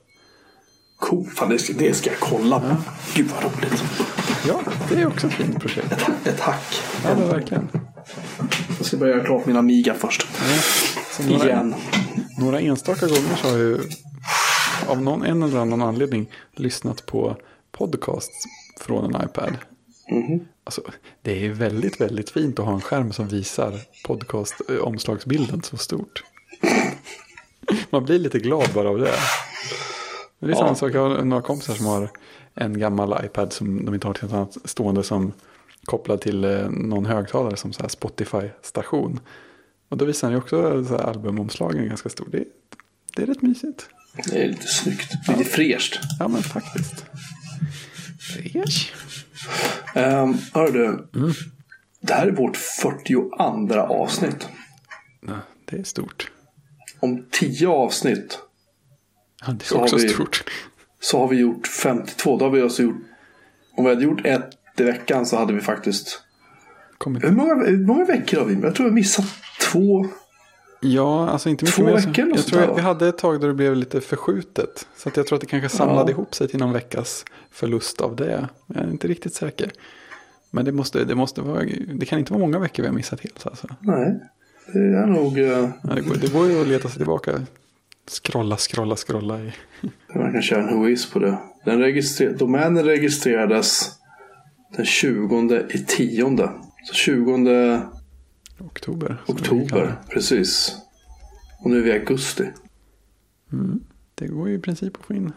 Cool. 0.98 1.26
Fan, 1.26 1.48
det 1.50 1.58
ska, 1.58 1.72
det 1.78 1.94
ska 1.94 2.10
jag 2.10 2.20
kolla 2.20 2.60
på. 2.60 2.76
Gud 3.14 3.26
vad 3.34 3.44
roligt. 3.44 3.84
Ja, 4.48 4.60
det 4.88 5.00
är 5.00 5.06
också 5.06 5.26
ett 5.26 5.32
fint 5.32 5.60
projekt. 5.60 5.92
Ett 6.24 6.40
hack. 6.40 6.82
Ja, 7.04 7.14
verkligen. 7.14 7.68
Jag 8.86 8.88
ska 8.88 8.96
börja 8.96 9.14
göra 9.16 9.24
klart 9.24 9.46
min 9.46 9.56
Amiga 9.56 9.94
först. 9.94 10.26
Så 11.10 11.22
några, 11.22 11.44
Igen. 11.44 11.74
några 12.38 12.60
enstaka 12.60 13.06
gånger 13.06 13.36
så 13.42 13.48
har 13.48 13.56
ju 13.56 13.78
av 14.88 15.02
någon 15.02 15.22
en 15.24 15.42
eller 15.42 15.58
annan 15.58 15.82
anledning 15.82 16.26
lyssnat 16.52 17.06
på 17.06 17.36
podcasts 17.72 18.44
från 18.80 19.14
en 19.14 19.22
iPad. 19.24 19.56
Mhm. 20.10 20.40
Alltså, 20.64 20.82
det 21.22 21.46
är 21.46 21.50
väldigt, 21.50 22.00
väldigt 22.00 22.30
fint 22.30 22.58
att 22.58 22.64
ha 22.66 22.74
en 22.74 22.80
skärm 22.80 23.12
som 23.12 23.28
visar 23.28 23.80
podcast-omslagsbilden 24.04 25.62
så 25.62 25.76
stort. 25.76 26.24
Man 27.90 28.04
blir 28.04 28.18
lite 28.18 28.38
glad 28.38 28.68
bara 28.74 28.88
av 28.88 28.98
det. 28.98 29.12
Men 30.38 30.48
Det 30.50 30.54
är 30.54 30.56
samma 30.58 30.68
Ja. 30.68 30.74
sak, 30.74 30.94
jag 30.94 31.08
har 31.08 31.24
några 31.24 31.42
kompisar 31.42 31.74
som 31.74 31.86
har 31.86 32.10
en 32.54 32.78
gammal 32.78 33.24
iPad 33.24 33.52
som 33.52 33.84
de 33.84 33.94
inte 33.94 34.06
har 34.06 34.14
till 34.14 34.24
något 34.24 34.32
annat 34.32 34.56
stående 34.64 35.02
som 35.02 35.32
kopplad 35.86 36.20
till 36.20 36.44
eh, 36.44 36.68
någon 36.70 37.06
högtalare 37.06 37.56
som 37.56 37.72
så 37.72 37.82
här 37.82 37.88
Spotify-station. 37.88 39.20
Och 39.88 39.96
då 39.96 40.04
visar 40.04 40.28
han 40.28 40.32
ju 40.32 40.38
också 40.38 40.84
så 40.84 40.96
här 40.96 41.04
albumomslagen 41.04 41.88
ganska 41.88 42.08
stor. 42.08 42.28
Det, 42.32 42.44
det 43.16 43.22
är 43.22 43.26
rätt 43.26 43.42
mysigt. 43.42 43.88
Det 44.30 44.42
är 44.44 44.48
lite 44.48 44.66
snyggt. 44.66 45.12
Lite 45.28 45.44
fräscht. 45.50 45.98
Ja 46.20 46.28
men 46.28 46.42
faktiskt. 46.42 47.04
Fresh. 48.20 48.92
Um, 49.94 50.38
hör 50.54 50.70
du. 50.72 51.08
Det 52.00 52.12
här 52.14 52.26
är 52.26 52.30
vårt 52.32 52.56
42 52.56 53.30
avsnitt. 53.78 54.48
Ja, 55.26 55.38
det 55.64 55.76
är 55.78 55.82
stort. 55.84 56.30
Om 57.00 57.26
10 57.30 57.68
avsnitt 57.68 58.38
Ja, 59.46 59.52
det 59.52 59.64
är 59.64 59.66
Så 59.68 59.76
har 59.76 59.82
också 59.82 59.96
vi- 59.96 60.08
stort. 60.08 60.44
så 61.00 61.18
har 61.18 61.28
vi 61.28 61.36
gjort 61.36 61.66
52. 61.66 62.36
Då 62.38 62.44
har 62.44 62.50
vi 62.52 62.62
alltså 62.62 62.82
gjort... 62.82 62.96
Om 63.76 63.84
vi 63.84 63.90
hade 63.90 64.04
gjort 64.04 64.20
ett 64.26 64.50
i 64.80 64.84
veckan 64.84 65.26
så 65.26 65.36
hade 65.36 65.52
vi 65.52 65.60
faktiskt... 65.60 66.22
Kommit. 66.98 67.24
Hur 67.24 67.30
många, 67.30 67.54
hur 67.66 67.86
många 67.86 68.04
veckor 68.04 68.38
har 68.38 68.44
vi? 68.44 68.54
Jag 68.62 68.74
tror 68.74 68.86
vi 68.86 68.92
missat 68.92 69.24
två. 69.72 70.06
Ja, 70.80 71.28
alltså 71.28 71.48
inte 71.48 71.64
mycket 71.64 71.76
Två 71.76 71.84
mer. 71.84 71.92
veckor 71.96 72.28
jag 72.34 72.46
tror 72.46 72.62
att 72.72 72.78
vi 72.78 72.82
hade 72.82 73.08
ett 73.08 73.18
tag 73.18 73.40
då 73.40 73.46
det 73.46 73.54
blev 73.54 73.76
lite 73.76 74.00
förskjutet. 74.00 74.86
Så 74.96 75.08
att 75.08 75.16
jag 75.16 75.26
tror 75.26 75.36
att 75.36 75.40
det 75.40 75.46
kanske 75.46 75.68
samlade 75.68 76.02
Ja. 76.02 76.10
ihop 76.10 76.34
sig 76.34 76.48
till 76.48 76.58
någon 76.60 76.72
veckas 76.72 77.24
förlust 77.50 78.00
av 78.00 78.16
det. 78.16 78.48
Jag 78.66 78.82
är 78.84 78.90
inte 78.90 79.08
riktigt 79.08 79.34
säker. 79.34 79.70
Men 80.50 80.64
det, 80.64 80.72
måste, 80.72 81.04
det, 81.04 81.14
måste 81.14 81.40
vara, 81.40 81.62
det 81.94 82.06
kan 82.06 82.18
inte 82.18 82.32
vara 82.32 82.40
många 82.40 82.58
veckor 82.58 82.82
vi 82.82 82.88
har 82.88 82.94
missat 82.94 83.20
helt. 83.20 83.46
Alltså. 83.46 83.66
Nej, 83.80 84.20
det 84.72 84.78
är 84.78 85.06
nog... 85.06 85.38
eh, 85.38 85.46
Ja, 85.82 85.94
det, 85.94 86.00
går, 86.00 86.14
det 86.14 86.32
går 86.32 86.46
ju 86.50 86.60
att 86.60 86.66
leta 86.68 86.88
sig 86.88 86.96
tillbaka. 86.96 87.32
Scrolla, 88.22 88.56
scrolla, 88.56 88.96
scrolla. 88.96 89.38
I. 89.40 89.52
Man 90.14 90.32
kan 90.32 90.42
köra 90.42 90.68
en 90.68 90.78
whois 90.78 91.10
på 91.10 91.18
det. 91.18 91.38
Den 91.64 91.78
registrer- 91.82 92.36
domänen 92.38 92.84
registrerades 92.84 93.90
den 94.76 94.86
20 94.86 95.66
i 95.70 95.78
tionde. 95.78 96.50
Så 96.84 96.94
20 96.94 97.82
Oktober. 98.58 99.22
oktober, 99.26 99.96
precis. 100.08 100.76
Och 101.58 101.70
nu 101.70 101.78
är 101.78 101.82
vi 101.82 101.90
i 101.90 101.92
augusti. 101.92 102.42
det. 102.42 103.56
Mm. 103.56 103.80
Det 104.14 104.26
går 104.26 104.48
ju 104.48 104.54
i 104.54 104.58
princip 104.58 104.96
att 104.96 105.06
få 105.06 105.14
in. 105.14 105.32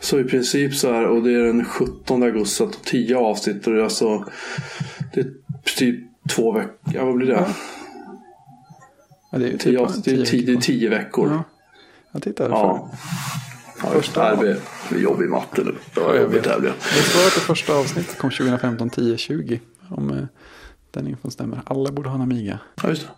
Så 0.00 0.20
i 0.20 0.24
princip 0.24 0.74
så 0.74 0.92
här, 0.92 1.06
och 1.06 1.22
det 1.22 1.32
är 1.32 1.42
den 1.42 1.64
17 1.64 2.22
augusti, 2.22 2.54
så 2.56 2.64
att 2.64 2.84
10 2.84 3.16
avsnitt. 3.16 3.66
Och 3.66 3.72
det 3.72 3.80
är 3.80 3.84
alltså, 3.84 4.24
det 5.14 5.20
är 5.20 5.34
typ 5.76 6.04
två 6.28 6.52
veckor, 6.52 6.74
ja 6.94 7.04
vad 7.04 7.14
blir 7.14 7.26
det? 7.26 7.46
Ja, 9.30 9.38
det 9.38 9.44
är 9.44 9.50
ju 9.50 9.58
10 9.58 9.88
typ 9.88 10.04
tio 10.04 10.24
10 10.24 10.46
det 10.46 10.52
är 10.52 10.56
veckor. 10.56 10.60
10 10.60 10.88
veckor. 10.88 11.28
Ja, 11.28 11.44
jag 12.12 12.22
tittar. 12.22 12.50
Ja. 12.50 12.90
Ja, 13.82 13.88
det. 13.90 13.96
Första- 13.96 14.36
Det 14.36 14.60
blir 14.90 15.00
jobbig 15.02 15.28
matte 15.28 15.62
nu. 15.64 15.74
Det 15.94 16.00
var 16.00 16.14
jobbigt 16.16 16.36
vet. 16.38 16.46
här 16.46 16.60
blev. 16.60 16.72
Det 16.96 17.02
står 17.02 17.26
att 17.26 17.34
det 17.34 17.40
första 17.40 17.74
avsnittet 17.74 18.18
kom 18.18 18.30
2015 18.30 18.90
10-20. 18.90 19.58
Om 19.90 20.10
eh, 20.10 20.24
den 20.90 21.06
infon 21.08 21.30
stämmer. 21.30 21.62
Alla 21.66 21.92
borde 21.92 22.08
ha 22.08 22.16
en 22.16 22.22
Amiga. 22.22 22.58
Ja, 22.82 22.88
just 22.88 23.02
det. 23.02 23.08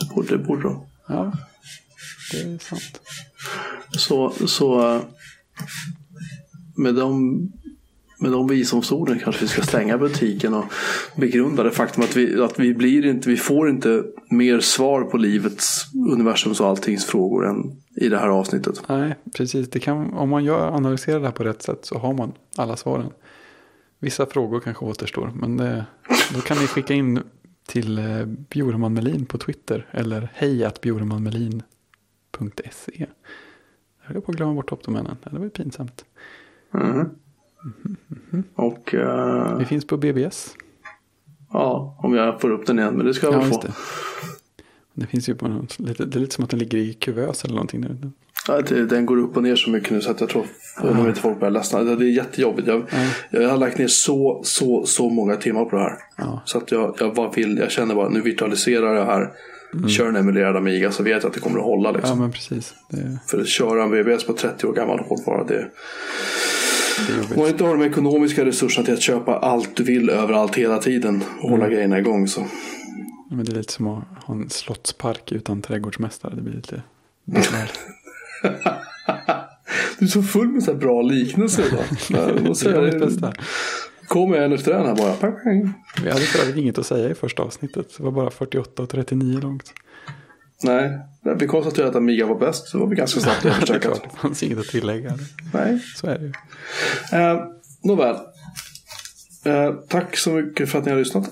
Det 0.00 0.14
borde, 0.14 0.28
det 0.28 0.38
borde 0.44 0.62
de. 0.62 0.86
Ja, 1.08 1.32
det 2.32 2.38
är 2.40 2.58
sant. 2.58 3.00
Så, 3.90 4.32
så 4.46 4.94
eh, 4.94 5.02
med 6.76 6.94
de, 6.94 7.32
med 8.20 8.32
de 8.32 8.48
visdomsorden 8.48 9.18
kanske 9.24 9.40
vi 9.42 9.48
ska 9.48 9.62
stänga 9.62 9.98
butiken 9.98 10.54
och 10.54 10.64
begrunda 11.16 11.62
det 11.62 11.70
faktum 11.70 12.02
att 12.04 12.16
vi, 12.16 12.40
att 12.42 12.58
vi 12.58 12.74
blir 12.74 13.06
inte, 13.06 13.28
vi 13.28 13.36
får 13.36 13.70
inte 13.70 14.02
mer 14.30 14.60
svar 14.60 15.02
på 15.02 15.16
livets, 15.16 15.84
universums 16.12 16.60
och 16.60 16.68
alltings 16.68 17.04
frågor 17.04 17.46
än 17.48 17.56
i 17.96 18.08
det 18.08 18.18
här 18.18 18.28
avsnittet. 18.28 18.82
Nej, 18.88 19.14
precis. 19.36 19.70
Det 19.70 19.80
kan, 19.80 20.12
om 20.14 20.28
man 20.28 20.44
gör, 20.44 20.68
analyserar 20.68 21.20
det 21.20 21.26
här 21.26 21.32
på 21.32 21.44
rätt 21.44 21.62
sätt 21.62 21.84
så 21.84 21.98
har 21.98 22.12
man 22.14 22.32
alla 22.56 22.76
svaren. 22.76 23.10
Vissa 23.98 24.26
frågor 24.26 24.60
kanske 24.60 24.84
återstår, 24.84 25.30
men 25.34 25.56
det, 25.56 25.86
då 26.34 26.40
kan 26.40 26.56
ni 26.58 26.66
skicka 26.66 26.94
in 26.94 27.22
till 27.66 27.98
eh, 27.98 28.24
Bjurman 28.26 28.94
Melin 28.94 29.26
på 29.26 29.38
Twitter 29.38 29.86
eller 29.90 30.28
hejatbjurmanmelin.se. 30.34 33.06
Jag 34.06 34.14
höll 34.14 34.22
på 34.22 34.30
att 34.32 34.36
glömma 34.36 34.54
bort 34.54 34.68
toppdomänen. 34.68 35.16
Det 35.24 35.36
var 35.38 35.44
ju 35.44 35.50
pinsamt. 35.50 36.04
Mhm. 36.70 37.10
Och 38.54 38.94
eh, 38.94 39.58
Vi 39.58 39.64
finns 39.64 39.86
på 39.86 39.96
BBS. 39.96 40.54
ja, 41.52 41.98
om 42.02 42.14
jag 42.14 42.40
får 42.40 42.50
upp 42.50 42.66
den 42.66 42.78
igen, 42.78 42.94
men 42.94 43.06
det 43.06 43.14
ska 43.14 43.26
jag 43.26 43.34
Ja, 43.34 43.38
väl 43.40 43.50
få. 43.50 43.60
det. 43.60 43.72
Det 44.98 45.06
finns 45.06 45.28
ju 45.28 45.34
på 45.34 45.48
något, 45.48 45.78
lite, 45.78 46.04
det 46.04 46.18
är 46.18 46.20
lite 46.20 46.34
som 46.34 46.44
att 46.44 46.50
den 46.50 46.58
ligger 46.58 46.78
i 46.78 46.92
kuvös 46.94 47.44
eller 47.44 47.54
någonting 47.54 47.80
nu. 47.80 48.10
Ja, 48.48 48.60
det, 48.60 48.86
den 48.86 49.06
går 49.06 49.16
upp 49.18 49.36
och 49.36 49.42
ner 49.42 49.56
så 49.56 49.70
mycket 49.70 49.90
nu 49.90 50.00
så 50.00 50.10
att 50.10 50.20
jag 50.20 50.28
tror 50.30 50.46
om 50.80 51.08
inte 51.08 51.20
folk 51.20 51.40
börjar 51.40 51.50
ledsna. 51.52 51.82
Det 51.82 52.04
är 52.06 52.08
jättejobbigt. 52.10 52.68
Jag, 52.68 52.82
jag 53.30 53.48
har 53.48 53.56
lagt 53.56 53.78
ner 53.78 53.86
så, 53.88 54.40
så, 54.44 54.86
så 54.86 55.08
många 55.08 55.36
timmar 55.36 55.64
på 55.64 55.76
det 55.76 55.82
här. 55.82 55.98
Ja. 56.16 56.42
Så 56.44 56.58
att 56.58 56.70
jag, 56.72 56.96
jag, 57.00 57.14
bara 57.14 57.30
vill, 57.30 57.58
jag 57.58 57.70
känner 57.70 57.94
bara 57.94 58.08
nu 58.08 58.20
virtualiserar 58.20 58.94
jag 58.94 59.04
här. 59.06 59.30
Kör 59.88 60.08
en 60.08 60.16
emulerad 60.16 60.56
Amiga 60.56 60.90
så 60.92 61.02
vet 61.02 61.22
jag 61.22 61.28
att 61.28 61.34
det 61.34 61.40
kommer 61.40 61.58
att 61.58 61.64
hålla. 61.64 61.88
ja, 61.88 61.96
Liksom. 61.96 62.18
men 62.18 62.32
precis. 62.32 62.74
Det, 62.90 63.18
För 63.26 63.40
att 63.40 63.48
köra 63.48 63.82
en 63.82 63.90
BBS 63.90 64.24
på 64.24 64.32
30 64.32 64.66
år 64.66 64.72
gammal 64.72 64.98
hårdvara. 64.98 65.44
Det, 65.44 65.70
om 67.34 67.40
man 67.40 67.48
inte 67.48 67.64
har 67.64 67.76
de 67.76 67.82
ekonomiska 67.86 68.44
resurserna 68.44 68.84
till 68.84 68.94
att 68.94 69.02
köpa 69.02 69.38
allt 69.38 69.76
du 69.76 69.82
vill 69.84 70.10
överallt 70.10 70.56
hela 70.56 70.78
tiden 70.78 71.22
och 71.40 71.50
hålla 71.50 71.68
grejerna 71.68 71.98
igång 71.98 72.28
så. 72.28 72.46
Men 73.30 73.44
det 73.44 73.52
är 73.52 73.56
lite 73.56 73.72
som 73.72 73.86
att 73.86 74.04
ha 74.24 74.34
en 74.34 74.50
slottspark 74.50 75.32
utan 75.32 75.62
trädgårdsmästare. 75.62 76.34
Det 76.34 76.42
blir 76.42 76.54
lite. 76.54 76.82
Du 79.98 80.04
är 80.04 80.08
så 80.08 80.22
full 80.22 80.48
med 80.48 80.62
så 80.62 80.72
här 80.72 80.78
bra 80.78 81.02
liknelser 81.02 81.66
idag. 81.66 81.84
Jag 82.08 82.54
Det 82.54 82.70
är 82.70 82.82
mitt 82.82 83.00
bästa. 83.00 83.32
Kommer 84.08 84.36
en 84.36 84.52
efter 84.52 84.72
en 84.72 84.86
här 84.86 84.94
bara. 84.94 85.32
Vi 86.02 86.10
hade 86.10 86.20
för 86.20 86.42
övrigt 86.42 86.56
inget 86.56 86.78
att 86.78 86.86
säga 86.86 87.10
i 87.10 87.14
första 87.14 87.42
avsnittet. 87.42 87.96
Det 87.96 88.02
var 88.02 88.10
bara 88.10 88.30
48 88.30 88.82
och 88.82 88.88
39 88.88 89.40
långt. 89.40 89.72
Nej, 90.62 90.98
vi 91.36 91.46
konstaterade 91.46 91.90
att 91.90 91.96
Amiga 91.96 92.26
var 92.26 92.38
bäst. 92.38 92.68
Så 92.68 92.78
var 92.78 92.86
vi 92.86 92.96
ganska 92.96 93.20
snabbt 93.20 93.40
klart, 93.82 94.02
det 94.02 94.18
fanns 94.18 94.42
inget 94.42 94.58
att 94.58 94.64
tillägga. 94.64 95.18
Nej. 95.52 95.78
Så 95.96 96.06
är 96.06 96.18
det 96.18 96.24
ju. 96.24 96.32
Eh, 97.20 97.44
nåväl. 97.82 98.16
Eh, 99.44 99.72
tack 99.88 100.16
så 100.16 100.30
mycket 100.30 100.70
för 100.70 100.78
att 100.78 100.84
ni 100.84 100.90
har 100.90 100.98
lyssnat. 100.98 101.30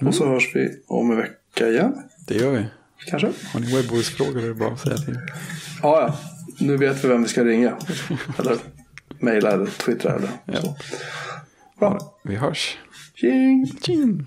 Och 0.00 0.14
så 0.14 0.28
hörs 0.28 0.50
vi 0.54 0.82
om 0.86 1.10
en 1.10 1.16
vecka 1.16 1.68
igen. 1.68 2.02
Det 2.26 2.34
gör 2.34 2.50
vi. 2.50 2.66
Kanske. 3.06 3.32
Har 3.52 3.60
ni 3.60 3.76
webbhålsfrågor 3.76 4.42
är 4.42 4.48
det 4.48 4.54
bara 4.54 4.72
att 4.72 4.80
säga 4.80 4.96
till. 4.96 5.18
Ja, 5.82 6.00
ja. 6.00 6.18
Nu 6.58 6.76
vet 6.76 7.04
vi 7.04 7.08
vem 7.08 7.22
vi 7.22 7.28
ska 7.28 7.44
ringa. 7.44 7.76
eller 8.38 8.56
mejla 9.18 9.50
eller 9.50 9.66
twittra 9.66 10.14
eller 10.14 10.28
Ja. 10.44 10.60
så. 10.62 10.76
Bra. 11.78 12.18
Vi 12.24 12.36
hörs. 12.36 12.78
Tjing! 13.14 13.66
Tjing! 13.82 14.26